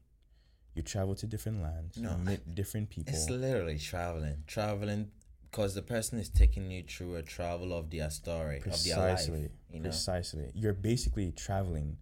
You 0.75 0.81
travel 0.81 1.15
to 1.15 1.27
different 1.27 1.61
lands, 1.61 1.97
No, 1.97 2.11
you 2.11 2.17
meet 2.17 2.55
different 2.55 2.89
people. 2.89 3.13
It's 3.13 3.29
literally 3.29 3.77
traveling, 3.79 4.43
traveling, 4.47 5.11
because 5.53 5.75
the 5.75 5.83
person 5.83 6.17
is 6.17 6.29
taking 6.29 6.71
you 6.71 6.83
through 6.83 7.15
a 7.15 7.21
travel 7.21 7.77
of 7.77 7.91
their 7.91 8.09
story, 8.09 8.57
of 8.57 8.63
their 8.63 8.71
precisely, 8.95 9.41
life. 9.43 9.51
You 9.71 9.79
know. 9.79 9.89
precisely. 9.89 10.51
You're 10.55 10.73
basically 10.73 11.31
traveling 11.31 11.97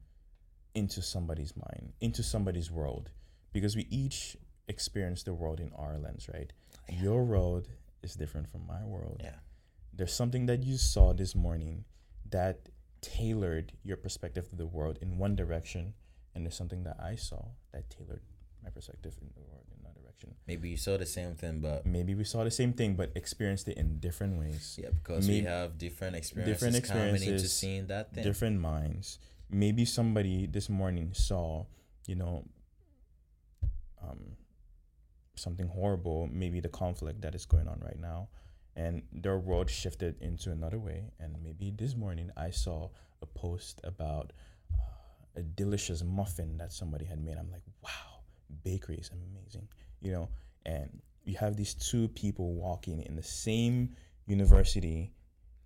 into 0.73 1.01
somebody's 1.01 1.53
mind, 1.57 1.91
into 1.99 2.23
somebody's 2.23 2.71
world, 2.71 3.11
because 3.51 3.75
we 3.75 3.87
each 3.89 4.37
experience 4.69 5.23
the 5.23 5.33
world 5.33 5.59
in 5.59 5.69
our 5.75 5.97
lens, 5.97 6.29
right? 6.33 6.53
Your 6.89 7.25
world 7.25 7.67
is 8.01 8.15
different 8.15 8.49
from 8.49 8.65
my 8.65 8.83
world. 8.85 9.19
Yeah. 9.21 9.35
there's 9.93 10.13
something 10.13 10.45
that 10.45 10.63
you 10.63 10.77
saw 10.77 11.13
this 11.13 11.35
morning 11.35 11.83
that 12.29 12.69
tailored 13.01 13.73
your 13.83 13.97
perspective 13.97 14.45
of 14.51 14.57
the 14.57 14.65
world 14.65 14.97
in 15.01 15.17
one 15.17 15.35
direction 15.35 15.93
and 16.33 16.45
there's 16.45 16.55
something 16.55 16.83
that 16.83 16.97
i 17.03 17.15
saw 17.15 17.43
that 17.73 17.89
tailored 17.89 18.21
my 18.63 18.69
perspective 18.69 19.15
in 19.21 19.29
the 19.35 19.41
world 19.41 19.65
in 19.75 19.80
direction. 20.11 20.35
Maybe 20.47 20.69
you 20.69 20.77
saw 20.77 20.97
the 20.97 21.05
same 21.05 21.35
thing, 21.35 21.59
but 21.61 21.85
maybe 21.85 22.15
we 22.15 22.23
saw 22.23 22.43
the 22.43 22.51
same 22.51 22.73
thing 22.73 22.95
but 22.95 23.11
experienced 23.15 23.67
it 23.67 23.77
in 23.77 23.99
different 23.99 24.39
ways. 24.39 24.79
Yeah, 24.81 24.89
because 24.89 25.27
we 25.27 25.41
have 25.41 25.77
different 25.77 26.15
experiences, 26.15 26.61
different 26.61 26.87
coming 26.87 27.23
into 27.23 27.47
seeing 27.47 27.87
that 27.87 28.13
thing. 28.13 28.23
different 28.23 28.59
minds. 28.59 29.19
Maybe 29.49 29.85
somebody 29.85 30.45
this 30.47 30.69
morning 30.69 31.11
saw 31.13 31.65
you 32.07 32.15
know 32.15 32.45
um 34.01 34.35
something 35.35 35.67
horrible 35.67 36.27
maybe 36.31 36.59
the 36.59 36.69
conflict 36.69 37.21
that 37.21 37.33
is 37.35 37.45
going 37.45 37.67
on 37.67 37.79
right 37.83 37.99
now 37.99 38.27
and 38.75 39.01
their 39.11 39.37
world 39.37 39.69
shifted 39.69 40.15
into 40.21 40.51
another 40.51 40.79
way. 40.79 41.03
And 41.19 41.35
maybe 41.43 41.71
this 41.71 41.95
morning 41.95 42.31
i 42.37 42.49
saw 42.49 42.89
a 43.21 43.25
post 43.25 43.81
about 43.83 44.33
uh, 44.73 45.39
a 45.39 45.41
delicious 45.41 46.03
muffin 46.03 46.57
that 46.57 46.71
somebody 46.71 47.05
had 47.05 47.23
made. 47.23 47.37
I'm 47.37 47.51
like 47.51 47.63
wow 47.83 48.11
bakery 48.63 48.95
is 48.95 49.09
amazing 49.09 49.67
you 50.01 50.11
know 50.11 50.29
and 50.65 51.01
you 51.23 51.37
have 51.37 51.55
these 51.55 51.73
two 51.73 52.07
people 52.09 52.53
walking 52.53 53.01
in 53.03 53.15
the 53.15 53.23
same 53.23 53.95
university 54.25 55.13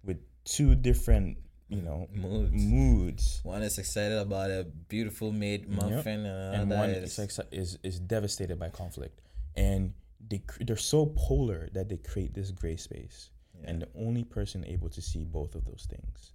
with 0.04 0.18
two 0.44 0.76
different 0.76 1.38
you 1.70 1.82
know 1.82 2.08
Moods. 2.14 2.52
moods 2.54 3.40
One 3.44 3.64
is 3.64 3.78
excited 3.78 4.18
about 4.18 4.52
a 4.52 4.68
beautiful 4.88 5.32
made 5.32 5.68
muffin, 5.68 6.26
and 6.26 6.56
and 6.56 6.70
one 6.70 6.90
is 6.90 7.20
is, 7.52 7.78
is 7.84 8.00
devastated 8.00 8.60
by 8.60 8.70
conflict 8.70 9.22
and 9.56 9.94
they 10.28 10.40
cr- 10.40 10.64
they're 10.64 10.78
so 10.78 11.14
polar 11.16 11.70
that 11.74 11.90
they 11.90 11.98
create 11.98 12.34
this 12.34 12.52
gray 12.52 12.76
space 12.76 13.30
yeah. 13.60 13.70
and 13.70 13.82
the 13.82 13.88
only 13.98 14.24
person 14.24 14.64
able 14.66 14.90
to 14.90 15.02
see 15.02 15.24
both 15.24 15.56
of 15.56 15.66
those 15.66 15.88
things 15.90 16.34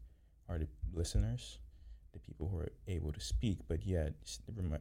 are 0.49 0.59
the 0.59 0.69
listeners 0.93 1.59
the 2.13 2.19
people 2.19 2.49
who 2.49 2.59
are 2.59 2.73
able 2.89 3.13
to 3.13 3.21
speak 3.21 3.59
but 3.69 3.85
yet 3.87 4.15
rem- 4.57 4.79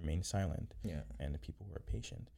remain 0.00 0.22
silent 0.22 0.74
yeah. 0.82 1.00
and 1.20 1.34
the 1.34 1.38
people 1.38 1.64
who 1.68 1.76
are 1.76 1.84
patient 1.86 2.28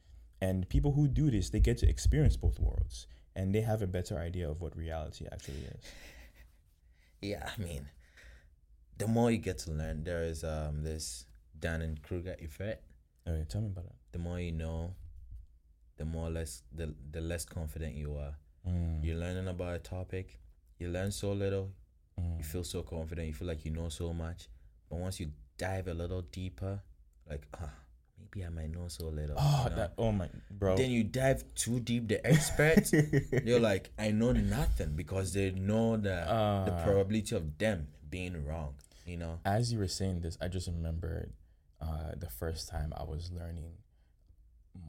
and 0.45 0.55
people 0.75 0.91
who 0.97 1.05
do 1.21 1.25
this 1.35 1.45
they 1.53 1.59
get 1.69 1.77
to 1.83 1.87
experience 1.95 2.35
both 2.45 2.57
worlds 2.67 3.07
and 3.37 3.45
they 3.55 3.61
have 3.71 3.81
a 3.81 3.87
better 3.97 4.15
idea 4.29 4.45
of 4.51 4.55
what 4.63 4.73
reality 4.85 5.23
actually 5.35 5.63
is 5.75 5.83
Yeah, 7.21 7.49
I 7.57 7.61
mean, 7.61 7.83
the 9.01 9.07
more 9.07 9.31
you 9.31 9.39
get 9.49 9.57
to 9.65 9.71
learn, 9.71 10.03
there 10.03 10.23
is 10.23 10.43
um 10.43 10.83
this 10.83 11.05
Dunning 11.59 11.97
Kruger 12.05 12.35
effect. 12.47 12.83
okay 13.27 13.45
tell 13.51 13.61
me 13.61 13.69
about 13.73 13.85
it 13.85 13.95
The 14.11 14.19
more 14.19 14.39
you 14.47 14.51
know, 14.51 14.93
the 15.97 16.05
more 16.05 16.29
less 16.29 16.63
the 16.79 16.87
the 17.11 17.21
less 17.21 17.45
confident 17.45 17.95
you 17.95 18.11
are. 18.25 18.35
Mm, 18.67 19.03
You're 19.03 19.17
learning 19.25 19.47
about 19.47 19.73
a 19.75 19.79
topic, 19.79 20.27
you 20.79 20.87
learn 20.89 21.11
so 21.11 21.31
little, 21.43 21.67
mm. 22.19 22.37
you 22.37 22.43
feel 22.43 22.63
so 22.63 22.83
confident, 22.83 23.27
you 23.27 23.33
feel 23.33 23.47
like 23.53 23.63
you 23.65 23.71
know 23.71 23.89
so 23.89 24.13
much. 24.13 24.49
But 24.89 24.97
once 24.99 25.19
you 25.19 25.27
dive 25.57 25.87
a 25.87 25.93
little 25.93 26.23
deeper, 26.39 26.73
like 27.29 27.43
ah, 27.53 27.73
I 28.43 28.49
might 28.49 28.69
know 28.71 28.87
so 28.87 29.05
little. 29.07 29.35
oh 29.39 29.61
you 29.63 29.69
know? 29.69 29.75
that 29.77 29.93
oh 29.97 30.11
my 30.11 30.27
bro 30.51 30.75
Then 30.75 30.89
you 30.91 31.03
dive 31.03 31.43
too 31.55 31.79
deep, 31.79 32.07
the 32.07 32.25
experts 32.25 32.91
they're 33.31 33.59
like, 33.59 33.91
I 33.97 34.11
know 34.11 34.31
nothing 34.33 34.95
because 34.95 35.33
they 35.33 35.51
know 35.51 35.95
the 35.97 36.09
the 36.09 36.73
Uh, 36.73 36.83
probability 36.83 37.35
of 37.35 37.57
them 37.57 37.87
being 38.09 38.45
wrong. 38.45 38.75
You 39.05 39.17
know. 39.17 39.39
as 39.45 39.71
you 39.71 39.77
were 39.79 39.87
saying 39.87 40.21
this, 40.21 40.35
I 40.41 40.47
just 40.47 40.67
remembered 40.67 41.31
uh, 41.79 42.11
the 42.17 42.29
first 42.29 42.67
time 42.69 42.91
I 42.97 43.03
was 43.03 43.31
learning 43.31 43.73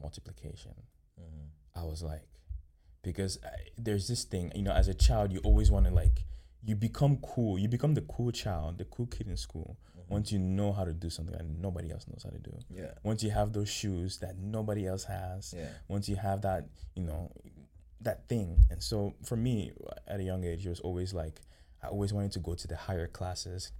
multiplication. 0.01 0.73
Mhm. 1.19 1.49
I 1.75 1.83
was 1.83 2.01
like, 2.03 2.23
because 3.03 3.37
I, 3.43 3.49
there's 3.77 4.07
this 4.07 4.23
thing, 4.23 4.51
you 4.55 4.63
know, 4.63 4.71
as 4.71 4.87
a 4.87 4.93
child, 4.93 5.31
you 5.31 5.39
always 5.43 5.69
want 5.71 5.85
to 5.85 5.91
like, 5.93 6.25
you 6.63 6.75
become 6.75 7.17
cool. 7.17 7.57
You 7.59 7.67
become 7.67 7.93
the 7.93 8.01
cool 8.01 8.31
child, 8.31 8.77
the 8.79 8.85
cool 8.85 9.05
kid 9.05 9.27
in 9.27 9.37
school. 9.37 9.77
Once 10.09 10.31
you 10.31 10.39
know 10.39 10.71
how 10.71 10.83
to 10.85 10.93
do 10.93 11.09
something 11.09 11.35
that 11.35 11.45
nobody 11.45 11.91
else 11.91 12.05
knows 12.07 12.23
how 12.23 12.29
to 12.29 12.39
do. 12.39 12.57
Yeah. 12.69 12.91
Once 13.03 13.23
you 13.23 13.31
have 13.31 13.51
those 13.53 13.69
shoes 13.69 14.17
that 14.19 14.37
nobody 14.37 14.87
else 14.87 15.03
has. 15.05 15.53
Yeah. 15.55 15.69
Once 15.87 16.07
you 16.07 16.15
have 16.15 16.41
that, 16.43 16.67
you 16.95 17.03
know, 17.03 17.31
that 18.01 18.27
thing. 18.29 18.63
And 18.69 18.81
so 18.81 19.13
for 19.23 19.35
me, 19.35 19.71
at 20.07 20.19
a 20.19 20.23
young 20.23 20.43
age, 20.43 20.65
it 20.65 20.69
was 20.69 20.79
always 20.79 21.13
like, 21.13 21.41
I 21.83 21.87
always 21.87 22.13
wanted 22.13 22.31
to 22.33 22.39
go 22.39 22.53
to 22.55 22.67
the 22.67 22.75
higher 22.75 23.07
classes 23.07 23.71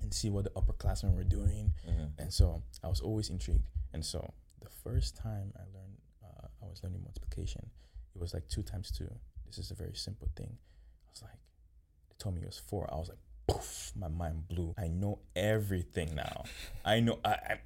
and 0.00 0.14
see 0.14 0.30
what 0.30 0.44
the 0.44 0.50
upperclassmen 0.50 1.14
were 1.14 1.24
doing. 1.24 1.74
Mhm. 1.86 2.10
And 2.18 2.32
so 2.32 2.62
I 2.82 2.88
was 2.88 3.00
always 3.00 3.28
intrigued. 3.30 3.68
And 3.92 4.04
so 4.04 4.32
the 4.62 4.70
first 4.70 5.16
time 5.16 5.52
I 5.56 5.62
learned, 5.76 5.98
uh, 6.24 6.46
I 6.62 6.66
was 6.66 6.82
learning 6.82 7.02
multiplication, 7.02 7.70
it 8.14 8.20
was 8.20 8.32
like 8.32 8.48
two 8.48 8.62
times 8.62 8.90
two. 8.90 9.12
This 9.46 9.58
is 9.58 9.70
a 9.70 9.74
very 9.74 9.94
simple 9.94 10.28
thing. 10.36 10.56
I 11.06 11.10
was 11.10 11.22
like, 11.22 11.38
they 12.08 12.14
told 12.18 12.34
me 12.36 12.42
it 12.42 12.46
was 12.46 12.58
four. 12.58 12.88
I 12.92 12.96
was 12.96 13.08
like, 13.08 13.18
poof, 13.48 13.92
my 13.96 14.08
mind 14.08 14.46
blew. 14.48 14.74
I 14.78 14.88
know 14.88 15.18
everything 15.34 16.14
now. 16.14 16.44
I 16.84 17.00
know, 17.00 17.18
I, 17.24 17.28
I 17.30 17.58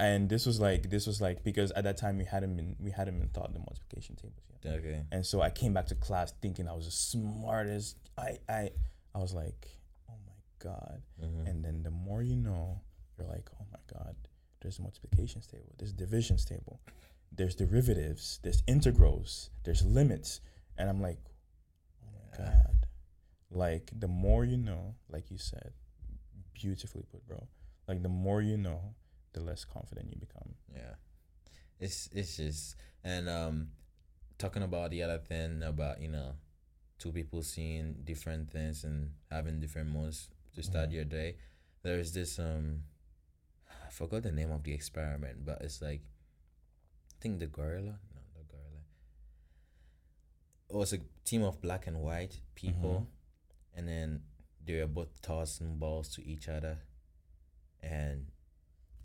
and 0.00 0.28
this 0.28 0.44
was 0.44 0.60
like, 0.60 0.90
this 0.90 1.06
was 1.06 1.20
like, 1.20 1.44
because 1.44 1.70
at 1.72 1.84
that 1.84 1.96
time 1.96 2.18
we 2.18 2.24
hadn't 2.24 2.56
been, 2.56 2.74
we 2.80 2.90
hadn't 2.90 3.18
been 3.18 3.28
taught 3.28 3.52
the 3.52 3.60
multiplication 3.60 4.16
tables 4.16 4.42
yet. 4.64 4.74
Okay. 4.74 5.02
And 5.12 5.24
so 5.24 5.40
I 5.40 5.50
came 5.50 5.72
back 5.72 5.86
to 5.86 5.94
class 5.94 6.32
thinking 6.42 6.66
I 6.68 6.72
was 6.72 6.86
the 6.86 6.90
smartest. 6.90 7.96
I, 8.18 8.38
I, 8.48 8.70
I 9.14 9.18
was 9.18 9.32
like, 9.32 9.68
oh 10.10 10.14
my 10.26 10.32
God. 10.58 11.02
Mhm. 11.22 11.48
And 11.48 11.64
then 11.64 11.82
the 11.82 11.90
more 11.90 12.22
you 12.22 12.34
know, 12.36 12.80
you're 13.18 13.28
like, 13.28 13.48
oh 13.60 13.64
my 13.72 13.78
God, 13.92 14.16
there's 14.60 14.78
a 14.78 14.82
multiplications 14.82 15.46
table, 15.46 15.72
there's 15.78 15.92
a 15.92 15.96
divisions 15.96 16.44
table, 16.44 16.80
there's 17.30 17.54
derivatives, 17.54 18.40
there's 18.42 18.62
integrals, 18.66 19.50
there's 19.62 19.84
limits. 19.84 20.40
And 20.76 20.88
I'm 20.88 21.00
like, 21.00 21.18
oh 22.02 22.10
my 22.32 22.44
God. 22.44 22.83
Like 23.54 23.90
the 23.98 24.08
more 24.08 24.44
you 24.44 24.56
know, 24.56 24.96
like 25.08 25.30
you 25.30 25.38
said, 25.38 25.72
beautifully 26.54 27.04
put, 27.10 27.26
bro. 27.26 27.46
Like 27.88 28.02
the 28.02 28.08
more 28.08 28.42
you 28.42 28.56
know, 28.56 28.94
the 29.32 29.40
less 29.40 29.64
confident 29.64 30.10
you 30.10 30.18
become. 30.18 30.54
Yeah. 30.74 30.94
It's 31.78 32.08
it's 32.12 32.36
just 32.36 32.76
and 33.04 33.28
um 33.28 33.68
talking 34.38 34.62
about 34.62 34.90
the 34.90 35.02
other 35.02 35.18
thing 35.18 35.62
about, 35.62 36.00
you 36.00 36.08
know, 36.08 36.34
two 36.98 37.12
people 37.12 37.42
seeing 37.42 38.02
different 38.04 38.50
things 38.50 38.82
and 38.84 39.12
having 39.30 39.60
different 39.60 39.90
modes 39.90 40.28
to 40.56 40.62
start 40.62 40.90
Mhm. 40.90 40.92
your 40.92 41.04
day. 41.04 41.36
There's 41.82 42.12
this 42.12 42.38
um 42.38 42.82
I 43.86 43.90
forgot 43.90 44.22
the 44.24 44.32
name 44.32 44.50
of 44.50 44.64
the 44.64 44.72
experiment, 44.72 45.44
but 45.44 45.62
it's 45.62 45.80
like 45.80 46.00
I 47.12 47.16
think 47.20 47.38
the 47.38 47.46
gorilla. 47.46 48.00
No, 48.14 48.20
the 48.34 48.42
gorilla. 48.44 48.82
It 50.70 50.76
was 50.76 50.92
a 50.92 50.98
team 51.24 51.42
of 51.42 51.60
black 51.60 51.86
and 51.86 52.00
white 52.00 52.40
people 52.54 53.06
and 53.74 53.88
then 53.88 54.22
they 54.64 54.78
were 54.80 54.86
both 54.86 55.20
tossing 55.22 55.76
balls 55.76 56.08
to 56.14 56.24
each 56.26 56.48
other 56.48 56.78
and 57.82 58.26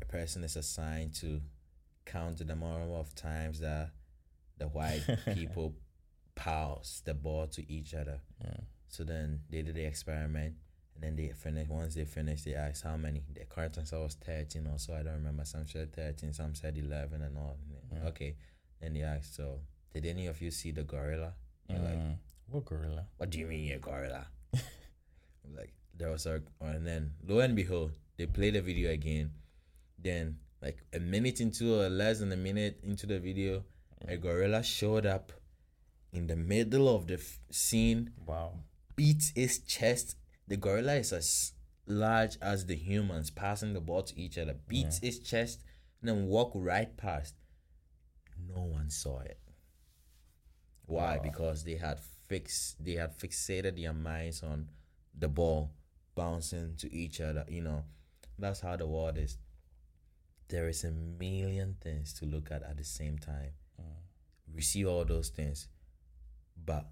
a 0.02 0.06
person 0.06 0.44
is 0.44 0.56
assigned 0.56 1.14
to 1.16 1.42
count 2.06 2.38
the 2.38 2.46
number 2.46 2.66
of 2.66 3.14
times 3.16 3.60
that 3.60 3.92
the 4.58 4.68
white 4.68 5.04
people 5.34 5.76
pass 6.36 7.02
the 7.06 7.14
ball 7.14 7.48
to 7.48 7.70
each 7.72 7.94
other. 7.94 8.22
Yeah. 8.44 8.58
So 8.88 9.04
then 9.04 9.42
they 9.50 9.62
did 9.62 9.76
the 9.76 9.84
experiment 9.86 10.56
and 10.96 11.04
then 11.04 11.16
they 11.16 11.32
finished. 11.34 11.70
Once 11.70 11.96
they 11.96 12.06
finished, 12.06 12.46
they 12.46 12.56
asked 12.56 12.84
how 12.84 12.96
many. 12.98 13.24
The 13.34 13.46
correct 13.46 13.78
answer 13.78 14.00
was 14.00 14.16
13 14.16 14.66
or 14.68 14.80
so. 14.80 14.94
I 14.94 15.04
don't 15.04 15.14
remember. 15.16 15.46
Some 15.46 15.68
said 15.68 15.94
13, 15.94 16.34
some 16.34 16.56
said 16.56 16.78
11 16.78 17.22
and 17.22 17.38
all. 17.38 17.58
Yeah. 17.94 18.08
Okay. 18.10 18.36
Then 18.82 18.94
they 18.94 19.02
asked, 19.02 19.36
so 19.36 19.60
did 19.94 20.06
any 20.06 20.28
of 20.28 20.42
you 20.42 20.52
see 20.52 20.72
the 20.72 20.84
gorilla? 20.84 21.34
We're 21.70 21.80
like, 21.80 21.98
Mm. 22.00 22.16
what 22.48 22.66
gorilla? 22.66 23.06
what 23.18 23.30
do 23.30 23.38
you 23.40 23.46
mean 23.46 23.66
you're 23.66 23.78
gorilla? 23.80 24.26
Like 25.56 25.74
there 25.98 26.10
was 26.10 26.26
a 26.26 26.42
and 26.62 26.86
then 26.86 27.12
lo 27.28 27.40
and 27.40 27.56
behold, 27.56 27.92
they 28.18 28.26
play 28.26 28.52
the 28.52 28.62
video 28.62 28.92
again. 28.92 29.32
Then 29.98 30.38
like 30.62 30.84
a 30.94 31.00
minute 31.00 31.40
into 31.42 31.82
or 31.82 31.90
less 31.90 32.20
than 32.20 32.32
a 32.32 32.38
minute 32.38 32.80
into 32.84 33.06
the 33.08 33.20
video, 33.20 33.64
a 34.08 34.18
gorilla 34.18 34.64
showed 34.64 35.06
up 35.06 35.32
in 36.12 36.28
the 36.28 36.36
middle 36.36 36.94
of 36.94 37.08
the 37.08 37.16
f- 37.16 37.40
scene, 37.52 38.12
Wow. 38.26 38.54
beats 38.96 39.32
his 39.36 39.60
chest. 39.60 40.16
The 40.48 40.58
gorilla 40.58 40.96
is 40.96 41.14
as 41.14 41.54
large 41.86 42.38
as 42.42 42.66
the 42.66 42.76
humans, 42.76 43.30
passing 43.30 43.74
the 43.74 43.80
ball 43.82 44.04
to 44.04 44.20
each 44.20 44.38
other, 44.38 44.56
beats 44.68 45.00
his 45.00 45.20
chest, 45.20 45.64
and 46.02 46.10
then 46.10 46.28
walk 46.28 46.52
right 46.56 46.96
past. 46.98 47.36
No 48.48 48.64
one 48.64 48.90
saw 48.90 49.20
it. 49.20 49.38
Why? 50.86 51.18
Wow. 51.18 51.24
Because 51.24 51.64
they 51.64 51.76
had 51.76 52.00
fixed 52.28 52.84
they 52.84 52.94
had 52.94 53.18
fixated 53.18 53.76
their 53.82 53.94
minds 53.94 54.44
on 54.44 54.70
the 55.20 55.28
ball 55.28 55.72
bouncing 56.16 56.76
to 56.78 56.94
each 56.94 57.22
other. 57.22 57.46
You 57.48 57.62
know, 57.62 57.84
that's 58.38 58.62
how 58.62 58.76
the 58.76 58.88
world 58.88 59.18
is. 59.18 59.38
There 60.48 60.68
is 60.68 60.84
a 60.84 60.92
million 60.92 61.76
things 61.82 62.14
to 62.16 62.26
look 62.26 62.52
at 62.52 62.64
at 62.64 62.78
the 62.78 62.84
same 62.84 63.18
time. 63.20 63.52
Mm. 63.80 64.56
We 64.56 64.62
see 64.62 64.86
all 64.86 65.06
those 65.06 65.30
things, 65.30 65.68
but 66.66 66.88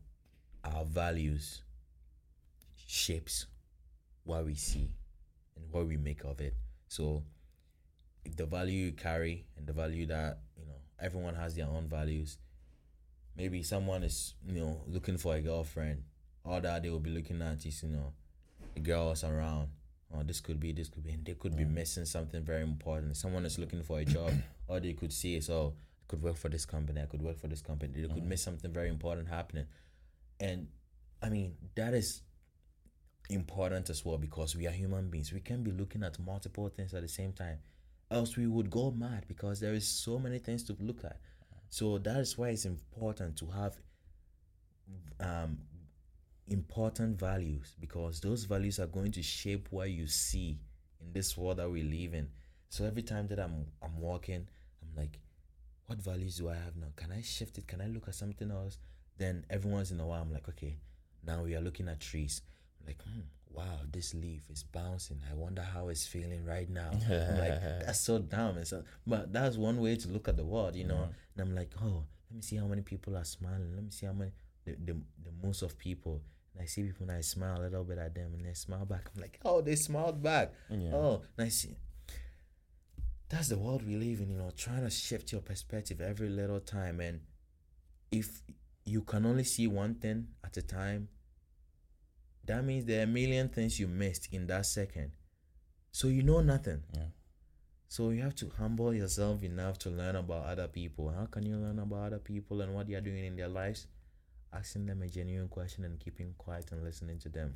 our 0.64 0.86
values 0.86 1.64
shapes 2.86 3.48
what 4.24 4.46
we 4.46 4.56
see 4.56 4.92
and 5.56 5.66
what 5.72 5.88
we 5.88 5.98
make 5.98 6.24
of 6.24 6.40
it. 6.40 6.56
So 6.88 7.24
the 8.36 8.46
value 8.46 8.86
you 8.86 8.92
carry 8.92 9.46
and 9.58 9.66
the 9.66 9.74
value 9.74 10.06
that, 10.08 10.40
you 10.58 10.66
know, 10.66 10.80
everyone 11.00 11.36
has 11.36 11.56
their 11.56 11.68
own 11.68 11.88
values. 11.88 12.38
Maybe 13.36 13.64
someone 13.64 14.04
is, 14.04 14.34
you 14.48 14.60
know, 14.62 14.82
looking 14.88 15.18
for 15.18 15.36
a 15.36 15.42
girlfriend. 15.42 16.04
All 16.48 16.62
that 16.62 16.84
they 16.84 16.90
will 16.90 17.00
be 17.00 17.10
looking 17.10 17.42
at 17.42 17.66
is, 17.66 17.84
you 17.84 17.90
know, 17.90 18.14
the 18.74 18.80
girls 18.80 19.24
around. 19.24 19.70
Oh, 20.14 20.24
this 20.24 20.40
could 20.40 20.60
be, 20.60 20.72
this 20.72 20.88
could 20.88 21.04
be, 21.04 21.12
and 21.12 21.26
they 21.26 21.34
could 21.34 21.56
be 21.58 21.66
Mm. 21.66 21.74
missing 21.74 22.06
something 22.06 22.42
very 22.44 22.64
important. 22.64 23.18
Someone 23.18 23.46
is 23.46 23.60
looking 23.60 23.84
for 23.84 24.00
a 24.00 24.06
job, 24.06 24.32
or 24.68 24.80
they 24.80 24.94
could 24.94 25.12
see 25.12 25.36
is, 25.36 25.50
oh, 25.50 25.74
I 25.76 26.04
could 26.08 26.22
work 26.24 26.38
for 26.38 26.48
this 26.50 26.66
company, 26.66 27.02
I 27.02 27.06
could 27.06 27.22
work 27.22 27.38
for 27.38 27.48
this 27.50 27.62
company. 27.62 27.92
They 28.02 28.08
could 28.08 28.24
Mm. 28.24 28.28
miss 28.28 28.42
something 28.44 28.72
very 28.72 28.88
important 28.90 29.28
happening. 29.28 29.66
And 30.40 30.70
I 31.22 31.30
mean, 31.30 31.58
that 31.76 31.94
is 31.94 32.22
important 33.30 33.90
as 33.90 34.06
well 34.06 34.18
because 34.18 34.56
we 34.56 34.68
are 34.68 34.72
human 34.72 35.10
beings. 35.10 35.34
We 35.34 35.42
can 35.42 35.64
be 35.64 35.72
looking 35.72 36.04
at 36.04 36.18
multiple 36.20 36.70
things 36.70 36.94
at 36.94 37.02
the 37.02 37.08
same 37.10 37.34
time. 37.34 37.60
Else 38.10 38.38
we 38.38 38.48
would 38.48 38.70
go 38.70 38.92
mad 38.92 39.26
because 39.28 39.60
there 39.60 39.74
is 39.74 39.86
so 39.86 40.18
many 40.18 40.40
things 40.40 40.64
to 40.64 40.78
look 40.80 41.04
at. 41.04 41.20
So 41.70 41.98
that 41.98 42.18
is 42.22 42.38
why 42.38 42.50
it's 42.50 42.66
important 42.66 43.36
to 43.40 43.48
have 43.48 43.76
um 45.20 45.58
important 46.48 47.20
values 47.20 47.76
because 47.80 48.20
those 48.20 48.46
values 48.46 48.80
are 48.80 48.88
going 48.88 49.12
to 49.14 49.24
shape 49.24 49.68
what 49.70 49.90
you 49.90 50.08
see 50.08 50.58
in 51.02 51.14
this 51.14 51.38
world 51.38 51.58
that 51.58 51.70
we 51.70 51.84
live 51.84 52.14
in. 52.14 52.30
So 52.70 52.86
every 52.86 53.04
time 53.04 53.28
that 53.28 53.40
I'm 53.40 53.66
I'm 53.82 54.00
walking, 54.00 54.48
I'm 54.82 54.96
like, 54.96 55.20
what 55.88 56.00
values 56.02 56.38
do 56.38 56.50
I 56.50 56.56
have 56.56 56.76
now? 56.76 56.88
Can 56.96 57.12
I 57.12 57.22
shift 57.22 57.58
it? 57.58 57.68
Can 57.68 57.82
I 57.82 57.88
look 57.88 58.08
at 58.08 58.16
something 58.16 58.52
else? 58.52 58.78
Then 59.18 59.46
every 59.50 59.72
once 59.72 59.92
in 59.92 60.00
a 60.00 60.06
while, 60.06 60.22
I'm 60.22 60.32
like, 60.32 60.48
okay, 60.50 60.78
now 61.26 61.44
we 61.44 61.56
are 61.56 61.62
looking 61.62 61.88
at 61.88 62.00
trees. 62.00 62.42
I'm 62.80 62.88
like, 62.88 63.02
hmm, 63.04 63.22
wow, 63.52 63.80
this 63.92 64.14
leaf 64.14 64.44
is 64.52 64.64
bouncing. 64.64 65.20
I 65.30 65.34
wonder 65.34 65.62
how 65.64 65.88
it's 65.90 66.06
feeling 66.06 66.46
right 66.46 66.70
now. 66.70 66.92
Like, 66.92 67.60
that's 67.86 68.02
so 68.02 68.20
dumb. 68.20 68.58
And 68.58 68.68
so, 68.68 68.84
but 69.08 69.34
that's 69.34 69.58
one 69.58 69.80
way 69.80 69.96
to 69.96 70.08
look 70.10 70.28
at 70.28 70.38
the 70.38 70.46
world, 70.46 70.76
you 70.76 70.84
know. 70.86 71.10
And 71.36 71.48
I'm 71.50 71.56
like, 71.56 71.72
oh, 71.82 72.04
let 72.30 72.36
me 72.36 72.42
see 72.42 72.58
how 72.58 72.66
many 72.68 72.82
people 72.82 73.16
are 73.18 73.24
smiling. 73.24 73.74
Let 73.74 73.84
me 73.84 73.92
see 73.92 74.06
how 74.06 74.14
many 74.14 74.32
the 74.66 74.74
the, 74.74 74.94
the 75.24 75.32
most 75.44 75.62
of 75.62 75.78
people. 75.78 76.22
And 76.58 76.64
I 76.64 76.66
see 76.66 76.84
people 76.84 77.08
and 77.08 77.18
I 77.18 77.22
smile 77.22 77.60
a 77.60 77.64
little 77.64 77.84
bit 77.84 78.00
at 78.00 78.16
them 78.16 78.34
and 78.34 78.44
they 78.44 78.54
smile 78.54 78.86
back. 78.86 79.12
I'm 79.16 79.22
like, 79.22 79.40
oh, 79.46 79.62
they 79.62 79.76
smiled 79.76 80.24
back. 80.24 80.54
Yeah. 80.72 80.92
Oh, 80.92 81.22
and 81.38 81.46
I 81.46 81.50
see. 81.50 81.78
That's 83.30 83.50
the 83.50 83.60
world 83.60 83.86
we 83.86 83.96
live 83.96 84.22
in, 84.22 84.32
you 84.32 84.38
know, 84.38 84.52
trying 84.58 84.84
to 84.84 84.90
shift 84.90 85.32
your 85.32 85.42
perspective 85.42 86.02
every 86.02 86.30
little 86.30 86.60
time. 86.60 87.00
And 87.00 87.22
if 88.12 88.42
you 88.86 89.02
can 89.02 89.26
only 89.26 89.44
see 89.44 89.68
one 89.68 89.96
thing 89.96 90.30
at 90.44 90.58
a 90.58 90.64
time, 90.64 91.10
that 92.46 92.64
means 92.64 92.86
there 92.86 93.02
are 93.02 93.04
a 93.04 93.08
million 93.08 93.50
things 93.50 93.80
you 93.80 93.88
missed 93.88 94.30
in 94.32 94.48
that 94.48 94.66
second. 94.66 95.12
So 95.92 96.08
you 96.08 96.24
know 96.24 96.42
nothing. 96.42 96.82
Yeah. 96.96 97.10
So 97.90 98.10
you 98.10 98.22
have 98.22 98.36
to 98.36 98.50
humble 98.58 98.94
yourself 98.94 99.44
enough 99.44 99.78
to 99.80 99.90
learn 99.90 100.16
about 100.16 100.46
other 100.46 100.68
people. 100.68 101.10
How 101.10 101.26
can 101.26 101.46
you 101.46 101.56
learn 101.56 101.80
about 101.80 102.08
other 102.08 102.20
people 102.20 102.62
and 102.62 102.74
what 102.74 102.88
they 102.88 102.96
are 102.96 103.02
doing 103.02 103.26
in 103.26 103.36
their 103.36 103.48
lives? 103.48 103.88
Asking 104.54 104.86
them 104.86 105.02
a 105.02 105.08
genuine 105.08 105.50
question 105.50 105.84
and 105.84 106.00
keeping 106.00 106.34
quiet 106.38 106.72
and 106.72 106.84
listening 106.84 107.20
to 107.20 107.30
them. 107.30 107.56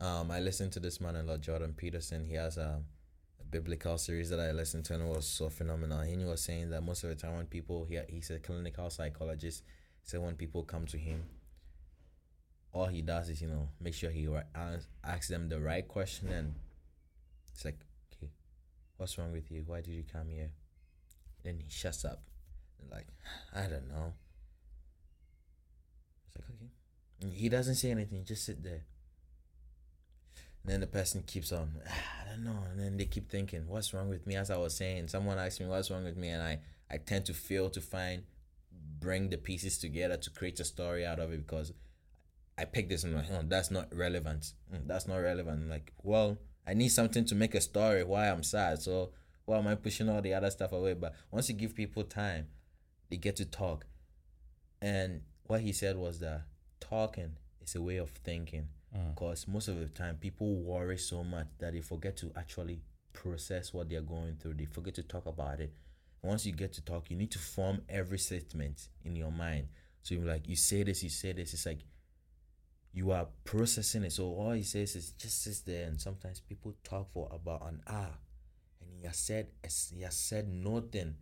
Um, 0.00 0.30
I 0.30 0.40
listened 0.40 0.72
to 0.72 0.80
this 0.80 1.00
man 1.00 1.16
a 1.16 1.22
lot, 1.22 1.40
Jordan 1.40 1.74
Peterson. 1.74 2.24
He 2.24 2.34
has 2.34 2.56
a, 2.56 2.82
a 3.40 3.44
biblical 3.44 3.96
series 3.98 4.30
that 4.30 4.40
I 4.40 4.50
listened 4.52 4.84
to 4.86 4.94
and 4.94 5.02
it 5.02 5.08
was 5.08 5.26
so 5.26 5.48
phenomenal. 5.48 6.02
He 6.02 6.16
was 6.16 6.42
saying 6.42 6.70
that 6.70 6.82
most 6.82 7.04
of 7.04 7.10
the 7.10 7.14
time 7.14 7.36
when 7.36 7.46
people, 7.46 7.84
he, 7.84 7.98
he's 8.08 8.30
a 8.30 8.38
clinical 8.38 8.90
psychologist, 8.90 9.62
said 10.02 10.20
when 10.20 10.34
people 10.34 10.62
come 10.62 10.86
to 10.86 10.98
him, 10.98 11.24
all 12.72 12.86
he 12.86 13.02
does 13.02 13.28
is, 13.28 13.40
you 13.40 13.48
know, 13.48 13.68
make 13.80 13.94
sure 13.94 14.10
he 14.10 14.28
asks 14.54 14.88
asks 15.04 15.28
them 15.28 15.48
the 15.48 15.60
right 15.60 15.86
question 15.86 16.28
and 16.28 16.54
it's 17.52 17.64
like, 17.64 17.78
okay, 18.12 18.32
what's 18.96 19.16
wrong 19.16 19.30
with 19.30 19.50
you? 19.50 19.62
Why 19.66 19.80
did 19.80 19.92
you 19.92 20.02
come 20.12 20.28
here? 20.28 20.50
Then 21.44 21.58
he 21.58 21.66
shuts 21.68 22.04
up. 22.04 22.22
And 22.80 22.90
like, 22.90 23.06
I 23.54 23.68
don't 23.68 23.88
know. 23.88 24.14
It's 26.34 26.48
like, 26.48 26.56
okay. 26.56 26.70
And 27.20 27.32
he 27.32 27.48
doesn't 27.48 27.76
say 27.76 27.90
anything, 27.90 28.24
just 28.24 28.44
sit 28.44 28.62
there. 28.62 28.84
And 30.62 30.72
then 30.72 30.80
the 30.80 30.86
person 30.86 31.22
keeps 31.26 31.52
on, 31.52 31.72
"Ah, 31.86 32.24
I 32.24 32.30
don't 32.30 32.44
know. 32.44 32.58
And 32.70 32.80
then 32.80 32.96
they 32.96 33.04
keep 33.04 33.30
thinking, 33.30 33.68
what's 33.68 33.92
wrong 33.92 34.08
with 34.08 34.26
me? 34.26 34.34
As 34.36 34.50
I 34.50 34.56
was 34.56 34.74
saying, 34.74 35.08
someone 35.08 35.38
asked 35.38 35.60
me, 35.60 35.66
what's 35.66 35.90
wrong 35.90 36.04
with 36.04 36.16
me? 36.16 36.28
And 36.30 36.42
I, 36.42 36.60
I 36.90 36.96
tend 36.96 37.26
to 37.26 37.34
fail 37.34 37.68
to 37.70 37.80
find, 37.80 38.22
bring 38.98 39.28
the 39.28 39.36
pieces 39.36 39.78
together 39.78 40.16
to 40.16 40.30
create 40.30 40.58
a 40.60 40.64
story 40.64 41.04
out 41.04 41.18
of 41.18 41.32
it 41.32 41.46
because 41.46 41.72
I 42.56 42.64
picked 42.64 42.88
this 42.88 43.04
and 43.04 43.14
I'm 43.14 43.22
like, 43.22 43.30
oh, 43.32 43.44
that's 43.46 43.70
not 43.70 43.94
relevant. 43.94 44.52
Mm, 44.72 44.86
that's 44.86 45.06
not 45.06 45.16
relevant. 45.16 45.62
I'm 45.64 45.68
like, 45.68 45.92
well, 46.02 46.38
I 46.66 46.74
need 46.74 46.88
something 46.88 47.24
to 47.26 47.34
make 47.34 47.54
a 47.54 47.60
story 47.60 48.04
why 48.04 48.28
I'm 48.30 48.42
sad. 48.42 48.80
So 48.80 49.10
why 49.44 49.58
am 49.58 49.66
I 49.66 49.74
pushing 49.74 50.08
all 50.08 50.22
the 50.22 50.34
other 50.34 50.50
stuff 50.50 50.72
away? 50.72 50.94
But 50.94 51.14
once 51.30 51.48
you 51.48 51.54
give 51.54 51.74
people 51.74 52.04
time, 52.04 52.46
they 53.10 53.16
get 53.16 53.36
to 53.36 53.44
talk. 53.44 53.86
And 54.80 55.22
what 55.46 55.60
he 55.60 55.72
said 55.72 55.96
was 55.96 56.20
that 56.20 56.42
talking 56.80 57.36
is 57.62 57.74
a 57.74 57.82
way 57.82 57.96
of 57.96 58.10
thinking. 58.10 58.68
Mm. 58.96 59.14
Because 59.14 59.46
most 59.48 59.68
of 59.68 59.78
the 59.78 59.86
time, 59.86 60.16
people 60.16 60.54
worry 60.56 60.98
so 60.98 61.24
much 61.24 61.46
that 61.58 61.72
they 61.72 61.80
forget 61.80 62.16
to 62.18 62.32
actually 62.36 62.80
process 63.12 63.72
what 63.72 63.88
they're 63.88 64.00
going 64.00 64.36
through. 64.36 64.54
They 64.54 64.66
forget 64.66 64.94
to 64.96 65.02
talk 65.02 65.26
about 65.26 65.60
it. 65.60 65.72
Once 66.22 66.46
you 66.46 66.52
get 66.52 66.72
to 66.72 66.82
talk, 66.82 67.10
you 67.10 67.16
need 67.16 67.30
to 67.32 67.38
form 67.38 67.82
every 67.88 68.18
statement 68.18 68.88
in 69.04 69.14
your 69.14 69.30
mind. 69.30 69.68
So 70.02 70.14
you're 70.14 70.24
like, 70.24 70.48
you 70.48 70.56
say 70.56 70.82
this, 70.82 71.02
you 71.02 71.10
say 71.10 71.32
this. 71.32 71.52
It's 71.52 71.66
like 71.66 71.80
you 72.92 73.10
are 73.10 73.26
processing 73.44 74.04
it. 74.04 74.12
So 74.12 74.24
all 74.26 74.52
he 74.52 74.62
says 74.62 74.94
is 74.96 75.10
just 75.12 75.42
sits 75.42 75.60
there, 75.60 75.86
and 75.86 76.00
sometimes 76.00 76.40
people 76.40 76.74
talk 76.84 77.12
for 77.12 77.28
about 77.32 77.66
an 77.66 77.82
hour, 77.86 78.18
and 78.80 78.90
he 78.90 79.06
has 79.06 79.16
said 79.16 79.48
he 79.94 80.02
has 80.02 80.16
said 80.16 80.48
nothing. 80.48 81.16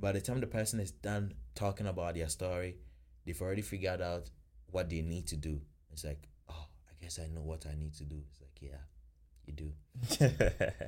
By 0.00 0.12
the 0.12 0.20
time 0.20 0.40
the 0.40 0.46
person 0.46 0.78
is 0.78 0.92
done 0.92 1.34
talking 1.56 1.88
about 1.88 2.14
their 2.14 2.28
story, 2.28 2.76
they've 3.28 3.42
already 3.42 3.60
figured 3.62 4.00
out 4.00 4.30
what 4.70 4.88
they 4.88 5.02
need 5.02 5.26
to 5.26 5.36
do. 5.36 5.60
It's 5.92 6.02
like, 6.04 6.26
oh, 6.48 6.66
I 6.88 6.92
guess 7.04 7.18
I 7.18 7.26
know 7.28 7.42
what 7.42 7.66
I 7.70 7.74
need 7.78 7.92
to 7.96 8.04
do. 8.04 8.16
It's 8.30 8.40
like, 8.40 8.56
yeah, 8.60 8.80
you 9.46 9.52
do. 9.52 9.72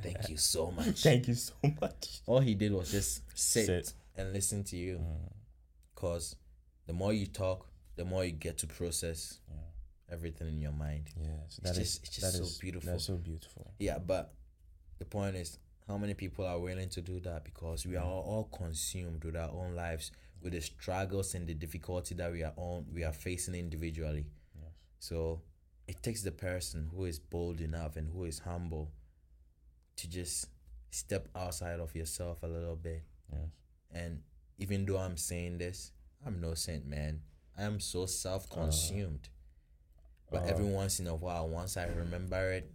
Thank 0.03 0.29
you 0.31 0.39
so 0.39 0.71
much. 0.71 1.03
Thank 1.03 1.29
you 1.29 1.35
so 1.35 1.53
much. 1.81 2.21
All 2.27 2.41
he 2.41 2.55
did 2.55 2.73
was 2.73 2.91
just 2.91 3.23
sit, 3.39 3.67
Sit. 3.67 3.93
and 4.17 4.33
listen 4.33 4.65
to 4.65 4.77
you. 4.77 4.97
Mm, 4.99 5.33
Cause 5.95 6.37
the 6.87 6.95
more 6.95 7.13
you 7.13 7.27
talk, 7.27 7.67
the 7.97 8.05
more 8.07 8.25
you 8.25 8.33
get 8.33 8.57
to 8.59 8.67
process 8.67 9.39
yeah. 9.51 10.15
everything 10.15 10.49
in 10.49 10.61
your 10.63 10.73
mind. 10.73 11.11
Yes, 11.21 11.29
It's 11.47 11.57
that 11.59 11.71
is 11.73 11.77
just- 11.77 12.03
it's 12.05 12.15
just 12.17 12.33
that 12.33 12.39
so 12.39 12.45
is- 12.45 12.59
beautiful. 12.59 12.91
That's 12.93 13.05
so 13.05 13.17
beautiful. 13.17 13.75
Yeah, 13.79 13.99
but 13.99 14.33
the 14.99 15.05
point 15.05 15.37
is, 15.37 15.59
how 15.87 15.99
many 15.99 16.15
people 16.15 16.47
are 16.47 16.59
willing 16.59 16.89
to 16.91 17.03
do 17.03 17.21
that? 17.21 17.45
Because 17.45 17.85
we 17.87 17.97
are 17.97 18.05
all 18.05 18.45
consumed 18.57 19.25
with 19.25 19.37
our 19.37 19.51
own 19.51 19.75
lives, 19.75 20.13
with 20.43 20.53
the 20.53 20.61
struggles 20.61 21.35
and 21.35 21.47
the 21.47 21.55
difficulty 21.55 22.15
that 22.15 22.33
we 22.33 22.43
are 22.43 22.53
on, 22.57 22.87
we 22.93 23.05
are 23.05 23.13
facing 23.13 23.55
individually. 23.55 24.27
Yes. 24.55 24.73
So 24.99 25.43
it 25.87 26.03
takes 26.03 26.23
the 26.23 26.33
person 26.33 26.89
who 26.95 27.05
is 27.05 27.19
bold 27.19 27.61
enough 27.61 27.97
and 27.97 28.09
who 28.13 28.25
is 28.25 28.41
humble 28.41 28.91
to 29.97 30.09
just 30.09 30.47
step 30.91 31.29
outside 31.37 31.81
of 31.81 31.95
yourself 31.95 32.43
a 32.43 32.47
little 32.47 32.77
bit. 32.77 33.03
Yes. 33.33 33.49
And 33.93 34.23
even 34.59 34.87
though 34.87 34.99
I'm 34.99 35.17
saying 35.17 35.59
this, 35.59 35.93
I'm 36.25 36.41
no 36.41 36.55
saint, 36.55 36.87
man. 36.87 37.21
I 37.59 37.63
am 37.63 37.81
so 37.81 38.07
self-consumed. 38.07 39.29
but 40.31 40.43
uh, 40.43 40.47
every 40.47 40.65
once 40.65 41.01
in 41.01 41.07
a 41.07 41.15
while, 41.15 41.49
once 41.49 41.77
I 41.77 41.87
remember 41.87 42.53
it, 42.53 42.71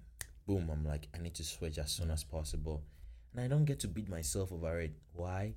boom, 0.46 0.70
I'm 0.72 0.86
like, 0.86 1.08
I 1.16 1.22
need 1.22 1.36
to 1.36 1.44
switch 1.44 1.78
as 1.78 1.92
soon 1.92 2.12
as 2.12 2.24
possible. 2.24 2.84
And 3.34 3.44
I 3.44 3.48
don't 3.48 3.66
get 3.66 3.80
to 3.82 3.88
beat 3.88 4.10
myself 4.10 4.52
over 4.52 4.80
it. 4.80 4.94
Why? 5.14 5.54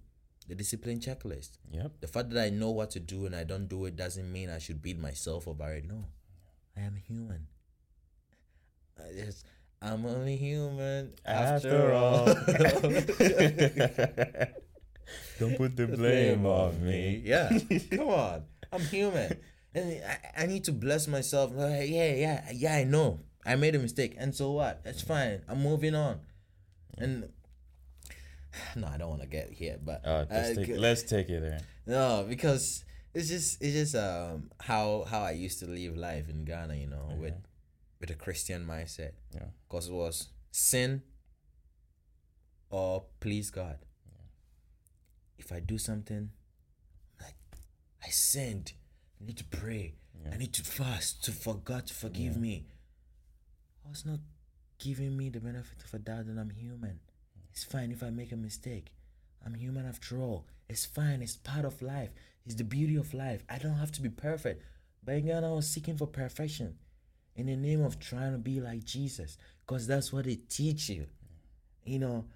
The 0.49 0.55
discipline 0.55 0.99
checklist. 0.99 1.59
Yep. 1.70 2.01
The 2.01 2.09
fact 2.09 2.31
that 2.31 2.43
I 2.43 2.49
know 2.49 2.70
what 2.70 2.91
to 2.93 3.01
do 3.01 3.27
and 3.27 3.37
I 3.37 3.45
don't 3.45 3.69
do 3.69 3.85
it 3.85 3.97
doesn't 3.97 4.33
mean 4.33 4.49
I 4.49 4.59
should 4.59 4.81
beat 4.81 4.99
myself 4.99 5.47
over 5.47 5.70
it. 5.75 5.85
No. 5.87 6.07
I 6.77 6.81
am 6.81 6.97
human. 6.97 7.47
I 8.99 9.12
just, 9.12 9.45
I'm 9.81 10.07
only 10.07 10.37
human 10.37 11.12
After 11.25 11.93
all. 11.93 12.27
Don't 15.39 15.57
put 15.57 15.77
the 15.77 15.87
blame 15.87 16.45
on 16.47 16.85
me. 16.85 17.23
Yeah, 17.25 17.49
come 17.91 18.09
on. 18.09 18.43
I'm 18.73 18.81
human, 18.83 19.39
and 19.75 20.03
I, 20.05 20.43
I 20.43 20.47
need 20.47 20.65
to 20.65 20.73
bless 20.73 21.07
myself. 21.07 21.53
Like, 21.55 21.89
yeah, 21.89 22.12
yeah, 22.15 22.51
yeah. 22.53 22.75
I 22.75 22.85
know 22.85 23.20
I 23.47 23.57
made 23.57 23.75
a 23.75 23.79
mistake, 23.79 24.16
and 24.19 24.35
so 24.35 24.53
what? 24.53 24.85
That's 24.85 25.01
fine. 25.01 25.43
I'm 25.49 25.62
moving 25.62 25.95
on. 25.95 26.20
And 26.99 27.31
no, 28.77 28.87
I 28.87 28.97
don't 28.99 29.11
want 29.11 29.23
to 29.23 29.29
get 29.29 29.51
here, 29.53 29.79
but 29.83 30.05
Uh, 30.05 30.25
let's, 30.31 30.51
uh, 30.51 30.55
take, 30.65 30.77
let's 30.77 31.03
take 31.03 31.29
it 31.29 31.41
there. 31.41 31.61
no, 31.87 32.25
because 32.29 32.85
it's 33.15 33.29
just 33.29 33.62
it's 33.62 33.75
just 33.75 33.95
um 33.95 34.51
how 34.61 35.05
how 35.05 35.20
I 35.23 35.33
used 35.33 35.59
to 35.61 35.66
live 35.66 35.97
life 35.97 36.29
in 36.29 36.45
Ghana, 36.45 36.75
you 36.77 36.87
know, 36.87 37.15
with 37.19 37.35
with 38.01 38.11
a 38.11 38.15
Christian 38.15 38.66
mindset, 38.66 39.12
Yeah. 39.35 39.47
because 39.66 39.89
it 39.89 39.93
was 39.93 40.29
sin 40.51 41.03
or 42.70 43.05
please 43.20 43.51
God. 43.51 43.79
If 45.39 45.53
I 45.53 45.61
do 45.61 45.79
something, 45.79 46.31
like 47.20 47.37
I 48.05 48.09
sinned, 48.11 48.73
I 49.20 49.25
need 49.27 49.37
to 49.39 49.45
pray. 49.45 49.95
Yeah. 50.25 50.33
I 50.35 50.37
need 50.37 50.53
to 50.55 50.62
fast 50.65 51.23
to 51.25 51.33
for 51.33 51.55
God 51.57 51.87
to 51.87 51.95
forgive 51.95 52.35
Yeah. 52.35 52.41
me. 52.41 52.66
I 53.87 53.89
was 53.89 54.05
not 54.05 54.20
giving 54.79 55.16
me 55.16 55.29
the 55.31 55.41
benefit 55.41 55.83
of 55.85 55.95
a 55.95 55.99
doubt 55.99 56.27
that 56.27 56.39
I'm 56.39 56.51
human. 56.51 57.01
It's 57.59 57.64
fine 57.64 57.90
if 57.90 58.05
I 58.05 58.10
make 58.10 58.30
a 58.30 58.36
mistake. 58.36 58.93
I'm 59.44 59.55
human 59.55 59.85
after 59.85 60.16
all. 60.16 60.47
It's 60.68 60.86
fine. 60.86 61.22
It's 61.22 61.35
part 61.35 61.64
of 61.64 61.82
life. 61.82 62.10
It's 62.47 62.55
the 62.55 62.62
beauty 62.62 62.94
of 62.94 63.12
life. 63.12 63.43
I 63.51 63.59
don't 63.59 63.74
have 63.74 63.90
to 63.93 64.01
be 64.01 64.10
perfect. 64.10 64.62
But 65.05 65.16
in 65.16 65.26
Ghana, 65.26 65.51
I 65.51 65.56
was 65.56 65.68
seeking 65.68 65.97
for 65.97 66.06
perfection 66.06 66.76
in 67.35 67.47
the 67.47 67.56
name 67.56 67.82
of 67.82 67.98
trying 67.98 68.30
to 68.30 68.39
be 68.39 68.60
like 68.60 68.85
Jesus 68.85 69.39
because 69.66 69.89
that's 69.89 70.12
what 70.12 70.26
they 70.26 70.36
teach 70.36 70.89
you. 70.89 71.06
You 71.85 71.98
know, 71.98 72.26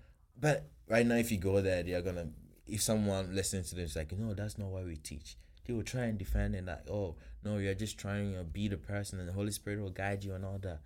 but 0.40 0.68
right 0.88 1.06
now, 1.06 1.18
if 1.18 1.30
you 1.30 1.38
go 1.38 1.60
there, 1.60 1.84
they're 1.84 2.02
gonna. 2.02 2.26
If 2.66 2.82
someone 2.82 3.32
listens 3.32 3.68
to 3.68 3.76
this, 3.76 3.94
like, 3.94 4.10
no, 4.18 4.34
that's 4.34 4.58
not 4.58 4.70
what 4.70 4.86
we 4.86 4.96
teach. 4.96 5.36
They 5.64 5.72
will 5.72 5.84
try 5.84 6.06
and 6.06 6.18
defend 6.18 6.56
it, 6.56 6.66
like, 6.66 6.90
oh, 6.90 7.14
no, 7.44 7.58
you're 7.58 7.74
just 7.74 7.96
trying 7.96 8.34
to 8.34 8.42
be 8.42 8.66
the 8.66 8.76
person, 8.76 9.20
and 9.20 9.28
the 9.28 9.32
Holy 9.32 9.52
Spirit 9.52 9.82
will 9.82 9.90
guide 9.90 10.24
you 10.24 10.34
and 10.34 10.44
all 10.44 10.58
that. 10.62 10.80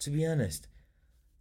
To 0.00 0.10
be 0.10 0.26
honest, 0.26 0.68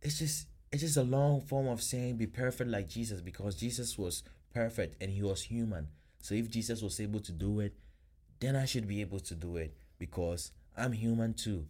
it's 0.02 0.20
just 0.20 0.48
it's 0.72 0.84
just 0.84 0.98
a 0.98 1.04
long 1.04 1.42
form 1.42 1.68
of 1.68 1.82
saying 1.82 2.18
be 2.18 2.28
perfect 2.28 2.70
like 2.70 2.88
Jesus 2.88 3.22
because 3.22 3.56
Jesus 3.56 3.98
was 3.98 4.24
perfect 4.54 5.02
and 5.02 5.12
he 5.12 5.24
was 5.24 5.44
human. 5.44 5.88
So 6.22 6.36
if 6.36 6.50
Jesus 6.50 6.82
was 6.82 7.00
able 7.00 7.22
to 7.22 7.32
do 7.32 7.60
it, 7.60 7.74
then 8.40 8.56
I 8.56 8.66
should 8.66 8.88
be 8.88 9.02
able 9.02 9.20
to 9.22 9.36
do 9.36 9.58
it 9.58 9.76
because 9.98 10.52
I'm 10.78 10.92
human 10.92 11.34
too. 11.34 11.66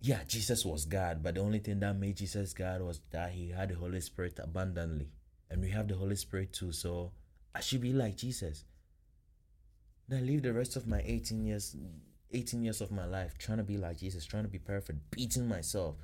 Yeah, 0.00 0.20
Jesus 0.26 0.64
was 0.64 0.84
God, 0.84 1.22
but 1.22 1.34
the 1.34 1.40
only 1.40 1.58
thing 1.58 1.80
that 1.80 1.96
made 1.96 2.16
Jesus 2.16 2.52
God 2.52 2.82
was 2.82 3.00
that 3.10 3.32
he 3.32 3.50
had 3.50 3.70
the 3.70 3.74
Holy 3.74 4.00
Spirit 4.00 4.38
abundantly. 4.40 5.08
And 5.50 5.60
we 5.60 5.70
have 5.70 5.88
the 5.88 5.96
Holy 5.96 6.14
Spirit 6.14 6.52
too, 6.52 6.72
so 6.72 7.12
I 7.54 7.60
should 7.60 7.80
be 7.80 7.92
like 7.92 8.16
Jesus. 8.16 8.64
Then 10.06 10.20
I 10.20 10.22
live 10.22 10.42
the 10.42 10.52
rest 10.52 10.76
of 10.76 10.86
my 10.86 11.02
18 11.04 11.44
years 11.44 11.76
18 12.30 12.62
years 12.62 12.80
of 12.80 12.90
my 12.90 13.06
life 13.06 13.38
trying 13.38 13.58
to 13.58 13.64
be 13.64 13.78
like 13.78 13.98
Jesus, 13.98 14.24
trying 14.24 14.42
to 14.42 14.50
be 14.50 14.58
perfect, 14.58 14.98
beating 15.10 15.48
myself. 15.48 15.96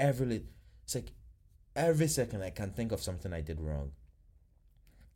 Every 0.00 0.42
it's 0.82 0.94
like 0.94 1.12
every 1.76 2.08
second 2.08 2.42
I 2.42 2.50
can 2.50 2.70
think 2.70 2.90
of 2.90 3.02
something 3.02 3.32
I 3.32 3.42
did 3.42 3.60
wrong. 3.60 3.92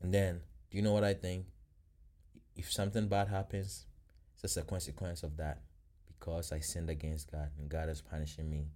And 0.02 0.12
then, 0.12 0.42
do 0.70 0.76
you 0.76 0.82
know 0.82 0.92
what 0.92 1.02
I 1.02 1.14
think? 1.14 1.46
If 2.54 2.70
something 2.70 3.08
bad 3.08 3.28
happens, 3.28 3.86
it's 4.34 4.42
just 4.42 4.58
a 4.58 4.62
consequence 4.62 5.22
of 5.22 5.38
that. 5.38 5.62
Because 6.06 6.52
I 6.52 6.60
sinned 6.60 6.90
against 6.90 7.32
God 7.32 7.48
and 7.58 7.68
God 7.68 7.88
is 7.88 8.02
punishing 8.02 8.50
me. 8.50 8.68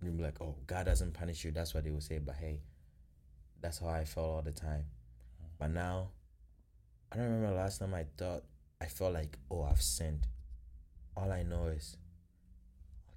You'll 0.00 0.14
be 0.14 0.22
like, 0.22 0.40
oh, 0.40 0.54
God 0.66 0.86
doesn't 0.86 1.14
punish 1.14 1.44
you. 1.44 1.50
That's 1.50 1.74
what 1.74 1.84
they 1.84 1.90
will 1.90 2.00
say. 2.00 2.18
But 2.18 2.36
hey, 2.36 2.60
that's 3.60 3.80
how 3.80 3.88
I 3.88 4.04
felt 4.04 4.26
all 4.26 4.42
the 4.42 4.52
time. 4.52 4.84
But 5.58 5.72
now, 5.72 6.10
I 7.10 7.16
don't 7.16 7.26
remember 7.26 7.56
last 7.56 7.78
time 7.78 7.94
I 7.94 8.04
thought 8.16 8.44
I 8.80 8.86
felt 8.86 9.14
like, 9.14 9.36
oh, 9.50 9.64
I've 9.64 9.82
sinned. 9.82 10.26
All 11.16 11.32
I 11.32 11.42
know 11.42 11.66
is, 11.66 11.96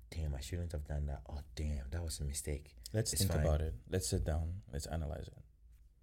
damn, 0.09 0.33
I 0.35 0.39
shouldn't 0.41 0.71
have 0.71 0.85
done 0.87 1.05
that. 1.07 1.21
Oh, 1.29 1.39
damn, 1.55 1.89
that 1.91 2.03
was 2.03 2.19
a 2.19 2.23
mistake. 2.23 2.75
Let's 2.93 3.13
It's 3.13 3.21
think 3.21 3.33
fine. 3.33 3.45
about 3.45 3.61
it. 3.61 3.75
Let's 3.89 4.09
sit 4.09 4.25
down. 4.25 4.61
Let's 4.71 4.85
analyze 4.87 5.27
it. 5.27 5.37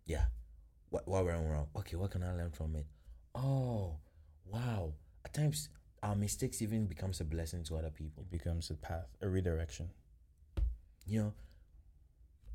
Yeah. 0.04 0.26
What 0.90 1.06
what 1.08 1.24
went 1.24 1.44
wrong? 1.48 1.66
Okay, 1.76 1.96
what 1.96 2.10
can 2.12 2.22
I 2.22 2.32
learn 2.32 2.50
from 2.52 2.76
it? 2.76 2.86
Oh, 3.34 3.96
wow. 4.44 4.92
At 5.24 5.34
times 5.34 5.68
our 6.02 6.14
mistakes 6.14 6.62
even 6.62 6.86
becomes 6.86 7.20
a 7.20 7.24
blessing 7.24 7.64
to 7.64 7.76
other 7.76 7.90
people. 7.90 8.22
It 8.22 8.30
becomes 8.30 8.70
a 8.70 8.74
path, 8.74 9.08
a 9.20 9.28
redirection. 9.28 9.90
You 11.06 11.20
know, 11.22 11.32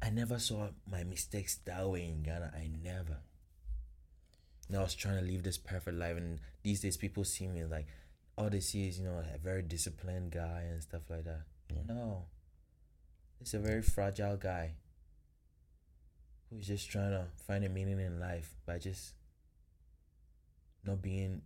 I 0.01 0.09
never 0.09 0.39
saw 0.39 0.69
my 0.89 1.03
mistakes 1.03 1.57
that 1.65 1.87
way 1.89 2.05
in 2.05 2.23
Ghana. 2.23 2.53
I 2.55 2.69
never. 2.81 3.17
And 4.67 4.77
I 4.77 4.81
was 4.81 4.95
trying 4.95 5.19
to 5.19 5.29
live 5.29 5.43
this 5.43 5.57
perfect 5.57 5.97
life, 5.97 6.15
and 6.15 6.39
these 6.63 6.79
days 6.81 6.95
people 6.95 7.25
see 7.25 7.47
me 7.47 7.65
like, 7.65 7.87
all 8.41 8.49
they 8.49 8.59
see 8.59 8.87
is 8.87 8.97
you 8.99 9.05
know 9.05 9.21
a 9.33 9.37
very 9.37 9.61
disciplined 9.61 10.31
guy 10.31 10.63
and 10.69 10.81
stuff 10.81 11.03
like 11.09 11.23
that. 11.25 11.43
Yeah. 11.69 11.83
No, 11.87 12.25
it's 13.39 13.53
a 13.53 13.59
very 13.59 13.81
fragile 13.81 14.37
guy 14.37 14.73
who's 16.49 16.67
just 16.67 16.89
trying 16.89 17.11
to 17.11 17.25
find 17.47 17.63
a 17.63 17.69
meaning 17.69 17.99
in 17.99 18.19
life 18.19 18.55
by 18.65 18.77
just 18.79 19.13
not 20.85 21.01
being 21.01 21.41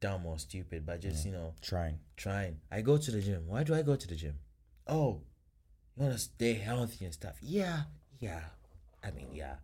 dumb 0.00 0.26
or 0.26 0.38
stupid, 0.38 0.84
but 0.86 1.00
just 1.00 1.24
Yeah. 1.24 1.32
you 1.32 1.36
know 1.38 1.54
Trying. 1.62 1.98
trying. 2.16 2.60
I 2.70 2.80
go 2.80 2.96
to 2.96 3.10
the 3.10 3.20
gym. 3.20 3.46
Why 3.46 3.62
do 3.62 3.74
I 3.74 3.82
go 3.82 3.96
to 3.96 4.06
the 4.06 4.16
gym? 4.16 4.38
Oh, 4.86 5.22
you 5.96 6.02
want 6.02 6.14
to 6.14 6.18
stay 6.18 6.54
healthy 6.54 7.04
and 7.04 7.14
stuff. 7.14 7.36
Yeah, 7.40 7.84
yeah. 8.18 8.44
I 9.02 9.10
mean, 9.12 9.28
yeah. 9.34 9.56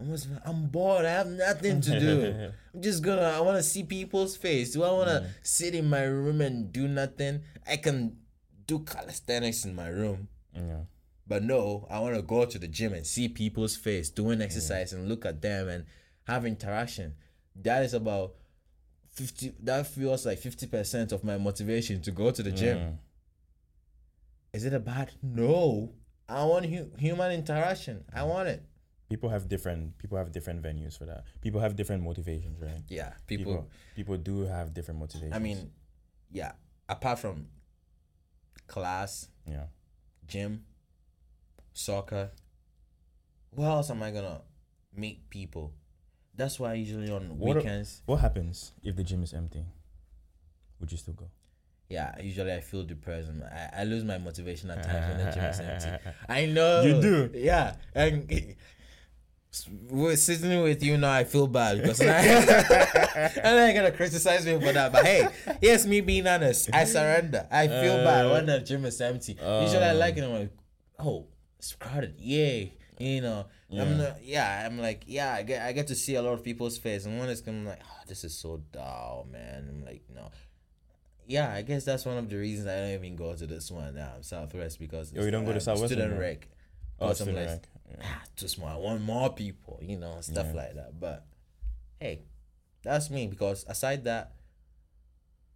Almost 0.00 0.28
I'm 0.44 0.66
bored. 0.66 1.04
I 1.04 1.10
have 1.10 1.28
nothing 1.28 1.80
to 1.80 2.00
do. 2.00 2.50
I'm 2.74 2.82
just 2.82 3.02
gonna. 3.02 3.22
I 3.22 3.40
want 3.40 3.56
to 3.56 3.62
see 3.62 3.82
people's 3.82 4.36
face. 4.36 4.72
Do 4.72 4.82
I 4.82 4.90
want 4.90 5.08
to 5.08 5.26
sit 5.42 5.74
in 5.74 5.88
my 5.88 6.02
room 6.02 6.40
and 6.40 6.72
do 6.72 6.88
nothing? 6.88 7.42
I 7.66 7.76
can 7.76 8.16
do 8.66 8.80
calisthenics 8.80 9.64
in 9.64 9.74
my 9.74 9.88
room. 9.88 10.28
Yeah. 10.54 10.84
But 11.26 11.42
no, 11.42 11.86
I 11.90 12.00
want 12.00 12.16
to 12.16 12.22
go 12.22 12.44
to 12.44 12.58
the 12.58 12.68
gym 12.68 12.92
and 12.92 13.06
see 13.06 13.28
people's 13.28 13.76
face 13.76 14.10
doing 14.10 14.42
exercise 14.42 14.92
and 14.92 15.08
look 15.08 15.24
at 15.24 15.40
them 15.40 15.68
and 15.68 15.84
have 16.26 16.44
interaction. 16.44 17.14
That 17.56 17.82
is 17.82 17.94
about 17.94 18.34
50 19.12 19.54
that 19.62 19.86
feels 19.86 20.26
like 20.26 20.40
50% 20.40 21.12
of 21.12 21.24
my 21.24 21.38
motivation 21.38 22.02
to 22.02 22.10
go 22.10 22.30
to 22.30 22.42
the 22.42 22.50
gym. 22.50 22.78
Mm. 22.78 22.96
Is 24.52 24.64
it 24.64 24.74
a 24.74 24.80
bad? 24.80 25.12
No. 25.22 25.92
I 26.28 26.44
want 26.44 26.66
hu- 26.66 26.90
human 26.98 27.32
interaction. 27.32 28.04
I 28.14 28.22
want 28.24 28.48
it. 28.48 28.62
People 29.08 29.28
have 29.28 29.48
different 29.48 29.96
people 29.98 30.16
have 30.18 30.32
different 30.32 30.62
venues 30.62 30.96
for 30.98 31.04
that. 31.06 31.24
People 31.40 31.60
have 31.60 31.76
different 31.76 32.02
motivations, 32.02 32.60
right? 32.60 32.82
Yeah, 32.88 33.12
people, 33.26 33.44
People 33.52 33.70
people 33.96 34.16
do 34.16 34.42
have 34.42 34.72
different 34.74 34.98
motivations. 35.00 35.34
I 35.34 35.38
mean, 35.38 35.70
yeah, 36.32 36.52
apart 36.88 37.18
from 37.18 37.48
class, 38.66 39.28
yeah. 39.46 39.64
gym, 40.26 40.64
soccer, 41.72 42.30
where 43.50 43.68
else 43.68 43.90
am 43.90 44.02
I 44.02 44.10
to 44.10 44.40
meet 44.96 45.28
people? 45.30 45.72
That's 46.36 46.58
why 46.58 46.74
usually 46.74 47.10
on 47.12 47.38
What 47.38 47.56
a- 47.56 47.60
weekends, 47.60 48.02
What 48.06 48.16
happens 48.20 48.72
if 48.82 48.96
the 48.96 49.04
gym 49.04 49.22
is 49.22 49.32
empty? 49.34 49.64
Would 50.80 50.90
you 50.90 50.98
still 50.98 51.14
go? 51.14 51.30
yeah, 51.90 52.18
usually 52.20 52.52
I 52.52 52.60
feel 52.60 52.82
depressed. 52.82 53.28
and 53.28 53.44
I, 53.44 53.70
I 53.80 53.84
lose 53.84 54.02
my 54.02 54.18
motivation 54.18 54.70
at 54.70 54.82
times 54.82 55.06
when 55.14 55.24
the 55.26 55.30
gym 55.32 55.44
is 55.44 55.60
empty. 55.60 56.10
I 56.28 56.46
know. 56.46 56.82
You 56.82 57.00
do? 57.00 57.30
Yeah. 57.34 57.76
And 57.94 58.56
we're 59.88 60.16
sitting 60.16 60.62
with 60.62 60.82
you 60.82 60.96
now, 60.98 61.12
I 61.12 61.24
feel 61.24 61.46
bad 61.46 61.80
because 61.80 62.00
I, 62.02 62.06
and 62.06 63.58
I 63.58 63.72
gotta 63.72 63.92
criticize 63.92 64.44
me 64.46 64.58
for 64.60 64.72
that. 64.72 64.92
But 64.92 65.04
hey, 65.04 65.28
yes, 65.62 65.86
me 65.86 66.00
being 66.00 66.26
honest, 66.26 66.70
I 66.72 66.84
surrender. 66.84 67.46
I 67.50 67.68
feel 67.68 67.96
bad 68.04 68.30
when 68.30 68.46
the 68.46 68.60
gym 68.60 68.84
is 68.84 69.00
empty. 69.00 69.32
Usually 69.32 69.84
I 69.84 69.92
like 69.92 70.16
it. 70.16 70.24
I'm 70.24 70.32
like, 70.32 70.52
oh, 70.98 71.26
it's 71.58 71.74
crowded. 71.74 72.14
Yay. 72.18 72.74
You 72.98 73.20
know, 73.22 73.46
I'm 73.72 73.98
not, 73.98 74.22
yeah, 74.22 74.64
I'm 74.64 74.78
like, 74.78 75.02
yeah, 75.06 75.34
I 75.34 75.42
get, 75.42 75.66
I 75.66 75.72
get 75.72 75.88
to 75.88 75.96
see 75.96 76.14
a 76.14 76.22
lot 76.22 76.34
of 76.34 76.44
people's 76.44 76.78
face, 76.78 77.06
and 77.06 77.18
when 77.18 77.28
it's 77.28 77.40
coming, 77.40 77.64
like, 77.64 77.80
oh, 77.82 78.02
this 78.06 78.22
is 78.22 78.38
so 78.38 78.62
dull, 78.72 79.26
man. 79.32 79.66
I'm 79.68 79.84
like, 79.84 80.02
no, 80.14 80.30
yeah, 81.26 81.52
I 81.52 81.62
guess 81.62 81.84
that's 81.84 82.04
one 82.04 82.16
of 82.16 82.28
the 82.28 82.36
reasons 82.36 82.68
I 82.68 82.76
don't 82.78 82.90
even 82.90 83.16
go 83.16 83.34
to 83.34 83.46
this 83.46 83.70
one 83.70 83.94
now, 83.94 84.12
Southwest, 84.20 84.78
because 84.78 85.12
Oh, 85.16 85.24
you 85.24 85.30
don't 85.30 85.44
go 85.44 85.50
to 85.52 85.56
uh, 85.56 85.60
Southwest 85.60 85.92
student 85.92 86.18
rec. 86.20 86.46
Oh, 87.00 87.12
student 87.12 87.36
like, 87.36 87.46
rec, 87.48 87.68
too 88.36 88.48
small. 88.48 88.68
I 88.68 88.76
want 88.76 89.02
more 89.02 89.32
people, 89.32 89.78
you 89.82 89.96
know, 89.96 90.18
stuff 90.20 90.46
Yeah. 90.48 90.52
like 90.62 90.74
that. 90.74 90.98
But 91.00 91.26
hey, 92.00 92.22
that's 92.82 93.10
me 93.10 93.26
because 93.26 93.64
aside 93.68 94.04
that, 94.04 94.32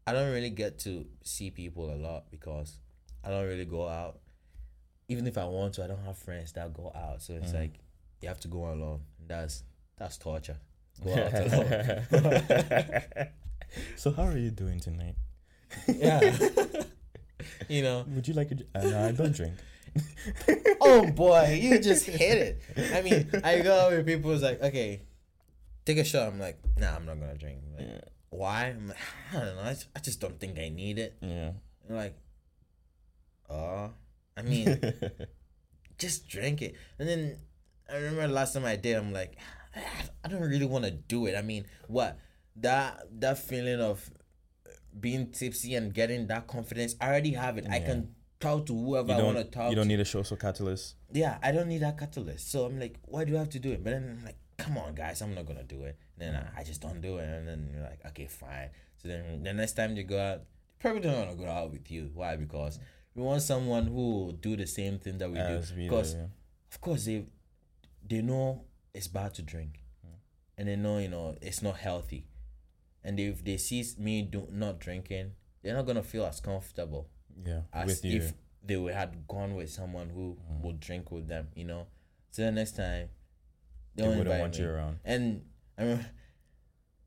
I 0.06 0.12
don't 0.12 0.32
really 0.32 0.50
get 0.50 0.78
to 0.80 1.06
see 1.22 1.50
people 1.50 1.92
a 1.92 1.96
lot 1.96 2.30
because 2.30 2.78
I 3.24 3.30
don't 3.30 3.46
really 3.46 3.66
go 3.66 3.86
out. 3.88 4.20
Even 5.08 5.26
if 5.26 5.36
I 5.38 5.44
want 5.44 5.74
to, 5.74 5.84
I 5.84 5.86
don't 5.86 6.04
have 6.04 6.16
friends 6.18 6.52
that 6.52 6.72
go 6.74 6.92
out. 6.94 7.22
So 7.22 7.34
Mm. 7.34 7.42
it's 7.42 7.52
like 7.54 7.78
you 8.22 8.28
have 8.28 8.40
to 8.40 8.48
go 8.48 8.70
alone. 8.70 9.02
That's 9.26 9.62
that's 9.96 10.16
torture. 10.18 10.58
Go 11.04 11.12
out 11.12 11.32
alone. 12.12 13.02
so 13.96 14.12
how 14.12 14.24
are 14.24 14.36
you 14.38 14.50
doing 14.50 14.80
tonight? 14.80 15.16
yeah. 15.86 16.36
you 17.68 17.82
know. 17.82 18.04
Would 18.08 18.26
you 18.28 18.34
like 18.34 18.50
a? 18.50 18.56
Uh, 18.78 18.84
no, 18.90 19.06
I 19.08 19.12
don't 19.12 19.32
drink. 19.34 19.54
Oh 20.80 21.10
boy, 21.14 21.58
you 21.60 21.78
just 21.78 22.06
hit 22.06 22.38
it. 22.38 22.92
I 22.94 23.02
mean, 23.02 23.30
I 23.44 23.60
go 23.60 23.74
out 23.74 23.92
with 23.92 24.06
people 24.06 24.30
who's 24.30 24.42
like, 24.42 24.62
okay, 24.62 25.02
take 25.84 25.98
a 25.98 26.04
shot. 26.04 26.28
I'm 26.28 26.38
like, 26.38 26.58
nah, 26.76 26.94
I'm 26.94 27.06
not 27.06 27.18
gonna 27.20 27.36
drink. 27.36 27.60
Like, 27.76 27.86
Yeah. 27.88 28.00
Why? 28.30 28.66
I'm 28.66 28.88
like, 28.88 28.96
I 29.32 29.36
don't 29.44 29.56
know. 29.56 29.62
I 29.62 29.70
just, 29.72 29.88
I 29.96 30.00
just 30.00 30.20
don't 30.20 30.38
think 30.38 30.58
I 30.58 30.68
need 30.68 30.98
it. 30.98 31.16
Yeah. 31.22 31.52
Like, 31.88 32.16
oh, 33.48 33.90
I 34.36 34.42
mean, 34.42 34.80
just 35.98 36.28
drink 36.28 36.60
it. 36.62 36.74
And 36.98 37.08
then 37.08 37.38
I 37.90 37.96
remember 37.96 38.26
the 38.28 38.34
last 38.34 38.52
time 38.52 38.64
I 38.66 38.76
did, 38.76 38.96
I'm 38.96 39.12
like, 39.12 39.36
I 40.24 40.28
don't 40.28 40.42
really 40.42 40.66
want 40.66 40.84
to 40.84 40.90
do 40.90 41.26
it. 41.26 41.34
I 41.36 41.42
mean, 41.42 41.64
what 41.86 42.18
that 42.56 43.06
that 43.20 43.38
feeling 43.38 43.80
of 43.80 44.10
being 44.98 45.30
tipsy 45.30 45.74
and 45.74 45.94
getting 45.94 46.26
that 46.26 46.46
confidence, 46.46 46.96
I 47.00 47.06
already 47.08 47.32
have 47.32 47.56
it. 47.58 47.66
I 47.70 47.80
can 47.80 48.14
talk 48.40 48.66
to 48.66 48.74
whoever 48.74 49.12
You 49.12 49.18
I 49.18 49.22
want 49.22 49.38
to 49.38 49.44
talk. 49.44 49.70
You 49.70 49.76
don't 49.76 49.84
to. 49.84 49.88
need 49.88 50.00
a 50.00 50.04
social 50.04 50.36
catalyst. 50.36 50.96
Yeah, 51.12 51.38
I 51.42 51.52
don't 51.52 51.68
need 51.68 51.82
that 51.82 51.98
catalyst. 51.98 52.50
So 52.50 52.66
I'm 52.66 52.78
like, 52.78 52.98
why 53.02 53.24
do 53.24 53.36
I 53.36 53.40
have 53.40 53.50
to 53.50 53.58
do 53.58 53.72
it? 53.72 53.82
But 53.82 53.90
then 53.90 54.18
I'm 54.18 54.24
like, 54.24 54.36
come 54.56 54.78
on, 54.78 54.94
guys, 54.94 55.22
I'm 55.22 55.34
not 55.34 55.46
gonna 55.46 55.64
do 55.64 55.84
it. 55.84 55.96
And 56.18 56.34
then 56.34 56.42
I, 56.56 56.60
I 56.60 56.64
just 56.64 56.80
don't 56.80 57.00
do 57.00 57.18
it. 57.18 57.28
And 57.28 57.48
then 57.48 57.70
you're 57.72 57.82
like, 57.82 58.00
okay, 58.06 58.26
fine. 58.26 58.70
So 58.96 59.08
then 59.08 59.42
the 59.42 59.52
next 59.52 59.72
time 59.72 59.96
you 59.96 60.04
go 60.04 60.20
out, 60.20 60.38
they 60.38 60.80
probably 60.80 61.00
don't 61.00 61.16
want 61.16 61.30
to 61.30 61.36
go 61.36 61.50
out 61.50 61.70
with 61.70 61.90
you. 61.90 62.10
Why? 62.14 62.36
Because 62.36 62.78
we 63.14 63.22
want 63.22 63.42
someone 63.42 63.86
who 63.86 64.24
will 64.24 64.32
do 64.32 64.56
the 64.56 64.66
same 64.66 64.98
thing 64.98 65.18
that 65.18 65.30
we 65.30 65.38
As 65.38 65.70
do. 65.70 65.76
Because 65.76 66.14
yeah. 66.14 66.26
of 66.70 66.80
course 66.80 67.04
they 67.04 67.26
they 68.08 68.22
know 68.22 68.64
it's 68.94 69.08
bad 69.08 69.34
to 69.34 69.42
drink, 69.42 69.82
and 70.56 70.68
they 70.68 70.76
know 70.76 70.98
you 70.98 71.08
know 71.08 71.36
it's 71.40 71.62
not 71.62 71.76
healthy, 71.76 72.26
and 73.04 73.18
if 73.20 73.44
they 73.44 73.56
see 73.56 73.84
me 73.98 74.22
do 74.22 74.48
not 74.50 74.78
drinking, 74.78 75.32
they're 75.62 75.74
not 75.74 75.86
gonna 75.86 76.02
feel 76.02 76.24
as 76.24 76.40
comfortable 76.40 77.08
Yeah. 77.44 77.62
as 77.72 77.86
With 77.86 78.04
you. 78.04 78.16
if 78.18 78.34
they 78.64 78.76
would 78.76 78.94
had 78.94 79.26
gone 79.28 79.54
with 79.54 79.70
someone 79.70 80.10
who 80.10 80.36
Mm. 80.50 80.60
would 80.62 80.80
drink 80.80 81.10
with 81.10 81.28
them, 81.28 81.48
you 81.54 81.64
know. 81.64 81.86
So 82.30 82.42
the 82.42 82.52
next 82.52 82.72
time, 82.76 83.08
they 83.94 84.04
don't 84.04 84.18
wouldn't 84.18 84.38
want 84.40 84.54
me. 84.58 84.64
you 84.64 84.70
around. 84.70 84.98
And 85.04 85.42
I 85.76 85.82
remember, 85.82 86.06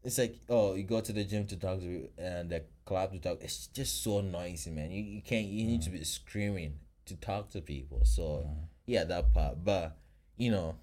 it's 0.04 0.18
like, 0.18 0.40
oh, 0.50 0.74
you 0.74 0.84
go 0.84 1.02
to 1.02 1.14
the 1.14 1.24
gym 1.24 1.46
to 1.48 1.58
talk 1.58 1.80
to 1.80 2.10
and 2.18 2.50
the 2.50 2.64
club 2.86 3.12
to 3.14 3.20
talk. 3.20 3.38
It's 3.42 3.68
just 3.68 4.04
so 4.04 4.22
noisy, 4.22 4.72
man. 4.72 4.92
You, 4.92 5.04
you 5.04 5.22
can't. 5.22 5.46
You 5.48 5.66
need 5.66 5.82
to 5.84 5.90
be 5.92 6.04
screaming 6.04 6.80
to 7.06 7.16
talk 7.16 7.50
to 7.52 7.62
people. 7.62 8.02
So 8.04 8.48
yeah, 8.86 9.04
that 9.04 9.34
part. 9.34 9.64
But 9.64 9.98
you 10.38 10.50
know, 10.52 10.76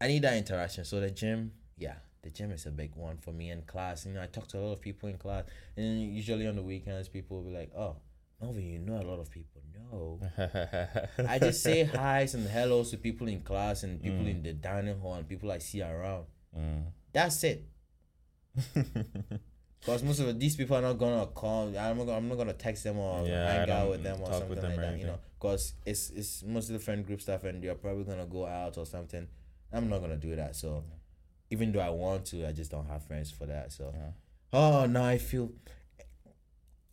I 0.00 0.06
need 0.08 0.22
that 0.22 0.36
interaction. 0.36 0.84
So 0.84 1.00
the 1.00 1.10
gym, 1.10 1.52
yeah, 1.76 1.96
the 2.22 2.30
gym 2.30 2.52
is 2.52 2.66
a 2.66 2.70
big 2.70 2.94
one 2.94 3.16
for 3.18 3.32
me. 3.32 3.50
in 3.50 3.62
class, 3.62 4.06
you 4.06 4.12
know, 4.12 4.22
I 4.22 4.26
talk 4.26 4.46
to 4.48 4.58
a 4.58 4.60
lot 4.60 4.72
of 4.72 4.80
people 4.80 5.08
in 5.08 5.18
class, 5.18 5.44
and 5.76 6.00
usually 6.14 6.46
on 6.46 6.54
the 6.54 6.62
weekends, 6.62 7.08
people 7.08 7.38
will 7.42 7.50
be 7.50 7.56
like, 7.56 7.72
oh. 7.76 7.96
Melvin, 8.42 8.66
you 8.66 8.78
know 8.80 9.00
a 9.00 9.06
lot 9.06 9.20
of 9.20 9.30
people. 9.30 9.62
No, 9.92 10.20
I 11.28 11.38
just 11.38 11.62
say 11.62 11.84
hi's 11.84 12.34
and 12.34 12.46
hellos 12.46 12.90
to 12.90 12.96
people 12.96 13.28
in 13.28 13.40
class 13.42 13.82
and 13.84 14.02
people 14.02 14.26
in 14.26 14.42
the 14.42 14.52
dining 14.52 14.98
hall 14.98 15.14
and 15.14 15.28
people 15.28 15.50
I 15.52 15.58
see 15.58 15.82
around. 15.82 16.24
Mm. 16.56 16.84
That's 17.12 17.44
it. 17.44 17.64
Because 19.82 20.04
most 20.04 20.20
of 20.20 20.38
these 20.38 20.54
people 20.54 20.76
are 20.76 20.80
not 20.82 20.96
gonna 20.96 21.26
call. 21.26 21.66
I'm 21.76 21.98
not. 21.98 22.06
Gonna, 22.06 22.12
I'm 22.18 22.28
not 22.28 22.38
gonna 22.38 22.52
text 22.52 22.84
them 22.84 22.98
or 22.98 23.26
Yeah, 23.26 23.52
hang 23.52 23.68
out 23.70 23.90
with 23.90 24.04
them 24.04 24.20
or 24.20 24.32
something 24.32 24.54
them 24.54 24.64
like 24.64 24.76
that. 24.76 24.98
You 24.98 25.06
know, 25.06 25.18
because 25.40 25.74
it's 25.84 26.10
it's 26.10 26.44
mostly 26.44 26.78
friend 26.78 27.04
group 27.04 27.20
stuff, 27.20 27.42
and 27.42 27.62
you're 27.64 27.74
probably 27.74 28.04
gonna 28.04 28.26
go 28.26 28.46
out 28.46 28.78
or 28.78 28.86
something. 28.86 29.26
I'm 29.72 29.88
not 29.88 30.00
gonna 30.00 30.18
do 30.18 30.36
that. 30.36 30.54
So, 30.54 30.84
even 31.50 31.72
though 31.72 31.80
I 31.80 31.90
want 31.90 32.26
to, 32.26 32.46
I 32.46 32.52
just 32.52 32.70
don't 32.70 32.86
have 32.86 33.04
friends 33.04 33.32
for 33.32 33.46
that. 33.46 33.72
So, 33.72 33.92
Yeah. 33.92 34.10
oh 34.52 34.86
no, 34.86 35.02
I 35.02 35.18
feel. 35.18 35.50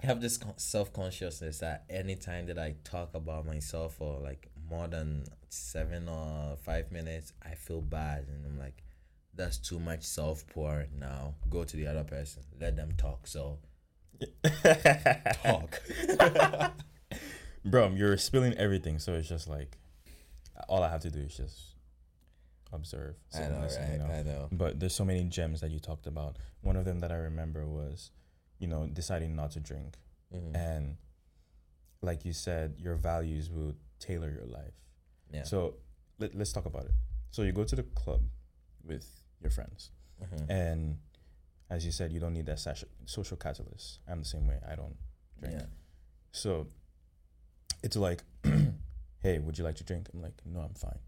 I 0.01 0.05
have 0.05 0.21
this 0.21 0.39
self 0.57 0.93
consciousness 0.93 1.59
that 1.59 1.83
anytime 1.89 2.45
that 2.47 2.57
I 2.57 2.75
talk 2.83 3.13
about 3.13 3.45
myself 3.45 3.95
for 3.95 4.19
like 4.19 4.49
more 4.69 4.87
than 4.87 5.25
seven 5.49 6.07
or 6.07 6.57
five 6.63 6.91
minutes, 6.91 7.33
I 7.43 7.55
feel 7.55 7.81
bad, 7.81 8.27
and 8.29 8.45
I'm 8.45 8.57
like, 8.57 8.83
that's 9.35 9.57
too 9.57 9.79
much 9.79 10.03
self 10.03 10.47
pour. 10.47 10.85
Now 10.97 11.35
go 11.49 11.63
to 11.63 11.75
the 11.75 11.87
other 11.87 12.03
person, 12.03 12.43
let 12.59 12.77
them 12.77 12.93
talk. 12.97 13.27
So 13.27 13.59
talk. 15.43 15.81
Bro, 17.65 17.93
you're 17.95 18.17
spilling 18.17 18.53
everything, 18.53 18.99
so 18.99 19.13
it's 19.13 19.27
just 19.27 19.49
like 19.49 19.77
all 20.69 20.83
I 20.83 20.89
have 20.89 21.01
to 21.01 21.11
do 21.11 21.19
is 21.19 21.35
just 21.35 21.75
observe. 22.71 23.15
I 23.35 23.39
know, 23.39 23.59
right? 23.59 24.19
I 24.19 24.23
know. 24.23 24.47
But 24.51 24.79
there's 24.79 24.95
so 24.95 25.03
many 25.03 25.23
gems 25.25 25.61
that 25.61 25.71
you 25.71 25.79
talked 25.79 26.07
about. 26.07 26.37
One 26.61 26.75
of 26.75 26.85
them 26.85 26.99
that 26.99 27.11
I 27.11 27.15
remember 27.15 27.65
was, 27.65 28.11
you 28.59 28.67
know, 28.67 28.87
deciding 28.87 29.35
not 29.35 29.51
to 29.51 29.59
drink. 29.59 29.97
Mhm. 30.33 30.55
And 30.55 30.97
like 32.01 32.23
you 32.25 32.33
said, 32.33 32.75
your 32.77 32.95
values 32.95 33.49
will 33.49 33.73
tailor 33.99 34.29
your 34.31 34.45
life. 34.45 34.73
Yeah. 35.31 35.43
So 35.43 35.75
let, 36.19 36.35
let's 36.35 36.51
talk 36.51 36.65
about 36.65 36.85
it. 36.85 36.91
So 37.31 37.41
you 37.43 37.51
go 37.51 37.63
to 37.63 37.75
the 37.75 37.83
club 37.83 38.21
with 38.83 39.23
your 39.41 39.51
friends. 39.51 39.91
Mhm. 40.21 40.49
And 40.49 40.99
as 41.69 41.85
you 41.85 41.91
said, 41.91 42.11
you 42.11 42.19
don't 42.19 42.33
need 42.33 42.45
that 42.47 42.59
social 43.05 43.37
catalyst. 43.37 43.99
I'm 44.07 44.19
the 44.19 44.25
same 44.25 44.47
way. 44.47 44.59
I 44.67 44.75
don't 44.75 44.97
drink. 45.39 45.55
Yeah. 45.59 45.65
So 46.31 46.67
it's 47.83 47.95
like, 47.95 48.23
hey, 49.21 49.39
would 49.39 49.57
you 49.57 49.63
like 49.63 49.75
to 49.75 49.83
drink? 49.83 50.09
I'm 50.13 50.21
like, 50.21 50.41
no, 50.45 50.59
I'm 50.61 50.73
fine. 50.73 50.99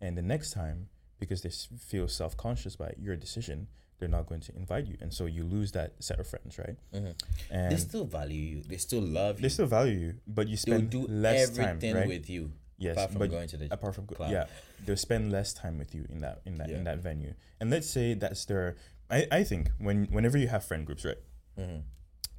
And 0.00 0.16
the 0.16 0.22
next 0.22 0.52
time, 0.52 0.88
because 1.18 1.42
they 1.42 1.48
s- 1.48 1.68
feel 1.78 2.08
self 2.08 2.36
conscious 2.36 2.76
by 2.76 2.94
your 2.98 3.16
decision, 3.16 3.68
they're 4.00 4.08
not 4.08 4.26
going 4.26 4.40
to 4.40 4.56
invite 4.56 4.86
you. 4.86 4.96
And 5.00 5.12
so 5.14 5.26
you 5.26 5.44
lose 5.44 5.72
that 5.72 5.92
set 6.02 6.18
of 6.18 6.26
friends, 6.26 6.58
right? 6.58 6.76
Mhm. 6.92 7.14
And 7.50 7.72
They 7.72 7.76
still 7.76 8.04
value 8.04 8.40
you. 8.56 8.62
They 8.62 8.78
still 8.78 9.02
love 9.02 9.38
you. 9.38 9.42
they 9.42 9.48
still 9.50 9.66
value 9.66 9.98
you, 9.98 10.14
but 10.26 10.48
you 10.48 10.56
They'll 10.56 10.76
spend 10.78 10.90
do 10.90 11.06
less 11.06 11.50
everything 11.50 11.92
time, 11.92 12.00
right? 12.00 12.08
with 12.08 12.28
you. 12.30 12.52
Yes, 12.78 12.96
apart 12.96 13.10
from 13.10 13.18
but 13.18 13.30
going 13.30 13.48
to 13.48 13.56
the 13.58 13.72
apart 13.72 13.94
from 13.94 14.06
club. 14.06 14.30
yeah, 14.32 14.46
they'll 14.86 14.96
spend 14.96 15.30
less 15.30 15.52
time 15.52 15.76
with 15.78 15.94
you 15.94 16.06
in 16.08 16.20
that 16.20 16.40
in 16.46 16.54
that 16.56 16.70
Yeah. 16.70 16.78
in 16.78 16.84
that 16.84 16.98
venue. 16.98 17.34
And 17.60 17.68
let's 17.70 17.86
say 17.88 18.14
that's 18.14 18.46
their. 18.46 18.76
I 19.10 19.26
I 19.30 19.44
think 19.44 19.70
when 19.78 20.06
whenever 20.06 20.38
you 20.38 20.48
have 20.48 20.64
friend 20.64 20.86
groups, 20.86 21.04
right? 21.04 21.18
Mhm. 21.58 21.82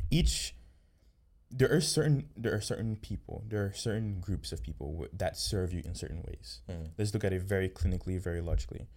each 0.10 0.56
there 1.52 1.72
are 1.72 1.82
certain 1.82 2.30
there 2.36 2.54
are 2.56 2.62
certain 2.62 2.96
people 2.96 3.44
there 3.48 3.64
are 3.66 3.74
certain 3.74 4.20
groups 4.20 4.52
of 4.54 4.64
people 4.64 4.94
w- 4.94 5.10
that 5.14 5.38
serve 5.38 5.74
you 5.74 5.82
in 5.86 5.94
certain 5.96 6.22
ways 6.24 6.62
Mhm. 6.70 6.92
let's 6.98 7.14
look 7.14 7.24
at 7.26 7.34
it 7.34 7.42
very 7.42 7.70
clinically 7.70 8.18
very 8.20 8.42
logically 8.42 8.88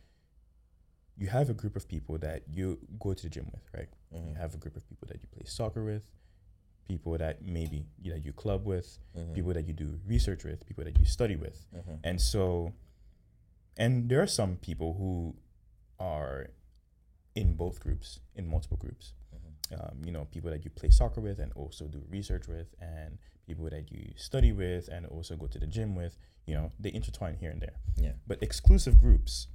you 1.16 1.28
have 1.28 1.48
a 1.50 1.54
group 1.54 1.76
of 1.76 1.86
people 1.88 2.18
that 2.18 2.42
you 2.50 2.78
go 2.98 3.14
to 3.14 3.22
the 3.22 3.28
gym 3.28 3.46
with 3.52 3.62
right 3.72 3.88
you 4.12 4.18
Mhm. 4.20 4.36
have 4.36 4.54
a 4.54 4.58
group 4.58 4.76
of 4.76 4.86
people 4.88 5.06
that 5.08 5.20
you 5.22 5.28
play 5.28 5.44
soccer 5.46 5.84
with 5.84 6.04
people 6.86 7.16
that 7.16 7.42
maybe 7.42 7.86
you 8.02 8.12
that 8.12 8.24
you 8.24 8.32
club 8.32 8.64
with 8.66 8.98
Mhm. 9.16 9.34
people 9.34 9.52
that 9.54 9.66
you 9.66 9.72
do 9.72 10.00
research 10.06 10.44
with 10.44 10.66
people 10.66 10.84
that 10.84 10.98
you 10.98 11.04
study 11.04 11.36
with 11.36 11.66
Mhm. 11.72 12.00
and 12.04 12.20
so 12.20 12.72
and 13.76 14.08
there 14.08 14.20
are 14.22 14.26
some 14.26 14.56
people 14.56 14.94
who 14.94 15.34
are 15.98 16.50
in 17.34 17.54
both 17.56 17.80
groups 17.80 18.20
in 18.34 18.46
multiple 18.46 18.76
groups 18.76 19.14
Mhm. 19.34 19.80
um, 19.80 20.04
you 20.04 20.12
know, 20.12 20.26
people 20.26 20.50
that 20.50 20.64
you 20.64 20.70
play 20.70 20.90
soccer 20.90 21.20
with 21.20 21.38
and 21.40 21.52
also 21.54 21.88
do 21.88 22.00
research 22.08 22.46
with, 22.46 22.74
and 22.80 23.18
people 23.46 23.68
that 23.70 23.90
you 23.90 24.12
study 24.16 24.52
with 24.52 24.88
and 24.88 25.06
also 25.06 25.36
go 25.36 25.46
to 25.46 25.58
the 25.58 25.66
gym 25.66 25.96
with, 25.96 26.16
you 26.46 26.54
know, 26.54 26.70
they 26.78 26.92
intertwine 26.92 27.34
here 27.34 27.50
and 27.50 27.60
there. 27.62 27.80
Yeah. 27.96 28.12
But 28.26 28.42
exclusive 28.42 29.00
groups, 29.00 29.48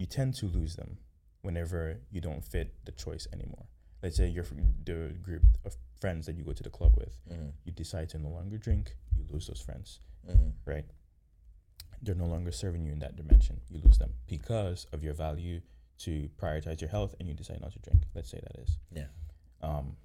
you 0.00 0.06
tend 0.06 0.34
to 0.34 0.46
lose 0.46 0.76
them 0.76 0.96
whenever 1.42 2.00
you 2.10 2.22
don't 2.22 2.42
fit 2.42 2.68
the 2.86 2.92
choice 2.92 3.28
anymore. 3.34 3.66
Let's 4.02 4.16
say 4.16 4.28
you're 4.28 4.44
from 4.44 4.60
the 4.82 5.14
group 5.22 5.42
of 5.66 5.76
friends 6.00 6.24
that 6.24 6.36
you 6.36 6.42
go 6.42 6.54
to 6.54 6.62
the 6.62 6.70
club 6.70 6.96
with, 6.96 7.14
Mhm. 7.28 7.52
you 7.64 7.72
decide 7.72 8.08
to 8.10 8.18
no 8.18 8.30
longer 8.30 8.56
drink, 8.56 8.96
you 9.14 9.24
lose 9.30 9.46
those 9.46 9.60
friends, 9.60 10.00
Mhm. 10.26 10.54
right? 10.64 10.86
They're 12.00 12.14
no 12.14 12.26
longer 12.26 12.50
serving 12.50 12.82
you 12.86 12.92
in 12.92 12.98
that 13.00 13.14
dimension. 13.16 13.60
You 13.68 13.78
lose 13.80 13.98
them 13.98 14.14
because 14.26 14.86
of 14.86 15.02
your 15.04 15.12
value 15.12 15.60
to 15.98 16.30
prioritize 16.38 16.80
your 16.80 16.88
health 16.88 17.14
and 17.20 17.28
you 17.28 17.34
decide 17.34 17.60
not 17.60 17.72
to 17.72 17.78
drink. 17.80 18.06
Let's 18.14 18.30
say 18.30 18.40
that 18.40 18.56
is 18.58 18.78
Yeah. 18.90 19.08
um, 19.60 19.98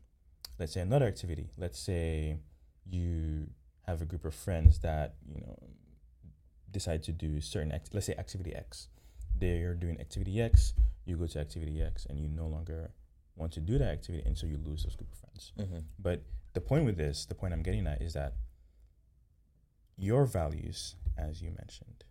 let's 0.60 0.74
say 0.74 0.82
another 0.82 1.06
activity. 1.08 1.50
Let's 1.56 1.80
say 1.80 2.38
you 2.86 3.50
have 3.84 4.02
a 4.02 4.06
group 4.06 4.26
of 4.26 4.36
friends 4.36 4.80
that 4.80 5.16
you 5.26 5.40
know 5.40 5.58
decide 6.70 7.02
to 7.04 7.14
do 7.14 7.40
certain 7.40 7.72
act- 7.72 7.94
let's 7.94 8.08
say 8.08 8.16
activity 8.16 8.54
X. 8.54 8.90
They're 9.38 9.74
doing 9.76 10.00
activity 10.00 10.42
X. 10.42 10.74
You 11.06 11.18
go 11.18 11.28
to 11.28 11.40
activity 11.40 11.82
X, 11.82 12.06
and 12.10 12.20
you 12.20 12.28
no 12.28 12.48
longer 12.48 12.92
want 13.36 13.52
to 13.54 13.60
do 13.60 13.78
that 13.78 13.90
activity, 13.90 14.24
and 14.26 14.38
so 14.38 14.48
you 14.48 14.58
lose 14.58 14.84
those 14.84 14.96
group 14.96 15.12
of 15.12 15.18
friends. 15.20 15.52
Mhm. 15.58 15.84
But 16.00 16.24
the 16.54 16.62
point 16.62 16.86
with 16.86 16.98
this, 16.98 17.26
the 17.26 17.36
point 17.36 17.54
I'm 17.54 17.64
getting 17.64 17.86
at, 17.86 18.02
is 18.02 18.14
that 18.14 18.34
your 19.98 20.26
values, 20.26 20.96
as 21.18 21.42
you 21.42 21.52
mentioned, 21.52 22.04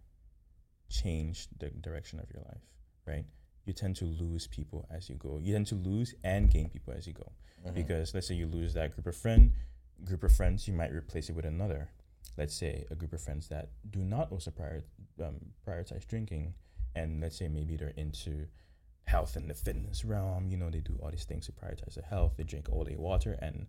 change 0.88 1.48
the 1.58 1.70
direction 1.70 2.20
of 2.20 2.30
your 2.30 2.42
life, 2.42 2.62
right? 3.06 3.24
You 3.64 3.72
tend 3.72 3.96
to 3.96 4.04
lose 4.04 4.46
people 4.46 4.86
as 4.90 5.08
you 5.08 5.16
go. 5.16 5.38
You 5.38 5.54
tend 5.54 5.66
to 5.68 5.74
lose 5.74 6.14
and 6.22 6.50
gain 6.50 6.68
people 6.68 6.92
as 6.92 7.06
you 7.06 7.14
go. 7.14 7.32
Mhm. 7.64 7.74
Because 7.74 8.14
let's 8.14 8.26
say 8.26 8.34
you 8.34 8.46
lose 8.46 8.74
that 8.74 8.92
group 8.92 9.06
of 9.06 9.16
friend, 9.16 9.52
group 10.04 10.22
of 10.22 10.32
friends, 10.32 10.68
you 10.68 10.74
might 10.74 10.92
replace 10.92 11.30
it 11.30 11.32
with 11.34 11.46
another. 11.46 11.88
Let's 12.36 12.54
say 12.54 12.86
a 12.90 12.94
group 12.94 13.12
of 13.12 13.20
friends 13.22 13.48
that 13.48 13.70
do 13.90 14.00
not 14.04 14.30
also 14.30 14.50
prior, 14.50 14.84
um, 15.18 15.52
prioritize 15.66 16.06
drinking, 16.06 16.54
and 16.94 17.20
let's 17.20 17.36
say 17.38 17.48
maybe 17.48 17.76
they're 17.76 17.94
into 17.96 18.46
health 19.04 19.36
and 19.36 19.48
the 19.50 19.54
fitness 19.54 20.04
realm. 20.04 20.48
You 20.48 20.56
know, 20.56 20.70
they 20.70 20.80
do 20.80 20.98
all 21.02 21.10
these 21.10 21.24
things 21.24 21.46
to 21.46 21.52
prioritize 21.52 21.94
their 21.94 22.04
health. 22.08 22.32
They 22.36 22.44
drink 22.44 22.68
all 22.70 22.84
day 22.84 22.96
water, 22.96 23.38
and 23.40 23.66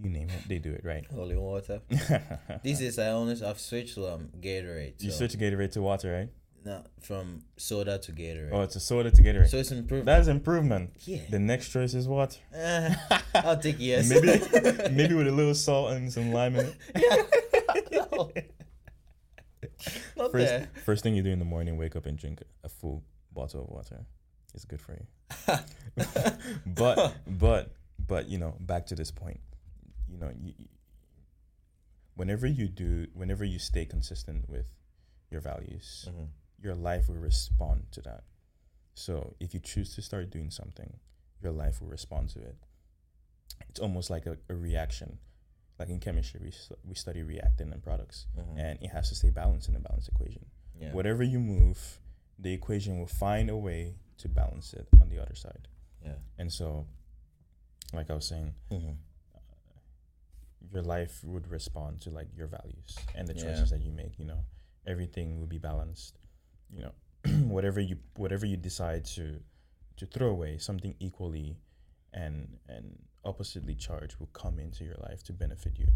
you 0.00 0.10
name 0.10 0.28
it, 0.30 0.48
they 0.48 0.58
do 0.58 0.72
it 0.72 0.82
right. 0.84 1.04
Holy 1.12 1.36
water. 1.36 1.80
These 2.62 2.78
days, 2.80 2.98
I 2.98 3.08
honest, 3.10 3.42
I've 3.42 3.58
switched 3.58 3.94
to 3.94 4.06
um 4.08 4.28
Gatorade. 4.40 5.02
you 5.02 5.10
so- 5.10 5.18
switch 5.18 5.38
Gatorade 5.38 5.72
to 5.72 5.82
water, 5.82 6.12
right? 6.12 6.28
No, 6.64 6.82
from 7.00 7.44
soda 7.56 7.98
to 7.98 8.12
Gatorade. 8.12 8.50
Oh, 8.52 8.62
it's 8.62 8.76
a 8.76 8.80
soda 8.80 9.10
to 9.12 9.22
Gatorade. 9.22 9.48
so 9.48 9.56
it's 9.58 9.70
improvement. 9.70 10.06
That's 10.06 10.28
improvement. 10.28 10.90
yeah. 11.06 11.20
The 11.30 11.38
next 11.38 11.68
choice 11.70 11.94
is 11.94 12.06
water. 12.08 12.36
I'll 13.34 13.56
take 13.58 13.76
yes. 13.78 14.10
Maybe, 14.10 14.26
maybe 14.94 15.14
with 15.14 15.28
a 15.28 15.32
little 15.32 15.54
salt 15.54 15.92
and 15.92 16.12
some 16.12 16.32
lime 16.32 16.56
in 16.56 16.66
it. 16.94 17.88
no. 17.92 18.30
Not 20.16 20.32
First, 20.32 20.46
there. 20.46 20.68
first 20.84 21.02
thing 21.02 21.14
you 21.14 21.22
do 21.22 21.30
in 21.30 21.38
the 21.38 21.44
morning, 21.44 21.76
wake 21.76 21.94
up 21.96 22.06
and 22.06 22.18
drink 22.18 22.42
a 22.64 22.68
full 22.68 23.02
bottle 23.32 23.62
of 23.62 23.68
water. 23.68 24.04
It's 24.54 24.64
good 24.64 24.80
for 24.80 24.92
you. 24.94 25.06
but, 26.66 27.14
but, 27.26 27.70
but, 28.06 28.28
you 28.28 28.38
know, 28.38 28.54
back 28.60 28.86
to 28.86 28.94
this 28.94 29.10
point, 29.10 29.40
you 30.10 30.18
know, 30.18 30.30
you, 30.40 30.52
whenever 32.14 32.46
you 32.46 32.68
do, 32.68 33.06
whenever 33.14 33.44
you 33.44 33.58
stay 33.58 33.84
consistent 33.84 34.48
with 34.48 34.66
your 35.30 35.40
values, 35.40 36.08
Mhm. 36.10 36.28
your 36.60 36.74
life 36.74 37.08
will 37.08 37.16
respond 37.16 37.92
to 37.92 38.00
that. 38.02 38.24
So 38.94 39.34
if 39.38 39.54
you 39.54 39.60
choose 39.60 39.94
to 39.94 40.02
start 40.02 40.30
doing 40.30 40.50
something, 40.50 40.98
your 41.42 41.52
life 41.52 41.80
will 41.80 41.88
respond 41.88 42.30
to 42.30 42.40
it. 42.40 42.56
It's 43.68 43.78
almost 43.78 44.10
like 44.10 44.26
a, 44.26 44.38
a 44.48 44.54
reaction. 44.54 45.18
Like 45.78 45.88
in 45.90 46.00
chemistry, 46.00 46.40
we, 46.42 46.52
we 46.84 46.94
study 46.94 47.22
reactant 47.22 47.72
and 47.72 47.82
products, 47.82 48.26
Mhm. 48.36 48.58
and 48.58 48.82
it 48.82 48.88
has 48.88 49.08
to 49.10 49.14
stay 49.14 49.30
balanced 49.30 49.68
in 49.68 49.74
the 49.74 49.80
balance 49.80 50.08
equation. 50.08 50.44
Yeah. 50.80 50.92
Whatever 50.92 51.22
you 51.22 51.38
move, 51.38 52.00
the 52.38 52.52
equation 52.52 52.98
will 52.98 53.06
find 53.06 53.48
a 53.50 53.56
way 53.56 53.94
to 54.18 54.28
balance 54.28 54.72
it 54.74 54.88
on 55.00 55.08
the 55.08 55.20
other 55.22 55.34
side. 55.36 55.68
Yeah. 56.04 56.16
And 56.36 56.52
so, 56.52 56.86
like 57.92 58.10
I 58.10 58.14
was 58.14 58.26
saying, 58.26 58.54
Mhm. 58.70 58.96
your 60.72 60.82
life 60.82 61.22
would 61.24 61.48
respond 61.48 62.00
to 62.02 62.10
like 62.10 62.28
your 62.36 62.46
values 62.48 62.96
and 63.14 63.26
the 63.26 63.34
Yeah. 63.34 63.42
choices 63.44 63.70
that 63.70 63.80
you 63.80 63.90
make 63.92 64.18
you 64.18 64.24
know 64.26 64.44
everything 64.86 65.38
will 65.38 65.46
be 65.46 65.58
balanced 65.58 66.18
you 66.70 66.82
know 66.82 66.92
whatever 67.48 67.80
you 67.80 67.96
whatever 68.16 68.44
you 68.44 68.56
decide 68.56 69.04
to 69.04 69.42
to 69.96 70.04
throw 70.06 70.28
away 70.30 70.58
something 70.58 70.94
equally 70.98 71.56
and 72.12 72.58
and 72.68 72.98
oppositely 73.24 73.74
charged 73.74 74.16
will 74.18 74.28
come 74.32 74.58
into 74.58 74.84
your 74.84 74.96
life 75.08 75.22
to 75.24 75.32
benefit 75.32 75.78
you 75.78 75.86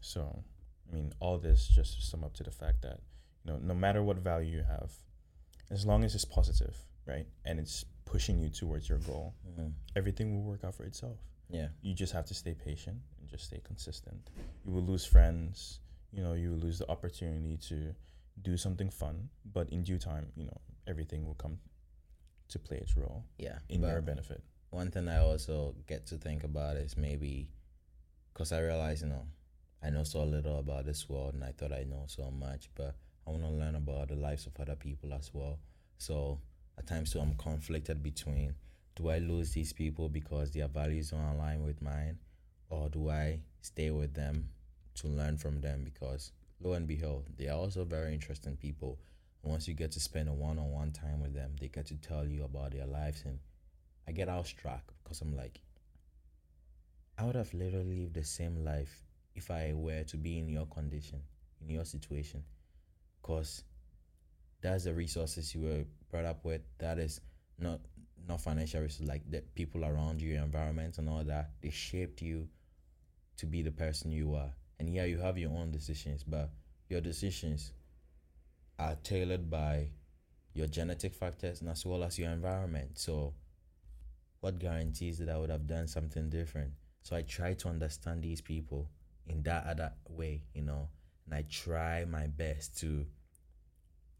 so 0.00 0.42
i 0.90 0.94
mean 0.94 1.12
all 1.20 1.38
this 1.38 1.68
just 1.68 1.96
to 2.00 2.06
sum 2.06 2.24
up 2.24 2.34
to 2.34 2.42
the 2.42 2.50
fact 2.50 2.82
that 2.82 3.00
you 3.44 3.52
know 3.52 3.58
no 3.58 3.74
matter 3.74 4.02
what 4.02 4.16
value 4.18 4.56
you 4.58 4.62
have 4.62 4.92
as 5.70 5.84
long 5.86 6.04
as 6.04 6.14
it's 6.14 6.24
positive 6.24 6.76
right 7.06 7.26
and 7.44 7.58
it's 7.58 7.84
pushing 8.04 8.38
you 8.38 8.48
towards 8.48 8.88
your 8.88 8.98
goal 8.98 9.34
Mhm. 9.48 9.72
everything 9.96 10.34
will 10.34 10.42
work 10.42 10.64
out 10.64 10.74
for 10.74 10.84
itself 10.84 11.18
Yeah. 11.48 11.68
you 11.82 11.94
just 11.94 12.12
have 12.12 12.26
to 12.26 12.34
stay 12.34 12.54
patient 12.54 12.98
and 13.20 13.28
just 13.28 13.44
stay 13.44 13.60
consistent. 13.62 14.30
You 14.64 14.72
will 14.72 14.82
lose 14.92 15.04
friends, 15.04 15.80
you 16.10 16.22
know, 16.22 16.32
you 16.32 16.50
will 16.50 16.58
lose 16.58 16.78
the 16.78 16.88
opportunity 16.90 17.58
to 17.68 17.94
do 18.40 18.56
something 18.56 18.88
fun, 18.88 19.28
but 19.44 19.68
in 19.70 19.82
due 19.82 19.98
time, 19.98 20.32
you 20.34 20.46
know, 20.46 20.58
everything 20.86 21.26
will 21.26 21.34
come 21.34 21.58
to 22.48 22.58
play 22.58 22.78
its 22.78 22.96
role 22.96 23.24
Yeah. 23.38 23.58
in 23.68 23.82
your 23.82 24.00
benefit. 24.00 24.42
One 24.72 24.90
thing 24.90 25.06
I 25.06 25.18
also 25.18 25.74
get 25.86 26.06
to 26.06 26.16
think 26.16 26.44
about 26.44 26.76
is 26.76 26.96
maybe 26.96 27.50
because 28.32 28.52
I 28.52 28.60
realize, 28.60 29.02
you 29.02 29.08
know, 29.08 29.26
I 29.82 29.90
know 29.90 30.02
so 30.02 30.24
little 30.24 30.58
about 30.58 30.86
this 30.86 31.08
world 31.10 31.34
and 31.34 31.44
I 31.44 31.52
thought 31.52 31.72
I 31.72 31.84
know 31.84 32.04
so 32.06 32.30
much, 32.30 32.70
but 32.74 32.96
I 33.26 33.30
want 33.30 33.42
to 33.42 33.50
learn 33.50 33.74
about 33.74 34.08
the 34.08 34.14
lives 34.14 34.46
of 34.46 34.58
other 34.58 34.74
people 34.74 35.12
as 35.12 35.30
well. 35.34 35.58
So 35.98 36.40
at 36.78 36.86
times, 36.86 37.14
I'm 37.14 37.34
conflicted 37.34 38.02
between 38.02 38.54
do 38.96 39.10
I 39.10 39.18
lose 39.18 39.52
these 39.52 39.74
people 39.74 40.08
because 40.08 40.50
their 40.50 40.68
values 40.68 41.10
don't 41.10 41.20
align 41.20 41.64
with 41.64 41.82
mine, 41.82 42.18
or 42.70 42.88
do 42.88 43.10
I 43.10 43.40
stay 43.60 43.90
with 43.90 44.14
them 44.14 44.48
to 44.96 45.06
learn 45.06 45.36
from 45.36 45.60
them? 45.60 45.84
Because 45.84 46.32
lo 46.60 46.72
and 46.72 46.86
behold, 46.86 47.28
they 47.36 47.48
are 47.48 47.58
also 47.58 47.84
very 47.84 48.14
interesting 48.14 48.56
people. 48.56 48.98
Once 49.42 49.68
you 49.68 49.74
get 49.74 49.92
to 49.92 50.00
spend 50.00 50.30
a 50.30 50.32
one 50.32 50.58
on 50.58 50.72
one 50.72 50.92
time 50.92 51.20
with 51.20 51.34
them, 51.34 51.52
they 51.60 51.68
get 51.68 51.86
to 51.86 51.96
tell 51.96 52.26
you 52.26 52.44
about 52.44 52.72
their 52.72 52.86
lives 52.86 53.22
and 53.26 53.38
I 54.06 54.12
get 54.12 54.28
outstruck 54.28 54.82
because 55.02 55.20
I'm 55.20 55.36
like, 55.36 55.60
I 57.18 57.24
would 57.24 57.34
have 57.36 57.52
literally 57.54 58.00
lived 58.00 58.14
the 58.14 58.24
same 58.24 58.64
life 58.64 59.02
if 59.34 59.50
I 59.50 59.72
were 59.74 60.02
to 60.04 60.16
be 60.16 60.38
in 60.38 60.48
your 60.48 60.66
condition, 60.66 61.20
in 61.60 61.70
your 61.70 61.84
situation. 61.84 62.42
Because 63.20 63.62
that's 64.60 64.84
the 64.84 64.94
resources 64.94 65.54
you 65.54 65.62
were 65.62 65.84
brought 66.10 66.24
up 66.24 66.44
with. 66.44 66.62
That 66.78 66.98
is 66.98 67.20
not 67.58 67.80
not 68.28 68.40
financial 68.40 68.80
resources, 68.80 69.08
like 69.08 69.28
the 69.30 69.40
people 69.54 69.84
around 69.84 70.20
you, 70.20 70.34
your 70.34 70.42
environment, 70.44 70.98
and 70.98 71.08
all 71.08 71.24
that. 71.24 71.50
They 71.60 71.70
shaped 71.70 72.22
you 72.22 72.48
to 73.36 73.46
be 73.46 73.62
the 73.62 73.72
person 73.72 74.12
you 74.12 74.34
are. 74.34 74.52
And 74.78 74.88
yeah, 74.88 75.04
you 75.04 75.18
have 75.18 75.38
your 75.38 75.50
own 75.50 75.70
decisions, 75.72 76.22
but 76.22 76.50
your 76.88 77.00
decisions 77.00 77.72
are 78.78 78.96
tailored 79.02 79.50
by 79.50 79.88
your 80.54 80.66
genetic 80.66 81.14
factors 81.14 81.60
and 81.60 81.70
as 81.70 81.84
well 81.86 82.04
as 82.04 82.18
your 82.18 82.30
environment. 82.30 82.98
So, 82.98 83.34
what 84.42 84.58
guarantees 84.58 85.16
that 85.18 85.30
I 85.30 85.38
would 85.38 85.48
have 85.50 85.66
done 85.66 85.86
something 85.88 86.28
different? 86.28 86.72
So, 87.00 87.16
I 87.16 87.22
try 87.22 87.54
to 87.54 87.68
understand 87.68 88.22
these 88.22 88.42
people 88.42 88.90
in 89.26 89.42
that 89.44 89.66
other 89.66 89.92
way, 90.10 90.42
you 90.52 90.62
know, 90.62 90.88
and 91.24 91.34
I 91.34 91.42
try 91.48 92.04
my 92.04 92.26
best 92.26 92.76
to 92.80 93.06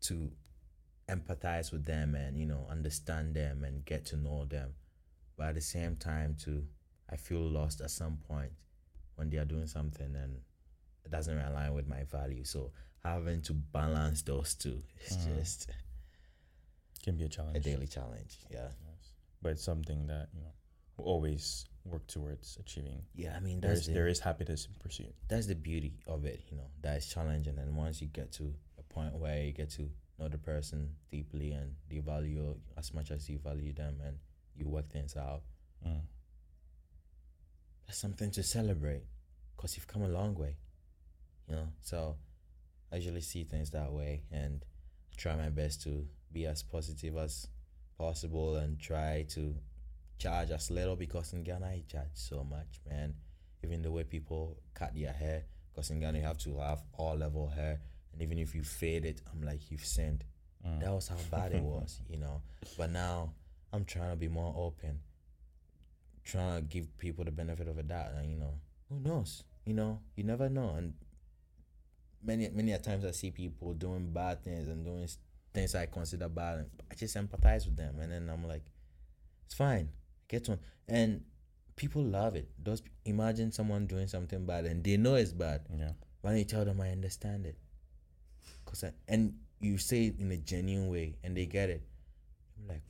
to 0.03 0.33
empathize 1.09 1.73
with 1.73 1.85
them 1.85 2.15
and 2.15 2.37
you 2.39 2.47
know 2.47 2.67
understand 2.71 3.35
them 3.35 3.65
and 3.65 3.85
get 3.85 4.07
to 4.07 4.17
know 4.17 4.45
them 4.47 4.73
but 5.37 5.49
at 5.49 5.55
the 5.57 5.61
same 5.61 5.97
time 5.97 6.35
too 6.41 6.65
i 7.11 7.17
feel 7.17 7.41
lost 7.41 7.81
at 7.81 7.91
some 7.91 8.17
point 8.29 8.51
when 9.17 9.29
they 9.29 9.37
are 9.37 9.45
doing 9.45 9.67
something 9.67 10.15
and 10.17 10.37
it 11.05 11.11
doesn't 11.11 11.39
align 11.39 11.75
with 11.75 11.87
my 11.89 12.03
value 12.05 12.45
so 12.45 12.71
having 13.05 13.43
to 13.43 13.53
balance 13.53 14.23
those 14.23 14.55
two 14.55 14.81
is 15.07 15.17
Mm. 15.17 15.37
just 15.39 15.71
Can 17.03 17.17
be 17.17 17.25
a 17.25 17.29
challenge. 17.29 17.57
a 17.57 17.61
daily 17.61 17.87
challenge. 17.89 18.39
Yeah. 18.51 18.59
Yes. 18.63 18.73
But 19.43 19.53
it's 19.53 19.65
something 19.65 20.07
that, 20.07 20.29
you 20.35 20.41
know, 20.41 20.53
we'll 20.97 21.09
always 21.09 21.67
work 21.85 22.07
towards 22.07 22.57
achieving. 22.61 23.03
Yeah, 23.15 23.35
I 23.37 23.41
mean 23.41 23.61
There 23.61 23.73
is 23.73 23.87
the, 23.87 23.93
there 23.93 24.07
is 24.07 24.21
happiness 24.21 24.67
in 24.67 24.75
pursuit. 24.79 25.13
that's 25.29 25.47
the 25.49 25.57
beauty 25.57 25.95
of 26.07 26.25
it, 26.25 26.41
you 26.49 26.57
know. 26.57 26.69
That 26.83 26.97
is 26.99 27.07
challenging 27.09 27.59
and 27.59 27.77
once 27.77 28.01
you 28.01 28.07
get 28.07 28.31
to 28.33 28.55
a 28.79 28.83
point 28.95 29.15
where 29.17 29.43
you 29.43 29.53
get 29.53 29.71
to 29.71 29.91
know 30.19 30.29
the 30.29 30.39
person 30.39 30.91
deeply 31.11 31.51
and 31.53 31.75
you 31.91 32.03
value 32.03 32.55
as 32.79 32.95
much 32.95 33.11
as 33.11 33.29
you 33.29 33.39
value 33.39 33.73
them 33.73 33.97
and 34.07 34.17
you 34.57 34.69
work 34.69 34.89
things 34.91 35.17
out, 35.17 35.43
Mm. 35.85 36.03
that's 37.87 37.99
something 37.99 38.31
to 38.31 38.43
celebrate 38.45 39.03
because 39.57 39.77
you've 39.77 39.89
come 39.89 40.03
a 40.03 40.09
long 40.09 40.35
way, 40.37 40.57
you 41.49 41.57
know. 41.57 41.69
So 41.81 42.17
I 42.93 42.97
usually 42.97 43.21
see 43.23 43.43
things 43.45 43.71
that 43.71 43.91
way 43.93 44.23
and 44.31 44.65
try 45.17 45.35
my 45.37 45.49
best 45.49 45.83
to 45.83 46.07
be 46.33 46.47
as 46.47 46.63
positive 46.63 47.17
as 47.17 47.49
possible 48.03 48.57
and 48.57 48.81
try 48.81 49.25
to 49.29 49.55
charge 50.19 50.51
as 50.51 50.73
little 50.73 50.97
because 50.97 51.33
in 51.35 51.45
Ghana 51.45 51.67
I 51.67 51.83
charge 51.87 52.15
so 52.15 52.43
much, 52.43 52.81
man. 52.89 53.15
Even 53.63 53.81
the 53.81 53.93
way 53.93 54.03
people 54.03 54.57
cut 54.75 54.93
their 54.97 55.13
hair, 55.13 55.45
because 55.71 55.91
in 55.91 56.01
Ghana 56.01 56.19
you 56.19 56.25
have 56.25 56.39
to 56.39 56.59
have 56.59 56.83
all 56.95 57.17
level 57.17 57.49
hair, 57.49 57.81
and 58.13 58.21
even 58.21 58.39
if 58.39 58.57
you 58.57 58.65
fade 58.65 59.05
it, 59.05 59.21
I'm 59.31 59.43
like 59.43 59.71
you've 59.71 59.85
sinned. 59.85 60.25
Mm. 60.67 60.81
That 60.81 60.93
was 60.93 61.07
how 61.07 61.17
bad 61.31 61.53
it 61.53 61.63
was, 61.75 62.01
you 62.09 62.19
know. 62.19 62.43
But 62.77 62.91
now 62.91 63.35
I'm 63.73 63.85
trying 63.85 64.11
to 64.11 64.17
be 64.17 64.27
more 64.27 64.53
open, 64.57 64.99
trying 66.25 66.57
to 66.57 66.63
give 66.63 66.99
people 66.99 67.25
the 67.25 67.31
benefit 67.31 67.69
of 67.69 67.79
a 67.79 67.85
doubt, 67.85 68.15
and 68.17 68.29
you 68.29 68.37
know, 68.37 68.55
who 68.89 68.99
knows? 68.99 69.45
You 69.65 69.75
know, 69.75 70.01
you 70.17 70.25
never 70.25 70.49
know. 70.49 70.75
And 70.77 70.95
many 72.21 72.49
many 72.49 72.73
a 72.73 72.79
times 72.79 73.05
I 73.05 73.13
see 73.13 73.31
people 73.31 73.75
doing 73.75 74.13
bad 74.13 74.43
things 74.43 74.67
and 74.67 74.85
doing 74.85 75.07
things 75.55 75.75
I 75.75 75.87
consider 75.87 76.29
bad, 76.29 76.59
and 76.59 76.71
I 76.91 76.95
just 76.95 77.17
empathize 77.17 77.67
with 77.67 77.77
them, 77.77 77.99
and 78.01 78.13
then 78.13 78.29
I'm 78.29 78.47
like, 78.47 78.65
it's 79.45 79.55
fine, 79.55 79.91
get 80.29 80.49
on. 80.49 80.59
And 80.89 81.23
people 81.77 82.03
love 82.03 82.37
it. 82.37 82.49
Those 82.63 82.83
imagine 83.05 83.53
someone 83.53 83.87
doing 83.87 84.07
something 84.07 84.47
bad 84.47 84.65
and 84.65 84.85
they 84.85 84.97
know 84.97 85.15
it's 85.15 85.33
bad. 85.33 85.63
Yeah. 85.77 85.93
Why 86.21 86.31
don't 86.31 86.39
you 86.39 86.45
tell 86.45 86.65
them 86.65 86.81
I 86.81 86.91
understand 86.91 87.47
it? 87.47 87.57
Cause 88.65 88.85
I, 88.85 88.93
and 89.09 89.35
you 89.61 89.79
say 89.79 90.07
it 90.07 90.19
in 90.19 90.31
a 90.31 90.37
genuine 90.37 90.89
way 90.89 91.17
and 91.25 91.37
they 91.37 91.47
get 91.47 91.71
it. 91.71 91.83
I'm 92.59 92.69
like 92.69 92.83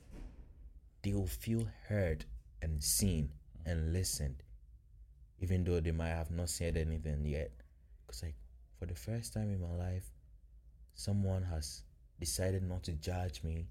they 1.01 1.13
will 1.13 1.27
feel 1.27 1.67
heard 1.87 2.25
and 2.61 2.81
seen 2.81 3.29
and 3.65 3.93
listened, 3.93 4.43
even 5.39 5.63
though 5.63 5.79
they 5.79 5.91
might 5.91 6.09
have 6.09 6.31
not 6.31 6.49
said 6.49 6.77
anything 6.77 7.25
yet. 7.25 7.51
Cause 8.07 8.23
like 8.23 8.35
for 8.79 8.85
the 8.85 8.95
first 8.95 9.33
time 9.33 9.51
in 9.51 9.61
my 9.61 9.75
life, 9.75 10.05
someone 10.93 11.43
has 11.43 11.83
decided 12.19 12.63
not 12.63 12.83
to 12.83 12.93
judge 12.93 13.43
me, 13.43 13.67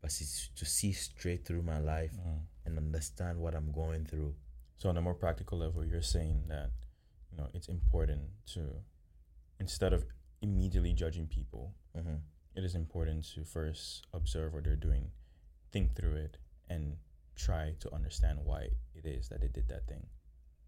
but 0.00 0.10
to 0.10 0.64
see 0.64 0.92
straight 0.92 1.44
through 1.44 1.62
my 1.62 1.78
life 1.80 2.12
Mm. 2.16 2.40
and 2.64 2.78
understand 2.78 3.40
what 3.40 3.54
I'm 3.54 3.72
going 3.72 4.04
through. 4.06 4.34
So 4.78 4.88
on 4.88 4.96
a 4.96 5.00
more 5.02 5.14
practical 5.14 5.58
level, 5.58 5.84
you're 5.84 6.02
saying 6.02 6.46
that, 6.48 6.70
you 7.30 7.36
know, 7.38 7.48
it's 7.54 7.68
important 7.68 8.30
to 8.54 8.84
instead 9.58 9.92
of 9.92 10.06
immediately 10.40 10.92
judging 10.92 11.26
people, 11.26 11.74
hmm 11.94 12.16
it 12.54 12.64
is 12.64 12.74
important 12.74 13.24
to 13.34 13.44
first 13.44 14.04
observe 14.12 14.52
what 14.52 14.64
they're 14.64 14.74
doing, 14.88 15.12
think 15.70 15.94
through 15.94 16.16
it, 16.16 16.38
and 16.68 16.96
try 17.36 17.74
to 17.78 17.92
understand 17.94 18.44
why 18.44 18.62
it 18.94 19.06
is 19.06 19.28
that 19.28 19.40
they 19.40 19.46
did 19.48 19.68
that 19.68 19.86
thing. 19.86 20.06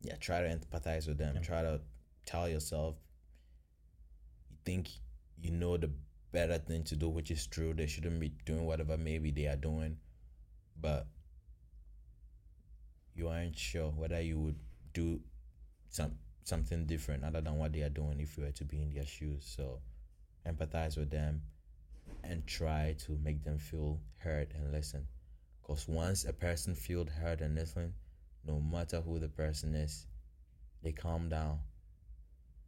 yeah, 0.03 0.17
try 0.17 0.41
to 0.41 0.49
empathize 0.49 1.07
with 1.09 1.19
them. 1.19 1.35
Yeah. 1.35 1.43
Try 1.43 1.63
to 1.63 1.81
tell 2.25 2.49
yourself 2.49 2.97
you 4.51 4.57
think 4.65 4.89
you 5.41 5.51
know 5.51 5.77
the 5.77 5.91
better 6.33 6.59
thing 6.59 6.85
to 6.85 6.97
do, 6.97 7.09
which 7.09 7.31
is 7.31 7.47
true. 7.47 7.75
They 7.75 7.87
shouldn't 7.87 8.21
be 8.21 8.33
doing 8.45 8.65
whatever 8.67 8.97
maybe 8.97 9.31
they 9.31 9.47
are 9.47 9.57
doing, 9.57 9.97
but 10.81 11.07
you 13.15 13.29
aren't 13.29 13.57
sure 13.57 13.91
whether 13.91 14.21
you 14.21 14.39
would 14.39 14.59
do 14.93 15.21
some 15.91 16.13
something 16.45 16.87
different 16.87 17.25
other 17.25 17.41
than 17.41 17.59
what 17.59 17.73
they 17.73 17.83
are 17.83 17.91
doing 17.91 18.19
if 18.19 18.37
you 18.37 18.45
were 18.45 18.51
to 18.53 18.65
be 18.65 18.83
in 18.83 18.93
their 18.93 19.07
shoes. 19.07 19.45
So 19.57 19.81
empathize 20.47 20.97
with 20.97 21.11
them 21.11 21.43
and 22.25 22.47
try 22.47 22.97
to 23.07 23.19
make 23.23 23.45
them 23.45 23.59
feel 23.59 24.01
heard 24.19 24.53
and 24.55 24.73
listen. 24.73 25.07
Because 25.61 25.87
once 25.87 26.25
a 26.25 26.33
person 26.33 26.75
feels 26.75 27.09
heard 27.09 27.41
and 27.41 27.55
listened, 27.55 27.93
no 28.47 28.61
matter 28.61 29.01
who 29.01 29.19
the 29.19 29.29
person 29.29 29.75
is, 29.75 30.07
they 30.83 30.93
calm 30.93 31.29
down. 31.29 31.59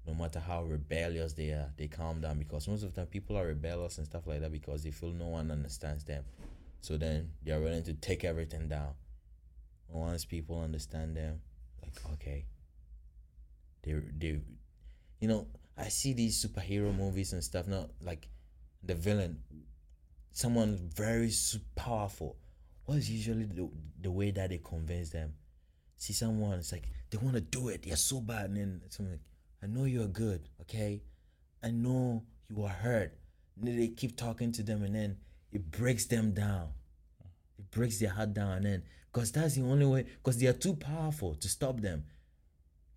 No 0.07 0.15
matter 0.15 0.41
how 0.41 0.65
rebellious 0.65 1.33
they 1.33 1.51
are, 1.51 1.71
they 1.77 1.87
calm 1.87 2.21
down 2.21 2.39
because 2.39 2.67
most 2.67 2.83
of 2.83 2.93
the 2.93 3.01
time 3.01 3.07
people 3.07 3.37
are 3.37 3.47
rebellious 3.47 3.99
and 3.99 4.07
stuff 4.07 4.27
like 4.27 4.41
that 4.41 4.51
because 4.51 4.83
they 4.83 4.91
feel 4.91 5.13
no 5.13 5.29
one 5.29 5.51
understands 5.51 6.05
them. 6.05 6.25
So 6.81 6.97
then 6.97 7.31
they 7.45 7.53
are 7.53 7.61
willing 7.61 7.85
to 7.85 7.95
take 7.95 8.25
everything 8.25 8.69
down. 8.69 8.95
Once 9.89 10.25
people 10.25 10.61
understand 10.61 11.17
them, 11.17 11.41
like 11.83 11.95
okay, 12.15 12.47
they 13.83 13.93
they, 14.19 14.41
you 15.21 15.29
know, 15.29 15.47
I 15.77 15.89
see 15.89 16.15
these 16.15 16.45
superhero 16.45 16.97
movies 16.97 17.33
and 17.33 17.45
stuff. 17.45 17.69
Not 17.69 17.91
like 18.01 18.27
the 18.83 18.95
villain, 18.95 19.39
someone 20.33 20.77
very 20.97 21.31
powerful. 21.77 22.37
What 22.87 22.99
is 22.99 23.11
usually 23.11 23.45
the, 23.45 23.69
the 24.01 24.11
way 24.11 24.33
that 24.33 24.51
they 24.51 24.59
convince 24.59 25.11
them? 25.11 25.35
See 25.99 26.13
someone, 26.13 26.59
it's 26.59 26.73
like 26.73 26.89
they 27.11 27.19
want 27.19 27.35
to 27.35 27.41
do 27.41 27.69
it. 27.69 27.83
They're 27.83 27.97
so 27.97 28.21
bad, 28.21 28.47
and 28.47 28.57
then 28.57 28.81
something 28.89 29.13
like, 29.13 29.21
"I 29.63 29.67
know 29.67 29.85
you're 29.85 30.09
good, 30.09 30.49
okay? 30.63 31.03
I 31.63 31.71
know 31.71 32.25
you 32.49 32.65
are 32.65 32.69
hurt." 32.69 33.19
And 33.57 33.79
they 33.79 33.89
keep 33.89 34.17
talking 34.17 34.53
to 34.53 34.63
them, 34.63 34.83
and 34.83 34.95
then 34.95 35.19
it 35.53 35.71
breaks 35.71 36.07
them 36.07 36.33
down. 36.33 36.73
It 37.59 37.71
breaks 37.71 37.99
their 37.99 38.11
heart 38.11 38.35
down, 38.35 38.53
and 38.59 38.67
then 38.67 38.83
because 39.13 39.31
that's 39.33 39.55
the 39.55 39.63
only 39.63 39.87
way. 39.87 40.03
Because 40.03 40.39
they 40.39 40.47
are 40.47 40.53
too 40.55 40.75
powerful 40.75 41.35
to 41.35 41.49
stop 41.49 41.81
them. 41.81 42.05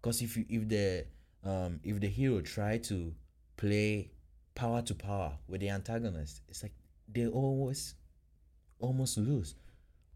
Because 0.02 0.22
if 0.22 0.38
you 0.38 0.46
if 0.50 0.68
the 0.70 1.06
um 1.44 1.80
if 1.84 2.00
the 2.00 2.08
hero 2.08 2.42
try 2.42 2.78
to 2.78 3.14
play 3.58 4.12
power 4.56 4.82
to 4.84 4.96
power 4.96 5.34
with 5.48 5.62
the 5.62 5.70
antagonist, 5.70 6.42
it's 6.48 6.64
like 6.64 6.74
they 7.12 7.28
always 7.28 7.96
almost 8.80 9.18
lose. 9.18 9.56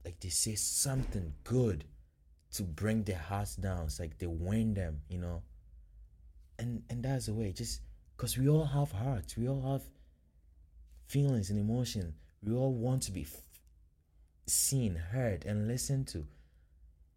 Like 0.06 0.20
they 0.20 0.30
say 0.30 0.56
something 0.56 1.34
good 1.44 1.84
to 2.54 2.64
bring 2.64 3.04
their 3.04 3.18
hearts 3.18 3.56
down. 3.56 3.86
It's 3.86 4.00
like 4.00 4.18
they 4.18 4.28
win 4.28 4.74
them, 4.74 5.02
you 5.10 5.20
know. 5.20 5.44
And 6.60 6.84
and 6.90 7.04
that's 7.04 7.26
the 7.26 7.34
way. 7.34 7.52
Just 7.54 7.82
because 8.16 8.38
we 8.38 8.48
all 8.50 8.66
have 8.66 8.92
hearts, 8.92 9.36
we 9.38 9.48
all 9.48 9.62
have 9.72 9.84
feelings 11.08 11.50
and 11.50 11.60
emotion. 11.60 12.14
We 12.44 12.54
all 12.54 12.74
want 12.74 13.04
to 13.04 13.12
be 13.12 13.24
f- 13.24 13.42
seen, 14.46 14.96
heard, 14.96 15.46
and 15.46 15.68
listened 15.68 16.08
to. 16.10 16.26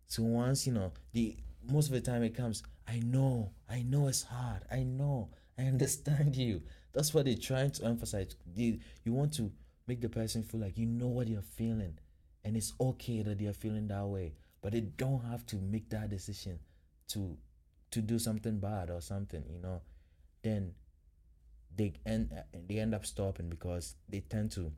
So 0.06 0.22
once 0.22 0.66
you 0.66 0.72
know 0.72 0.92
the 1.12 1.36
most 1.70 1.86
of 1.88 1.92
the 1.92 2.00
time 2.00 2.22
it 2.22 2.36
comes, 2.36 2.62
I 2.86 3.00
know, 3.00 3.52
I 3.68 3.82
know 3.82 4.08
it's 4.08 4.22
hard. 4.22 4.62
I 4.70 4.82
know, 4.82 5.30
I 5.58 5.62
understand 5.74 6.36
you. 6.36 6.62
That's 6.92 7.14
what 7.14 7.24
they're 7.24 7.36
trying 7.36 7.70
to 7.72 7.84
emphasize. 7.86 8.36
They, 8.54 8.78
you 9.04 9.12
want 9.12 9.32
to 9.34 9.50
make 9.86 10.00
the 10.00 10.08
person 10.08 10.42
feel 10.42 10.60
like 10.60 10.78
you 10.78 10.86
know 10.86 11.08
what 11.08 11.28
you're 11.28 11.42
feeling, 11.42 11.98
and 12.44 12.56
it's 12.56 12.74
okay 12.80 13.22
that 13.22 13.38
they're 13.38 13.52
feeling 13.54 13.88
that 13.88 14.06
way. 14.06 14.34
But 14.60 14.72
they 14.72 14.80
don't 14.80 15.24
have 15.24 15.44
to 15.46 15.56
make 15.56 15.90
that 15.90 16.10
decision 16.10 16.60
to 17.08 17.36
to 17.92 18.00
do 18.00 18.18
something 18.18 18.58
bad 18.58 18.90
or 18.90 19.00
something, 19.00 19.44
you 19.48 19.60
know. 19.60 19.80
Then 20.42 20.74
they 21.76 21.92
end 22.04 22.30
they 22.68 22.78
end 22.78 22.94
up 22.94 23.06
stopping 23.06 23.48
because 23.48 23.94
they 24.08 24.20
tend 24.20 24.50
to 24.52 24.72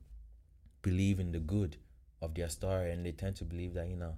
believe 0.81 1.19
in 1.19 1.31
the 1.31 1.39
good 1.39 1.77
of 2.21 2.33
their 2.35 2.49
story 2.49 2.91
and 2.91 3.05
they 3.05 3.11
tend 3.11 3.35
to 3.35 3.43
believe 3.43 3.73
that 3.73 3.87
you 3.87 3.95
know 3.95 4.15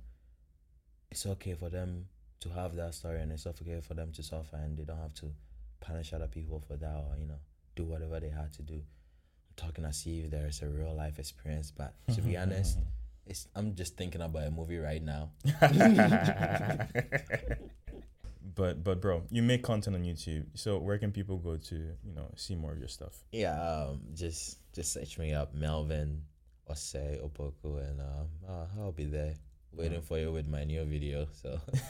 it's 1.10 1.26
okay 1.26 1.54
for 1.54 1.70
them 1.70 2.06
to 2.40 2.50
have 2.50 2.76
that 2.76 2.94
story 2.94 3.22
and 3.22 3.32
it's 3.32 3.48
okay 3.48 3.80
for 3.82 3.94
them 3.94 4.12
to 4.12 4.22
suffer 4.22 4.58
and 4.58 4.78
they 4.78 4.84
don't 4.84 5.00
have 5.00 5.14
to 5.14 5.32
punish 5.80 6.14
other 6.14 6.28
people 6.28 6.62
for 6.68 6.76
that 6.76 6.96
or 6.96 7.16
you 7.18 7.26
know 7.26 7.40
do 7.76 7.86
whatever 7.86 8.20
they 8.20 8.30
had 8.30 8.52
to 8.54 8.62
do 8.62 8.76
i'm 8.76 9.56
talking 9.56 9.86
as 9.86 10.04
if 10.06 10.30
there 10.30 10.48
is 10.48 10.62
a 10.62 10.68
real 10.68 10.96
life 10.96 11.20
experience 11.20 11.72
but 11.72 11.94
to 12.14 12.22
be 12.22 12.38
honest 12.38 12.78
it's 13.26 13.48
i'm 13.56 13.76
just 13.76 13.98
thinking 13.98 14.22
about 14.22 14.44
a 14.44 14.52
movie 14.52 14.78
right 14.78 15.04
now 15.04 15.30
but 18.56 18.84
but 18.84 19.02
bro, 19.02 19.24
you 19.30 19.42
make 19.44 19.64
content 19.64 19.96
on 19.96 20.04
YouTube. 20.04 20.46
So 20.56 20.78
where 20.80 20.98
can 20.98 21.12
people 21.12 21.38
go 21.38 21.58
to, 21.58 21.76
you 21.76 22.14
know, 22.16 22.32
see 22.36 22.56
more 22.56 22.72
of 22.74 22.80
your 22.80 22.88
stuff? 22.88 23.24
yeah 23.32 23.56
um 23.60 24.02
just 24.14 24.58
just 24.74 24.94
search 24.94 25.18
me 25.18 25.34
up 25.34 25.54
melvin 25.54 26.22
Osei 26.70 27.20
opoku 27.22 27.80
and 27.80 28.00
um 28.02 28.28
uh, 28.48 28.66
i'll 28.80 28.92
be 28.92 29.06
there 29.06 29.34
waiting 29.74 30.02
for 30.02 30.18
you 30.20 30.32
with 30.32 30.48
my 30.48 30.64
new 30.64 30.84
video 30.86 31.28
so 31.32 31.60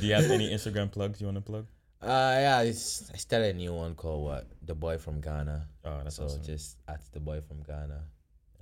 Do 0.00 0.06
you 0.06 0.14
have 0.14 0.30
any 0.30 0.50
Instagram 0.50 0.90
plugs 0.90 1.20
you 1.20 1.26
want 1.26 1.36
to 1.38 1.42
plug? 1.42 1.66
Uh 2.00 2.36
yeah, 2.46 2.60
it's, 2.62 3.10
I 3.12 3.16
started 3.16 3.54
a 3.56 3.58
new 3.58 3.74
one 3.74 3.94
called 3.94 4.24
what? 4.24 4.46
The 4.62 4.74
boy 4.74 4.98
from 4.98 5.20
Ghana. 5.20 5.66
Oh, 5.84 6.00
that's 6.04 6.16
so 6.16 6.24
awesome. 6.24 6.42
just 6.44 6.76
at 6.86 7.00
the 7.12 7.20
boy 7.20 7.40
from 7.40 7.62
Ghana. 7.62 8.00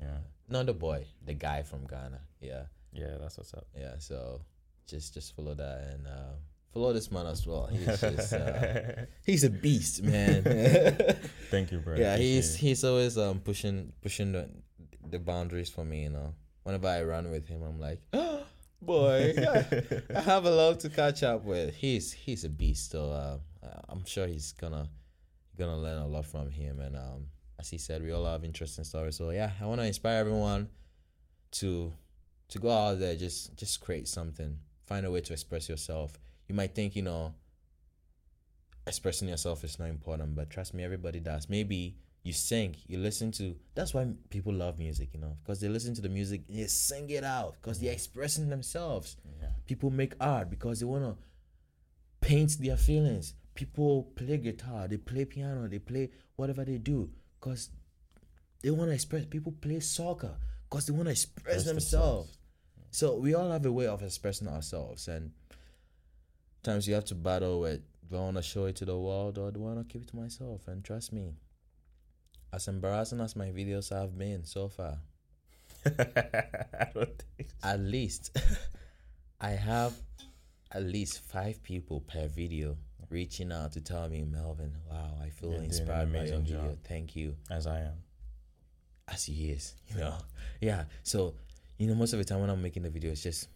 yeah, 0.00 0.18
Not 0.48 0.66
the 0.66 0.72
boy, 0.74 1.04
the 1.24 1.34
guy 1.34 1.62
from 1.62 1.86
Ghana. 1.86 2.20
Yeah, 2.40 2.64
yeah, 2.92 3.18
that's 3.20 3.36
what's 3.36 3.52
up. 3.54 3.66
yeah. 3.76 3.94
So 3.98 4.40
just 4.86 5.12
just 5.14 5.34
follow 5.36 5.54
that 5.54 5.78
and 5.92 6.06
uh, 6.06 6.34
follow 6.76 6.92
this 6.92 7.10
man 7.10 7.26
as 7.26 7.46
well. 7.46 7.66
He's 7.66 8.00
just 8.00 8.32
uh, 8.34 9.06
he's 9.24 9.44
a 9.44 9.50
beast, 9.50 10.02
man. 10.02 10.42
Thank 11.50 11.72
you, 11.72 11.78
bro. 11.78 11.94
yeah, 11.96 12.14
Appreciate 12.14 12.34
he's 12.34 12.54
it. 12.54 12.58
he's 12.58 12.84
always 12.84 13.16
um 13.18 13.40
pushing 13.40 13.92
pushing 14.02 14.32
the 14.32 14.48
the 15.08 15.18
boundaries 15.18 15.70
for 15.70 15.84
me. 15.84 16.02
You 16.04 16.10
know, 16.10 16.34
whenever 16.64 16.88
I 16.88 17.02
run 17.02 17.30
with 17.30 17.48
him, 17.48 17.62
I'm 17.62 17.80
like, 17.80 18.00
oh, 18.12 18.42
boy, 18.82 19.34
I 20.14 20.20
have 20.20 20.44
a 20.44 20.50
lot 20.50 20.80
to 20.80 20.90
catch 20.90 21.22
up 21.22 21.44
with. 21.44 21.74
He's 21.74 22.12
he's 22.12 22.44
a 22.44 22.50
beast. 22.50 22.90
So 22.90 23.10
uh, 23.10 23.38
I'm 23.88 24.04
sure 24.04 24.26
he's 24.26 24.52
gonna 24.52 24.88
gonna 25.58 25.78
learn 25.78 26.02
a 26.02 26.06
lot 26.06 26.26
from 26.26 26.50
him. 26.50 26.80
And 26.80 26.94
um, 26.96 27.28
as 27.58 27.70
he 27.70 27.78
said, 27.78 28.02
we 28.02 28.12
all 28.12 28.26
have 28.26 28.44
interesting 28.44 28.84
stories. 28.84 29.16
So 29.16 29.30
yeah, 29.30 29.52
I 29.62 29.64
want 29.64 29.80
to 29.80 29.86
inspire 29.86 30.18
everyone 30.18 30.68
to 31.52 31.90
to 32.48 32.58
go 32.58 32.70
out 32.70 32.98
there, 32.98 33.16
just 33.16 33.56
just 33.56 33.80
create 33.80 34.08
something, 34.08 34.58
find 34.84 35.06
a 35.06 35.10
way 35.10 35.22
to 35.22 35.32
express 35.32 35.70
yourself. 35.70 36.18
You 36.48 36.54
might 36.54 36.74
think 36.74 36.94
you 36.96 37.02
know 37.02 37.34
expressing 38.86 39.28
yourself 39.28 39.64
is 39.64 39.78
not 39.78 39.88
important, 39.88 40.34
but 40.36 40.50
trust 40.50 40.72
me, 40.74 40.84
everybody 40.84 41.18
does. 41.20 41.48
Maybe 41.48 41.96
you 42.22 42.32
sing, 42.32 42.76
you 42.86 42.98
listen 42.98 43.32
to. 43.32 43.56
That's 43.74 43.92
why 43.94 44.06
people 44.30 44.52
love 44.52 44.78
music, 44.78 45.10
you 45.12 45.20
know, 45.20 45.36
because 45.42 45.60
they 45.60 45.68
listen 45.68 45.94
to 45.94 46.00
the 46.00 46.08
music, 46.08 46.42
and 46.48 46.58
they 46.58 46.66
sing 46.66 47.10
it 47.10 47.24
out, 47.24 47.54
because 47.60 47.80
they're 47.80 47.92
expressing 47.92 48.48
themselves. 48.48 49.16
Yeah. 49.40 49.48
People 49.66 49.90
make 49.90 50.14
art 50.20 50.50
because 50.50 50.80
they 50.80 50.86
wanna 50.86 51.16
paint 52.20 52.58
their 52.60 52.76
feelings. 52.76 53.34
People 53.54 54.04
play 54.14 54.36
guitar, 54.38 54.86
they 54.88 54.98
play 54.98 55.24
piano, 55.24 55.66
they 55.68 55.78
play 55.78 56.10
whatever 56.36 56.64
they 56.64 56.78
do, 56.78 57.10
because 57.40 57.70
they 58.62 58.70
wanna 58.70 58.92
express. 58.92 59.24
People 59.26 59.52
play 59.52 59.80
soccer 59.80 60.36
because 60.68 60.86
they 60.86 60.92
wanna 60.92 61.10
express 61.10 61.56
Express 61.56 61.64
themselves. 61.64 62.26
themselves. 62.28 62.38
So 62.90 63.16
we 63.18 63.34
all 63.34 63.50
have 63.50 63.66
a 63.66 63.72
way 63.72 63.86
of 63.86 64.02
expressing 64.02 64.48
ourselves, 64.48 65.08
and 65.08 65.32
times 66.66 66.86
you 66.86 66.94
have 66.94 67.04
to 67.06 67.14
battle 67.14 67.60
with 67.60 67.80
do 68.10 68.16
I 68.16 68.20
want 68.20 68.36
to 68.36 68.42
show 68.42 68.66
it 68.66 68.76
to 68.76 68.84
the 68.84 68.96
world 68.98 69.38
or 69.38 69.50
do 69.50 69.60
I 69.60 69.74
want 69.74 69.88
to 69.88 69.92
keep 69.92 70.02
it 70.02 70.08
to 70.08 70.16
myself? 70.16 70.68
And 70.68 70.84
trust 70.84 71.12
me, 71.12 71.32
as 72.52 72.68
embarrassing 72.68 73.20
as 73.20 73.34
my 73.34 73.46
videos 73.46 73.90
have 73.90 74.16
been 74.16 74.44
so 74.44 74.68
far, 74.68 74.98
I 75.86 76.88
don't 76.94 77.22
think 77.36 77.50
so. 77.50 77.68
at 77.68 77.80
least 77.80 78.36
I 79.40 79.50
have 79.50 79.94
at 80.72 80.82
least 80.82 81.20
five 81.20 81.62
people 81.62 82.00
per 82.00 82.26
video 82.28 82.76
reaching 83.10 83.52
out 83.52 83.72
to 83.72 83.80
tell 83.80 84.08
me, 84.08 84.24
Melvin, 84.24 84.72
wow, 84.90 85.12
I 85.22 85.28
feel 85.30 85.52
You're 85.52 85.62
inspired 85.62 86.12
by 86.12 86.24
your 86.24 86.38
video. 86.38 86.62
job." 86.62 86.78
Thank 86.84 87.16
you. 87.16 87.36
as 87.50 87.66
I 87.66 87.80
am. 87.80 87.94
As 89.08 89.24
he 89.24 89.50
is, 89.50 89.74
you 89.88 89.96
know. 89.98 90.14
Yeah. 90.60 90.84
So, 91.04 91.34
you 91.78 91.86
know, 91.86 91.94
most 91.94 92.12
of 92.12 92.18
the 92.18 92.24
time 92.24 92.40
when 92.40 92.50
I'm 92.50 92.60
making 92.60 92.82
the 92.82 92.90
video, 92.90 93.12
it's 93.12 93.22
just 93.22 93.48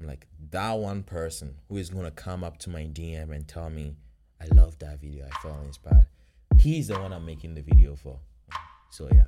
I'm 0.00 0.06
like 0.06 0.26
that 0.50 0.72
one 0.72 1.02
person 1.02 1.56
who 1.68 1.76
is 1.76 1.90
gonna 1.90 2.10
come 2.10 2.42
up 2.42 2.58
to 2.58 2.70
my 2.70 2.84
DM 2.84 3.34
and 3.34 3.46
tell 3.46 3.68
me, 3.68 3.96
I 4.40 4.46
love 4.54 4.78
that 4.78 5.00
video. 5.00 5.26
I 5.26 5.38
felt 5.40 5.62
inspired. 5.64 6.06
He's 6.58 6.88
the 6.88 6.98
one 6.98 7.12
I'm 7.12 7.26
making 7.26 7.54
the 7.54 7.62
video 7.62 7.94
for. 7.96 8.18
So 8.90 9.08
yeah. 9.12 9.24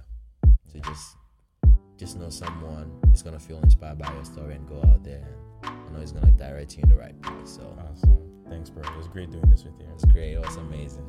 So 0.72 0.78
just 0.78 1.16
just 1.98 2.18
know 2.18 2.30
someone 2.30 2.90
is 3.12 3.22
gonna 3.22 3.38
feel 3.38 3.58
inspired 3.58 3.98
by 3.98 4.12
your 4.14 4.24
story 4.24 4.54
and 4.54 4.66
go 4.66 4.82
out 4.88 5.04
there 5.04 5.26
and 5.62 5.70
I 5.70 5.92
know 5.92 6.00
he's 6.00 6.12
gonna 6.12 6.32
direct 6.32 6.76
you 6.76 6.82
in 6.84 6.88
the 6.88 6.96
right 6.96 7.20
place. 7.20 7.50
So 7.50 7.76
Awesome. 7.90 8.18
Thanks, 8.48 8.70
bro. 8.70 8.82
It 8.82 8.96
was 8.96 9.08
great 9.08 9.30
doing 9.30 9.48
this 9.50 9.64
with 9.64 9.78
you. 9.78 9.86
it's 9.92 10.04
great. 10.06 10.32
It 10.32 10.40
was 10.40 10.56
amazing. 10.56 11.06